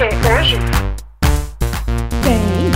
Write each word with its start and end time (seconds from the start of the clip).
quê? 0.00 0.08
Hoje? 0.40 0.56
Tem. 2.22 2.70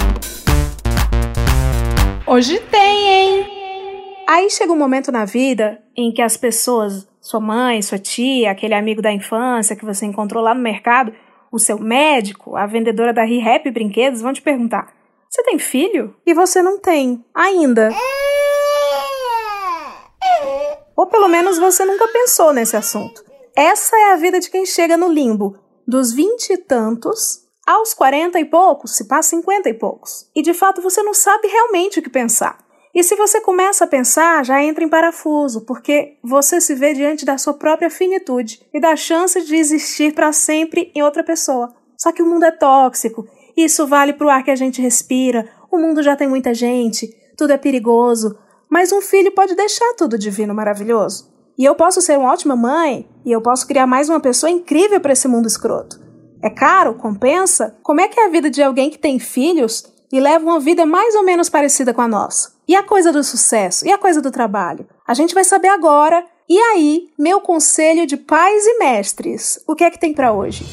Hoje 2.26 2.60
tem, 2.70 3.08
hein? 3.08 3.46
Aí 4.28 4.50
chega 4.50 4.72
um 4.72 4.76
momento 4.76 5.10
na 5.10 5.24
vida 5.24 5.82
em 5.96 6.12
que 6.12 6.20
as 6.20 6.36
pessoas, 6.36 7.08
sua 7.22 7.40
mãe, 7.40 7.80
sua 7.80 7.98
tia, 7.98 8.50
aquele 8.50 8.74
amigo 8.74 9.00
da 9.00 9.10
infância 9.10 9.74
que 9.74 9.86
você 9.86 10.04
encontrou 10.04 10.42
lá 10.42 10.54
no 10.54 10.60
mercado, 10.60 11.14
o 11.50 11.58
seu 11.58 11.78
médico, 11.78 12.56
a 12.56 12.66
vendedora 12.66 13.12
da 13.12 13.24
ReHap 13.24 13.70
Brinquedos 13.70 14.20
vão 14.20 14.34
te 14.34 14.42
perguntar: 14.42 14.92
Você 15.30 15.42
tem 15.44 15.58
filho? 15.58 16.14
E 16.26 16.34
você 16.34 16.60
não 16.60 16.78
tem, 16.78 17.24
ainda. 17.34 17.90
Ou 20.94 21.06
pelo 21.06 21.28
menos 21.28 21.58
você 21.58 21.86
nunca 21.86 22.06
pensou 22.08 22.52
nesse 22.52 22.76
assunto. 22.76 23.24
Essa 23.56 23.96
é 23.96 24.12
a 24.12 24.16
vida 24.16 24.40
de 24.40 24.50
quem 24.50 24.66
chega 24.66 24.96
no 24.96 25.08
limbo, 25.08 25.56
dos 25.86 26.12
vinte 26.12 26.50
e 26.50 26.56
tantos 26.56 27.42
aos 27.66 27.94
quarenta 27.94 28.38
e 28.38 28.44
poucos, 28.44 28.96
se 28.96 29.06
passa 29.06 29.30
cinquenta 29.30 29.68
e 29.68 29.74
poucos. 29.74 30.28
E 30.34 30.42
de 30.42 30.52
fato 30.52 30.82
você 30.82 31.02
não 31.02 31.14
sabe 31.14 31.48
realmente 31.48 31.98
o 31.98 32.02
que 32.02 32.10
pensar. 32.10 32.58
E 32.94 33.02
se 33.02 33.16
você 33.16 33.40
começa 33.40 33.84
a 33.84 33.88
pensar, 33.88 34.44
já 34.44 34.62
entra 34.62 34.84
em 34.84 34.88
parafuso, 34.88 35.62
porque 35.62 36.16
você 36.22 36.60
se 36.60 36.74
vê 36.74 36.94
diante 36.94 37.24
da 37.24 37.36
sua 37.36 37.54
própria 37.54 37.90
finitude 37.90 38.64
e 38.72 38.78
da 38.78 38.94
chance 38.94 39.40
de 39.42 39.56
existir 39.56 40.14
para 40.14 40.32
sempre 40.32 40.92
em 40.94 41.02
outra 41.02 41.24
pessoa. 41.24 41.74
Só 41.98 42.12
que 42.12 42.22
o 42.22 42.26
mundo 42.26 42.44
é 42.44 42.52
tóxico, 42.52 43.26
isso 43.56 43.86
vale 43.86 44.12
para 44.12 44.26
o 44.26 44.30
ar 44.30 44.44
que 44.44 44.50
a 44.50 44.56
gente 44.56 44.80
respira, 44.80 45.48
o 45.72 45.78
mundo 45.78 46.02
já 46.02 46.14
tem 46.14 46.28
muita 46.28 46.54
gente, 46.54 47.08
tudo 47.36 47.52
é 47.52 47.58
perigoso, 47.58 48.38
mas 48.68 48.92
um 48.92 49.00
filho 49.00 49.32
pode 49.32 49.56
deixar 49.56 49.94
tudo 49.94 50.18
divino 50.18 50.54
maravilhoso. 50.54 51.33
E 51.56 51.64
eu 51.64 51.74
posso 51.74 52.00
ser 52.00 52.18
uma 52.18 52.32
ótima 52.32 52.56
mãe, 52.56 53.08
e 53.24 53.30
eu 53.30 53.40
posso 53.40 53.66
criar 53.66 53.86
mais 53.86 54.08
uma 54.08 54.18
pessoa 54.18 54.50
incrível 54.50 55.00
para 55.00 55.12
esse 55.12 55.28
mundo 55.28 55.46
escroto. 55.46 56.00
É 56.42 56.50
caro? 56.50 56.94
Compensa? 56.94 57.76
Como 57.82 58.00
é 58.00 58.08
que 58.08 58.18
é 58.18 58.26
a 58.26 58.28
vida 58.28 58.50
de 58.50 58.62
alguém 58.62 58.90
que 58.90 58.98
tem 58.98 59.18
filhos 59.18 59.84
e 60.12 60.20
leva 60.20 60.44
uma 60.44 60.60
vida 60.60 60.84
mais 60.84 61.14
ou 61.14 61.24
menos 61.24 61.48
parecida 61.48 61.94
com 61.94 62.00
a 62.00 62.08
nossa? 62.08 62.52
E 62.66 62.74
a 62.74 62.82
coisa 62.82 63.12
do 63.12 63.22
sucesso? 63.22 63.86
E 63.86 63.92
a 63.92 63.98
coisa 63.98 64.20
do 64.20 64.30
trabalho? 64.30 64.86
A 65.06 65.14
gente 65.14 65.34
vai 65.34 65.44
saber 65.44 65.68
agora. 65.68 66.24
E 66.48 66.58
aí, 66.58 67.08
meu 67.18 67.40
conselho 67.40 68.06
de 68.06 68.16
pais 68.16 68.66
e 68.66 68.78
mestres. 68.78 69.58
O 69.66 69.74
que 69.74 69.84
é 69.84 69.90
que 69.90 69.98
tem 69.98 70.12
para 70.12 70.32
hoje? 70.32 70.64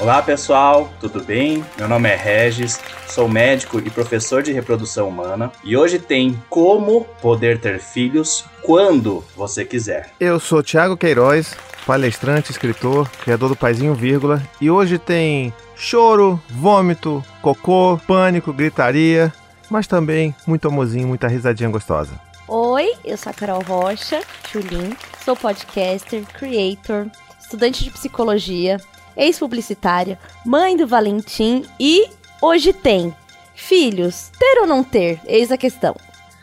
Olá 0.00 0.20
pessoal, 0.20 0.92
tudo 1.00 1.22
bem? 1.22 1.64
Meu 1.78 1.88
nome 1.88 2.08
é 2.08 2.16
Regis, 2.16 2.80
sou 3.06 3.28
médico 3.28 3.78
e 3.78 3.88
professor 3.88 4.42
de 4.42 4.52
reprodução 4.52 5.08
humana 5.08 5.52
e 5.62 5.76
hoje 5.76 6.00
tem 6.00 6.42
como 6.50 7.04
poder 7.22 7.60
ter 7.60 7.78
filhos 7.78 8.44
quando 8.60 9.24
você 9.36 9.64
quiser. 9.64 10.10
Eu 10.18 10.40
sou 10.40 10.64
Thiago 10.64 10.96
Queiroz, 10.96 11.56
palestrante, 11.86 12.50
escritor, 12.50 13.08
criador 13.22 13.48
do 13.48 13.56
Paizinho 13.56 13.94
Vírgula 13.94 14.42
e 14.60 14.68
hoje 14.68 14.98
tem 14.98 15.54
choro, 15.76 16.42
vômito, 16.50 17.24
cocô, 17.40 17.98
pânico, 18.04 18.52
gritaria, 18.52 19.32
mas 19.70 19.86
também 19.86 20.34
muito 20.44 20.66
amorzinho, 20.66 21.06
muita 21.06 21.28
risadinha 21.28 21.70
gostosa. 21.70 22.12
Oi, 22.48 22.94
eu 23.04 23.16
sou 23.16 23.30
a 23.30 23.34
Carol 23.34 23.62
Rocha, 23.62 24.20
Chulin, 24.50 24.94
sou 25.24 25.36
podcaster, 25.36 26.24
creator, 26.36 27.06
estudante 27.40 27.84
de 27.84 27.90
psicologia, 27.90 28.78
ex-publicitária, 29.16 30.18
mãe 30.44 30.76
do 30.76 30.86
Valentim 30.86 31.64
e 31.78 32.08
hoje 32.40 32.72
tem 32.72 33.14
filhos. 33.54 34.30
Ter 34.38 34.60
ou 34.60 34.66
não 34.66 34.82
ter? 34.82 35.20
Eis 35.26 35.50
a 35.50 35.56
questão. 35.56 35.96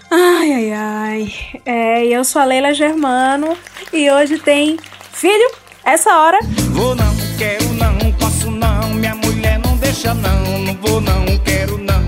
Ai, 0.09 0.51
ai, 0.51 0.71
ai. 0.73 1.33
É, 1.65 2.05
eu 2.05 2.23
sou 2.23 2.41
a 2.41 2.45
Leila 2.45 2.73
Germano 2.73 3.57
e 3.93 4.09
hoje 4.11 4.39
tem 4.39 4.77
filho, 5.11 5.51
essa 5.83 6.17
hora. 6.17 6.39
Vou 6.71 6.95
não, 6.95 7.15
quero 7.37 7.73
não, 7.73 8.11
posso 8.13 8.51
não, 8.51 8.89
minha 8.89 9.15
mulher 9.15 9.59
não 9.59 9.77
deixa 9.77 10.13
não, 10.13 10.59
não 10.59 10.75
vou 10.75 10.99
não, 10.99 11.25
quero 11.45 11.77
não. 11.77 12.01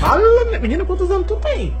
Fala, 0.00 0.58
menina, 0.60 0.84
quantos 0.84 1.10
anos 1.10 1.26
tu 1.26 1.36
tem? 1.36 1.76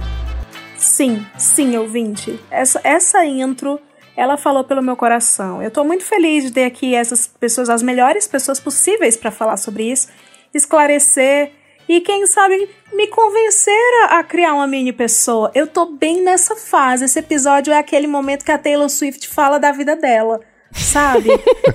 Sim, 0.76 1.24
sim, 1.38 1.76
ouvinte. 1.76 2.38
Essa, 2.50 2.80
essa 2.82 3.24
intro 3.24 3.80
ela 4.16 4.36
falou 4.36 4.64
pelo 4.64 4.82
meu 4.82 4.96
coração. 4.96 5.62
Eu 5.62 5.70
tô 5.70 5.84
muito 5.84 6.04
feliz 6.04 6.44
de 6.44 6.50
ter 6.50 6.64
aqui 6.64 6.94
essas 6.94 7.26
pessoas, 7.26 7.68
as 7.68 7.82
melhores 7.82 8.26
pessoas 8.26 8.58
possíveis 8.58 9.16
para 9.16 9.30
falar 9.30 9.56
sobre 9.58 9.84
isso, 9.84 10.08
esclarecer 10.54 11.52
e 11.88 12.00
quem 12.00 12.26
sabe 12.26 12.68
me 12.92 13.06
convencer 13.08 14.04
a, 14.04 14.18
a, 14.18 14.24
criar 14.24 14.54
uma 14.54 14.66
mini 14.66 14.92
pessoa. 14.92 15.52
Eu 15.54 15.66
tô 15.66 15.86
bem 15.86 16.22
nessa 16.22 16.56
fase. 16.56 17.04
Esse 17.04 17.18
episódio 17.18 17.72
é 17.72 17.78
aquele 17.78 18.06
momento 18.06 18.44
que 18.44 18.50
a 18.50 18.58
Taylor 18.58 18.88
Swift 18.88 19.28
fala 19.28 19.58
da 19.58 19.70
vida 19.70 19.94
dela. 19.94 20.40
Sabe? 20.76 21.30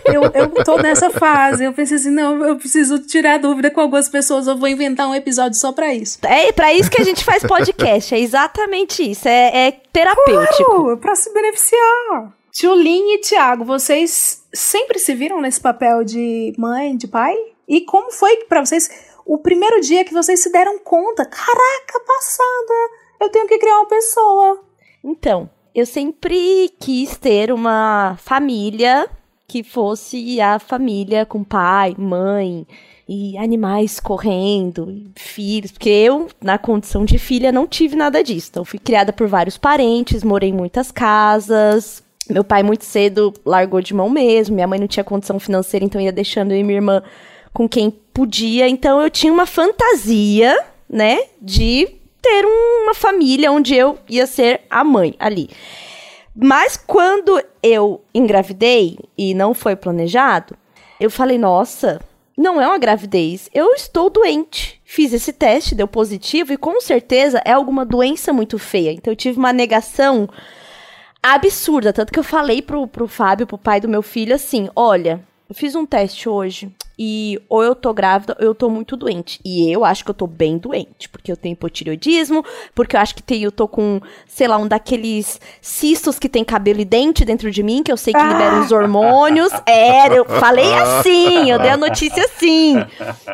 eu, 0.05 0.23
eu 0.33 0.63
tô 0.63 0.77
nessa 0.77 1.09
fase. 1.09 1.63
Eu 1.63 1.73
pensei 1.73 1.97
assim, 1.97 2.11
não, 2.11 2.43
eu 2.45 2.55
preciso 2.55 2.99
tirar 2.99 3.39
dúvida 3.39 3.71
com 3.71 3.81
algumas 3.81 4.07
pessoas. 4.07 4.47
Eu 4.47 4.57
vou 4.57 4.67
inventar 4.67 5.07
um 5.07 5.15
episódio 5.15 5.57
só 5.57 5.71
pra 5.71 5.93
isso. 5.93 6.19
É 6.23 6.51
pra 6.51 6.73
isso 6.73 6.89
que 6.89 7.01
a 7.01 7.05
gente 7.05 7.23
faz 7.23 7.43
podcast. 7.43 8.13
É 8.13 8.19
exatamente 8.19 9.11
isso. 9.11 9.27
É, 9.27 9.67
é 9.67 9.71
terapêutico. 9.71 10.63
Claro, 10.63 10.97
pra 10.97 11.15
se 11.15 11.33
beneficiar. 11.33 12.33
Tchulin 12.51 13.13
e 13.13 13.19
Tiago, 13.19 13.63
vocês 13.63 14.43
sempre 14.53 14.99
se 14.99 15.15
viram 15.15 15.39
nesse 15.39 15.59
papel 15.59 16.03
de 16.03 16.53
mãe, 16.57 16.97
de 16.97 17.07
pai? 17.07 17.35
E 17.67 17.81
como 17.81 18.11
foi 18.11 18.35
para 18.43 18.63
vocês 18.65 18.89
o 19.25 19.37
primeiro 19.37 19.79
dia 19.79 20.03
que 20.03 20.13
vocês 20.13 20.41
se 20.41 20.51
deram 20.51 20.77
conta? 20.79 21.25
Caraca, 21.25 21.99
passada! 22.05 22.73
Eu 23.21 23.29
tenho 23.29 23.47
que 23.47 23.57
criar 23.57 23.77
uma 23.77 23.87
pessoa. 23.87 24.59
Então, 25.03 25.49
eu 25.73 25.85
sempre 25.85 26.71
quis 26.79 27.17
ter 27.17 27.51
uma 27.51 28.17
família 28.19 29.07
que 29.47 29.63
fosse 29.63 30.39
a 30.39 30.59
família 30.59 31.25
com 31.25 31.43
pai, 31.43 31.93
mãe 31.97 32.65
e 33.07 33.37
animais 33.37 33.99
correndo, 33.99 35.11
filhos, 35.15 35.71
porque 35.71 35.89
eu, 35.89 36.29
na 36.41 36.57
condição 36.57 37.03
de 37.03 37.17
filha, 37.17 37.51
não 37.51 37.67
tive 37.67 37.95
nada 37.95 38.23
disso. 38.23 38.47
Então, 38.49 38.63
fui 38.63 38.79
criada 38.79 39.11
por 39.11 39.27
vários 39.27 39.57
parentes, 39.57 40.23
morei 40.23 40.49
em 40.49 40.53
muitas 40.53 40.89
casas, 40.91 42.01
meu 42.29 42.45
pai 42.45 42.63
muito 42.63 42.85
cedo 42.85 43.33
largou 43.45 43.81
de 43.81 43.93
mão 43.93 44.09
mesmo, 44.09 44.55
minha 44.55 44.67
mãe 44.67 44.79
não 44.79 44.87
tinha 44.87 45.03
condição 45.03 45.39
financeira, 45.39 45.85
então 45.85 45.99
ia 45.99 46.13
deixando 46.13 46.53
eu 46.53 46.57
e 46.57 46.63
minha 46.63 46.77
irmã 46.77 47.03
com 47.53 47.67
quem 47.67 47.91
podia. 47.91 48.69
Então 48.69 49.01
eu 49.01 49.09
tinha 49.09 49.33
uma 49.33 49.45
fantasia, 49.45 50.57
né, 50.89 51.19
de 51.41 52.00
ter 52.21 52.45
uma 52.45 52.93
família 52.93 53.51
onde 53.51 53.75
eu 53.75 53.97
ia 54.07 54.27
ser 54.27 54.61
a 54.69 54.83
mãe 54.83 55.15
ali. 55.19 55.49
Mas 56.35 56.77
quando 56.77 57.41
eu 57.61 58.01
engravidei 58.13 58.97
e 59.17 59.33
não 59.33 59.53
foi 59.53 59.75
planejado, 59.75 60.55
eu 60.99 61.09
falei, 61.09 61.37
nossa, 61.37 61.99
não 62.37 62.61
é 62.61 62.67
uma 62.67 62.77
gravidez, 62.77 63.49
eu 63.53 63.73
estou 63.73 64.09
doente. 64.09 64.81
Fiz 64.85 65.13
esse 65.13 65.33
teste, 65.33 65.75
deu 65.75 65.87
positivo 65.87 66.53
e 66.53 66.57
com 66.57 66.79
certeza 66.79 67.41
é 67.43 67.51
alguma 67.51 67.85
doença 67.85 68.31
muito 68.31 68.57
feia. 68.57 68.91
Então 68.91 69.11
eu 69.11 69.17
tive 69.17 69.37
uma 69.37 69.51
negação 69.51 70.29
absurda. 71.21 71.93
Tanto 71.93 72.11
que 72.11 72.19
eu 72.19 72.23
falei 72.23 72.61
pro, 72.61 72.87
pro 72.87 73.07
Fábio, 73.07 73.47
pro 73.47 73.57
pai 73.57 73.79
do 73.79 73.89
meu 73.89 74.01
filho, 74.01 74.33
assim: 74.33 74.69
olha, 74.75 75.21
eu 75.51 75.53
fiz 75.53 75.75
um 75.75 75.85
teste 75.85 76.29
hoje 76.29 76.71
e 76.97 77.37
ou 77.49 77.61
eu 77.61 77.75
tô 77.75 77.93
grávida 77.93 78.37
ou 78.39 78.45
eu 78.45 78.55
tô 78.55 78.69
muito 78.69 78.95
doente. 78.95 79.37
E 79.43 79.69
eu 79.69 79.83
acho 79.83 80.01
que 80.01 80.09
eu 80.09 80.13
tô 80.15 80.25
bem 80.25 80.57
doente, 80.57 81.09
porque 81.09 81.29
eu 81.29 81.35
tenho 81.35 81.51
hipotireoidismo, 81.53 82.41
porque 82.73 82.95
eu 82.95 83.01
acho 83.01 83.13
que 83.13 83.21
tenho, 83.21 83.47
eu 83.47 83.51
tô 83.51 83.67
com, 83.67 83.99
sei 84.25 84.47
lá, 84.47 84.57
um 84.57 84.65
daqueles 84.65 85.41
cistos 85.59 86.17
que 86.17 86.29
tem 86.29 86.41
cabelo 86.45 86.79
e 86.79 86.85
dente 86.85 87.25
dentro 87.25 87.51
de 87.51 87.61
mim, 87.61 87.83
que 87.83 87.91
eu 87.91 87.97
sei 87.97 88.13
que 88.13 88.19
ah. 88.19 88.31
libera 88.31 88.61
os 88.61 88.71
hormônios. 88.71 89.51
É, 89.65 90.17
eu 90.17 90.25
falei 90.25 90.73
assim, 90.73 91.51
eu 91.51 91.59
dei 91.59 91.69
a 91.69 91.77
notícia 91.77 92.23
assim. 92.25 92.75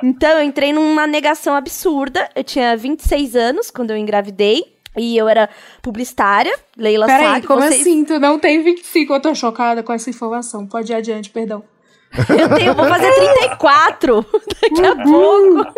Então 0.04 0.30
eu 0.30 0.44
entrei 0.44 0.74
numa 0.74 1.08
negação 1.08 1.56
absurda. 1.56 2.30
Eu 2.36 2.44
tinha 2.44 2.76
26 2.76 3.36
anos 3.36 3.72
quando 3.72 3.92
eu 3.92 3.98
engravidei. 3.98 4.76
E 4.96 5.16
eu 5.16 5.28
era 5.28 5.50
publicitária, 5.82 6.54
Leila 6.76 7.06
Peraí, 7.06 7.26
sabe. 7.26 7.48
como 7.48 7.62
vocês... 7.62 7.82
assim? 7.82 8.04
Tu 8.04 8.20
não 8.20 8.40
tem 8.40 8.64
25? 8.64 9.14
Eu 9.14 9.22
tô 9.22 9.36
chocada 9.36 9.84
com 9.84 9.94
essa 9.94 10.10
informação. 10.10 10.66
Pode 10.66 10.92
ir 10.92 10.96
adiante, 10.96 11.30
perdão. 11.30 11.64
Eu 12.12 12.56
tenho, 12.56 12.74
vou 12.74 12.88
fazer 12.88 13.14
34 13.14 14.26
daqui 14.62 14.86
a 14.86 14.96
pouco. 15.04 15.74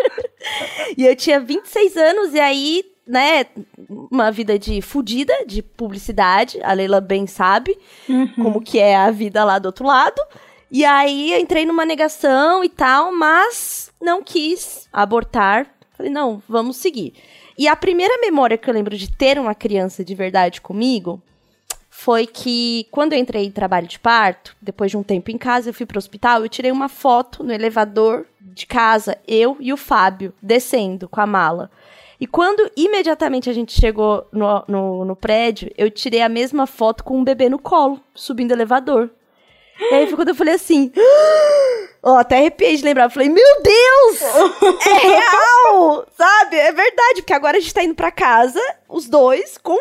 e 0.98 1.06
eu 1.06 1.16
tinha 1.16 1.40
26 1.40 1.98
anos, 1.98 2.34
e 2.34 2.40
aí, 2.40 2.84
né, 3.06 3.46
uma 4.12 4.32
vida 4.32 4.58
de 4.58 4.82
fudida, 4.82 5.34
de 5.46 5.62
publicidade. 5.62 6.60
A 6.64 6.74
Leila 6.74 7.02
bem 7.02 7.28
sabe 7.28 7.78
uhum. 8.08 8.28
como 8.36 8.62
que 8.62 8.80
é 8.80 8.96
a 8.96 9.12
vida 9.12 9.44
lá 9.44 9.60
do 9.60 9.66
outro 9.66 9.86
lado. 9.86 10.22
E 10.72 10.86
aí 10.86 11.34
eu 11.34 11.40
entrei 11.40 11.66
numa 11.66 11.86
negação 11.86 12.64
e 12.64 12.70
tal, 12.70 13.12
mas 13.12 13.92
não 14.00 14.22
quis 14.22 14.88
abortar. 14.94 15.68
Falei, 15.98 16.12
não, 16.12 16.42
vamos 16.48 16.78
seguir. 16.78 17.14
E 17.58 17.68
a 17.68 17.76
primeira 17.76 18.18
memória 18.22 18.58
que 18.58 18.70
eu 18.70 18.74
lembro 18.74 18.96
de 18.96 19.12
ter 19.12 19.40
uma 19.40 19.56
criança 19.56 20.04
de 20.06 20.16
verdade 20.16 20.62
comigo 20.62 21.22
foi 22.00 22.26
que 22.26 22.88
quando 22.92 23.12
eu 23.12 23.20
entrei 23.20 23.46
em 23.46 23.52
trabalho 23.52 23.86
de 23.86 24.00
parto, 24.00 24.56
depois 24.62 24.90
de 24.90 24.96
um 24.96 25.04
tempo 25.04 25.32
em 25.32 25.38
casa, 25.38 25.70
eu 25.70 25.74
fui 25.74 25.86
para 25.86 25.98
o 25.98 26.00
hospital, 26.00 26.42
eu 26.42 26.48
tirei 26.48 26.72
uma 26.72 26.88
foto 26.88 27.44
no 27.44 27.52
elevador 27.52 28.26
de 28.40 28.66
casa, 28.66 29.18
eu 29.28 29.58
e 29.60 29.74
o 29.74 29.78
Fábio 29.78 30.34
descendo 30.42 31.10
com 31.10 31.20
a 31.20 31.28
mala. 31.28 31.70
E 32.18 32.26
quando 32.26 32.72
imediatamente 32.78 33.50
a 33.50 33.54
gente 33.54 33.78
chegou 33.78 34.26
no, 34.32 34.64
no, 34.66 35.06
no 35.06 35.16
prédio, 35.16 35.70
eu 35.78 35.92
tirei 35.92 36.22
a 36.22 36.30
mesma 36.30 36.66
foto 36.66 37.04
com 37.04 37.18
um 37.18 37.24
bebê 37.24 37.50
no 37.50 37.60
colo, 37.60 38.00
subindo 38.16 38.52
o 38.52 38.56
elevador. 38.56 39.10
E 39.92 39.94
aí 39.94 40.08
foi 40.08 40.16
quando 40.16 40.30
eu 40.30 40.36
falei 40.36 40.54
assim. 40.54 40.94
Ó, 42.02 42.16
até 42.16 42.38
arrepiei 42.38 42.78
de 42.78 42.84
lembrar. 42.84 43.06
Eu 43.06 43.10
falei, 43.10 43.28
meu 43.28 43.62
Deus! 43.62 44.22
É 44.88 45.00
real! 45.06 46.06
Sabe? 46.18 46.56
É 46.56 46.72
verdade, 46.72 47.16
porque 47.16 47.34
agora 47.34 47.58
a 47.58 47.60
gente 47.60 47.74
tá 47.74 47.84
indo 47.84 47.96
pra 47.96 48.10
casa, 48.10 48.62
os 48.88 49.10
dois, 49.10 49.58
com 49.58 49.78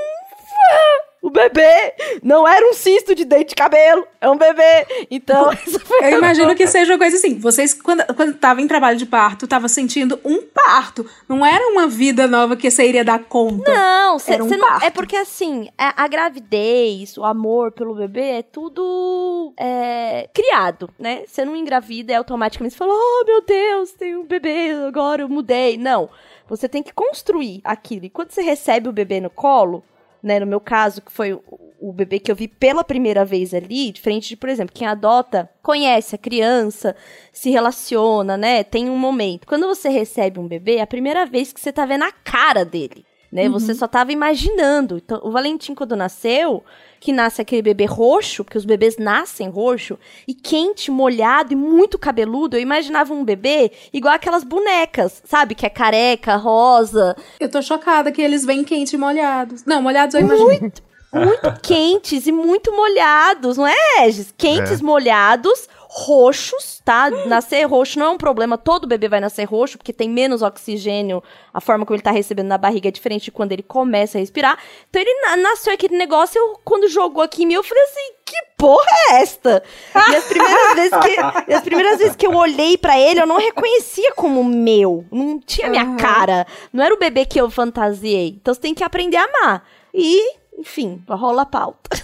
o 1.20 1.30
bebê 1.30 1.94
não 2.22 2.46
era 2.46 2.64
um 2.68 2.72
cisto 2.72 3.14
de 3.14 3.24
dente 3.24 3.50
de 3.50 3.54
cabelo, 3.54 4.06
é 4.20 4.28
um 4.28 4.36
bebê. 4.36 5.06
Então, 5.10 5.50
Eu 6.02 6.18
imagino 6.18 6.54
que 6.54 6.66
seja 6.66 6.92
uma 6.92 6.98
coisa 6.98 7.16
assim. 7.16 7.38
Vocês, 7.38 7.74
quando, 7.74 8.04
quando 8.14 8.34
tava 8.34 8.60
em 8.60 8.68
trabalho 8.68 8.96
de 8.96 9.06
parto, 9.06 9.46
tava 9.46 9.68
sentindo 9.68 10.20
um 10.24 10.42
parto. 10.42 11.04
Não 11.28 11.44
era 11.44 11.68
uma 11.68 11.86
vida 11.86 12.26
nova 12.26 12.56
que 12.56 12.70
você 12.70 12.88
iria 12.88 13.04
dar 13.04 13.18
conta. 13.24 13.72
Não, 13.72 14.18
cê, 14.18 14.34
Era 14.34 14.44
um 14.44 14.48
não 14.48 14.80
é 14.80 14.90
porque 14.90 15.16
assim, 15.16 15.68
a, 15.76 16.04
a 16.04 16.08
gravidez, 16.08 17.16
o 17.16 17.24
amor 17.24 17.72
pelo 17.72 17.94
bebê 17.94 18.38
é 18.38 18.42
tudo 18.42 19.52
é, 19.58 20.28
criado, 20.32 20.90
né? 20.98 21.24
Você 21.26 21.44
não 21.44 21.56
engravida 21.56 22.12
e 22.12 22.14
automaticamente 22.14 22.74
você 22.74 22.78
fala, 22.78 22.92
oh 22.94 23.24
meu 23.26 23.42
Deus, 23.42 23.92
tem 23.92 24.16
um 24.16 24.24
bebê, 24.24 24.72
agora 24.86 25.22
eu 25.22 25.28
mudei. 25.28 25.76
Não, 25.76 26.08
você 26.48 26.68
tem 26.68 26.82
que 26.82 26.92
construir 26.92 27.60
aquilo. 27.64 28.04
E 28.04 28.10
quando 28.10 28.30
você 28.30 28.42
recebe 28.42 28.88
o 28.88 28.92
bebê 28.92 29.20
no 29.20 29.30
colo, 29.30 29.82
né? 30.22 30.40
No 30.40 30.46
meu 30.46 30.60
caso, 30.60 31.02
que 31.02 31.12
foi 31.12 31.32
o, 31.80 31.92
bebê 31.92 32.18
que 32.18 32.30
eu 32.30 32.36
vi 32.36 32.48
pela 32.48 32.84
primeira 32.84 33.24
vez 33.24 33.54
ali, 33.54 33.90
diferente 33.92 34.28
de, 34.28 34.36
por 34.36 34.48
exemplo, 34.48 34.74
quem 34.74 34.86
adota 34.86 35.48
conhece 35.62 36.14
a 36.14 36.18
criança, 36.18 36.94
se 37.32 37.50
relaciona, 37.50 38.36
né? 38.36 38.62
Tem 38.64 38.90
um 38.90 38.96
momento. 38.96 39.46
Quando 39.46 39.66
você 39.66 39.88
recebe 39.88 40.38
um 40.38 40.48
bebê, 40.48 40.76
é 40.76 40.82
a 40.82 40.86
primeira 40.86 41.24
vez 41.26 41.52
que 41.52 41.60
você 41.60 41.72
tá 41.72 41.86
vendo 41.86 42.04
a 42.04 42.12
cara 42.12 42.64
dele. 42.64 43.04
Né? 43.30 43.48
Você 43.48 43.74
só 43.74 43.86
tava 43.86 44.10
imaginando. 44.10 44.96
Então, 44.96 45.20
o 45.22 45.30
Valentim, 45.30 45.74
quando 45.74 45.94
nasceu, 45.94 46.64
que 46.98 47.12
nasce 47.12 47.42
aquele 47.42 47.62
bebê 47.62 47.84
roxo, 47.84 48.42
porque 48.42 48.56
os 48.56 48.64
bebês 48.64 48.96
nascem 48.96 49.48
roxo, 49.48 49.98
e 50.26 50.34
quente, 50.34 50.90
molhado 50.90 51.52
e 51.52 51.56
muito 51.56 51.98
cabeludo, 51.98 52.56
eu 52.56 52.60
imaginava 52.60 53.12
um 53.12 53.24
bebê 53.24 53.70
igual 53.92 54.14
aquelas 54.14 54.44
bonecas, 54.44 55.22
sabe? 55.24 55.54
Que 55.54 55.66
é 55.66 55.70
careca, 55.70 56.36
rosa, 56.36 57.14
Eu 57.38 57.50
tô 57.50 57.60
chocada 57.60 58.10
que 58.10 58.22
eles 58.22 58.44
vêm 58.44 58.64
quentes 58.64 58.92
e 58.92 58.96
molhados. 58.96 59.64
Não, 59.64 59.82
molhados 59.82 60.14
eu 60.14 60.22
imagino. 60.22 60.46
muito, 60.46 60.82
muito 61.12 61.60
quentes 61.62 62.26
e 62.26 62.32
muito 62.32 62.70
molhados, 62.74 63.56
não 63.56 63.66
é, 63.66 63.74
Regis? 64.00 64.32
Quentes, 64.36 64.80
É. 64.80 64.82
molhados, 64.82 65.68
roxos, 65.90 66.80
tá? 66.84 67.10
Nascer 67.26 67.64
roxo 67.66 67.98
não 67.98 68.06
é 68.06 68.10
um 68.10 68.18
problema, 68.18 68.58
todo 68.58 68.86
bebê 68.86 69.08
vai 69.08 69.20
nascer 69.20 69.44
roxo, 69.44 69.78
porque 69.78 69.92
tem 69.92 70.08
menos 70.08 70.42
oxigênio, 70.42 71.22
a 71.52 71.60
forma 71.60 71.84
como 71.86 71.96
ele 71.96 72.02
tá 72.02 72.10
recebendo 72.10 72.46
na 72.48 72.58
barriga 72.58 72.88
é 72.88 72.90
diferente 72.92 73.24
de 73.24 73.30
quando 73.32 73.52
ele 73.52 73.62
começa 73.62 74.18
a 74.18 74.20
respirar. 74.20 74.58
Então 74.90 75.00
ele 75.00 75.12
na- 75.22 75.36
nasceu 75.36 75.72
aquele 75.72 75.96
negócio, 75.96 76.38
eu, 76.38 76.60
quando 76.64 76.88
jogou 76.88 77.22
aqui 77.22 77.42
em 77.42 77.46
mim, 77.46 77.54
eu 77.54 77.64
falei 77.64 77.82
assim, 77.84 78.12
que 78.24 78.36
porra 78.58 78.86
é 79.10 79.22
esta? 79.22 79.62
E 79.94 80.14
as 80.16 80.24
primeiras 80.24 80.74
vezes 80.74 80.98
que, 80.98 81.52
as 81.54 81.62
primeiras 81.62 81.98
vezes 81.98 82.16
que 82.16 82.26
eu 82.26 82.34
olhei 82.34 82.76
pra 82.76 82.98
ele, 82.98 83.20
eu 83.20 83.26
não 83.26 83.38
reconhecia 83.38 84.12
como 84.12 84.44
meu, 84.44 85.04
não 85.10 85.40
tinha 85.40 85.68
minha 85.70 85.96
cara, 85.96 86.46
não 86.72 86.84
era 86.84 86.94
o 86.94 86.98
bebê 86.98 87.24
que 87.24 87.40
eu 87.40 87.50
fantasiei. 87.50 88.36
Então 88.40 88.52
você 88.52 88.60
tem 88.60 88.74
que 88.74 88.84
aprender 88.84 89.16
a 89.16 89.24
amar. 89.24 89.64
E, 89.94 90.36
enfim, 90.58 91.02
rola 91.08 91.42
a 91.42 91.46
pauta. 91.46 91.96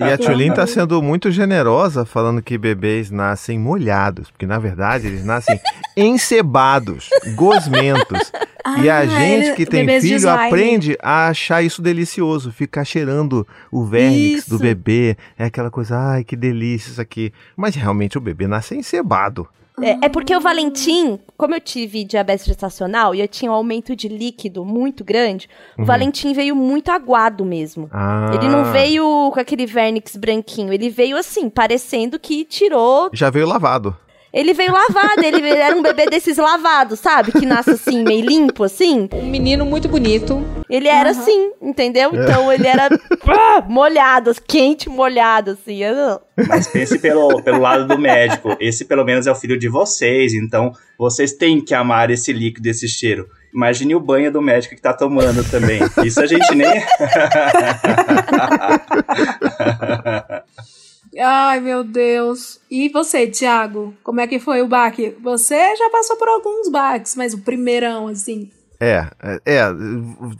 E 0.00 0.04
a 0.04 0.16
Tulin 0.18 0.52
tá 0.52 0.66
sendo 0.66 1.00
muito 1.02 1.30
generosa 1.30 2.04
falando 2.04 2.42
que 2.42 2.56
bebês 2.58 3.10
nascem 3.10 3.58
molhados, 3.58 4.30
porque 4.30 4.46
na 4.46 4.58
verdade 4.58 5.06
eles 5.06 5.24
nascem 5.24 5.60
encebados, 5.96 7.08
gosmentos. 7.36 8.32
e 8.82 8.88
a 8.88 8.98
Ah, 8.98 9.06
gente 9.06 9.46
ele- 9.48 9.54
que 9.54 9.66
tem 9.66 9.86
filho 10.00 10.28
aprende 10.30 10.96
a 11.02 11.28
achar 11.28 11.62
isso 11.62 11.80
delicioso, 11.82 12.50
ficar 12.52 12.84
cheirando 12.84 13.46
o 13.70 13.84
vernix 13.84 14.48
do 14.48 14.58
bebê. 14.58 15.16
É 15.38 15.44
aquela 15.44 15.70
coisa, 15.70 15.96
ai 15.98 16.24
que 16.24 16.36
delícia 16.36 16.90
isso 16.90 17.00
aqui. 17.00 17.32
Mas 17.56 17.74
realmente 17.74 18.16
o 18.16 18.20
bebê 18.20 18.46
nasce 18.48 18.74
encebado. 18.76 19.48
É, 19.80 20.06
é 20.06 20.08
porque 20.08 20.36
o 20.36 20.40
Valentim, 20.40 21.18
como 21.36 21.54
eu 21.54 21.60
tive 21.60 22.04
diabetes 22.04 22.44
gestacional 22.44 23.14
e 23.14 23.20
eu 23.20 23.28
tinha 23.28 23.50
um 23.50 23.54
aumento 23.54 23.96
de 23.96 24.08
líquido 24.08 24.64
muito 24.64 25.02
grande, 25.02 25.48
o 25.78 25.84
Valentim 25.84 26.32
veio 26.32 26.54
muito 26.54 26.90
aguado 26.90 27.44
mesmo. 27.44 27.88
Ah, 27.92 28.30
Ele 28.34 28.48
não 28.48 28.64
veio 28.72 29.30
com 29.32 29.40
aquele 29.40 29.64
vernix 29.64 30.16
branquinho, 30.16 30.72
ele 30.72 30.90
veio 30.90 31.16
assim, 31.16 31.48
parecendo 31.48 32.18
que 32.18 32.44
tirou. 32.44 33.08
Já 33.12 33.30
veio 33.30 33.46
lavado. 33.46 33.96
Ele 34.32 34.54
veio 34.54 34.72
lavado, 34.72 35.22
ele 35.22 35.46
era 35.50 35.76
um 35.76 35.82
bebê 35.82 36.06
desses 36.06 36.38
lavados, 36.38 37.00
sabe? 37.00 37.32
Que 37.32 37.44
nasce 37.44 37.70
assim, 37.70 38.02
meio 38.02 38.24
limpo, 38.24 38.64
assim. 38.64 39.08
Um 39.12 39.26
menino 39.28 39.66
muito 39.66 39.88
bonito. 39.88 40.42
Ele 40.70 40.88
era 40.88 41.10
assim, 41.10 41.52
entendeu? 41.60 42.10
Então 42.14 42.50
ele 42.50 42.66
era 42.66 42.88
molhado, 43.68 44.32
quente, 44.46 44.88
molhado, 44.88 45.50
assim. 45.50 45.80
Mas 46.48 46.66
pense 46.66 46.98
pelo, 46.98 47.42
pelo 47.42 47.60
lado 47.60 47.86
do 47.86 47.98
médico. 47.98 48.56
Esse, 48.58 48.86
pelo 48.86 49.04
menos, 49.04 49.26
é 49.26 49.32
o 49.32 49.34
filho 49.34 49.58
de 49.58 49.68
vocês. 49.68 50.32
Então, 50.32 50.72
vocês 50.98 51.32
têm 51.32 51.62
que 51.62 51.74
amar 51.74 52.10
esse 52.10 52.32
líquido, 52.32 52.68
esse 52.68 52.88
cheiro. 52.88 53.28
Imagine 53.54 53.94
o 53.94 54.00
banho 54.00 54.32
do 54.32 54.40
médico 54.40 54.74
que 54.74 54.80
tá 54.80 54.94
tomando 54.94 55.44
também. 55.50 55.80
Isso 56.04 56.22
a 56.22 56.26
gente 56.26 56.54
nem. 56.54 56.72
Ai, 61.18 61.60
meu 61.60 61.84
Deus. 61.84 62.60
E 62.70 62.88
você, 62.88 63.26
Thiago? 63.26 63.94
Como 64.02 64.20
é 64.20 64.26
que 64.26 64.38
foi 64.38 64.62
o 64.62 64.68
baque? 64.68 65.14
Você 65.22 65.76
já 65.76 65.90
passou 65.90 66.16
por 66.16 66.28
alguns 66.28 66.70
baques, 66.70 67.14
mas 67.16 67.34
o 67.34 67.42
primeirão, 67.42 68.08
assim. 68.08 68.50
É, 68.80 69.06
é, 69.46 69.60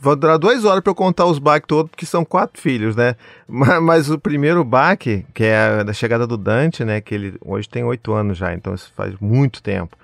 vai 0.01 0.17
durar 0.17 0.37
duas 0.37 0.65
horas 0.65 0.83
pra 0.83 0.91
eu 0.91 0.95
contar 0.95 1.25
os 1.25 1.39
baques 1.39 1.65
todos, 1.65 1.89
porque 1.89 2.05
são 2.05 2.25
quatro 2.25 2.61
filhos, 2.61 2.93
né? 2.93 3.15
Mas, 3.47 3.81
mas 3.81 4.09
o 4.09 4.19
primeiro 4.19 4.63
baque, 4.65 5.25
que 5.33 5.45
é 5.45 5.79
a 5.79 5.83
da 5.83 5.93
chegada 5.93 6.27
do 6.27 6.35
Dante, 6.35 6.83
né? 6.83 6.99
Que 6.99 7.15
ele 7.15 7.35
hoje 7.39 7.69
tem 7.69 7.85
oito 7.85 8.11
anos 8.11 8.37
já, 8.37 8.53
então 8.53 8.73
isso 8.73 8.91
faz 8.97 9.15
muito 9.21 9.63
tempo. 9.63 9.95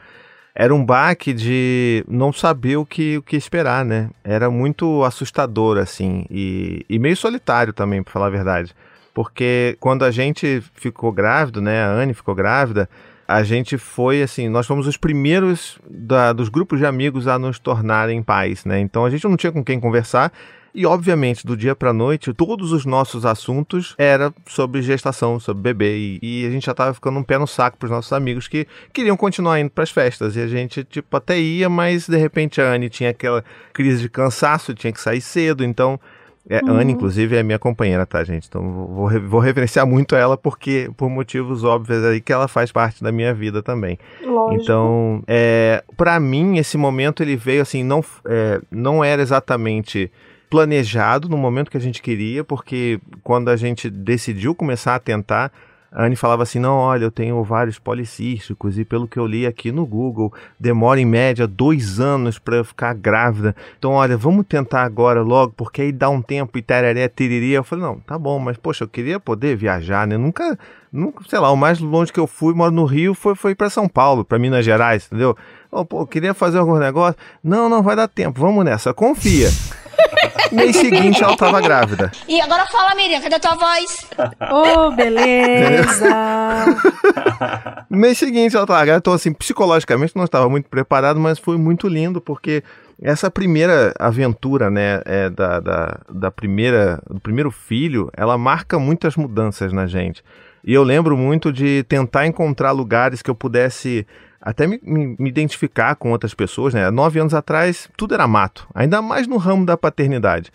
Era 0.56 0.74
um 0.74 0.86
baque 0.86 1.33
de 1.33 2.06
não 2.07 2.31
saber 2.31 2.77
o 2.77 2.86
que, 2.86 3.18
o 3.18 3.21
que 3.21 3.36
esperar, 3.36 3.83
né? 3.83 4.10
Era 4.24 4.50
muito 4.50 5.04
assustador, 5.04 5.77
assim, 5.77 6.25
e, 6.30 6.86
e 6.89 6.98
meio 6.98 7.18
solitário 7.18 7.74
também, 7.74 8.01
pra 8.01 8.13
falar 8.13 8.27
a 8.27 8.31
verdade. 8.31 8.74
Porque 9.19 9.75
quando 9.81 10.06
a 10.06 10.12
gente 10.12 10.63
ficou 10.75 11.12
grávido, 11.12 11.60
né? 11.60 11.83
A 11.83 11.92
Anne 11.92 12.13
ficou 12.13 12.33
grávida, 12.33 12.89
a 13.27 13.44
gente 13.44 13.77
foi 13.77 14.21
assim, 14.24 14.48
nós 14.48 14.66
fomos 14.66 14.88
os 14.88 14.95
primeiros 14.95 15.77
da- 15.89 16.31
dos 16.31 16.48
grupos 16.48 16.80
de 16.80 16.86
amigos 16.86 17.27
a 17.27 17.38
nos 17.38 17.60
tornarem 17.60 18.24
pais, 18.24 18.63
né? 18.63 18.80
Então 18.80 19.04
a 19.04 19.10
gente 19.10 19.27
não 19.27 19.36
tinha 19.36 19.51
com 19.51 19.62
quem 19.62 19.77
conversar. 19.77 20.31
E, 20.74 20.86
obviamente, 20.86 21.45
do 21.45 21.57
dia 21.57 21.75
pra 21.75 21.92
noite, 21.92 22.31
todos 22.33 22.71
os 22.71 22.86
nossos 22.86 23.25
assuntos 23.25 23.94
era 23.98 24.33
sobre 24.48 24.81
gestação, 24.81 25.38
sobre 25.38 25.63
bebê. 25.63 25.98
E, 25.98 26.19
e 26.21 26.45
a 26.45 26.50
gente 26.50 26.68
já 26.68 26.74
tava 26.74 26.94
ficando 26.94 27.19
um 27.19 27.24
pé 27.24 27.38
no 27.38 27.48
saco 27.48 27.77
pros 27.77 27.92
nossos 27.92 28.13
amigos 28.13 28.48
que 28.48 28.66
queriam 28.94 29.18
continuar 29.18 29.60
indo 29.60 29.69
pras 29.69 29.89
festas. 29.89 30.38
E 30.38 30.39
a 30.42 30.48
gente, 30.48 30.86
tipo, 30.86 31.18
até 31.18 31.38
ia, 31.38 31.68
mas 31.68 32.07
de 32.07 32.16
repente 32.16 32.61
a 32.61 32.71
Anne 32.71 32.88
tinha 32.88 33.09
aquela 33.09 33.44
crise 33.73 34.02
de 34.02 34.07
cansaço, 34.07 34.73
tinha 34.73 34.94
que 34.94 35.02
sair 35.02 35.19
cedo. 35.19 35.66
Então, 35.66 35.99
é, 36.49 36.61
Uhum. 36.65 36.77
Anne, 36.77 36.94
inclusive, 36.94 37.35
é 37.35 37.44
minha 37.44 37.59
companheira, 37.59 38.06
tá, 38.07 38.23
gente? 38.23 38.47
Então 38.47 38.87
vou, 38.87 39.09
vou 39.21 39.39
referenciar 39.39 39.85
muito 39.85 40.15
ela, 40.15 40.35
porque, 40.35 40.89
por 40.97 41.07
motivos 41.07 41.63
óbvios 41.63 42.03
aí, 42.03 42.19
que 42.19 42.33
ela 42.33 42.47
faz 42.47 42.71
parte 42.71 43.03
da 43.03 43.11
minha 43.11 43.33
vida 43.33 43.61
também. 43.61 43.99
Lógico. 44.23 44.63
Então, 44.63 45.23
é, 45.27 45.83
para 45.95 46.19
mim, 46.19 46.57
esse 46.57 46.75
momento 46.75 47.21
ele 47.21 47.35
veio 47.35 47.61
assim, 47.61 47.83
não, 47.83 48.03
é, 48.25 48.59
não 48.71 49.03
era 49.03 49.21
exatamente 49.21 50.11
planejado 50.49 51.29
no 51.29 51.37
momento 51.37 51.69
que 51.69 51.77
a 51.77 51.81
gente 51.81 52.01
queria, 52.01 52.44
porque 52.44 52.99
quando 53.23 53.49
a 53.49 53.56
gente 53.56 53.87
decidiu 53.87 54.56
começar 54.56 54.95
a 54.95 54.99
tentar, 54.99 55.51
a 55.91 56.05
Anne 56.05 56.15
falava 56.15 56.43
assim: 56.43 56.59
não, 56.59 56.75
olha, 56.75 57.03
eu 57.03 57.11
tenho 57.11 57.35
ovários 57.35 57.79
policísticos 57.79 58.77
e 58.77 58.85
pelo 58.85 59.07
que 59.07 59.17
eu 59.17 59.25
li 59.25 59.45
aqui 59.45 59.71
no 59.71 59.85
Google, 59.85 60.31
demora 60.59 60.99
em 60.99 61.05
média 61.05 61.47
dois 61.47 61.99
anos 61.99 62.37
para 62.37 62.57
eu 62.57 62.63
ficar 62.63 62.93
grávida. 62.93 63.55
Então, 63.77 63.91
olha, 63.91 64.15
vamos 64.15 64.45
tentar 64.47 64.83
agora 64.83 65.21
logo, 65.21 65.53
porque 65.57 65.81
aí 65.81 65.91
dá 65.91 66.09
um 66.09 66.21
tempo 66.21 66.57
e 66.57 66.61
tereré, 66.61 67.07
tererê. 67.07 67.51
Eu 67.51 67.63
falei: 67.63 67.85
não, 67.85 67.99
tá 67.99 68.17
bom, 68.17 68.37
mas 68.39 68.57
poxa, 68.57 68.83
eu 68.83 68.87
queria 68.87 69.19
poder 69.19 69.55
viajar, 69.55 70.05
né? 70.05 70.15
Nunca, 70.15 70.57
nunca 70.91 71.23
sei 71.27 71.39
lá, 71.39 71.51
o 71.51 71.57
mais 71.57 71.79
longe 71.79 72.13
que 72.13 72.19
eu 72.19 72.27
fui, 72.27 72.53
moro 72.53 72.71
no 72.71 72.85
Rio, 72.85 73.15
foi, 73.15 73.33
foi 73.33 73.55
para 73.55 73.69
São 73.69 73.87
Paulo, 73.87 74.23
para 74.23 74.37
Minas 74.37 74.63
Gerais, 74.63 75.07
entendeu? 75.07 75.35
Oh, 75.71 75.85
pô, 75.85 76.01
eu 76.01 76.07
queria 76.07 76.33
fazer 76.33 76.59
algum 76.59 76.77
negócio. 76.77 77.19
Não, 77.43 77.67
não 77.67 77.81
vai 77.81 77.95
dar 77.95 78.07
tempo, 78.07 78.39
vamos 78.39 78.63
nessa, 78.63 78.93
confia. 78.93 79.49
Mês 80.51 80.75
seguinte 80.75 81.23
ela 81.23 81.37
tava 81.37 81.61
grávida. 81.61 82.11
E 82.27 82.41
agora 82.41 82.65
fala, 82.68 82.95
Miriam, 82.95 83.21
cadê 83.21 83.35
a 83.35 83.39
tua 83.39 83.56
voz? 83.56 84.09
Oh, 84.51 84.91
beleza. 84.91 86.07
Mês 87.89 88.18
seguinte 88.18 88.56
ela 88.56 88.65
tava 88.65 88.85
grávida, 88.85 88.99
então 88.99 89.13
assim, 89.13 89.33
psicologicamente 89.33 90.15
não 90.15 90.23
estava 90.23 90.49
muito 90.49 90.69
preparado, 90.69 91.19
mas 91.19 91.37
foi 91.37 91.57
muito 91.57 91.87
lindo, 91.87 92.19
porque 92.19 92.63
essa 93.01 93.31
primeira 93.31 93.94
aventura, 93.97 94.69
né, 94.69 95.01
é, 95.06 95.29
da, 95.29 95.59
da, 95.59 95.99
da 96.11 96.31
primeira, 96.31 97.01
do 97.09 97.19
primeiro 97.19 97.51
filho, 97.51 98.09
ela 98.15 98.37
marca 98.37 98.77
muitas 98.77 99.15
mudanças 99.15 99.71
na 99.71 99.87
gente. 99.87 100.23
E 100.63 100.73
eu 100.73 100.83
lembro 100.83 101.15
muito 101.15 101.51
de 101.53 101.83
tentar 101.87 102.27
encontrar 102.27 102.71
lugares 102.71 103.21
que 103.21 103.29
eu 103.29 103.35
pudesse 103.35 104.06
até 104.41 104.65
me, 104.67 104.79
me- 104.83 105.15
me 105.19 105.29
identificar 105.29 105.95
com 105.95 106.11
outras 106.11 106.33
pessoas, 106.33 106.73
né? 106.73 106.89
Nove 106.91 107.19
anos 107.19 107.33
atrás, 107.33 107.89
tudo 107.97 108.13
era 108.13 108.27
mato, 108.27 108.67
ainda 108.73 109.01
mais 109.01 109.27
no 109.27 109.37
ramo 109.37 109.65
da 109.65 109.75
paternidade. 109.77 110.51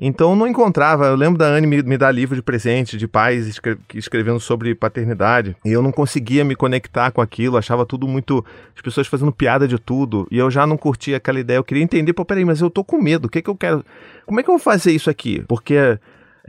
Então 0.00 0.36
não 0.36 0.46
encontrava. 0.46 1.06
Eu 1.06 1.16
lembro 1.16 1.36
da 1.36 1.46
Anne 1.46 1.66
me, 1.66 1.82
me 1.82 1.98
dar 1.98 2.12
livro 2.12 2.36
de 2.36 2.42
presente 2.42 2.96
de 2.96 3.08
pais 3.08 3.48
escre 3.48 3.76
escrevendo 3.92 4.38
sobre 4.38 4.72
paternidade. 4.72 5.56
E 5.64 5.72
eu 5.72 5.82
não 5.82 5.90
conseguia 5.90 6.44
me 6.44 6.54
conectar 6.54 7.10
com 7.10 7.20
aquilo, 7.20 7.56
achava 7.56 7.84
tudo 7.84 8.06
muito. 8.06 8.44
as 8.76 8.80
pessoas 8.80 9.08
fazendo 9.08 9.32
piada 9.32 9.66
de 9.66 9.76
tudo. 9.76 10.28
E 10.30 10.38
eu 10.38 10.52
já 10.52 10.64
não 10.64 10.76
curtia 10.76 11.16
aquela 11.16 11.40
ideia. 11.40 11.58
Eu 11.58 11.64
queria 11.64 11.82
entender, 11.82 12.12
pô, 12.12 12.24
peraí, 12.24 12.44
mas 12.44 12.60
eu 12.60 12.70
tô 12.70 12.84
com 12.84 13.02
medo. 13.02 13.26
O 13.26 13.28
que 13.28 13.42
que 13.42 13.50
eu 13.50 13.56
quero. 13.56 13.84
Como 14.24 14.38
é 14.38 14.42
que 14.44 14.48
eu 14.48 14.54
vou 14.54 14.62
fazer 14.62 14.92
isso 14.92 15.10
aqui? 15.10 15.42
Porque. 15.48 15.98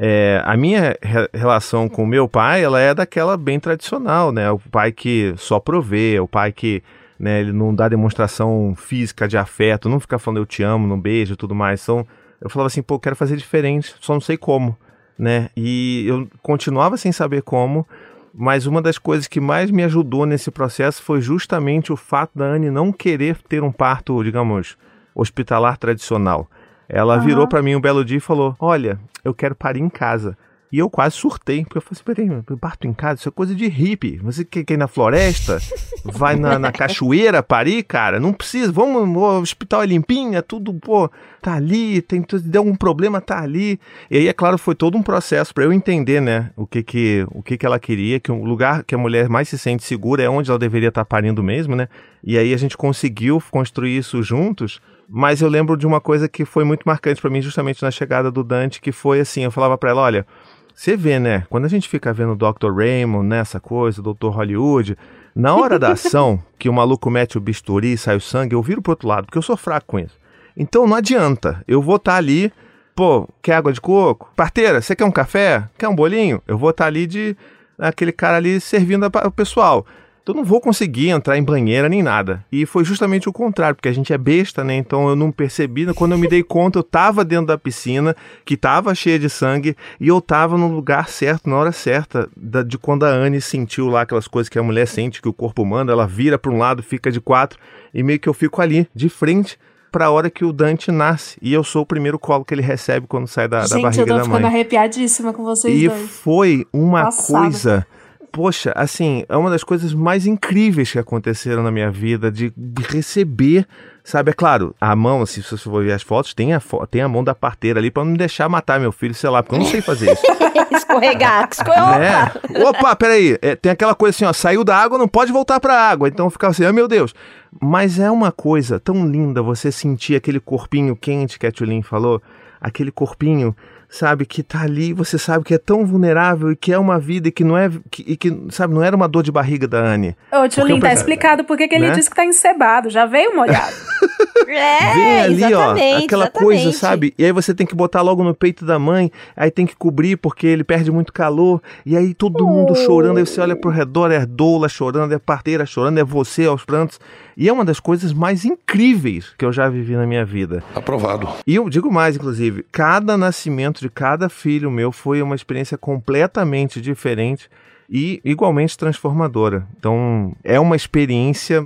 É, 0.01 0.41
a 0.46 0.56
minha 0.56 0.98
re 1.01 1.27
relação 1.34 1.89
com 1.89 2.06
meu 2.06 2.25
pai, 2.25 2.63
ela 2.63 2.79
é 2.79 2.94
daquela 2.94 3.36
bem 3.36 3.60
tradicional, 3.60 4.32
né? 4.32 4.50
O 4.50 4.58
pai 4.58 4.94
que 4.94 5.34
só 5.36 5.60
provê, 5.60 6.18
o 6.22 6.27
pai 6.27 6.53
que 6.53 6.82
né, 7.20 7.41
ele 7.41 7.51
não 7.51 7.75
dá 7.75 7.89
demonstração 7.89 8.74
física 8.77 9.27
de 9.27 9.38
afeto, 9.38 9.89
não 9.89 10.00
fica 10.00 10.18
falando 10.18 10.38
eu 10.38 10.46
te 10.46 10.63
amo, 10.63 10.88
não 10.88 10.98
beijo 10.98 11.36
tudo 11.36 11.53
mais. 11.53 11.84
Então, 11.84 12.08
eu 12.39 12.50
falava 12.50 12.68
assim, 12.68 12.82
pô, 12.82 12.98
quero 12.98 13.15
fazer 13.18 13.36
diferente, 13.36 13.94
só 14.00 14.13
não 14.13 14.22
sei 14.22 14.38
como, 14.38 14.77
né? 15.18 15.50
E 15.58 16.06
eu 16.08 16.29
continuava 16.41 16.96
sem 16.96 17.12
saber 17.12 17.41
como, 17.41 17.86
mas 18.34 18.65
uma 18.65 18.82
das 18.82 18.98
coisas 18.98 19.27
que 19.27 19.41
mais 19.41 19.70
me 19.70 19.84
ajudou 19.84 20.25
nesse 20.25 20.50
processo 20.50 21.03
foi 21.03 21.20
justamente 21.20 21.91
o 21.91 21.98
fato 21.98 22.32
da 22.38 22.46
Anne 22.46 22.72
não 22.72 22.94
querer 22.94 23.36
ter 23.50 23.62
um 23.62 23.72
parto, 23.72 24.24
digamos, 24.24 24.77
hospitalar 25.13 25.77
tradicional. 25.77 26.50
Ela 26.89 27.17
uhum. 27.17 27.22
virou 27.24 27.48
para 27.48 27.62
mim 27.62 27.75
um 27.75 27.81
belo 27.81 28.03
dia 28.03 28.17
e 28.17 28.22
falou: 28.22 28.55
Olha, 28.60 29.00
eu 29.24 29.34
quero 29.34 29.55
parir 29.55 29.79
em 29.79 29.89
casa. 29.89 30.36
E 30.72 30.77
eu 30.77 30.88
quase 30.88 31.15
surtei, 31.15 31.63
porque 31.63 31.79
eu 31.79 31.81
falei 31.81 32.00
assim, 32.00 32.03
peraí, 32.03 32.58
parto 32.60 32.86
em 32.86 32.93
casa, 32.93 33.19
isso 33.19 33.29
é 33.29 33.31
coisa 33.31 33.55
de 33.55 33.67
hippie. 33.67 34.17
Você 34.17 34.46
quer, 34.46 34.63
ir 34.69 34.77
na 34.77 34.88
floresta? 34.88 35.58
Vai 36.05 36.36
na, 36.36 36.60
na 36.60 36.72
cachoeira 36.72 37.41
parir, 37.41 37.81
cara? 37.81 38.19
Não 38.19 38.31
precisa, 38.31 38.72
vamos, 38.72 39.17
o 39.17 39.39
hospital 39.39 39.81
é 39.81 39.88
limpinho, 39.88 40.38
é 40.38 40.43
tudo, 40.43 40.72
pô, 40.75 41.10
tá 41.41 41.55
ali, 41.55 42.03
tem, 42.03 42.24
deu 42.43 42.62
algum 42.62 42.75
problema, 42.75 43.19
tá 43.19 43.41
ali. 43.41 43.79
E 44.12 44.17
aí, 44.17 44.27
é 44.27 44.34
claro, 44.34 44.60
foi 44.60 44.75
todo 44.75 44.96
um 44.96 45.01
processo 45.01 45.51
para 45.55 45.63
eu 45.63 45.74
entender, 45.74 46.22
né, 46.22 46.51
o 46.55 46.67
que 46.67 46.84
que, 46.84 47.25
o 47.31 47.41
que 47.41 47.58
que 47.58 47.65
ela 47.65 47.79
queria, 47.79 48.19
que 48.19 48.31
o 48.31 48.43
lugar 48.43 48.84
que 48.84 48.93
a 48.93 48.98
mulher 48.98 49.27
mais 49.27 49.50
se 49.50 49.58
sente 49.58 49.84
segura 49.84 50.22
é 50.22 50.29
onde 50.29 50.51
ela 50.51 50.60
deveria 50.60 50.89
estar 50.89 51.01
tá 51.01 51.05
parindo 51.05 51.41
mesmo, 51.41 51.75
né? 51.75 51.88
E 52.24 52.38
aí 52.38 52.53
a 52.53 52.58
gente 52.58 52.77
conseguiu 52.77 53.41
construir 53.50 53.98
isso 53.98 54.22
juntos, 54.22 54.79
mas 55.10 55.42
eu 55.42 55.50
lembro 55.50 55.75
de 55.75 55.88
uma 55.88 56.00
coisa 56.00 56.30
que 56.30 56.46
foi 56.46 56.63
muito 56.63 56.84
marcante 56.86 57.20
para 57.20 57.30
mim 57.30 57.42
justamente 57.42 57.82
na 57.82 57.89
chegada 57.89 58.30
do 58.30 58.44
Dante, 58.44 58.80
que 58.80 58.92
foi 58.92 59.20
assim, 59.20 59.44
eu 59.44 59.51
falava 59.51 59.78
para 59.78 59.89
ela, 59.89 60.01
olha, 60.01 60.28
você 60.74 60.96
vê, 60.96 61.20
né? 61.20 61.46
Quando 61.50 61.66
a 61.66 61.68
gente 61.68 61.89
fica 61.89 62.13
vendo 62.13 62.34
o 62.34 62.36
Dr. 62.36 62.72
Raymond 62.72 63.28
nessa 63.28 63.60
coisa, 63.60 64.01
Dr. 64.01 64.28
Hollywood, 64.28 64.98
na 65.36 65.56
hora 65.56 65.80
da 65.80 65.94
ação, 65.94 66.42
que 66.60 66.70
o 66.70 66.74
maluco 66.74 67.10
mete 67.10 67.38
o 67.38 67.42
bisturi 67.42 67.94
e 67.94 67.98
sai 67.98 68.16
o 68.16 68.22
sangue, 68.22 68.54
eu 68.54 68.62
viro 68.62 68.82
pro 68.82 68.92
outro 68.92 69.08
lado, 69.08 69.25
porque 69.25 69.38
eu 69.38 69.42
sou 69.42 69.58
fraco 69.58 69.88
com 69.88 70.00
isso. 70.00 70.18
Então 70.56 70.88
não 70.88 70.96
adianta. 70.96 71.63
Eu 71.68 71.82
vou 71.82 71.96
estar 71.96 72.13
tá 72.13 72.18
ali, 72.18 72.54
pô, 72.96 73.28
quer 73.42 73.56
água 73.56 73.74
de 73.74 73.82
coco? 73.82 74.32
Parteira, 74.36 74.82
você 74.82 74.96
quer 74.96 75.06
um 75.06 75.12
café? 75.12 75.68
Quer 75.78 75.88
um 75.88 75.96
bolinho? 75.96 76.42
Eu 76.48 76.58
vou 76.58 76.70
estar 76.70 76.84
tá 76.84 76.88
ali 76.88 77.08
de 77.08 77.36
aquele 77.78 78.12
cara 78.12 78.38
ali 78.38 78.62
servindo 78.62 79.06
o 79.06 79.32
pessoal. 79.32 79.86
Então 80.30 80.38
eu 80.38 80.44
não 80.44 80.48
vou 80.48 80.62
conseguir 80.62 81.10
entrar 81.10 81.40
em 81.40 81.44
banheira 81.44 81.90
nem 81.90 82.04
nada. 82.04 82.46
E 82.52 82.64
foi 82.64 82.84
justamente 82.84 83.28
o 83.28 83.34
contrário, 83.34 83.76
porque 83.76 83.90
a 83.90 83.92
gente 83.92 84.14
é 84.14 84.18
besta, 84.18 84.64
né? 84.64 84.76
Então 84.76 85.10
eu 85.10 85.16
não 85.16 85.32
percebi. 85.32 85.92
Quando 85.96 86.12
eu 86.12 86.20
me 86.20 86.28
dei 86.28 86.44
conta, 86.44 86.78
eu 86.78 86.84
tava 86.84 87.26
dentro 87.26 87.48
da 87.48 87.58
piscina, 87.58 88.16
que 88.46 88.56
tava 88.56 88.94
cheia 88.94 89.18
de 89.18 89.28
sangue, 89.28 89.76
e 90.00 90.08
eu 90.08 90.22
tava 90.22 90.56
no 90.56 90.68
lugar 90.68 91.10
certo, 91.10 91.50
na 91.50 91.56
hora 91.56 91.72
certa, 91.72 92.30
da, 92.38 92.62
de 92.62 92.78
quando 92.78 93.06
a 93.06 93.10
Anne 93.10 93.42
sentiu 93.42 93.88
lá 93.88 94.02
aquelas 94.02 94.28
coisas 94.28 94.50
que 94.50 94.60
a 94.60 94.62
mulher 94.62 94.88
sente, 94.88 95.20
que 95.20 95.28
o 95.28 95.34
corpo 95.34 95.66
manda, 95.66 95.92
ela 95.92 96.06
vira 96.06 96.38
para 96.38 96.52
um 96.52 96.60
lado, 96.60 96.84
fica 96.84 97.12
de 97.12 97.20
quatro, 97.20 97.58
e 97.92 98.04
meio 98.04 98.20
que 98.20 98.30
eu 98.30 98.34
fico 98.34 98.62
ali, 98.62 98.88
de 98.94 99.10
frente 99.10 99.58
para 99.92 100.06
a 100.06 100.12
hora 100.12 100.30
que 100.30 100.46
o 100.46 100.54
Dante 100.54 100.92
nasce. 100.92 101.40
E 101.42 101.52
eu 101.52 101.64
sou 101.64 101.82
o 101.82 101.86
primeiro 101.88 102.20
colo 102.20 102.46
que 102.46 102.54
ele 102.54 102.62
recebe 102.62 103.08
quando 103.08 103.26
sai 103.26 103.48
da, 103.48 103.62
Gente, 103.62 103.70
da 103.72 103.82
barriga 103.82 103.90
da 103.90 103.94
mãe. 103.96 104.06
Gente, 104.06 104.10
eu 104.10 104.18
tô 104.18 104.24
ficando 104.26 104.46
arrepiadíssima 104.46 105.34
com 105.34 105.44
vocês 105.44 105.76
e 105.76 105.88
dois. 105.88 106.04
E 106.04 106.08
foi 106.08 106.68
uma 106.72 107.06
Passada. 107.06 107.40
coisa 107.40 107.88
poxa, 108.32 108.72
assim, 108.76 109.24
é 109.28 109.36
uma 109.36 109.50
das 109.50 109.64
coisas 109.64 109.94
mais 109.94 110.26
incríveis 110.26 110.92
que 110.92 111.00
aconteceram 111.00 111.64
na 111.64 111.72
minha 111.72 111.92
vida, 111.92 112.32
de 112.32 112.52
receber, 112.90 113.68
sabe? 114.04 114.32
É 114.32 114.34
claro, 114.34 114.76
a 114.80 114.96
mão, 114.96 115.22
assim, 115.22 115.42
se 115.42 115.52
você 115.52 115.64
for 115.64 115.84
ver 115.84 115.94
as 115.94 116.02
fotos, 116.02 116.34
tem 116.34 116.54
a, 116.54 116.62
tem 116.90 117.02
a 117.02 117.08
mão 117.08 117.24
da 117.24 117.36
parteira 117.36 117.80
ali 117.80 117.92
para 117.92 118.04
não 118.04 118.12
me 118.12 118.18
deixar 118.18 118.50
matar 118.50 118.80
meu 118.80 118.92
filho, 118.92 119.14
sei 119.14 119.30
lá, 119.30 119.44
porque 119.44 119.56
eu 119.56 119.60
não 119.60 119.66
sei 119.66 119.82
fazer 119.82 120.14
isso. 120.14 120.24
Escorregar, 120.72 121.48
escorregar. 121.52 122.38
É. 122.54 122.64
Opa, 122.64 122.96
peraí, 122.96 123.38
é, 123.42 123.56
tem 123.56 123.72
aquela 123.72 123.94
coisa 123.94 124.16
assim, 124.16 124.26
ó, 124.26 124.34
saiu 124.34 124.64
da 124.64 124.76
água, 124.76 124.98
não 124.98 125.08
pode 125.08 125.32
voltar 125.32 125.60
pra 125.60 125.74
água, 125.74 126.08
então 126.08 126.30
ficava 126.30 126.52
assim, 126.52 126.66
ah, 126.66 126.74
meu 126.74 126.88
Deus. 126.88 127.14
Mas 127.62 128.00
é 128.00 128.10
uma 128.10 128.32
coisa 128.32 128.80
tão 128.80 129.08
linda 129.08 129.42
você 129.42 129.72
sentir 129.72 130.16
aquele 130.16 130.40
corpinho 130.40 130.96
quente 130.96 131.38
que 131.40 131.48
a 131.48 131.52
Tulin 131.52 131.82
falou, 131.82 132.22
aquele 132.62 132.92
corpinho 132.92 133.56
sabe, 133.89 134.25
que 134.25 134.43
tá 134.43 134.62
ali, 134.62 134.93
você 134.93 135.17
sabe 135.17 135.43
que 135.43 135.53
é 135.53 135.58
tão 135.58 135.84
vulnerável 135.84 136.51
e 136.51 136.55
que 136.55 136.72
é 136.72 136.77
uma 136.77 137.00
vida 137.00 137.27
e 137.27 137.31
que 137.31 137.43
não 137.43 137.58
é, 137.58 137.69
que, 137.89 138.03
e 138.05 138.15
que, 138.15 138.31
sabe, 138.51 138.74
não 138.74 138.84
era 138.84 138.96
uma 138.96 139.08
dor 139.08 139.24
de 139.24 139.31
barriga 139.31 139.67
da 139.67 139.79
Anne. 139.79 140.15
Ô, 140.31 140.48
tio 140.48 140.65
Lin, 140.65 140.79
tá 140.79 140.93
explicado 140.93 141.43
porque 141.43 141.67
que 141.67 141.74
ele 141.74 141.88
né? 141.88 141.96
disse 141.96 142.10
que 142.10 142.15
tá 142.15 142.24
encebado, 142.24 142.89
já 142.89 143.08
veio 143.08 143.36
molhado. 143.36 143.75
é, 144.48 144.93
Vem 144.93 145.19
ali, 145.22 145.53
ó, 145.53 145.72
aquela 145.72 145.98
exatamente. 145.98 146.31
coisa, 146.31 146.72
sabe? 146.72 147.13
E 147.17 147.25
aí 147.25 147.31
você 147.31 147.53
tem 147.53 147.65
que 147.65 147.75
botar 147.75 148.01
logo 148.01 148.24
no 148.24 148.36
peito 148.36 148.63
da 148.63 148.77
mãe, 148.77 149.12
aí 149.36 149.50
tem 149.50 149.65
que 149.65 149.75
cobrir 149.75 150.17
porque 150.17 150.46
ele 150.46 150.63
perde 150.63 150.91
muito 150.91 151.12
calor, 151.12 151.62
e 151.84 151.98
aí 151.98 152.13
todo 152.13 152.46
mundo 152.46 152.75
chorando, 152.75 153.17
aí 153.17 153.25
você 153.25 153.41
olha 153.41 153.55
pro 153.55 153.72
redor, 153.72 154.12
é 154.12 154.24
doula 154.24 154.69
chorando, 154.69 155.13
é 155.13 155.19
parteira 155.19 155.65
chorando, 155.65 156.00
é 156.00 156.03
você 156.03 156.46
aos 156.46 156.63
prantos. 156.63 157.00
E 157.36 157.48
é 157.48 157.54
uma 157.54 157.66
das 157.66 157.80
coisas 157.80 158.14
mais 158.14 158.46
incríveis 158.46 159.34
que 159.38 159.46
eu 159.46 159.52
já 159.52 159.70
vivi 159.70 159.96
na 159.96 160.06
minha 160.06 160.26
vida. 160.26 160.64
Aprovado. 160.76 161.28
E 161.46 161.56
eu 161.56 161.70
digo 161.70 161.92
mais, 161.92 162.16
inclusive, 162.16 162.66
cada 162.72 163.18
nascimento 163.18 163.80
de 163.80 163.90
cada 163.90 164.30
filho 164.30 164.72
meu 164.72 164.92
foi 164.92 165.22
uma 165.22 165.36
experiência 165.36 165.78
completamente 165.78 166.82
diferente 166.82 167.50
e 167.90 168.22
igualmente 168.24 168.78
transformadora. 168.78 169.68
Então, 169.78 170.36
é 170.44 170.60
uma 170.60 170.76
experiência 170.76 171.66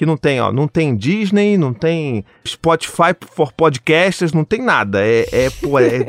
que 0.00 0.06
não 0.06 0.16
tem, 0.16 0.40
ó, 0.40 0.50
não 0.50 0.66
tem 0.66 0.96
Disney, 0.96 1.58
não 1.58 1.74
tem 1.74 2.24
Spotify 2.48 3.14
for 3.32 3.52
podcasters, 3.52 4.32
não 4.32 4.44
tem 4.44 4.62
nada. 4.62 5.04
É, 5.04 5.26
é, 5.30 5.50
pô, 5.50 5.78
é 5.78 6.00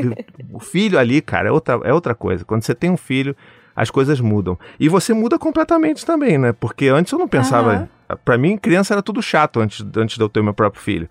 o 0.51 0.59
filho 0.59 0.97
ali, 0.97 1.21
cara, 1.21 1.49
é 1.49 1.51
outra, 1.51 1.79
é 1.83 1.93
outra 1.93 2.15
coisa. 2.15 2.45
Quando 2.45 2.63
você 2.63 2.73
tem 2.73 2.89
um 2.89 2.95
filho, 2.95 3.35
as 3.75 3.91
coisas 3.91 4.21
mudam. 4.21 4.57
E 4.79 4.87
você 4.87 5.13
muda 5.13 5.37
completamente 5.37 6.05
também, 6.05 6.37
né? 6.37 6.53
Porque 6.53 6.87
antes 6.87 7.11
eu 7.11 7.19
não 7.19 7.27
pensava. 7.27 7.81
Uhum 7.81 8.00
para 8.17 8.37
mim, 8.37 8.57
criança 8.57 8.93
era 8.93 9.01
tudo 9.01 9.21
chato 9.21 9.59
antes, 9.59 9.85
antes 9.95 10.17
de 10.17 10.23
eu 10.23 10.29
ter 10.29 10.41
meu 10.41 10.53
próprio 10.53 10.81
filho. 10.81 11.09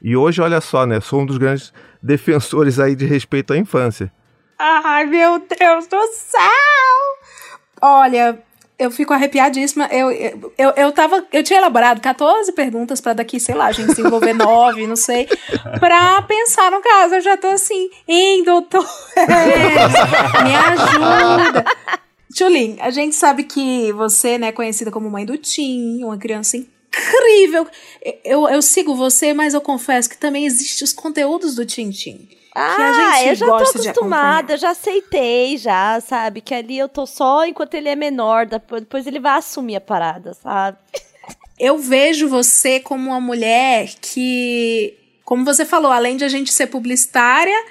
E 0.00 0.16
hoje, 0.16 0.40
olha 0.40 0.60
só, 0.60 0.86
né? 0.86 1.00
Sou 1.00 1.20
um 1.20 1.26
dos 1.26 1.38
grandes 1.38 1.72
defensores 2.02 2.78
aí 2.78 2.94
de 2.94 3.04
respeito 3.04 3.52
à 3.52 3.56
infância. 3.56 4.12
Ai, 4.58 5.06
meu 5.06 5.38
Deus 5.38 5.86
do 5.86 6.06
céu! 6.12 6.40
Olha, 7.80 8.42
eu 8.78 8.90
fico 8.92 9.12
arrepiadíssima. 9.12 9.86
Eu, 9.90 10.10
eu, 10.10 10.52
eu, 10.56 10.70
eu, 10.76 10.92
tava, 10.92 11.24
eu 11.32 11.42
tinha 11.42 11.58
elaborado 11.58 12.00
14 12.00 12.52
perguntas 12.52 13.00
para 13.00 13.14
daqui, 13.14 13.40
sei 13.40 13.54
lá, 13.54 13.66
a 13.66 13.72
gente 13.72 13.88
desenvolver 13.88 14.32
nove, 14.34 14.86
não 14.86 14.94
sei, 14.94 15.28
pra 15.80 16.22
pensar 16.22 16.70
no 16.70 16.80
caso. 16.80 17.16
Eu 17.16 17.20
já 17.20 17.36
tô 17.36 17.48
assim, 17.48 17.90
hein, 18.06 18.44
doutor? 18.44 18.86
me 20.44 20.54
ajuda. 20.54 21.64
Tchulin, 22.38 22.76
a 22.78 22.90
gente 22.90 23.16
sabe 23.16 23.42
que 23.42 23.92
você 23.92 24.38
né, 24.38 24.48
é 24.48 24.52
conhecida 24.52 24.92
como 24.92 25.10
mãe 25.10 25.26
do 25.26 25.36
Tim, 25.36 26.04
uma 26.04 26.16
criança 26.16 26.56
incrível. 26.56 27.66
Eu, 28.24 28.48
eu 28.48 28.62
sigo 28.62 28.94
você, 28.94 29.34
mas 29.34 29.54
eu 29.54 29.60
confesso 29.60 30.08
que 30.08 30.16
também 30.16 30.46
existem 30.46 30.84
os 30.84 30.92
conteúdos 30.92 31.56
do 31.56 31.66
Tintim. 31.66 32.28
Ah, 32.54 33.24
eu 33.24 33.34
já 33.34 33.44
tô 33.44 33.54
acostumada, 33.56 34.56
já 34.56 34.70
aceitei, 34.70 35.56
já, 35.56 36.00
sabe? 36.00 36.40
Que 36.40 36.54
ali 36.54 36.78
eu 36.78 36.88
tô 36.88 37.06
só 37.06 37.44
enquanto 37.44 37.74
ele 37.74 37.88
é 37.88 37.96
menor, 37.96 38.46
depois 38.46 39.04
ele 39.08 39.18
vai 39.18 39.36
assumir 39.36 39.74
a 39.74 39.80
parada, 39.80 40.32
sabe? 40.34 40.78
Eu 41.58 41.76
vejo 41.76 42.28
você 42.28 42.78
como 42.78 43.10
uma 43.10 43.20
mulher 43.20 43.90
que, 44.00 44.96
como 45.24 45.44
você 45.44 45.64
falou, 45.64 45.90
além 45.90 46.16
de 46.16 46.22
a 46.22 46.28
gente 46.28 46.52
ser 46.52 46.68
publicitária, 46.68 47.64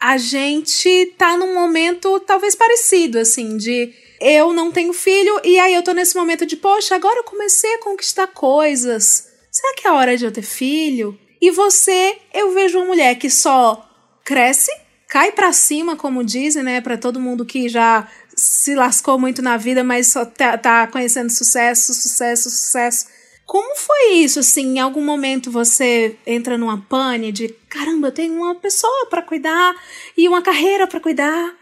a 0.00 0.16
gente 0.16 1.12
tá 1.18 1.36
num 1.36 1.52
momento 1.52 2.18
talvez 2.20 2.54
parecido, 2.54 3.18
assim, 3.18 3.58
de 3.58 3.92
eu 4.20 4.52
não 4.52 4.70
tenho 4.70 4.92
filho 4.92 5.40
e 5.44 5.58
aí 5.58 5.74
eu 5.74 5.82
tô 5.82 5.92
nesse 5.92 6.16
momento 6.16 6.46
de, 6.46 6.56
poxa, 6.56 6.94
agora 6.94 7.18
eu 7.18 7.24
comecei 7.24 7.74
a 7.74 7.80
conquistar 7.80 8.26
coisas. 8.28 9.28
Será 9.50 9.74
que 9.74 9.86
é 9.86 9.90
a 9.90 9.94
hora 9.94 10.16
de 10.16 10.24
eu 10.24 10.32
ter 10.32 10.42
filho? 10.42 11.18
E 11.40 11.50
você, 11.50 12.16
eu 12.32 12.52
vejo 12.52 12.78
uma 12.78 12.86
mulher 12.86 13.16
que 13.16 13.28
só 13.28 13.88
cresce, 14.24 14.70
cai 15.08 15.30
para 15.30 15.52
cima, 15.52 15.96
como 15.96 16.24
dizem, 16.24 16.62
né, 16.62 16.80
para 16.80 16.96
todo 16.96 17.20
mundo 17.20 17.44
que 17.44 17.68
já 17.68 18.08
se 18.34 18.74
lascou 18.74 19.18
muito 19.18 19.42
na 19.42 19.56
vida, 19.56 19.84
mas 19.84 20.08
só 20.08 20.24
tá, 20.24 20.56
tá 20.58 20.86
conhecendo 20.86 21.30
sucesso, 21.30 21.92
sucesso, 21.94 22.50
sucesso. 22.50 23.06
Como 23.46 23.76
foi 23.76 24.14
isso, 24.14 24.40
assim? 24.40 24.76
Em 24.76 24.80
algum 24.80 25.04
momento 25.04 25.50
você 25.50 26.16
entra 26.26 26.56
numa 26.56 26.80
pane 26.80 27.30
de 27.30 27.48
caramba, 27.68 28.08
eu 28.08 28.12
tenho 28.12 28.34
uma 28.34 28.54
pessoa 28.54 29.06
para 29.10 29.22
cuidar 29.22 29.74
e 30.16 30.26
uma 30.26 30.40
carreira 30.40 30.86
para 30.86 30.98
cuidar? 30.98 31.54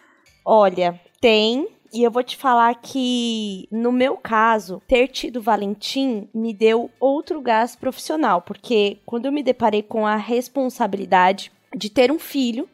Olha, 0.44 1.00
tem, 1.20 1.68
e 1.92 2.02
eu 2.02 2.10
vou 2.10 2.22
te 2.22 2.36
falar 2.36 2.74
que, 2.76 3.68
no 3.70 3.92
meu 3.92 4.16
caso, 4.16 4.82
ter 4.88 5.08
tido 5.08 5.42
Valentim 5.42 6.28
me 6.32 6.54
deu 6.54 6.90
outro 6.98 7.40
gás 7.40 7.76
profissional, 7.76 8.40
porque 8.40 8.98
quando 9.04 9.26
eu 9.26 9.32
me 9.32 9.42
deparei 9.42 9.82
com 9.82 10.06
a 10.06 10.16
responsabilidade 10.16 11.52
de 11.76 11.90
ter 11.90 12.10
um 12.10 12.18
filho, 12.18 12.68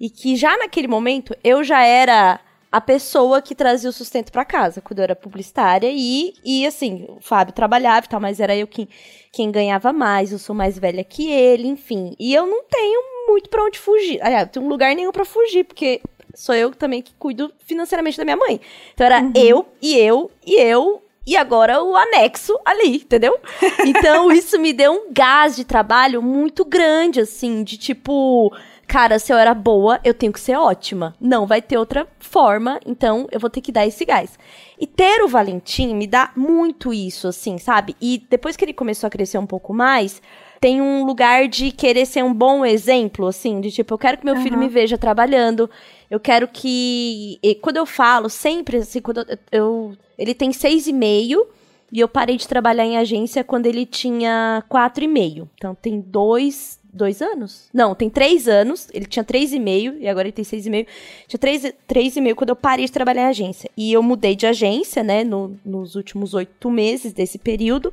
E 0.00 0.10
que 0.10 0.36
já 0.36 0.56
naquele 0.58 0.88
momento 0.88 1.34
eu 1.42 1.62
já 1.62 1.82
era 1.84 2.40
a 2.70 2.80
pessoa 2.80 3.40
que 3.40 3.54
trazia 3.54 3.88
o 3.88 3.92
sustento 3.92 4.32
para 4.32 4.44
casa, 4.44 4.80
quando 4.80 4.98
eu 4.98 5.04
era 5.04 5.14
publicitária. 5.14 5.88
E, 5.92 6.34
e 6.44 6.66
assim, 6.66 7.06
o 7.08 7.20
Fábio 7.20 7.54
trabalhava 7.54 8.04
e 8.04 8.08
tal, 8.08 8.20
mas 8.20 8.40
era 8.40 8.56
eu 8.56 8.66
quem, 8.66 8.88
quem 9.32 9.52
ganhava 9.52 9.92
mais, 9.92 10.32
eu 10.32 10.38
sou 10.38 10.54
mais 10.54 10.76
velha 10.78 11.04
que 11.04 11.30
ele, 11.30 11.68
enfim. 11.68 12.14
E 12.18 12.34
eu 12.34 12.46
não 12.46 12.64
tenho 12.64 13.00
muito 13.28 13.48
para 13.48 13.64
onde 13.64 13.78
fugir. 13.78 14.20
Aliás, 14.20 14.46
não 14.46 14.52
tenho 14.52 14.68
lugar 14.68 14.94
nenhum 14.94 15.12
para 15.12 15.24
fugir, 15.24 15.64
porque 15.64 16.00
sou 16.34 16.54
eu 16.54 16.72
também 16.72 17.02
que 17.02 17.14
cuido 17.14 17.52
financeiramente 17.64 18.16
da 18.18 18.24
minha 18.24 18.36
mãe. 18.36 18.60
Então 18.92 19.06
era 19.06 19.22
eu 19.34 19.66
e 19.80 19.96
eu 19.96 20.30
e 20.46 20.54
eu 20.60 21.02
e 21.26 21.36
agora 21.36 21.82
o 21.82 21.96
anexo 21.96 22.58
ali, 22.64 22.96
entendeu? 22.96 23.38
Então 23.86 24.30
isso 24.32 24.58
me 24.58 24.72
deu 24.72 24.92
um 24.92 25.12
gás 25.12 25.56
de 25.56 25.64
trabalho 25.64 26.22
muito 26.22 26.64
grande, 26.64 27.20
assim, 27.20 27.62
de 27.62 27.76
tipo, 27.76 28.54
cara, 28.86 29.18
se 29.18 29.32
eu 29.32 29.36
era 29.36 29.54
boa, 29.54 30.00
eu 30.04 30.14
tenho 30.14 30.32
que 30.32 30.40
ser 30.40 30.56
ótima. 30.56 31.14
Não 31.20 31.46
vai 31.46 31.62
ter 31.62 31.78
outra 31.78 32.06
forma, 32.18 32.80
então 32.84 33.26
eu 33.30 33.40
vou 33.40 33.50
ter 33.50 33.60
que 33.60 33.72
dar 33.72 33.86
esse 33.86 34.04
gás. 34.04 34.38
E 34.78 34.86
ter 34.86 35.22
o 35.22 35.28
Valentim 35.28 35.94
me 35.94 36.06
dá 36.06 36.30
muito 36.36 36.92
isso, 36.92 37.28
assim, 37.28 37.58
sabe? 37.58 37.96
E 38.00 38.22
depois 38.28 38.56
que 38.56 38.64
ele 38.64 38.72
começou 38.72 39.06
a 39.06 39.10
crescer 39.10 39.38
um 39.38 39.46
pouco 39.46 39.72
mais, 39.72 40.20
tem 40.64 40.80
um 40.80 41.04
lugar 41.04 41.46
de 41.46 41.70
querer 41.70 42.06
ser 42.06 42.24
um 42.24 42.32
bom 42.32 42.64
exemplo, 42.64 43.26
assim, 43.26 43.60
de 43.60 43.70
tipo, 43.70 43.92
eu 43.92 43.98
quero 43.98 44.16
que 44.16 44.24
meu 44.24 44.34
filho 44.42 44.56
me 44.56 44.66
veja 44.68 44.96
trabalhando, 44.96 45.68
eu 46.10 46.18
quero 46.18 46.48
que. 46.48 47.38
e 47.42 47.54
quando 47.56 47.76
eu 47.76 47.84
falo, 47.84 48.30
sempre, 48.30 48.78
assim, 48.78 49.00
quando 49.00 49.18
eu. 49.28 49.38
eu- 49.52 49.96
ele 50.16 50.32
tem 50.32 50.52
seis 50.52 50.86
e 50.86 50.92
meio. 50.92 51.46
E 51.92 52.00
eu 52.00 52.08
parei 52.08 52.36
de 52.36 52.48
trabalhar 52.48 52.84
em 52.84 52.96
agência 52.96 53.44
quando 53.44 53.66
ele 53.66 53.84
tinha 53.86 54.64
quatro 54.68 55.04
e 55.04 55.06
meio. 55.06 55.48
Então 55.56 55.74
tem 55.74 56.00
dois. 56.00 56.80
Dois 56.92 57.20
anos? 57.20 57.68
Não, 57.74 57.94
tem 57.94 58.08
três 58.08 58.46
anos. 58.48 58.88
Ele 58.94 59.04
tinha 59.04 59.22
três 59.24 59.52
e 59.52 59.58
meio 59.60 59.96
e 59.98 60.08
agora 60.08 60.26
ele 60.28 60.32
tem 60.32 60.44
seis 60.44 60.64
e 60.66 60.70
meio. 60.70 60.86
Tinha 61.28 61.38
três, 61.38 61.72
três 61.86 62.16
e 62.16 62.20
meio 62.20 62.34
quando 62.36 62.50
eu 62.50 62.56
parei 62.56 62.86
de 62.86 62.92
trabalhar 62.92 63.22
em 63.22 63.26
agência. 63.26 63.68
E 63.76 63.92
eu 63.92 64.02
mudei 64.02 64.34
de 64.36 64.46
agência, 64.46 65.02
né, 65.02 65.22
no- 65.24 65.56
nos 65.64 65.94
últimos 65.96 66.34
oito 66.34 66.70
meses 66.70 67.12
desse 67.12 67.36
período. 67.38 67.92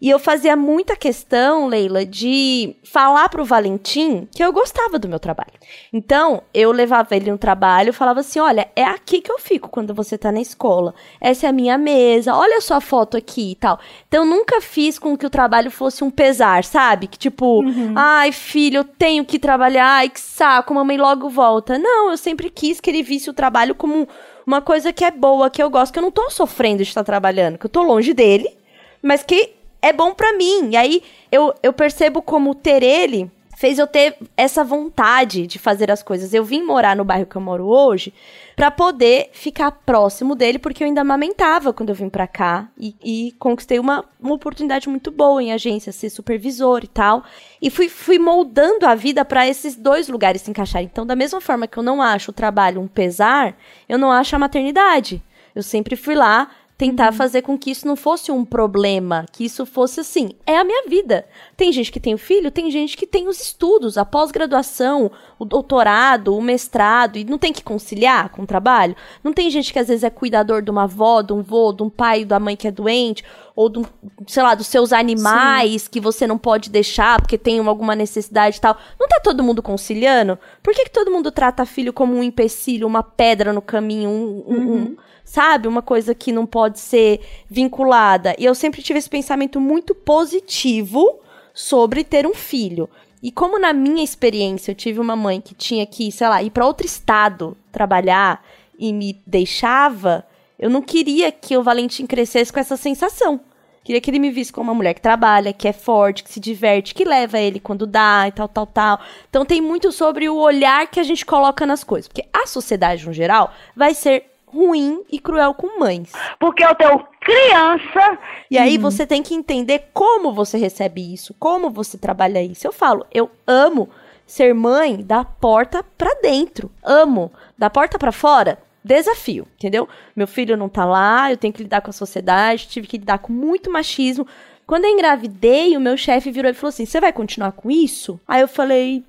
E 0.00 0.08
eu 0.08 0.18
fazia 0.18 0.56
muita 0.56 0.96
questão, 0.96 1.66
Leila, 1.66 2.04
de 2.04 2.76
falar 2.84 3.28
pro 3.28 3.44
Valentim 3.44 4.28
que 4.30 4.42
eu 4.42 4.52
gostava 4.52 4.98
do 4.98 5.08
meu 5.08 5.18
trabalho. 5.18 5.52
Então, 5.92 6.42
eu 6.54 6.70
levava 6.70 7.16
ele 7.16 7.30
no 7.30 7.38
trabalho 7.38 7.90
e 7.90 7.92
falava 7.92 8.20
assim: 8.20 8.38
olha, 8.38 8.68
é 8.76 8.84
aqui 8.84 9.20
que 9.20 9.30
eu 9.30 9.38
fico 9.38 9.68
quando 9.68 9.92
você 9.92 10.16
tá 10.16 10.30
na 10.30 10.40
escola. 10.40 10.94
Essa 11.20 11.46
é 11.46 11.48
a 11.48 11.52
minha 11.52 11.76
mesa, 11.76 12.34
olha 12.34 12.58
a 12.58 12.60
sua 12.60 12.80
foto 12.80 13.16
aqui 13.16 13.52
e 13.52 13.54
tal. 13.56 13.78
Então, 14.06 14.24
eu 14.24 14.30
nunca 14.30 14.60
fiz 14.60 14.98
com 14.98 15.16
que 15.16 15.26
o 15.26 15.30
trabalho 15.30 15.70
fosse 15.70 16.04
um 16.04 16.10
pesar, 16.10 16.64
sabe? 16.64 17.06
Que 17.06 17.18
tipo, 17.18 17.62
ai, 17.96 18.32
filho, 18.32 18.78
eu 18.78 18.84
tenho 18.84 19.24
que 19.24 19.38
trabalhar, 19.38 19.86
ai, 19.86 20.08
que 20.08 20.20
saco, 20.20 20.74
mamãe 20.74 20.96
logo 20.96 21.28
volta. 21.28 21.78
Não, 21.78 22.10
eu 22.10 22.16
sempre 22.16 22.50
quis 22.50 22.80
que 22.80 22.90
ele 22.90 23.02
visse 23.02 23.28
o 23.28 23.34
trabalho 23.34 23.74
como 23.74 24.08
uma 24.46 24.62
coisa 24.62 24.92
que 24.92 25.04
é 25.04 25.10
boa, 25.10 25.50
que 25.50 25.62
eu 25.62 25.68
gosto, 25.68 25.92
que 25.92 25.98
eu 25.98 26.02
não 26.02 26.10
tô 26.10 26.30
sofrendo 26.30 26.78
de 26.78 26.88
estar 26.88 27.04
trabalhando, 27.04 27.58
que 27.58 27.66
eu 27.66 27.70
tô 27.70 27.82
longe 27.82 28.14
dele 28.14 28.58
mas 29.02 29.22
que 29.22 29.57
é 29.80 29.92
bom 29.92 30.14
pra 30.14 30.36
mim. 30.36 30.70
E 30.70 30.76
aí 30.76 31.02
eu, 31.30 31.54
eu 31.62 31.72
percebo 31.72 32.22
como 32.22 32.54
ter 32.54 32.82
ele 32.82 33.30
fez 33.58 33.76
eu 33.76 33.88
ter 33.88 34.16
essa 34.36 34.62
vontade 34.62 35.44
de 35.44 35.58
fazer 35.58 35.90
as 35.90 36.00
coisas. 36.00 36.32
Eu 36.32 36.44
vim 36.44 36.62
morar 36.62 36.94
no 36.94 37.04
bairro 37.04 37.26
que 37.26 37.34
eu 37.34 37.40
moro 37.40 37.66
hoje 37.66 38.14
pra 38.54 38.70
poder 38.70 39.30
ficar 39.32 39.72
próximo 39.72 40.36
dele, 40.36 40.60
porque 40.60 40.84
eu 40.84 40.86
ainda 40.86 41.00
amamentava 41.00 41.72
quando 41.72 41.88
eu 41.88 41.94
vim 41.96 42.08
pra 42.08 42.28
cá 42.28 42.68
e, 42.78 42.94
e 43.02 43.32
conquistei 43.36 43.80
uma, 43.80 44.04
uma 44.20 44.34
oportunidade 44.34 44.88
muito 44.88 45.10
boa 45.10 45.42
em 45.42 45.52
agência, 45.52 45.90
ser 45.90 46.08
supervisor 46.08 46.84
e 46.84 46.86
tal. 46.86 47.24
E 47.60 47.68
fui, 47.68 47.88
fui 47.88 48.16
moldando 48.16 48.86
a 48.86 48.94
vida 48.94 49.24
pra 49.24 49.48
esses 49.48 49.74
dois 49.74 50.08
lugares 50.08 50.42
se 50.42 50.50
encaixarem. 50.52 50.88
Então, 50.90 51.04
da 51.04 51.16
mesma 51.16 51.40
forma 51.40 51.66
que 51.66 51.76
eu 51.76 51.82
não 51.82 52.00
acho 52.00 52.30
o 52.30 52.34
trabalho 52.34 52.80
um 52.80 52.86
pesar, 52.86 53.56
eu 53.88 53.98
não 53.98 54.12
acho 54.12 54.36
a 54.36 54.38
maternidade. 54.38 55.20
Eu 55.52 55.64
sempre 55.64 55.96
fui 55.96 56.14
lá 56.14 56.48
tentar 56.78 57.10
fazer 57.12 57.42
com 57.42 57.58
que 57.58 57.72
isso 57.72 57.84
não 57.88 57.96
fosse 57.96 58.30
um 58.30 58.44
problema, 58.44 59.26
que 59.32 59.44
isso 59.44 59.66
fosse 59.66 59.98
assim, 59.98 60.30
é 60.46 60.56
a 60.56 60.62
minha 60.62 60.84
vida. 60.88 61.26
Tem 61.56 61.72
gente 61.72 61.90
que 61.90 61.98
tem 61.98 62.14
o 62.14 62.18
filho, 62.18 62.52
tem 62.52 62.70
gente 62.70 62.96
que 62.96 63.04
tem 63.04 63.26
os 63.26 63.40
estudos, 63.40 63.98
a 63.98 64.04
pós-graduação, 64.04 65.10
o 65.40 65.44
doutorado, 65.44 66.36
o 66.36 66.40
mestrado, 66.40 67.16
e 67.18 67.24
não 67.24 67.36
tem 67.36 67.52
que 67.52 67.64
conciliar 67.64 68.28
com 68.28 68.42
o 68.42 68.46
trabalho. 68.46 68.94
Não 69.24 69.32
tem 69.32 69.50
gente 69.50 69.72
que 69.72 69.78
às 69.80 69.88
vezes 69.88 70.04
é 70.04 70.10
cuidador 70.10 70.62
de 70.62 70.70
uma 70.70 70.84
avó, 70.84 71.20
de 71.20 71.32
um 71.32 71.42
vô, 71.42 71.72
de 71.72 71.82
um 71.82 71.90
pai, 71.90 72.24
da 72.24 72.38
mãe 72.38 72.54
que 72.54 72.68
é 72.68 72.70
doente, 72.70 73.24
ou 73.56 73.68
um, 73.76 73.84
sei 74.28 74.44
lá, 74.44 74.54
dos 74.54 74.68
seus 74.68 74.92
animais 74.92 75.88
que 75.88 75.98
você 75.98 76.28
não 76.28 76.38
pode 76.38 76.70
deixar 76.70 77.20
porque 77.20 77.36
tem 77.36 77.58
alguma 77.58 77.96
necessidade 77.96 78.58
e 78.58 78.60
tal. 78.60 78.76
Não 79.00 79.08
tá 79.08 79.18
todo 79.18 79.42
mundo 79.42 79.60
conciliando? 79.60 80.38
Por 80.62 80.72
que, 80.72 80.84
que 80.84 80.90
todo 80.92 81.10
mundo 81.10 81.32
trata 81.32 81.66
filho 81.66 81.92
como 81.92 82.14
um 82.14 82.22
empecilho, 82.22 82.86
uma 82.86 83.02
pedra 83.02 83.52
no 83.52 83.60
caminho, 83.60 84.08
um- 84.10 84.44
um- 84.46 84.72
um, 84.74 84.96
sabe? 85.28 85.68
Uma 85.68 85.82
coisa 85.82 86.14
que 86.14 86.32
não 86.32 86.46
pode 86.46 86.80
ser 86.80 87.20
vinculada. 87.50 88.34
E 88.38 88.46
eu 88.46 88.54
sempre 88.54 88.82
tive 88.82 88.98
esse 88.98 89.10
pensamento 89.10 89.60
muito 89.60 89.94
positivo 89.94 91.20
sobre 91.52 92.02
ter 92.02 92.26
um 92.26 92.32
filho. 92.32 92.88
E 93.22 93.30
como 93.30 93.58
na 93.58 93.74
minha 93.74 94.02
experiência 94.02 94.70
eu 94.70 94.74
tive 94.74 94.98
uma 94.98 95.14
mãe 95.14 95.38
que 95.38 95.54
tinha 95.54 95.84
que, 95.84 96.10
sei 96.10 96.28
lá, 96.28 96.42
ir 96.42 96.50
para 96.50 96.66
outro 96.66 96.86
estado 96.86 97.56
trabalhar 97.70 98.42
e 98.78 98.90
me 98.90 99.20
deixava, 99.26 100.24
eu 100.58 100.70
não 100.70 100.80
queria 100.80 101.30
que 101.30 101.56
o 101.56 101.62
Valentim 101.62 102.06
crescesse 102.06 102.50
com 102.50 102.60
essa 102.60 102.76
sensação. 102.76 103.38
Queria 103.84 104.00
que 104.00 104.10
ele 104.10 104.18
me 104.18 104.30
visse 104.30 104.52
como 104.52 104.70
uma 104.70 104.76
mulher 104.76 104.94
que 104.94 105.00
trabalha, 105.00 105.52
que 105.52 105.68
é 105.68 105.72
forte, 105.72 106.22
que 106.22 106.30
se 106.30 106.40
diverte, 106.40 106.94
que 106.94 107.04
leva 107.04 107.38
ele 107.38 107.60
quando 107.60 107.86
dá 107.86 108.24
e 108.28 108.32
tal, 108.32 108.48
tal, 108.48 108.66
tal. 108.66 109.00
Então 109.28 109.44
tem 109.44 109.60
muito 109.60 109.92
sobre 109.92 110.28
o 110.28 110.36
olhar 110.36 110.86
que 110.86 111.00
a 111.00 111.02
gente 111.02 111.26
coloca 111.26 111.66
nas 111.66 111.84
coisas. 111.84 112.08
Porque 112.08 112.24
a 112.32 112.46
sociedade, 112.46 113.06
no 113.06 113.12
geral, 113.12 113.52
vai 113.76 113.94
ser 113.94 114.24
ruim 114.52 115.02
e 115.10 115.18
cruel 115.18 115.54
com 115.54 115.78
mães. 115.78 116.12
Porque 116.38 116.64
eu 116.64 116.74
tenho 116.74 117.06
criança. 117.20 118.18
E 118.50 118.58
aí 118.58 118.78
você 118.78 119.06
tem 119.06 119.22
que 119.22 119.34
entender 119.34 119.90
como 119.92 120.32
você 120.32 120.56
recebe 120.58 121.12
isso, 121.12 121.34
como 121.38 121.70
você 121.70 121.98
trabalha 121.98 122.42
isso. 122.42 122.66
Eu 122.66 122.72
falo, 122.72 123.06
eu 123.12 123.30
amo 123.46 123.88
ser 124.26 124.54
mãe 124.54 125.02
da 125.02 125.24
porta 125.24 125.84
pra 125.96 126.14
dentro. 126.22 126.70
Amo. 126.82 127.32
Da 127.56 127.68
porta 127.70 127.98
pra 127.98 128.12
fora, 128.12 128.58
desafio, 128.84 129.46
entendeu? 129.56 129.88
Meu 130.14 130.26
filho 130.26 130.56
não 130.56 130.68
tá 130.68 130.84
lá, 130.84 131.30
eu 131.30 131.36
tenho 131.36 131.52
que 131.52 131.62
lidar 131.62 131.80
com 131.80 131.90
a 131.90 131.92
sociedade, 131.92 132.68
tive 132.68 132.86
que 132.86 132.98
lidar 132.98 133.18
com 133.18 133.32
muito 133.32 133.70
machismo. 133.70 134.26
Quando 134.66 134.84
eu 134.84 134.90
engravidei, 134.90 135.76
o 135.76 135.80
meu 135.80 135.96
chefe 135.96 136.30
virou 136.30 136.50
e 136.50 136.54
falou 136.54 136.68
assim: 136.68 136.84
Você 136.84 137.00
vai 137.00 137.12
continuar 137.12 137.52
com 137.52 137.70
isso? 137.70 138.20
Aí 138.28 138.42
eu 138.42 138.48
falei: 138.48 139.02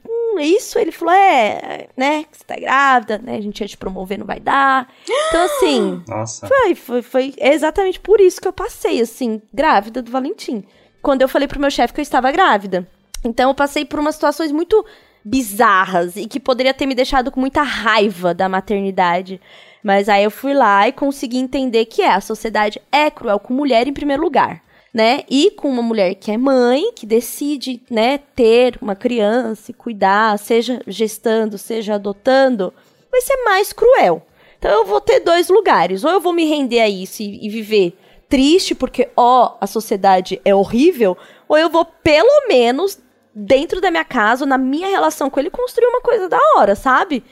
Isso? 0.45 0.77
Ele 0.79 0.91
falou: 0.91 1.13
É, 1.13 1.87
né? 1.95 2.23
Que 2.23 2.37
você 2.37 2.43
tá 2.43 2.55
grávida, 2.55 3.17
né? 3.17 3.35
A 3.37 3.41
gente 3.41 3.59
ia 3.61 3.67
te 3.67 3.77
promover, 3.77 4.17
não 4.17 4.25
vai 4.25 4.39
dar. 4.39 4.87
Então, 5.03 5.45
assim. 5.45 6.03
Nossa. 6.07 6.47
Foi, 6.47 6.75
foi, 6.75 7.01
foi 7.01 7.33
exatamente 7.37 7.99
por 7.99 8.19
isso 8.19 8.41
que 8.41 8.47
eu 8.47 8.53
passei, 8.53 9.01
assim, 9.01 9.41
grávida 9.53 10.01
do 10.01 10.11
Valentim. 10.11 10.63
Quando 11.01 11.21
eu 11.21 11.29
falei 11.29 11.47
pro 11.47 11.59
meu 11.59 11.71
chefe 11.71 11.93
que 11.93 11.99
eu 11.99 12.03
estava 12.03 12.31
grávida. 12.31 12.87
Então 13.23 13.49
eu 13.49 13.55
passei 13.55 13.85
por 13.85 13.99
umas 13.99 14.15
situações 14.15 14.51
muito 14.51 14.85
bizarras 15.23 16.15
e 16.15 16.25
que 16.25 16.39
poderia 16.39 16.73
ter 16.73 16.85
me 16.85 16.95
deixado 16.95 17.31
com 17.31 17.39
muita 17.39 17.61
raiva 17.61 18.33
da 18.33 18.47
maternidade. 18.47 19.39
Mas 19.83 20.09
aí 20.09 20.23
eu 20.23 20.31
fui 20.31 20.53
lá 20.53 20.87
e 20.87 20.91
consegui 20.91 21.37
entender 21.37 21.85
que 21.85 22.01
é, 22.01 22.13
a 22.13 22.21
sociedade 22.21 22.81
é 22.91 23.09
cruel 23.09 23.39
com 23.39 23.53
mulher 23.53 23.87
em 23.87 23.93
primeiro 23.93 24.23
lugar. 24.23 24.61
Né? 24.93 25.21
E 25.29 25.51
com 25.51 25.69
uma 25.69 25.83
mulher 25.83 26.15
que 26.15 26.31
é 26.31 26.37
mãe, 26.37 26.91
que 26.93 27.05
decide, 27.05 27.81
né, 27.91 28.17
ter 28.17 28.75
uma 28.81 28.95
criança 28.95 29.69
e 29.69 29.73
cuidar, 29.73 30.39
seja 30.39 30.81
gestando, 30.87 31.59
seja 31.59 31.95
adotando, 31.95 32.73
vai 33.11 33.21
ser 33.21 33.37
mais 33.43 33.71
cruel. 33.71 34.25
Então 34.57 34.71
eu 34.71 34.85
vou 34.85 34.99
ter 34.99 35.19
dois 35.19 35.47
lugares. 35.47 36.03
Ou 36.03 36.11
eu 36.11 36.19
vou 36.19 36.33
me 36.33 36.43
render 36.43 36.79
a 36.79 36.89
isso 36.89 37.21
e, 37.21 37.45
e 37.45 37.49
viver 37.49 37.95
triste 38.29 38.75
porque, 38.75 39.09
ó, 39.17 39.57
a 39.59 39.65
sociedade 39.65 40.39
é 40.45 40.53
horrível, 40.53 41.17
ou 41.47 41.57
eu 41.57 41.69
vou, 41.69 41.83
pelo 41.83 42.47
menos, 42.47 42.99
dentro 43.33 43.81
da 43.81 43.89
minha 43.89 44.05
casa, 44.05 44.45
na 44.45 44.57
minha 44.57 44.87
relação 44.87 45.29
com 45.29 45.39
ele, 45.39 45.49
construir 45.49 45.87
uma 45.87 46.01
coisa 46.01 46.29
da 46.29 46.39
hora, 46.55 46.75
sabe? 46.75 47.23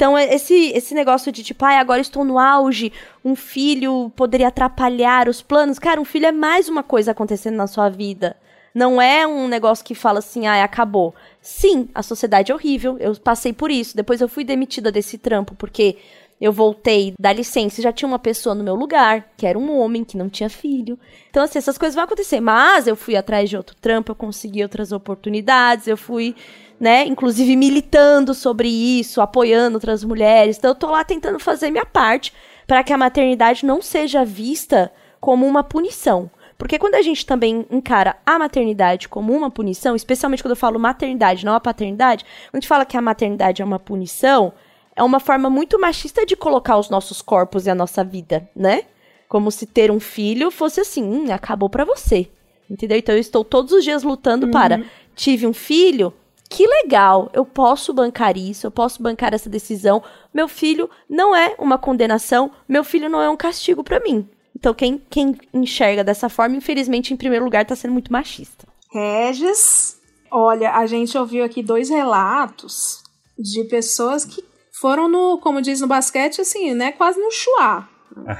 Então, 0.00 0.16
é- 0.16 0.34
esse, 0.34 0.72
esse 0.74 0.94
negócio 0.94 1.30
de 1.30 1.42
tipo, 1.44 1.62
ai, 1.62 1.76
agora 1.76 2.00
estou 2.00 2.24
no 2.24 2.38
auge, 2.38 2.90
um 3.22 3.36
filho 3.36 4.10
poderia 4.16 4.48
atrapalhar 4.48 5.28
os 5.28 5.42
planos. 5.42 5.78
Cara, 5.78 6.00
um 6.00 6.06
filho 6.06 6.24
é 6.24 6.32
mais 6.32 6.70
uma 6.70 6.82
coisa 6.82 7.10
acontecendo 7.10 7.56
na 7.56 7.66
sua 7.66 7.90
vida. 7.90 8.34
Não 8.74 9.02
é 9.02 9.26
um 9.26 9.46
negócio 9.46 9.84
que 9.84 9.94
fala 9.94 10.20
assim, 10.20 10.46
ai, 10.46 10.62
acabou. 10.62 11.14
Sim, 11.42 11.86
a 11.94 12.02
sociedade 12.02 12.50
é 12.50 12.54
horrível, 12.54 12.96
eu 12.98 13.14
passei 13.16 13.52
por 13.52 13.70
isso. 13.70 13.94
Depois 13.94 14.22
eu 14.22 14.28
fui 14.28 14.42
demitida 14.42 14.90
desse 14.90 15.18
trampo, 15.18 15.54
porque 15.54 15.98
eu 16.40 16.52
voltei 16.52 17.12
da 17.20 17.32
licença 17.32 17.82
já 17.82 17.92
tinha 17.92 18.08
uma 18.08 18.18
pessoa 18.18 18.54
no 18.54 18.64
meu 18.64 18.74
lugar, 18.74 19.30
que 19.36 19.46
era 19.46 19.58
um 19.58 19.78
homem, 19.78 20.02
que 20.02 20.16
não 20.16 20.30
tinha 20.30 20.48
filho. 20.48 20.98
Então, 21.28 21.42
assim, 21.42 21.58
essas 21.58 21.76
coisas 21.76 21.94
vão 21.94 22.04
acontecer. 22.04 22.40
Mas 22.40 22.86
eu 22.86 22.96
fui 22.96 23.14
atrás 23.14 23.50
de 23.50 23.56
outro 23.56 23.76
trampo, 23.78 24.10
eu 24.10 24.16
consegui 24.16 24.62
outras 24.62 24.90
oportunidades, 24.90 25.86
eu 25.86 25.98
fui, 25.98 26.34
né, 26.78 27.04
inclusive 27.04 27.54
militando 27.56 28.32
sobre 28.32 28.68
isso, 28.68 29.20
apoiando 29.20 29.76
outras 29.76 30.02
mulheres. 30.02 30.56
Então, 30.56 30.70
eu 30.70 30.74
tô 30.74 30.90
lá 30.90 31.04
tentando 31.04 31.38
fazer 31.38 31.70
minha 31.70 31.84
parte 31.84 32.32
para 32.66 32.82
que 32.82 32.92
a 32.92 32.98
maternidade 32.98 33.66
não 33.66 33.82
seja 33.82 34.24
vista 34.24 34.90
como 35.20 35.46
uma 35.46 35.62
punição. 35.62 36.30
Porque 36.56 36.78
quando 36.78 36.94
a 36.94 37.02
gente 37.02 37.24
também 37.24 37.66
encara 37.70 38.16
a 38.24 38.38
maternidade 38.38 39.08
como 39.08 39.32
uma 39.34 39.50
punição, 39.50 39.96
especialmente 39.96 40.42
quando 40.42 40.52
eu 40.52 40.56
falo 40.56 40.78
maternidade, 40.78 41.44
não 41.44 41.54
a 41.54 41.60
paternidade, 41.60 42.24
quando 42.50 42.56
a 42.56 42.60
gente 42.60 42.68
fala 42.68 42.84
que 42.84 42.96
a 42.96 43.02
maternidade 43.02 43.62
é 43.62 43.64
uma 43.64 43.78
punição, 43.78 44.52
é 44.96 45.02
uma 45.02 45.20
forma 45.20 45.48
muito 45.48 45.80
machista 45.80 46.26
de 46.26 46.36
colocar 46.36 46.78
os 46.78 46.90
nossos 46.90 47.22
corpos 47.22 47.66
e 47.66 47.70
a 47.70 47.74
nossa 47.74 48.04
vida, 48.04 48.48
né? 48.54 48.84
Como 49.28 49.50
se 49.50 49.66
ter 49.66 49.90
um 49.90 50.00
filho 50.00 50.50
fosse 50.50 50.80
assim, 50.80 51.02
hum, 51.02 51.32
acabou 51.32 51.68
para 51.68 51.84
você. 51.84 52.28
Entendeu? 52.68 52.98
Então 52.98 53.14
eu 53.14 53.20
estou 53.20 53.44
todos 53.44 53.72
os 53.72 53.84
dias 53.84 54.02
lutando 54.02 54.46
uhum. 54.46 54.52
para 54.52 54.84
tive 55.14 55.46
um 55.46 55.52
filho, 55.52 56.12
que 56.48 56.66
legal, 56.66 57.30
eu 57.32 57.44
posso 57.44 57.92
bancar 57.92 58.36
isso, 58.36 58.66
eu 58.66 58.70
posso 58.70 59.02
bancar 59.02 59.34
essa 59.34 59.48
decisão. 59.48 60.02
Meu 60.32 60.48
filho 60.48 60.88
não 61.08 61.34
é 61.34 61.54
uma 61.58 61.78
condenação, 61.78 62.50
meu 62.68 62.82
filho 62.82 63.08
não 63.08 63.20
é 63.20 63.28
um 63.28 63.36
castigo 63.36 63.84
para 63.84 64.00
mim. 64.00 64.28
Então, 64.56 64.74
quem, 64.74 65.00
quem 65.08 65.36
enxerga 65.54 66.02
dessa 66.02 66.28
forma, 66.28 66.56
infelizmente, 66.56 67.14
em 67.14 67.16
primeiro 67.16 67.44
lugar, 67.44 67.64
tá 67.64 67.76
sendo 67.76 67.92
muito 67.92 68.12
machista. 68.12 68.66
Regis, 68.92 70.00
olha, 70.30 70.72
a 70.72 70.86
gente 70.86 71.16
ouviu 71.16 71.44
aqui 71.44 71.62
dois 71.62 71.88
relatos 71.88 73.02
de 73.38 73.64
pessoas 73.64 74.24
que 74.24 74.42
foram 74.80 75.08
no, 75.08 75.38
como 75.38 75.60
diz 75.60 75.80
no 75.80 75.86
basquete, 75.86 76.40
assim, 76.40 76.72
né, 76.72 76.92
quase 76.92 77.20
no 77.20 77.30
chuá. 77.30 77.86
Ah, 78.26 78.36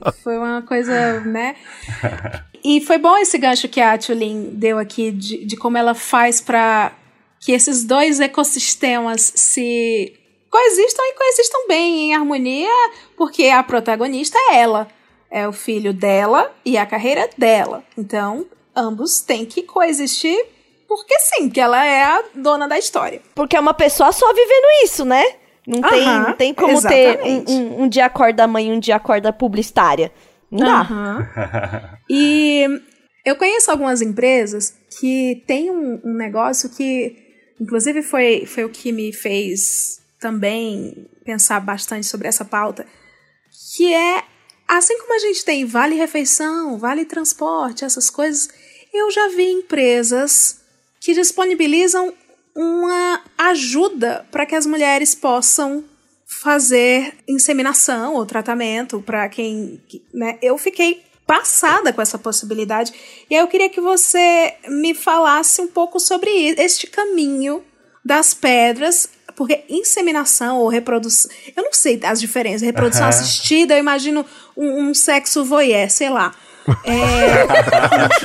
foi, 0.02 0.12
foi 0.22 0.38
uma 0.38 0.62
coisa, 0.62 1.20
né? 1.20 1.56
E 2.62 2.80
foi 2.80 2.96
bom 2.96 3.16
esse 3.18 3.36
gancho 3.36 3.68
que 3.68 3.80
a 3.80 3.98
Tulin 3.98 4.50
deu 4.52 4.78
aqui 4.78 5.10
de, 5.10 5.44
de 5.44 5.56
como 5.56 5.76
ela 5.76 5.94
faz 5.94 6.40
para 6.40 6.92
que 7.40 7.52
esses 7.52 7.84
dois 7.84 8.20
ecossistemas 8.20 9.32
se 9.34 10.14
coexistam 10.48 11.04
e 11.04 11.14
coexistam 11.14 11.68
bem 11.68 12.04
em 12.04 12.14
harmonia, 12.14 12.70
porque 13.16 13.48
a 13.48 13.62
protagonista 13.62 14.38
é 14.38 14.60
ela, 14.60 14.88
é 15.28 15.48
o 15.48 15.52
filho 15.52 15.92
dela 15.92 16.54
e 16.64 16.78
a 16.78 16.86
carreira 16.86 17.28
dela. 17.36 17.82
Então, 17.98 18.46
ambos 18.74 19.20
têm 19.20 19.44
que 19.44 19.62
coexistir 19.62 20.40
porque 20.88 21.18
sim, 21.18 21.48
que 21.48 21.60
ela 21.60 21.84
é 21.84 22.02
a 22.02 22.24
dona 22.34 22.68
da 22.68 22.78
história. 22.78 23.20
Porque 23.34 23.56
é 23.56 23.60
uma 23.60 23.74
pessoa 23.74 24.12
só 24.12 24.32
vivendo 24.32 24.84
isso, 24.84 25.04
né? 25.04 25.24
Não 25.66 25.80
tem, 25.80 26.04
não 26.04 26.32
tem 26.34 26.54
como 26.54 26.72
exatamente. 26.72 27.18
ter 27.18 27.50
um, 27.50 27.50
um, 27.50 27.82
um 27.82 27.88
dia 27.88 28.06
acorda 28.06 28.46
mãe 28.46 28.68
e 28.68 28.72
um 28.72 28.78
dia 28.78 28.96
acorda 28.96 29.32
publicitária. 29.32 30.12
Não 30.50 30.60
dá. 30.60 31.98
e 32.08 32.66
eu 33.24 33.36
conheço 33.36 33.70
algumas 33.70 34.02
empresas 34.02 34.74
que 35.00 35.42
têm 35.46 35.70
um, 35.70 36.00
um, 36.04 36.14
negócio 36.14 36.68
que, 36.68 37.16
inclusive, 37.60 38.02
foi, 38.02 38.44
foi 38.46 38.64
o 38.64 38.68
que 38.68 38.92
me 38.92 39.12
fez 39.12 40.00
também 40.20 41.08
pensar 41.24 41.60
bastante 41.60 42.06
sobre 42.06 42.28
essa 42.28 42.44
pauta, 42.44 42.86
que 43.74 43.92
é 43.92 44.22
assim 44.68 44.98
como 44.98 45.14
a 45.14 45.18
gente 45.18 45.44
tem 45.44 45.64
vale 45.64 45.94
refeição, 45.94 46.78
vale 46.78 47.04
transporte, 47.04 47.84
essas 47.84 48.10
coisas, 48.10 48.48
eu 48.92 49.10
já 49.10 49.28
vi 49.28 49.50
empresas 49.50 50.63
que 51.04 51.12
disponibilizam 51.12 52.14
uma 52.54 53.20
ajuda 53.36 54.26
para 54.30 54.46
que 54.46 54.54
as 54.54 54.64
mulheres 54.64 55.14
possam 55.14 55.84
fazer 56.26 57.12
inseminação 57.28 58.14
ou 58.14 58.24
tratamento 58.24 59.02
para 59.02 59.28
quem, 59.28 59.82
né? 60.14 60.38
Eu 60.40 60.56
fiquei 60.56 61.02
passada 61.26 61.92
com 61.92 62.00
essa 62.00 62.18
possibilidade. 62.18 62.92
E 63.28 63.34
aí 63.34 63.42
eu 63.42 63.48
queria 63.48 63.68
que 63.68 63.82
você 63.82 64.54
me 64.66 64.94
falasse 64.94 65.60
um 65.60 65.68
pouco 65.68 66.00
sobre 66.00 66.30
este 66.56 66.86
caminho 66.86 67.62
das 68.02 68.32
pedras, 68.32 69.06
porque 69.36 69.62
inseminação 69.68 70.58
ou 70.58 70.68
reprodução, 70.68 71.30
eu 71.54 71.64
não 71.64 71.72
sei 71.74 72.00
as 72.02 72.18
diferenças, 72.18 72.62
reprodução 72.62 73.02
uhum. 73.02 73.08
assistida, 73.10 73.74
eu 73.74 73.78
imagino 73.78 74.24
um, 74.56 74.88
um 74.88 74.94
sexo 74.94 75.44
voyeur, 75.44 75.90
sei 75.90 76.08
lá. 76.08 76.34
É... 76.82 77.44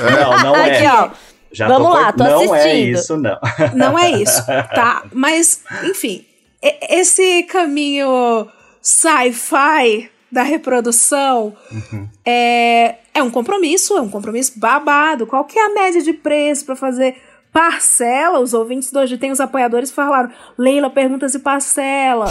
não, 0.00 0.44
não 0.44 0.56
é. 0.56 0.78
Aqui, 0.78 0.86
ó. 0.86 1.29
Já 1.52 1.66
Vamos 1.66 1.92
lá, 1.92 2.12
tô 2.12 2.24
não 2.24 2.52
assistindo. 2.52 2.54
Não 2.54 2.56
é 2.56 2.80
isso, 2.80 3.16
não. 3.16 3.38
Não 3.74 3.98
é 3.98 4.10
isso, 4.22 4.46
tá? 4.46 5.04
Mas, 5.12 5.62
enfim, 5.84 6.24
esse 6.62 7.42
caminho 7.44 8.46
sci-fi 8.80 10.10
da 10.30 10.42
reprodução 10.42 11.56
uhum. 11.72 12.08
é, 12.24 12.96
é 13.12 13.22
um 13.22 13.30
compromisso, 13.30 13.96
é 13.96 14.00
um 14.00 14.08
compromisso 14.08 14.58
babado. 14.58 15.26
Qual 15.26 15.44
que 15.44 15.58
é 15.58 15.66
a 15.66 15.74
média 15.74 16.00
de 16.00 16.12
preço 16.12 16.64
para 16.64 16.76
fazer 16.76 17.16
parcela? 17.52 18.38
Os 18.38 18.54
ouvintes 18.54 18.90
de 18.90 18.98
hoje 18.98 19.18
têm 19.18 19.30
os 19.30 19.40
apoiadores 19.40 19.90
falaram, 19.90 20.30
Leila 20.56 20.90
pergunta 20.90 21.28
se 21.28 21.38
parcela. 21.40 22.26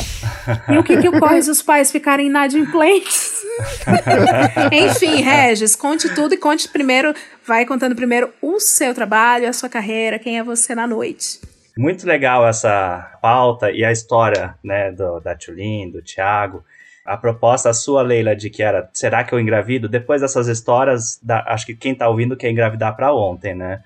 e 0.69 0.77
o 0.77 0.83
que, 0.83 0.97
que 0.97 1.09
ocorre 1.09 1.41
se 1.41 1.49
os 1.49 1.61
pais 1.61 1.91
ficarem 1.91 2.27
inadimplentes? 2.27 3.41
Enfim, 4.71 5.21
Regis, 5.21 5.75
conte 5.75 6.13
tudo 6.13 6.33
e 6.33 6.37
conte 6.37 6.67
primeiro, 6.69 7.13
vai 7.45 7.65
contando 7.65 7.95
primeiro 7.95 8.33
o 8.41 8.59
seu 8.59 8.93
trabalho, 8.93 9.47
a 9.47 9.53
sua 9.53 9.69
carreira, 9.69 10.19
quem 10.19 10.39
é 10.39 10.43
você 10.43 10.73
na 10.73 10.87
noite. 10.87 11.39
Muito 11.77 12.05
legal 12.05 12.45
essa 12.47 13.17
pauta 13.21 13.71
e 13.71 13.85
a 13.85 13.91
história, 13.91 14.55
né, 14.63 14.91
do, 14.91 15.19
da 15.19 15.35
Tulin, 15.35 15.89
do 15.89 16.01
Thiago. 16.01 16.63
A 17.09 17.17
proposta 17.17 17.73
sua, 17.73 18.03
Leila, 18.03 18.35
de 18.35 18.51
que 18.51 18.61
era, 18.61 18.87
será 18.93 19.23
que 19.23 19.33
eu 19.33 19.39
engravido? 19.39 19.89
Depois 19.89 20.21
dessas 20.21 20.47
histórias, 20.47 21.19
da, 21.23 21.43
acho 21.47 21.65
que 21.65 21.73
quem 21.73 21.95
tá 21.95 22.07
ouvindo 22.07 22.37
quer 22.37 22.51
engravidar 22.51 22.95
para 22.95 23.11
ontem, 23.11 23.55
né? 23.55 23.81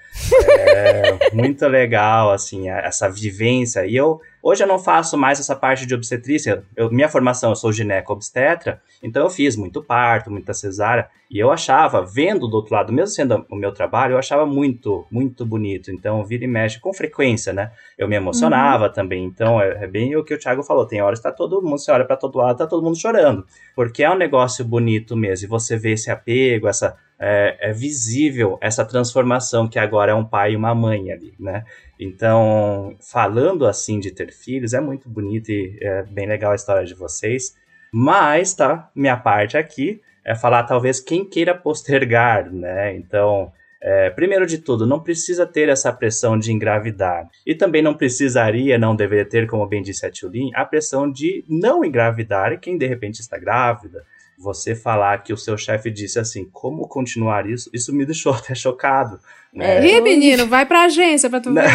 É 0.59 1.17
muito 1.33 1.65
legal, 1.67 2.31
assim, 2.31 2.69
essa 2.69 3.09
vivência. 3.09 3.85
E 3.85 3.95
eu, 3.95 4.19
Hoje 4.45 4.61
eu 4.61 4.67
não 4.67 4.77
faço 4.77 5.17
mais 5.17 5.39
essa 5.39 5.55
parte 5.55 5.85
de 5.85 5.95
obstetrícia. 5.95 6.65
Eu, 6.75 6.91
minha 6.91 7.07
formação, 7.07 7.51
eu 7.51 7.55
sou 7.55 7.71
gineco-obstetra, 7.71 8.81
então 9.01 9.23
eu 9.23 9.29
fiz 9.29 9.55
muito 9.55 9.81
parto, 9.81 10.29
muita 10.29 10.53
cesárea, 10.53 11.07
e 11.31 11.39
eu 11.39 11.49
achava, 11.49 12.05
vendo 12.05 12.45
do 12.45 12.57
outro 12.57 12.75
lado, 12.75 12.91
mesmo 12.91 13.15
sendo 13.15 13.45
o 13.49 13.55
meu 13.55 13.71
trabalho, 13.71 14.13
eu 14.13 14.17
achava 14.17 14.45
muito, 14.45 15.07
muito 15.09 15.45
bonito. 15.45 15.91
Então, 15.91 16.25
vira 16.25 16.43
e 16.43 16.47
mexe 16.47 16.77
com 16.77 16.93
frequência, 16.93 17.53
né? 17.53 17.71
Eu 17.97 18.05
me 18.07 18.17
emocionava 18.17 18.87
uhum. 18.87 18.91
também. 18.91 19.23
Então, 19.23 19.61
é, 19.61 19.85
é, 19.85 19.87
bem 19.87 20.13
o 20.17 20.25
que 20.25 20.33
o 20.33 20.37
Thiago 20.37 20.61
falou. 20.61 20.85
Tem 20.85 21.01
horas 21.01 21.19
que 21.19 21.23
tá 21.23 21.31
todo 21.31 21.61
mundo, 21.61 21.79
você 21.79 21.91
olha 21.91 22.03
para 22.05 22.17
todo 22.17 22.37
lado, 22.37 22.57
tá 22.57 22.67
todo 22.67 22.83
mundo 22.83 22.99
chorando. 22.99 23.45
Porque 23.73 24.03
é 24.03 24.11
um 24.11 24.17
negócio 24.17 24.65
bonito 24.65 25.15
mesmo. 25.15 25.47
E 25.47 25.49
você 25.49 25.77
vê 25.77 25.93
esse 25.93 26.11
apego, 26.11 26.67
essa 26.67 26.97
é, 27.25 27.69
é, 27.69 27.71
visível 27.71 28.57
essa 28.59 28.83
transformação 28.83 29.65
que 29.65 29.79
agora 29.79 30.11
é 30.11 30.15
um 30.15 30.25
pai 30.25 30.51
e 30.51 30.55
uma 30.57 30.75
mãe 30.75 31.09
ali, 31.09 31.33
né? 31.39 31.63
Então, 31.97 32.97
falando 32.99 33.65
assim 33.65 33.97
de 33.97 34.11
ter 34.11 34.33
filhos, 34.33 34.73
é 34.73 34.81
muito 34.81 35.07
bonito 35.07 35.49
e 35.49 35.77
é 35.81 36.03
bem 36.03 36.27
legal 36.27 36.51
a 36.51 36.55
história 36.55 36.85
de 36.85 36.93
vocês. 36.93 37.55
Mas, 37.93 38.53
tá, 38.53 38.91
minha 38.93 39.15
parte 39.15 39.55
aqui 39.55 40.01
é 40.25 40.35
falar 40.35 40.63
talvez 40.63 40.99
quem 40.99 41.23
queira 41.23 41.55
postergar, 41.55 42.51
né? 42.51 42.93
Então, 42.97 43.53
é, 43.81 44.09
primeiro 44.09 44.45
de 44.45 44.57
tudo, 44.57 44.85
não 44.85 44.99
precisa 44.99 45.45
ter 45.45 45.69
essa 45.69 45.93
pressão 45.93 46.37
de 46.37 46.51
engravidar. 46.51 47.29
E 47.47 47.55
também 47.55 47.81
não 47.81 47.93
precisaria, 47.93 48.77
não 48.77 48.97
deveria 48.97 49.25
ter, 49.25 49.47
como 49.47 49.65
bem 49.65 49.81
disse 49.81 50.05
a 50.05 50.11
Tulin, 50.11 50.51
a 50.53 50.65
pressão 50.65 51.09
de 51.09 51.45
não 51.47 51.85
engravidar 51.85 52.59
quem 52.59 52.77
de 52.77 52.85
repente 52.85 53.21
está 53.21 53.37
grávida 53.37 54.03
você 54.37 54.75
falar 54.75 55.19
que 55.19 55.33
o 55.33 55.37
seu 55.37 55.57
chefe 55.57 55.89
disse 55.89 56.19
assim, 56.19 56.45
como 56.51 56.87
continuar 56.87 57.49
isso, 57.49 57.69
isso 57.73 57.93
me 57.93 58.05
deixou 58.05 58.33
até 58.35 58.55
chocado. 58.55 59.19
Né? 59.53 59.77
É. 59.77 59.97
Ih, 59.97 60.01
menino, 60.01 60.47
vai 60.49 60.65
pra 60.65 60.85
agência 60.85 61.29
pra 61.29 61.39
tu 61.39 61.53
ver. 61.53 61.69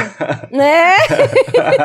né? 0.51 0.95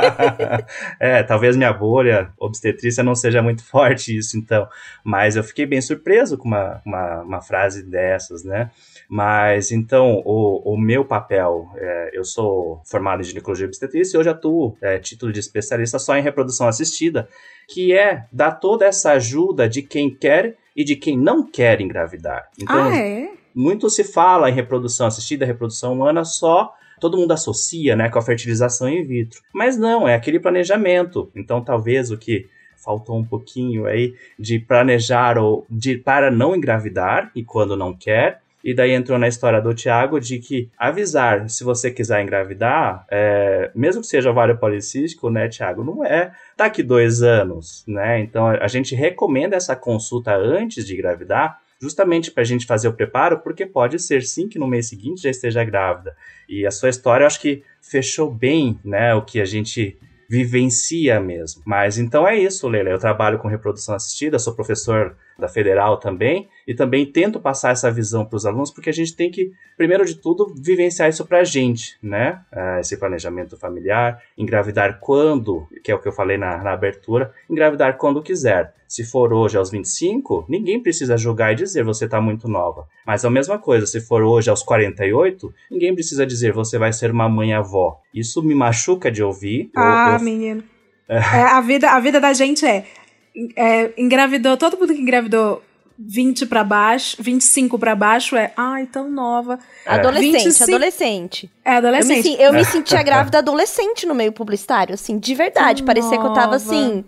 é, 1.00 1.22
talvez 1.22 1.56
minha 1.56 1.72
bolha 1.72 2.32
obstetrícia 2.40 3.04
não 3.04 3.14
seja 3.14 3.42
muito 3.44 3.64
forte 3.64 4.18
isso, 4.18 4.38
então. 4.38 4.68
Mas 5.04 5.36
eu 5.36 5.44
fiquei 5.44 5.66
bem 5.66 5.82
surpreso 5.82 6.38
com 6.38 6.48
uma, 6.48 6.82
uma, 6.84 7.22
uma 7.22 7.42
frase 7.42 7.84
dessas, 7.84 8.44
né? 8.44 8.72
Mas 9.08 9.72
então, 9.72 10.24
o, 10.26 10.74
o 10.74 10.78
meu 10.78 11.06
papel, 11.06 11.70
é, 11.78 12.10
eu 12.14 12.24
sou 12.24 12.82
formado 12.86 13.22
em 13.22 13.26
ginecologia 13.26 13.66
e 13.66 13.68
obstetrícia 13.68 14.18
e 14.18 14.20
hoje 14.20 14.30
atuo 14.30 14.76
é, 14.82 14.98
título 14.98 15.32
de 15.32 15.40
especialista 15.40 16.00
só 16.00 16.18
em 16.18 16.24
reprodução 16.24 16.68
assistida, 16.68 17.28
que 17.68 17.94
é 17.96 18.26
dar 18.32 18.54
toda 18.54 18.86
essa 18.86 19.12
ajuda 19.12 19.70
de 19.70 19.84
quem 19.84 20.10
quer 20.10 20.56
e 20.76 20.84
de 20.84 20.96
quem 20.96 21.18
não 21.18 21.50
quer 21.50 21.82
engravidar. 21.82 22.50
Então, 22.60 22.84
ah, 22.84 22.96
é? 22.96 23.30
muito 23.54 23.90
se 23.90 24.04
fala 24.04 24.50
em 24.50 24.54
reprodução 24.54 25.08
assistida, 25.08 25.46
reprodução 25.46 25.94
humana 25.94 26.24
só 26.24 26.74
todo 27.00 27.18
mundo 27.18 27.34
associa, 27.34 27.98
né, 27.98 28.08
com 28.08 28.18
a 28.18 28.22
fertilização 28.22 28.88
in 28.88 29.04
vitro. 29.04 29.42
Mas 29.54 29.78
não, 29.78 30.08
é 30.08 30.16
aquele 30.16 30.40
planejamento. 30.40 31.30
Então, 31.36 31.62
talvez 31.62 32.12
o 32.12 32.18
que 32.18 32.48
faltou 32.78 33.18
um 33.18 33.26
pouquinho 33.26 33.86
aí 33.86 34.14
de 34.38 34.60
planejar 34.60 35.38
ou 35.38 35.66
de 35.70 35.98
para 35.98 36.30
não 36.30 36.56
engravidar 36.56 37.32
e 37.36 37.44
quando 37.44 37.78
não 37.78 37.94
quer, 37.94 38.43
e 38.64 38.74
daí 38.74 38.92
entrou 38.92 39.20
na 39.20 39.28
história 39.28 39.62
do 39.62 39.74
Tiago 39.74 40.20
de 40.20 40.40
que 40.40 40.70
avisar, 40.78 41.50
se 41.50 41.64
você 41.64 41.92
quiser 41.92 42.22
engravidar, 42.22 43.06
é, 43.12 43.70
mesmo 43.76 44.02
que 44.02 44.08
seja 44.08 44.32
ovário 44.32 44.58
policístico, 44.58 45.30
né, 45.30 45.50
Tiago, 45.50 45.84
não 45.84 46.06
é 46.06 46.32
daqui 46.56 46.82
dois 46.82 47.22
anos, 47.22 47.84
né? 47.86 48.22
Então 48.22 48.48
a 48.48 48.68
gente 48.68 48.96
recomenda 48.96 49.56
essa 49.56 49.76
consulta 49.76 50.34
antes 50.36 50.86
de 50.86 50.94
engravidar, 50.94 51.60
justamente 51.82 52.32
para 52.32 52.42
a 52.42 52.46
gente 52.46 52.66
fazer 52.66 52.88
o 52.88 52.94
preparo, 52.94 53.40
porque 53.40 53.66
pode 53.66 54.00
ser 54.00 54.24
sim 54.24 54.48
que 54.48 54.58
no 54.58 54.68
mês 54.68 54.88
seguinte 54.88 55.24
já 55.24 55.30
esteja 55.30 55.64
grávida. 55.66 56.16
E 56.48 56.66
a 56.66 56.72
sua 56.72 56.88
história, 56.88 57.24
eu 57.24 57.28
acho 57.28 57.42
que 57.42 57.64
fechou 57.82 58.32
bem, 58.32 58.80
né, 58.86 59.14
o 59.14 59.22
que 59.22 59.42
a 59.42 59.46
gente 59.46 59.98
vivencia 60.30 61.20
mesmo. 61.20 61.62
Mas 61.66 61.98
então 61.98 62.28
é 62.28 62.36
isso, 62.38 62.68
Leila. 62.68 62.90
Eu 62.90 62.98
trabalho 62.98 63.38
com 63.38 63.48
reprodução 63.48 63.94
assistida, 63.94 64.40
sou 64.40 64.56
professor 64.56 65.16
da 65.38 65.48
federal 65.48 65.98
também, 65.98 66.48
e 66.68 66.74
também 66.74 67.06
tento 67.06 67.40
passar 67.40 67.72
essa 67.72 67.92
visão 67.92 68.26
para 68.26 68.38
os 68.38 68.46
alunos, 68.46 68.72
porque 68.72 68.90
a 68.90 68.94
gente 68.94 69.16
tem 69.16 69.30
que, 69.30 69.52
primeiro 69.76 70.06
de 70.06 70.16
tudo, 70.16 70.54
vivenciar 70.56 71.10
isso 71.10 71.26
para 71.26 71.40
a 71.40 71.44
gente, 71.44 71.98
né? 72.02 72.42
Uh, 72.52 72.80
esse 72.80 72.98
planejamento 72.98 73.58
familiar, 73.58 74.22
engravidar 74.38 75.00
quando, 75.00 75.68
que 75.84 75.92
é 75.92 75.96
o 75.96 76.00
que 76.00 76.08
eu 76.08 76.14
falei 76.14 76.38
na, 76.38 76.58
na 76.64 76.74
abertura, 76.74 77.34
engravidar 77.50 77.98
quando 77.98 78.22
quiser. 78.22 78.74
Se 78.88 79.04
for 79.04 79.34
hoje 79.34 79.58
aos 79.58 79.72
25, 79.72 80.46
ninguém 80.48 80.80
precisa 80.80 81.18
julgar 81.18 81.52
e 81.52 81.56
dizer 81.56 81.84
você 81.84 82.06
está 82.06 82.22
muito 82.22 82.48
nova. 82.48 82.88
Mas 83.06 83.26
a 83.26 83.30
mesma 83.30 83.58
coisa, 83.58 83.88
se 83.88 84.00
for 84.00 84.22
hoje 84.22 84.52
aos 84.52 84.62
48, 84.62 85.52
ninguém 85.72 85.96
precisa 85.96 86.28
dizer 86.28 86.54
você 86.54 86.78
vai 86.78 86.94
ser 86.94 87.10
uma 87.10 87.28
mãe 87.28 87.54
avó. 87.54 88.00
Isso 88.14 88.44
me 88.44 88.54
machuca 88.54 89.12
de 89.12 89.24
ouvir. 89.24 89.72
Ah, 89.76 90.10
eu, 90.12 90.20
eu... 90.20 90.24
menino. 90.24 90.64
É, 91.10 91.18
a, 91.20 91.60
vida, 91.60 91.92
a 91.92 92.00
vida 92.00 92.20
da 92.20 92.32
gente 92.32 92.66
é, 92.66 92.86
é. 93.56 93.92
Engravidou, 93.98 94.58
todo 94.58 94.78
mundo 94.78 94.94
que 94.94 95.02
engravidou 95.02 95.62
20 95.98 96.48
para 96.48 96.64
baixo, 96.64 97.18
25 97.20 97.78
para 97.78 97.96
baixo 97.96 98.36
é, 98.36 98.52
ai, 98.58 98.86
tão 98.88 99.10
nova. 99.10 99.60
É. 99.86 99.92
Adolescente, 99.92 100.44
25... 100.44 100.64
adolescente. 100.64 101.52
É, 101.64 101.76
adolescente. 101.78 102.28
Eu 102.30 102.38
me, 102.38 102.44
eu 102.44 102.54
me 102.54 102.66
sentia 102.66 103.04
grávida 103.04 103.40
adolescente 103.40 104.06
no 104.06 104.16
meio 104.16 104.32
publicitário, 104.32 104.94
assim, 104.94 105.18
de 105.18 105.36
verdade. 105.36 105.82
Tão 105.82 105.88
Parecia 105.88 106.12
nova. 106.12 106.22
que 106.22 106.28
eu 106.28 106.34
tava 106.34 106.56
assim, 106.56 107.06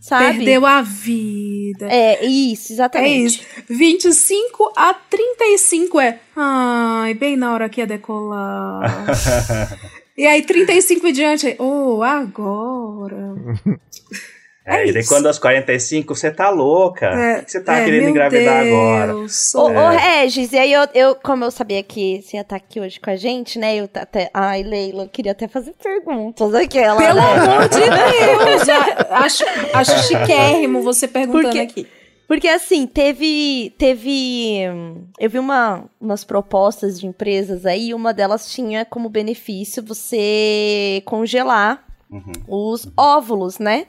sabe? 0.00 0.36
Perdeu 0.36 0.64
a 0.64 0.80
vida. 0.80 1.88
É, 1.90 2.24
isso, 2.24 2.72
exatamente. 2.72 3.12
É 3.12 3.24
isso. 3.26 3.64
25 3.68 4.72
a 4.76 4.94
35 4.94 6.00
é, 6.00 6.18
ai, 6.36 7.14
bem 7.14 7.36
na 7.36 7.52
hora 7.52 7.68
que 7.68 7.80
ia 7.80 7.86
decolar. 7.86 9.06
e 10.16 10.26
aí, 10.26 10.42
35 10.42 11.06
e 11.08 11.12
diante, 11.12 11.56
oh, 11.58 12.02
agora. 12.02 13.34
É, 14.66 14.76
é 14.76 14.86
e 14.88 14.92
daí 14.92 15.06
quando 15.06 15.26
aos 15.26 15.38
45 15.38 16.14
você 16.14 16.30
tá 16.30 16.48
louca. 16.48 17.06
É, 17.06 17.44
você 17.46 17.60
tá 17.60 17.78
é, 17.78 17.84
querendo 17.84 18.08
engravidar 18.08 18.64
Deus, 18.64 18.74
agora. 18.74 19.16
Ô, 19.16 19.70
é. 19.70 19.86
ô, 19.86 19.90
Regis, 19.90 20.52
e 20.52 20.58
aí 20.58 20.72
eu, 20.72 20.88
eu, 20.94 21.14
como 21.16 21.44
eu 21.44 21.50
sabia 21.50 21.82
que 21.82 22.22
você 22.22 22.38
ia 22.38 22.40
estar 22.40 22.58
tá 22.58 22.64
aqui 22.64 22.80
hoje 22.80 22.98
com 22.98 23.10
a 23.10 23.16
gente, 23.16 23.58
né? 23.58 23.76
Eu 23.76 23.88
até. 23.94 24.30
Ai, 24.32 24.62
Leila, 24.62 25.04
eu 25.04 25.08
queria 25.08 25.32
até 25.32 25.46
fazer 25.46 25.74
perguntas 25.82 26.54
aquela. 26.54 26.96
Pelo 26.96 27.14
né? 27.14 27.32
amor 27.34 27.68
de 27.68 27.80
Deus! 27.80 28.68
acho, 29.10 29.44
acho 29.74 29.98
chiquérrimo 30.08 30.82
você 30.82 31.06
perguntando 31.06 31.42
Porque, 31.42 31.58
aqui. 31.58 31.86
Porque 32.26 32.48
assim, 32.48 32.86
teve. 32.86 33.74
teve 33.76 34.62
eu 35.20 35.28
vi 35.28 35.38
uma, 35.38 35.84
umas 36.00 36.24
propostas 36.24 36.98
de 36.98 37.06
empresas 37.06 37.66
aí, 37.66 37.92
uma 37.92 38.14
delas 38.14 38.50
tinha 38.50 38.86
como 38.86 39.10
benefício 39.10 39.82
você 39.82 41.02
congelar 41.04 41.84
uhum. 42.10 42.32
os 42.48 42.88
óvulos, 42.96 43.58
né? 43.58 43.88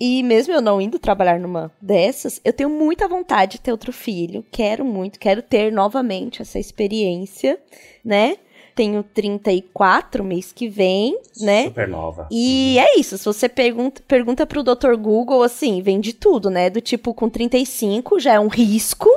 E 0.00 0.22
mesmo 0.22 0.54
eu 0.54 0.62
não 0.62 0.80
indo 0.80 0.98
trabalhar 0.98 1.38
numa 1.38 1.70
dessas, 1.78 2.40
eu 2.42 2.54
tenho 2.54 2.70
muita 2.70 3.06
vontade 3.06 3.52
de 3.52 3.60
ter 3.60 3.70
outro 3.70 3.92
filho. 3.92 4.42
Quero 4.50 4.82
muito, 4.82 5.18
quero 5.18 5.42
ter 5.42 5.70
novamente 5.70 6.40
essa 6.40 6.58
experiência, 6.58 7.60
né? 8.02 8.38
Tenho 8.74 9.02
34 9.02 10.24
mês 10.24 10.52
que 10.52 10.68
vem, 10.68 11.20
né? 11.38 11.64
Super 11.64 11.86
nova. 11.86 12.26
E 12.30 12.76
uhum. 12.78 12.82
é 12.82 12.98
isso. 12.98 13.18
Se 13.18 13.26
você 13.26 13.46
pergunta, 13.46 14.02
pergunta 14.08 14.46
pro 14.46 14.62
Dr. 14.62 14.94
Google, 14.98 15.42
assim, 15.42 15.82
vem 15.82 16.00
de 16.00 16.14
tudo, 16.14 16.48
né? 16.48 16.70
Do 16.70 16.80
tipo, 16.80 17.12
com 17.12 17.28
35 17.28 18.18
já 18.18 18.34
é 18.34 18.40
um 18.40 18.48
risco, 18.48 19.10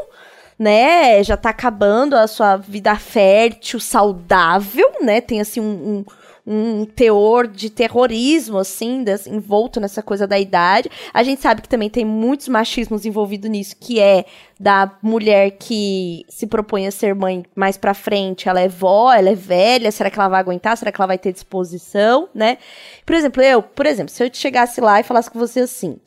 né? 0.60 1.24
Já 1.24 1.38
tá 1.38 1.52
acabando 1.52 2.15
a 2.15 2.28
sua 2.28 2.58
vida 2.58 2.93
fértil, 2.98 3.80
saudável, 3.80 4.91
né? 5.02 5.22
Tem 5.22 5.39
assim 5.39 5.62
um, 5.62 5.65
um 6.00 6.06
um 6.45 6.86
teor 6.86 7.47
de 7.47 7.69
terrorismo, 7.69 8.58
assim, 8.58 9.03
des, 9.03 9.25
envolto 9.25 9.79
nessa 9.79 10.03
coisa 10.03 10.27
da 10.27 10.38
idade. 10.38 10.89
A 11.13 11.23
gente 11.23 11.41
sabe 11.41 11.62
que 11.62 11.69
também 11.69 11.89
tem 11.89 12.03
muitos 12.03 12.49
machismos 12.49 13.06
envolvidos 13.06 13.49
nisso, 13.49 13.75
que 13.79 13.99
é 13.99 14.25
da 14.60 14.97
mulher 15.01 15.51
que 15.51 16.25
se 16.27 16.45
propõe 16.45 16.86
a 16.86 16.91
ser 16.91 17.15
mãe 17.15 17.45
mais 17.56 17.77
pra 17.77 17.93
frente, 17.93 18.49
ela 18.49 18.60
é 18.60 18.67
vó, 18.67 19.13
ela 19.13 19.29
é 19.29 19.36
velha, 19.36 19.91
será 19.91 20.10
que 20.10 20.19
ela 20.19 20.29
vai 20.29 20.39
aguentar? 20.39 20.77
Será 20.77 20.91
que 20.91 20.99
ela 20.99 21.08
vai 21.08 21.17
ter 21.17 21.32
disposição, 21.32 22.27
né? 22.34 22.58
Por 23.06 23.15
exemplo, 23.15 23.41
eu, 23.41 23.63
por 23.63 23.86
exemplo, 23.86 24.13
se 24.13 24.23
eu 24.23 24.29
chegasse 24.32 24.82
lá 24.82 24.99
e 24.99 25.03
falasse 25.03 25.32
com 25.32 25.39
você 25.39 25.62
assim, 25.62 25.97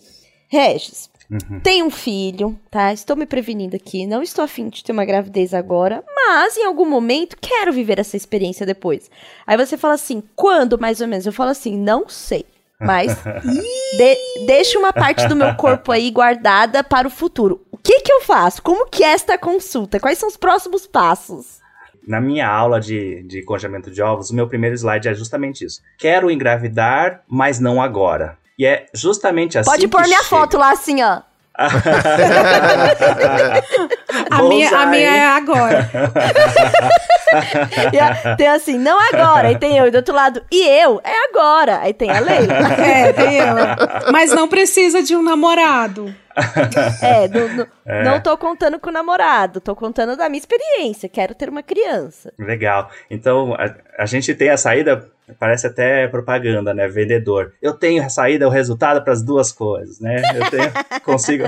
Regis, 0.48 1.10
Uhum. 1.30 1.60
Tenho 1.60 1.86
um 1.86 1.90
filho, 1.90 2.58
tá? 2.70 2.92
Estou 2.92 3.16
me 3.16 3.26
prevenindo 3.26 3.74
aqui. 3.74 4.06
Não 4.06 4.22
estou 4.22 4.44
afim 4.44 4.68
de 4.68 4.82
ter 4.82 4.92
uma 4.92 5.04
gravidez 5.04 5.52
agora, 5.52 6.04
mas 6.14 6.56
em 6.56 6.64
algum 6.64 6.88
momento 6.88 7.36
quero 7.40 7.72
viver 7.72 7.98
essa 7.98 8.16
experiência 8.16 8.64
depois. 8.64 9.10
Aí 9.46 9.56
você 9.56 9.76
fala 9.76 9.94
assim, 9.94 10.22
quando 10.34 10.78
mais 10.78 11.00
ou 11.00 11.08
menos? 11.08 11.26
Eu 11.26 11.32
falo 11.32 11.50
assim, 11.50 11.76
não 11.76 12.08
sei. 12.08 12.44
Mas 12.80 13.16
de, 13.96 14.46
deixa 14.46 14.78
uma 14.78 14.92
parte 14.92 15.26
do 15.26 15.36
meu 15.36 15.54
corpo 15.56 15.90
aí 15.92 16.10
guardada 16.10 16.84
para 16.84 17.08
o 17.08 17.10
futuro. 17.10 17.62
O 17.70 17.76
que 17.76 18.00
que 18.00 18.12
eu 18.12 18.20
faço? 18.20 18.62
Como 18.62 18.88
que 18.88 19.02
é 19.02 19.08
esta 19.08 19.36
consulta? 19.36 20.00
Quais 20.00 20.18
são 20.18 20.28
os 20.28 20.36
próximos 20.36 20.86
passos? 20.86 21.60
Na 22.06 22.20
minha 22.20 22.48
aula 22.48 22.78
de, 22.80 23.24
de 23.24 23.42
congelamento 23.42 23.90
de 23.90 24.00
ovos, 24.00 24.30
o 24.30 24.34
meu 24.34 24.48
primeiro 24.48 24.76
slide 24.76 25.08
é 25.08 25.14
justamente 25.14 25.64
isso. 25.64 25.82
Quero 25.98 26.30
engravidar, 26.30 27.24
mas 27.26 27.58
não 27.58 27.82
agora. 27.82 28.38
E 28.58 28.64
é 28.64 28.86
justamente 28.94 29.58
assim. 29.58 29.70
Pode 29.70 29.86
pôr 29.88 30.02
minha 30.02 30.18
chega. 30.18 30.28
foto 30.28 30.56
lá 30.56 30.72
assim, 30.72 31.02
ó. 31.02 31.20
a, 34.30 34.42
minha, 34.42 34.78
a 34.78 34.86
minha 34.86 35.16
é 35.16 35.24
agora. 35.24 35.88
tem 38.36 38.46
assim, 38.46 38.78
não 38.78 39.00
agora. 39.00 39.48
Aí 39.48 39.58
tem 39.58 39.78
eu, 39.78 39.86
e 39.86 39.90
do 39.90 39.96
outro 39.96 40.14
lado, 40.14 40.44
e 40.52 40.68
eu, 40.68 41.00
é 41.02 41.24
agora. 41.30 41.78
Aí 41.80 41.94
tem 41.94 42.10
a 42.10 42.20
Leila. 42.20 42.56
É, 42.76 43.10
tem 43.12 43.38
eu. 43.38 43.56
Mas 44.12 44.30
não 44.32 44.46
precisa 44.48 45.02
de 45.02 45.16
um 45.16 45.22
namorado. 45.22 46.14
É, 47.02 47.26
do, 47.26 47.56
do, 47.56 47.66
é, 47.86 48.04
não 48.04 48.20
tô 48.20 48.36
contando 48.36 48.78
com 48.78 48.90
o 48.90 48.92
namorado, 48.92 49.58
tô 49.58 49.74
contando 49.74 50.14
da 50.16 50.28
minha 50.28 50.38
experiência, 50.38 51.08
quero 51.08 51.34
ter 51.34 51.48
uma 51.48 51.62
criança. 51.62 52.30
Legal. 52.38 52.90
Então, 53.10 53.54
a, 53.54 54.02
a 54.02 54.04
gente 54.04 54.34
tem 54.34 54.50
a 54.50 54.58
saída, 54.58 55.10
parece 55.38 55.66
até 55.66 56.06
propaganda, 56.08 56.72
né? 56.72 56.88
Vendedor. 56.88 57.52
Eu 57.60 57.74
tenho 57.74 58.02
a 58.04 58.08
saída, 58.08 58.46
o 58.46 58.50
resultado 58.50 59.02
para 59.02 59.12
as 59.12 59.22
duas 59.22 59.52
coisas, 59.52 60.00
né? 60.00 60.22
Eu 60.34 60.50
tenho, 60.50 60.72
consigo. 61.04 61.44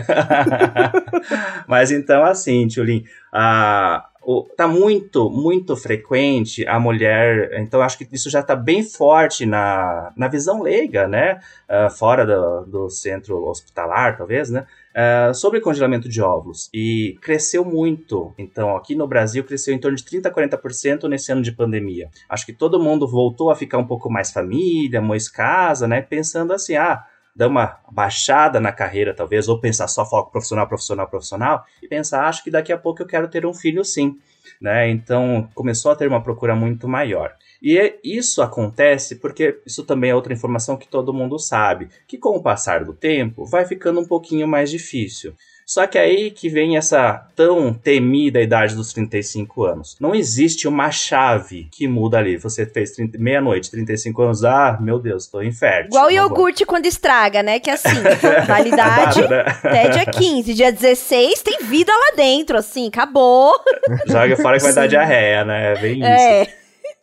Mas 1.66 1.90
então, 1.90 2.24
assim, 2.24 2.66
Tchulin, 2.66 3.04
a 3.32 4.08
tá 4.56 4.68
muito, 4.68 5.30
muito 5.30 5.74
frequente 5.74 6.66
a 6.66 6.78
mulher, 6.78 7.50
então 7.58 7.80
acho 7.80 7.96
que 7.96 8.06
isso 8.12 8.28
já 8.28 8.40
está 8.40 8.54
bem 8.54 8.82
forte 8.82 9.46
na, 9.46 10.12
na 10.14 10.28
visão 10.28 10.60
leiga, 10.60 11.08
né, 11.08 11.40
uh, 11.68 11.90
fora 11.90 12.26
do, 12.26 12.66
do 12.66 12.90
centro 12.90 13.46
hospitalar, 13.46 14.18
talvez, 14.18 14.50
né, 14.50 14.66
uh, 14.98 15.32
sobre 15.32 15.60
congelamento 15.60 16.08
de 16.08 16.20
óvulos, 16.20 16.68
e 16.74 17.16
cresceu 17.22 17.64
muito, 17.64 18.34
então 18.36 18.76
aqui 18.76 18.96
no 18.96 19.06
Brasil 19.06 19.44
cresceu 19.44 19.72
em 19.72 19.78
torno 19.78 19.96
de 19.96 20.02
30% 20.02 20.26
a 20.26 20.30
40% 20.30 21.08
nesse 21.08 21.30
ano 21.30 21.42
de 21.42 21.52
pandemia. 21.52 22.10
Acho 22.28 22.44
que 22.44 22.52
todo 22.52 22.80
mundo 22.80 23.06
voltou 23.06 23.50
a 23.50 23.56
ficar 23.56 23.78
um 23.78 23.86
pouco 23.86 24.10
mais 24.10 24.32
família, 24.32 25.00
mais 25.00 25.28
casa, 25.28 25.86
né, 25.86 26.02
pensando 26.02 26.52
assim, 26.52 26.74
ah, 26.74 27.04
dar 27.38 27.46
uma 27.46 27.78
baixada 27.90 28.58
na 28.58 28.72
carreira, 28.72 29.14
talvez, 29.14 29.48
ou 29.48 29.60
pensar 29.60 29.86
só 29.86 30.04
foco 30.04 30.32
profissional, 30.32 30.66
profissional, 30.66 31.06
profissional, 31.06 31.64
e 31.80 31.86
pensar, 31.86 32.26
acho 32.26 32.42
que 32.42 32.50
daqui 32.50 32.72
a 32.72 32.78
pouco 32.78 33.00
eu 33.00 33.06
quero 33.06 33.28
ter 33.28 33.46
um 33.46 33.54
filho 33.54 33.84
sim. 33.84 34.18
Né? 34.60 34.90
Então 34.90 35.48
começou 35.54 35.92
a 35.92 35.94
ter 35.94 36.08
uma 36.08 36.20
procura 36.20 36.56
muito 36.56 36.88
maior. 36.88 37.32
E 37.60 37.78
é, 37.78 37.98
isso 38.04 38.40
acontece 38.40 39.16
porque 39.16 39.58
isso 39.66 39.84
também 39.84 40.10
é 40.10 40.14
outra 40.14 40.32
informação 40.32 40.76
que 40.76 40.88
todo 40.88 41.12
mundo 41.12 41.38
sabe, 41.38 41.88
que 42.06 42.18
com 42.18 42.36
o 42.36 42.42
passar 42.42 42.84
do 42.84 42.94
tempo 42.94 43.44
vai 43.44 43.64
ficando 43.64 44.00
um 44.00 44.06
pouquinho 44.06 44.46
mais 44.46 44.70
difícil. 44.70 45.34
Só 45.68 45.86
que 45.86 45.98
aí 45.98 46.30
que 46.30 46.48
vem 46.48 46.78
essa 46.78 47.28
tão 47.36 47.74
temida 47.74 48.40
idade 48.40 48.74
dos 48.74 48.90
35 48.94 49.64
anos. 49.64 49.98
Não 50.00 50.14
existe 50.14 50.66
uma 50.66 50.90
chave 50.90 51.68
que 51.70 51.86
muda 51.86 52.16
ali. 52.16 52.38
Você 52.38 52.64
fez 52.64 52.96
meia-noite, 53.18 53.70
35 53.70 54.22
anos, 54.22 54.44
ah, 54.46 54.78
meu 54.80 54.98
Deus, 54.98 55.26
tô 55.26 55.42
infértil. 55.42 55.88
Igual 55.88 56.06
o 56.06 56.10
iogurte 56.10 56.64
quando 56.64 56.86
estraga, 56.86 57.42
né? 57.42 57.60
Que 57.60 57.68
é 57.68 57.74
assim, 57.74 58.00
validade 58.48 59.20
até 59.22 59.90
dia 59.90 60.06
15. 60.06 60.54
Dia 60.54 60.72
16 60.72 61.42
tem 61.42 61.58
vida 61.64 61.92
lá 61.92 62.16
dentro, 62.16 62.56
assim, 62.56 62.88
acabou. 62.88 63.52
Joga 64.08 64.36
fora 64.38 64.56
que 64.56 64.64
vai 64.64 64.72
dar 64.72 64.86
diarreia, 64.86 65.44
né? 65.44 65.74
É 65.74 65.80
bem 65.82 66.02
é. 66.02 66.57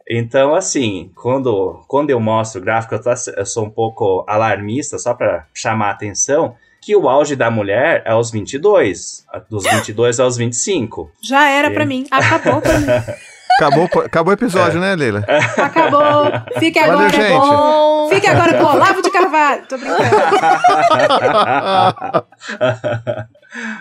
Então, 0.10 0.54
assim, 0.54 1.12
quando, 1.16 1.84
quando 1.88 2.12
eu 2.12 2.20
mostro 2.20 2.62
o 2.62 2.64
gráfico, 2.64 2.94
eu, 2.94 3.02
tô, 3.02 3.12
eu 3.36 3.46
sou 3.46 3.66
um 3.66 3.70
pouco 3.70 4.24
alarmista, 4.28 5.00
só 5.00 5.14
para 5.14 5.46
chamar 5.54 5.88
a 5.88 5.92
atenção, 5.92 6.56
que 6.80 6.96
o 6.96 7.10
auge 7.10 7.36
da 7.36 7.50
mulher 7.50 8.04
é 8.06 8.12
aos 8.14 8.30
22, 8.30 9.26
dos 9.50 9.64
22 9.64 10.20
aos 10.20 10.38
25. 10.38 11.12
Já 11.22 11.50
era 11.50 11.72
para 11.72 11.86
mim, 11.86 12.06
acabou 12.12 12.62
pra 12.62 12.80
mim. 12.80 12.88
Acabou, 13.58 13.86
acabou 13.86 14.32
o 14.32 14.34
episódio, 14.34 14.80
é. 14.80 14.82
né, 14.82 14.96
Leila? 14.98 15.24
Acabou. 15.58 16.30
Fique 16.60 16.78
agora 16.78 17.08
Valeu, 17.08 17.40
com... 17.40 18.10
Fique 18.10 18.28
agora 18.28 18.54
com 18.58 18.66
Olavo 18.66 19.02
de 19.02 19.10
Carvalho. 19.10 19.66
Tô 19.66 19.78
brincando. 19.78 20.04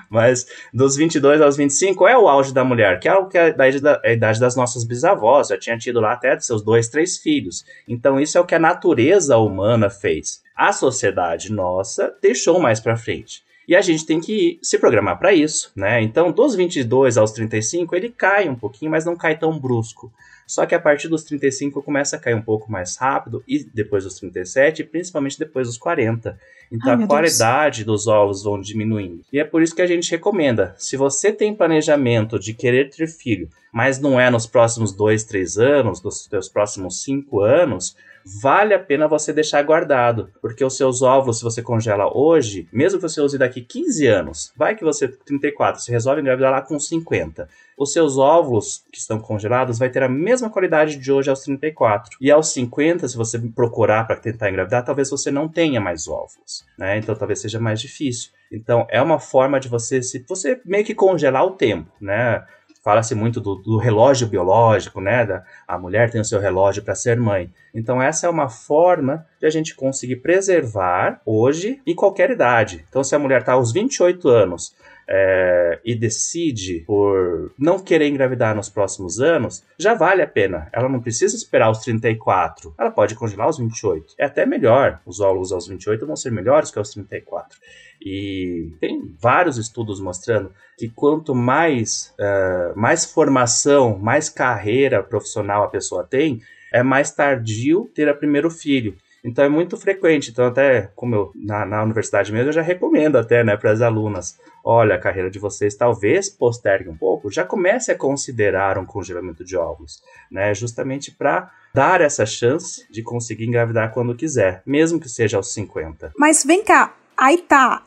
Mas 0.09 0.47
dos 0.73 0.97
22 0.97 1.41
aos 1.41 1.57
25 1.57 2.07
é 2.07 2.17
o 2.17 2.29
auge 2.29 2.53
da 2.53 2.65
mulher, 2.65 3.01
que 3.01 3.09
é 3.09 3.15
o 3.15 3.27
que 3.27 3.39
é 3.39 3.43
a 3.43 3.49
idade, 3.49 3.81
idade 4.05 4.41
das 4.41 4.57
nossas 4.57 4.85
bisavós. 4.85 5.49
Já 5.49 5.59
tinha 5.59 5.79
tido 5.79 6.01
lá 6.01 6.13
até 6.13 6.39
seus 6.39 6.63
dois, 6.63 6.89
três 6.89 7.19
filhos. 7.19 7.65
Então 7.89 8.21
isso 8.21 8.39
é 8.39 8.41
o 8.41 8.47
que 8.47 8.55
a 8.55 8.59
natureza 8.59 9.37
humana 9.39 9.91
fez. 9.91 10.43
A 10.57 10.73
sociedade 10.73 11.53
nossa 11.53 12.15
deixou 12.23 12.61
mais 12.61 12.81
para 12.81 12.97
frente. 12.97 13.43
E 13.67 13.75
a 13.75 13.81
gente 13.81 14.05
tem 14.05 14.21
que 14.21 14.59
se 14.63 14.79
programar 14.79 15.19
para 15.19 15.33
isso, 15.33 15.73
né? 15.75 16.03
Então, 16.03 16.31
dos 16.31 16.55
22 16.55 17.17
aos 17.17 17.33
35, 17.33 17.97
ele 17.97 18.11
cai 18.11 18.47
um 18.47 18.55
pouquinho, 18.55 18.91
mas 18.91 19.07
não 19.07 19.17
cai 19.17 19.39
tão 19.39 19.59
brusco. 19.59 20.13
Só 20.47 20.67
que 20.67 20.75
a 20.75 20.81
partir 20.81 21.09
dos 21.09 21.25
35 21.25 21.83
começa 21.83 22.17
a 22.17 22.19
cair 22.19 22.35
um 22.35 22.43
pouco 22.43 22.71
mais 22.71 22.97
rápido, 22.97 23.43
e 23.47 23.65
depois 23.65 24.05
dos 24.05 24.19
37, 24.19 24.83
e 24.83 24.85
principalmente 24.85 25.39
depois 25.39 25.69
dos 25.69 25.79
40. 25.79 26.39
Então 26.71 26.93
Ai, 26.93 27.05
a 27.05 27.07
qualidade 27.07 27.85
dos 27.85 28.07
ovos 28.07 28.43
vão 28.43 28.61
diminuindo. 28.61 29.21
E 29.33 29.39
é 29.39 29.45
por 29.45 29.63
isso 29.63 29.75
que 29.75 29.83
a 29.83 29.87
gente 29.87 30.11
recomenda: 30.11 30.75
se 30.79 30.97
você 30.97 31.33
tem 31.33 31.55
planejamento 31.55 32.39
de 32.39 32.55
querer 32.55 32.91
ter 32.91 33.07
filho, 33.07 33.49
mas 33.73 33.99
não 33.99 34.21
é 34.21 34.31
nos 34.31 34.47
próximos 34.47 34.93
2, 34.93 35.25
3 35.25 35.59
anos, 35.59 36.03
nos 36.03 36.25
seus 36.25 36.49
próximos 36.49 37.03
5 37.03 37.41
anos, 37.41 37.97
vale 38.43 38.75
a 38.75 38.79
pena 38.79 39.07
você 39.07 39.33
deixar 39.33 39.63
guardado, 39.63 40.31
porque 40.41 40.65
os 40.65 40.77
seus 40.77 41.03
óvulos, 41.03 41.39
se 41.39 41.45
você 41.45 41.63
congela 41.63 42.11
hoje, 42.17 42.69
mesmo 42.73 42.99
que 42.99 43.09
você 43.09 43.21
use 43.21 43.37
daqui 43.37 43.61
15 43.61 44.07
anos, 44.07 44.53
vai 44.57 44.75
que 44.75 44.85
você 44.85 45.09
34, 45.09 45.81
você 45.81 45.93
resolve 45.93 46.21
engravidar 46.21 46.51
lá 46.51 46.63
com 46.63 46.79
50. 46.79 47.49
Os 47.77 47.93
seus 47.93 48.17
óvulos 48.17 48.85
que 48.93 48.99
estão 48.99 49.19
congelados 49.19 49.79
vai 49.79 49.91
ter 49.91 50.03
a 50.03 50.09
mesma 50.09 50.49
qualidade 50.49 50.97
de 50.97 51.13
hoje 51.13 51.29
aos 51.29 51.41
34. 51.41 52.17
E 52.21 52.31
aos 52.31 52.53
50, 52.53 53.09
se 53.09 53.17
você 53.17 53.39
procurar 53.39 54.07
para 54.07 54.17
tentar 54.17 54.49
engravidar, 54.49 54.85
talvez 54.85 55.11
você 55.11 55.31
não 55.31 55.49
tenha 55.49 55.81
mais 55.81 56.07
óvulos, 56.07 56.65
né? 56.79 56.99
Então 56.99 57.15
talvez 57.15 57.41
seja 57.41 57.59
mais 57.59 57.81
difícil. 57.81 58.31
Então 58.51 58.87
é 58.89 59.03
uma 59.03 59.19
forma 59.19 59.59
de 59.59 59.69
você 59.69 60.03
se 60.03 60.25
você 60.29 60.61
meio 60.65 60.85
que 60.85 60.95
congelar 60.95 61.45
o 61.45 61.53
tempo, 61.53 61.91
né? 62.01 62.45
Fala-se 62.85 63.15
muito 63.15 63.41
do, 63.41 63.55
do, 63.55 63.79
relógio 63.79 64.27
biológico, 64.27 65.01
né? 65.01 65.25
Da, 65.25 65.43
a 65.67 65.79
mulher 65.79 66.11
tem 66.11 66.21
o 66.21 66.25
seu 66.25 66.39
relógio 66.39 66.83
para 66.83 66.95
ser 66.95 67.19
mãe. 67.19 67.51
Então, 67.75 68.01
essa 68.01 68.27
é 68.27 68.31
uma 68.31 68.51
forma 68.51 69.25
de 69.41 69.47
a 69.47 69.51
gente 69.51 69.75
conseguir 69.75 70.17
preservar 70.17 71.19
hoje 71.25 71.81
em 71.87 71.95
qualquer 71.95 72.31
idade. 72.31 72.85
Então, 72.87 73.03
se 73.03 73.15
a 73.15 73.19
mulher 73.19 73.41
está 73.41 73.55
aos 73.55 73.73
28 73.73 74.29
anos 74.29 74.75
é, 75.09 75.81
e 75.85 75.95
decide 75.95 76.81
por 76.87 77.53
não 77.59 77.79
querer 77.79 78.09
engravidar 78.09 78.55
nos 78.55 78.69
próximos 78.69 79.21
anos, 79.21 79.63
já 79.79 79.95
vale 79.95 80.23
a 80.23 80.27
pena. 80.27 80.69
Ela 80.73 80.89
não 80.89 81.01
precisa 81.01 81.37
esperar 81.37 81.71
os 81.71 81.79
34. 81.79 82.75
Ela 82.79 82.91
pode 82.91 83.15
congelar 83.15 83.47
aos 83.47 83.59
28. 83.59 84.15
É 84.19 84.25
até 84.25 84.47
melhor. 84.47 85.01
Os 85.05 85.21
óvulos 85.21 85.53
aos 85.53 85.67
28 85.69 86.07
vão 86.07 86.17
ser 86.17 86.31
melhores 86.31 86.71
que 86.71 86.79
aos 86.79 86.91
34. 86.91 87.59
E 88.01 88.71
tem 88.81 89.15
vários 89.21 89.57
estudos 89.57 90.01
mostrando 90.01 90.53
que 90.77 90.89
quanto 90.89 91.35
mais, 91.35 92.15
uh, 92.19 92.79
mais 92.79 93.05
formação, 93.05 93.99
mais 93.99 94.29
carreira 94.29 95.03
profissional 95.03 95.65
a 95.65 95.69
pessoa 95.69 96.05
tem, 96.05 96.43
é 96.73 96.83
mais 96.83 97.13
tardio 97.13 97.91
ter 97.95 98.09
a 98.09 98.15
primeiro 98.15 98.51
filho. 98.51 98.97
Então 99.25 99.45
é 99.45 99.49
muito 99.49 99.77
frequente. 99.77 100.31
Então, 100.31 100.47
até 100.47 100.91
como 100.95 101.15
eu 101.15 101.33
na, 101.35 101.65
na 101.65 101.83
universidade 101.83 102.31
mesmo, 102.31 102.51
eu 102.51 102.53
já 102.53 102.63
recomendo 102.63 103.17
até 103.17 103.43
né, 103.43 103.57
para 103.57 103.71
as 103.71 103.81
alunas: 103.81 104.39
olha, 104.63 104.97
a 104.97 104.99
carreira 104.99 105.31
de 105.31 105.39
vocês 105.39 105.75
talvez 105.75 106.29
postergue 106.29 106.91
um 106.91 106.97
pouco, 106.97 107.31
já 107.31 107.45
comece 107.45 107.91
a 107.91 107.97
considerar 107.97 108.77
um 108.79 108.85
congelamento 108.85 109.43
de 109.43 109.57
óvulos, 109.57 110.03
né? 110.31 110.55
Justamente 110.55 111.11
para 111.11 111.51
dar 111.75 112.01
essa 112.01 112.27
chance 112.27 112.87
de 112.91 113.03
conseguir 113.03 113.47
engravidar 113.47 113.93
quando 113.93 114.15
quiser, 114.15 114.63
mesmo 114.67 115.01
que 115.01 115.09
seja 115.09 115.39
aos 115.39 115.53
50. 115.53 116.13
Mas 116.17 116.45
vem 116.45 116.63
cá, 116.63 116.95
aí 117.17 117.39
tá. 117.39 117.83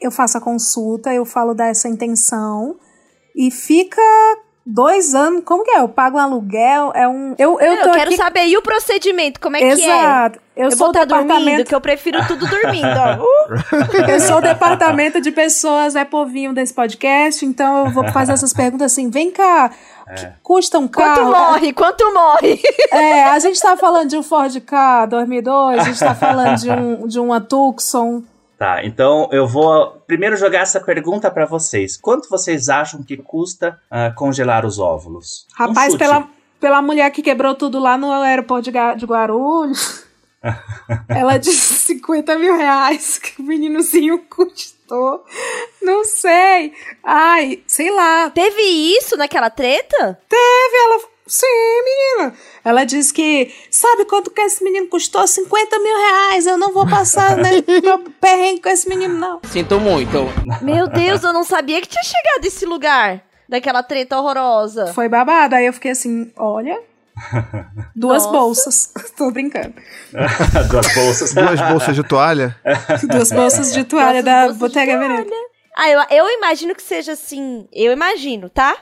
Eu 0.00 0.10
faço 0.10 0.36
a 0.36 0.40
consulta, 0.40 1.14
eu 1.14 1.24
falo 1.24 1.54
dessa 1.54 1.88
intenção 1.88 2.76
e 3.36 3.50
fica 3.50 4.02
dois 4.64 5.14
anos. 5.14 5.42
Como 5.44 5.64
que 5.64 5.70
é? 5.70 5.80
Eu 5.80 5.88
pago 5.88 6.16
um 6.16 6.20
aluguel? 6.20 6.92
É 6.94 7.06
um. 7.08 7.34
Eu, 7.38 7.60
eu, 7.60 7.76
Não, 7.76 7.82
tô 7.82 7.88
eu 7.88 7.94
quero 7.94 8.10
aqui... 8.10 8.16
saber. 8.16 8.46
E 8.46 8.56
o 8.56 8.62
procedimento? 8.62 9.40
Como 9.40 9.56
é 9.56 9.62
Exato. 9.62 10.38
que 10.38 10.60
é? 10.60 10.64
Eu, 10.64 10.70
sou 10.70 10.78
vou 10.78 10.88
o 10.90 10.92
tá 10.92 11.04
dormindo, 11.04 11.28
departamento. 11.28 11.68
que 11.68 11.74
eu 11.74 11.80
prefiro 11.80 12.26
tudo 12.26 12.46
dormindo, 12.46 12.86
ó. 12.86 13.22
Uh! 13.22 14.06
Eu 14.12 14.20
sou 14.20 14.36
o 14.36 14.40
departamento 14.40 15.20
de 15.20 15.30
pessoas, 15.32 15.96
é 15.96 16.04
povinho 16.04 16.52
desse 16.52 16.74
podcast, 16.74 17.44
então 17.46 17.86
eu 17.86 17.90
vou 17.90 18.06
fazer 18.12 18.32
essas 18.32 18.52
perguntas 18.52 18.92
assim. 18.92 19.08
Vem 19.08 19.30
cá, 19.30 19.70
que 20.14 20.28
custa 20.42 20.78
um 20.78 20.86
Quanto 20.86 21.20
carro? 21.20 21.30
morre? 21.30 21.72
Quanto 21.72 22.12
morre? 22.12 22.60
É, 22.92 23.24
a 23.24 23.38
gente 23.38 23.58
tá 23.58 23.76
falando 23.78 24.10
de 24.10 24.16
um 24.18 24.22
Ford 24.22 24.54
Ka 24.60 25.06
2002, 25.06 25.80
a 25.80 25.84
gente 25.84 25.98
tá 25.98 26.14
falando 26.14 26.56
de 26.58 26.70
um, 26.70 27.06
de 27.06 27.18
uma 27.18 27.40
Tucson. 27.40 28.22
Tá, 28.62 28.84
então 28.84 29.28
eu 29.32 29.44
vou 29.44 30.00
primeiro 30.06 30.36
jogar 30.36 30.60
essa 30.60 30.78
pergunta 30.78 31.28
para 31.32 31.44
vocês. 31.44 31.96
Quanto 31.96 32.28
vocês 32.28 32.68
acham 32.68 33.02
que 33.02 33.16
custa 33.16 33.76
uh, 33.90 34.14
congelar 34.14 34.64
os 34.64 34.78
óvulos? 34.78 35.48
Um 35.58 35.66
Rapaz, 35.66 35.90
chute. 35.90 35.98
pela, 35.98 36.28
pela 36.60 36.80
mulher 36.80 37.10
que 37.10 37.22
quebrou 37.22 37.56
tudo 37.56 37.80
lá 37.80 37.98
no 37.98 38.12
aeroporto 38.12 38.70
de, 38.70 38.78
de 38.96 39.04
Guarulhos, 39.04 40.04
ela 41.08 41.38
disse 41.38 41.74
50 41.74 42.38
mil 42.38 42.56
reais 42.56 43.18
que 43.18 43.42
o 43.42 43.44
meninozinho 43.44 44.20
custou. 44.30 45.24
Não 45.82 46.04
sei. 46.04 46.72
Ai, 47.02 47.64
sei 47.66 47.90
lá. 47.90 48.30
Teve 48.30 48.62
isso 48.96 49.16
naquela 49.16 49.50
treta? 49.50 50.20
Teve, 50.28 50.76
ela. 50.84 51.00
Sim, 51.32 51.46
menina. 51.82 52.34
Ela 52.62 52.84
disse 52.84 53.10
que. 53.10 53.50
Sabe 53.70 54.04
quanto 54.04 54.30
que 54.30 54.38
esse 54.42 54.62
menino 54.62 54.86
custou? 54.86 55.26
50 55.26 55.78
mil 55.78 55.96
reais. 55.96 56.46
Eu 56.46 56.58
não 56.58 56.74
vou 56.74 56.86
passar 56.86 57.38
né, 57.40 57.62
perrengue 58.20 58.60
com 58.60 58.68
esse 58.68 58.86
menino, 58.86 59.18
não. 59.18 59.40
Sinto 59.50 59.80
muito. 59.80 60.28
Meu 60.60 60.86
Deus, 60.88 61.22
eu 61.24 61.32
não 61.32 61.42
sabia 61.42 61.80
que 61.80 61.88
tinha 61.88 62.04
chegado 62.04 62.44
esse 62.44 62.66
lugar. 62.66 63.22
Daquela 63.48 63.82
treta 63.82 64.18
horrorosa. 64.18 64.88
Foi 64.88 65.08
babado. 65.08 65.54
Aí 65.54 65.64
eu 65.64 65.72
fiquei 65.72 65.92
assim: 65.92 66.30
olha. 66.36 66.78
Duas 67.96 68.24
Nossa. 68.24 68.36
bolsas. 68.36 68.92
Tô 69.16 69.30
brincando. 69.30 69.72
Duas 70.70 70.94
bolsas. 70.94 71.32
Duas 71.32 71.60
bolsas 71.62 71.96
de 71.96 72.02
toalha. 72.02 72.60
Duas 73.08 73.32
bolsas 73.32 73.72
de 73.72 73.84
toalha 73.84 74.22
Nossas 74.22 74.24
da 74.24 74.48
bolsas 74.58 74.72
toalha. 74.74 74.98
Veneta. 74.98 75.34
Ah, 75.78 75.88
eu, 75.88 76.02
eu 76.10 76.28
imagino 76.36 76.74
que 76.74 76.82
seja 76.82 77.12
assim. 77.12 77.66
Eu 77.72 77.90
imagino, 77.90 78.50
tá? 78.50 78.76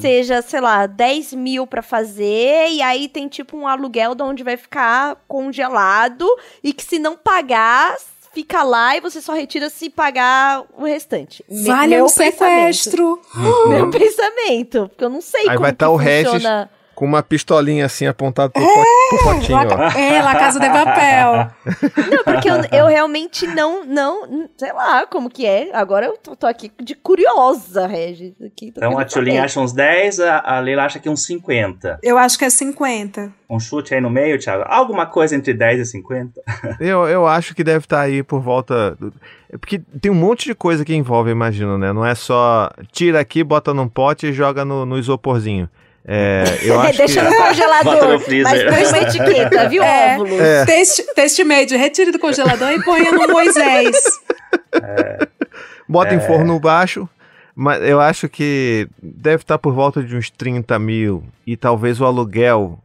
Seja, 0.00 0.40
sei 0.42 0.60
lá, 0.60 0.86
10 0.86 1.34
mil 1.34 1.66
pra 1.66 1.82
fazer, 1.82 2.68
e 2.70 2.80
aí 2.82 3.08
tem 3.08 3.28
tipo 3.28 3.56
um 3.56 3.66
aluguel 3.66 4.14
de 4.14 4.22
onde 4.22 4.42
vai 4.42 4.56
ficar 4.56 5.16
congelado, 5.26 6.26
e 6.62 6.72
que 6.72 6.82
se 6.82 6.98
não 6.98 7.16
pagar, 7.16 7.96
fica 8.32 8.62
lá 8.62 8.96
e 8.96 9.00
você 9.00 9.20
só 9.20 9.32
retira 9.32 9.68
se 9.68 9.90
pagar 9.90 10.64
o 10.76 10.84
restante. 10.84 11.44
Vale 11.48 11.96
meu 11.96 12.04
um 12.04 12.08
sequestro. 12.08 13.20
Meu 13.68 13.90
pensamento. 13.90 14.88
Porque 14.88 15.04
eu 15.04 15.10
não 15.10 15.20
sei 15.20 15.40
Aí 15.40 15.46
como 15.48 15.60
vai 15.60 15.72
que 15.72 15.78
tá 15.78 15.90
o 15.90 15.98
funciona. 15.98 16.70
Com 16.98 17.04
uma 17.06 17.22
pistolinha 17.22 17.86
assim 17.86 18.08
apontada 18.08 18.50
pro, 18.50 18.60
pot- 18.60 19.08
pro 19.10 19.18
potinho, 19.34 19.56
ó. 19.58 19.76
La, 19.76 19.96
é, 20.00 20.20
La 20.20 20.34
Casa 20.34 20.58
de 20.58 20.68
Papel. 20.68 21.46
Não, 22.10 22.24
porque 22.24 22.50
eu, 22.50 22.56
eu 22.72 22.86
realmente 22.88 23.46
não, 23.46 23.84
não, 23.84 24.48
sei 24.56 24.72
lá 24.72 25.06
como 25.06 25.30
que 25.30 25.46
é. 25.46 25.70
Agora 25.72 26.06
eu 26.06 26.16
tô, 26.18 26.34
tô 26.34 26.44
aqui 26.44 26.72
de 26.82 26.96
curiosa, 26.96 27.86
Regis. 27.86 28.32
Aqui, 28.44 28.72
Então 28.76 28.98
a 28.98 29.08
saber. 29.08 29.38
acha 29.38 29.60
uns 29.60 29.72
10, 29.72 30.18
a, 30.18 30.40
a 30.56 30.58
Leila 30.58 30.86
acha 30.86 30.98
que 30.98 31.08
uns 31.08 31.24
50. 31.24 32.00
Eu 32.02 32.18
acho 32.18 32.36
que 32.36 32.44
é 32.44 32.50
50. 32.50 33.32
Um 33.48 33.60
chute 33.60 33.94
aí 33.94 34.00
no 34.00 34.10
meio, 34.10 34.36
Thiago? 34.36 34.64
Alguma 34.66 35.06
coisa 35.06 35.36
entre 35.36 35.54
10 35.54 35.80
e 35.80 35.84
50? 35.86 36.40
Eu, 36.80 37.06
eu 37.06 37.26
acho 37.28 37.54
que 37.54 37.62
deve 37.62 37.84
estar 37.84 38.00
aí 38.00 38.24
por 38.24 38.40
volta. 38.40 38.96
do- 38.96 39.12
é 39.52 39.56
Porque 39.56 39.78
tem 40.00 40.10
um 40.10 40.14
monte 40.16 40.46
de 40.46 40.54
coisa 40.54 40.84
que 40.84 40.94
envolve, 40.94 41.30
imagino, 41.30 41.78
né? 41.78 41.92
Não 41.92 42.04
é 42.04 42.14
só 42.16 42.68
tira 42.90 43.20
aqui, 43.20 43.44
bota 43.44 43.72
num 43.72 43.88
pote 43.88 44.26
e 44.26 44.32
joga 44.32 44.64
no, 44.64 44.84
no 44.84 44.98
isoporzinho. 44.98 45.68
É, 46.10 46.44
eu 46.62 46.80
acho 46.80 46.96
Deixa 46.96 47.20
que. 47.22 47.28
no 47.28 47.36
congelador. 47.36 48.18
Bota. 48.18 48.42
Mas 48.42 48.62
põe 48.64 48.86
uma 48.86 48.98
etiqueta, 48.98 49.68
viu, 49.68 49.82
É. 49.82 50.14
óvulos? 50.14 50.40
É. 50.40 50.64
Teste, 50.64 51.02
teste 51.14 51.44
made, 51.44 51.76
retire 51.76 52.10
do 52.10 52.18
congelador 52.18 52.70
e 52.70 52.82
ponha 52.82 53.12
no 53.12 53.28
Moisés. 53.28 53.94
Bota 55.88 56.14
É. 56.14 56.16
em 56.16 56.20
forno 56.20 56.58
baixo. 56.58 57.08
Mas 57.54 57.82
eu 57.82 58.00
acho 58.00 58.28
que 58.28 58.88
deve 59.02 59.42
estar 59.42 59.58
por 59.58 59.72
volta 59.74 60.02
de 60.02 60.16
uns 60.16 60.30
30 60.30 60.78
mil. 60.78 61.24
E 61.46 61.56
talvez 61.56 62.00
o 62.00 62.06
aluguel. 62.06 62.78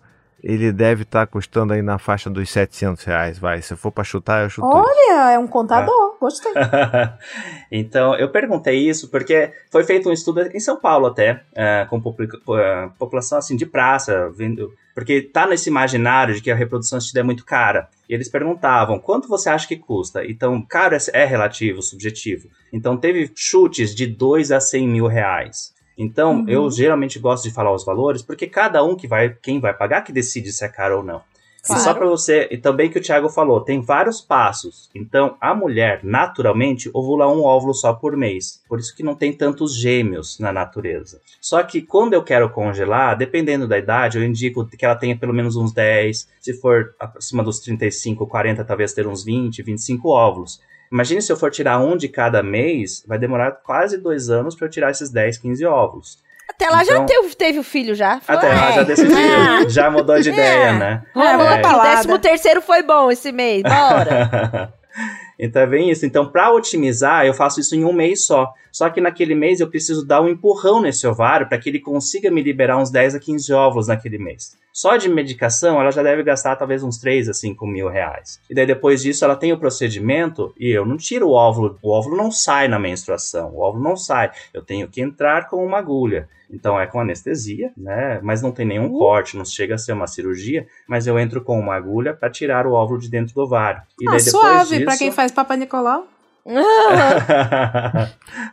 Ele 0.44 0.74
deve 0.74 1.04
estar 1.04 1.26
custando 1.28 1.72
aí 1.72 1.82
na 1.82 1.98
faixa 1.98 2.30
dos 2.30 2.50
700 2.50 3.04
reais, 3.06 3.40
vai. 3.40 3.62
Se 3.62 3.72
eu 3.74 3.78
for 3.78 3.92
pra 3.94 4.04
chutar, 4.04 4.44
eu 4.44 4.50
chuto. 4.50 4.68
isso. 4.68 4.78
Olha, 4.78 5.32
é 5.32 5.40
um 5.40 5.48
contador. 5.48 6.18
Gostei. 6.20 6.52
então, 7.72 8.16
eu 8.16 8.30
perguntei 8.30 8.78
isso 8.78 9.10
porque 9.10 9.52
foi 9.72 9.84
feito 9.84 10.10
um 10.10 10.12
estudo 10.12 10.42
em 10.42 10.60
São 10.60 10.78
Paulo 10.80 11.08
até, 11.08 11.44
eh, 11.56 11.86
com 11.90 12.02
publica- 12.02 12.38
eh, 12.58 12.90
população 13.00 13.38
assim 13.38 13.56
de 13.56 13.66
praça, 13.66 14.30
vendo, 14.36 14.74
porque 14.94 15.22
tá 15.22 15.48
nesse 15.48 15.70
imaginário 15.70 16.36
de 16.36 16.42
que 16.42 16.52
a 16.52 16.56
reprodução 16.56 16.98
assistida 16.98 17.22
é 17.22 17.24
muito 17.24 17.46
cara. 17.46 17.88
E 18.10 18.14
eles 18.14 18.30
perguntavam, 18.30 19.00
quanto 19.00 19.28
você 19.30 19.50
acha 19.50 19.68
que 19.68 19.78
custa? 19.78 20.26
Então, 20.26 20.62
caro 20.62 20.96
é, 20.96 21.00
é 21.14 21.26
relativo, 21.26 21.82
subjetivo. 21.82 22.50
Então, 22.72 22.98
teve 22.98 23.32
chutes 23.34 23.96
de 23.96 24.06
2 24.08 24.52
a 24.52 24.60
100 24.60 24.88
mil 24.88 25.08
reais. 25.08 25.74
Então, 25.98 26.38
Uhum. 26.42 26.50
eu 26.50 26.72
geralmente 26.72 27.20
gosto 27.20 27.44
de 27.44 27.54
falar 27.54 27.74
os 27.74 27.86
valores, 27.86 28.22
porque 28.22 28.48
cada 28.48 28.84
um 28.84 28.96
que 28.96 29.08
vai, 29.08 29.36
quem 29.42 29.60
vai 29.60 29.74
pagar, 29.74 30.02
que 30.02 30.12
decide 30.12 30.52
se 30.52 30.64
é 30.66 30.68
caro 30.70 30.98
ou 30.98 31.04
não. 31.04 31.22
E 31.64 31.68
Claro. 31.68 31.82
só 31.82 31.94
para 31.94 32.06
você, 32.06 32.50
e 32.52 32.58
também 32.58 32.90
que 32.90 33.00
o 33.00 33.02
Thiago 33.02 33.30
falou, 33.30 33.62
tem 33.62 33.80
vários 33.80 34.20
passos. 34.20 34.90
Então, 34.94 35.38
a 35.40 35.56
mulher, 35.56 36.02
naturalmente, 36.04 36.90
ovula 36.94 37.26
um 37.32 37.42
óvulo 37.44 37.74
só 37.74 37.94
por 37.94 38.18
mês. 38.18 38.62
Por 38.68 38.80
isso 38.80 38.94
que 38.94 39.02
não 39.02 39.16
tem 39.16 39.32
tantos 39.32 39.74
gêmeos 39.74 40.38
na 40.40 40.52
natureza. 40.52 41.22
Só 41.40 41.64
que 41.64 41.82
quando 41.82 42.16
eu 42.16 42.22
quero 42.24 42.50
congelar, 42.50 43.18
dependendo 43.18 43.66
da 43.66 43.78
idade, 43.78 44.18
eu 44.18 44.26
indico 44.26 44.66
que 44.66 44.84
ela 44.84 44.96
tenha 44.96 45.16
pelo 45.18 45.34
menos 45.34 45.56
uns 45.56 45.72
10. 45.72 46.28
Se 46.42 46.54
for 46.60 46.94
acima 47.00 47.42
dos 47.42 47.60
35, 47.60 48.28
40, 48.28 48.66
talvez 48.66 48.94
ter 48.94 49.08
uns 49.08 49.24
20, 49.24 49.64
25 49.64 50.10
óvulos. 50.10 50.60
Imagine 50.92 51.22
se 51.22 51.32
eu 51.32 51.38
for 51.38 51.50
tirar 51.52 51.80
um 51.80 51.98
de 51.98 52.08
cada 52.08 52.44
mês, 52.44 53.04
vai 53.08 53.18
demorar 53.18 53.52
quase 53.52 53.98
dois 53.98 54.30
anos 54.30 54.56
para 54.56 54.68
eu 54.68 54.72
tirar 54.72 54.92
esses 54.92 55.10
10, 55.10 55.38
15 55.40 55.66
óvulos. 55.66 56.18
Até 56.50 56.70
lá 56.70 56.84
já 56.84 56.94
Então- 56.94 57.06
teve, 57.06 57.36
teve 57.36 57.60
o 57.60 57.64
filho 57.64 57.96
já. 57.96 58.20
Foi, 58.20 58.36
Até 58.36 58.50
lá 58.54 58.70
é. 58.70 58.74
já 58.74 58.84
decidiu, 58.84 59.18
Ah, 59.18 59.68
já 59.70 59.90
mudou 59.90 60.20
de 60.20 60.30
ideia, 60.30 60.68
É. 60.70 60.74
né? 60.78 61.04
Vamos 61.16 61.46
lá, 61.46 61.58
É. 61.58 61.62
o 61.76 61.82
décimo 61.82 62.20
terceiro 62.20 62.62
foi 62.62 62.84
bom 62.84 63.10
esse 63.12 63.32
mês, 63.32 63.64
bora. 63.64 64.72
então 65.40 65.62
é 65.62 65.66
bem 65.68 65.90
isso. 65.90 66.06
Então, 66.06 66.30
para 66.30 66.52
otimizar, 66.52 67.26
eu 67.26 67.34
faço 67.34 67.60
isso 67.60 67.76
em 67.76 67.84
um 67.84 67.94
mês 67.94 68.26
só. 68.26 68.54
Só 68.72 68.90
que 68.90 69.02
naquele 69.02 69.34
mês 69.34 69.60
eu 69.62 69.70
preciso 69.70 70.06
dar 70.06 70.22
um 70.22 70.28
empurrão 70.28 70.82
nesse 70.82 71.08
ovário 71.08 71.48
para 71.48 71.58
que 71.58 71.70
ele 71.70 71.80
consiga 71.80 72.30
me 72.30 72.42
liberar 72.44 72.78
uns 72.78 72.92
10 72.92 73.16
a 73.16 73.20
15 73.20 73.52
óvulos 73.54 73.88
naquele 73.88 74.18
mês. 74.18 74.56
Só 74.74 74.98
de 74.98 75.08
medicação, 75.08 75.80
ela 75.80 75.92
já 75.92 76.02
deve 76.02 76.24
gastar 76.24 76.56
talvez 76.56 76.82
uns 76.82 76.98
3 76.98 77.30
a 77.30 77.34
5 77.34 77.66
mil 77.68 77.88
reais. 77.88 78.42
E 78.50 78.56
daí 78.56 78.66
depois 78.66 79.04
disso 79.04 79.24
ela 79.24 79.36
tem 79.36 79.54
o 79.54 79.58
procedimento 79.60 80.52
e 80.60 80.72
eu 80.72 80.84
não 80.84 80.98
tiro 80.98 81.28
o 81.28 81.32
óvulo. 81.32 81.78
O 81.82 81.92
óvulo 81.92 82.18
não 82.18 82.32
sai 82.32 82.68
na 82.68 82.80
menstruação. 82.80 83.52
O 83.54 83.60
óvulo 83.62 83.84
não 83.84 83.96
sai. 83.96 84.32
Eu 84.52 84.64
tenho 84.64 84.88
que 84.88 85.00
entrar 85.00 85.48
com 85.48 85.64
uma 85.64 85.78
agulha. 85.78 86.28
Então 86.50 86.80
é 86.80 86.88
com 86.88 87.00
anestesia, 87.00 87.72
né? 87.78 88.20
Mas 88.24 88.42
não 88.42 88.52
tem 88.52 88.66
nenhum 88.66 88.90
corte, 88.98 89.38
não 89.38 89.46
chega 89.46 89.76
a 89.76 89.78
ser 89.78 89.94
uma 89.94 90.08
cirurgia. 90.08 90.66
Mas 90.88 91.06
eu 91.06 91.20
entro 91.20 91.42
com 91.42 91.60
uma 91.60 91.76
agulha 91.76 92.14
para 92.14 92.30
tirar 92.32 92.66
o 92.66 92.74
óvulo 92.74 93.00
de 93.00 93.10
dentro 93.10 93.36
do 93.36 93.42
ovário. 93.42 93.82
E 94.02 94.08
Ah, 94.08 94.12
daí 94.12 94.24
depois 94.24 94.32
suave, 94.32 94.80
pra 94.84 94.94
disso- 94.94 94.98
quem 95.04 95.12
faz 95.12 95.32
Papa 95.32 95.56
Nicolau. 95.56 96.08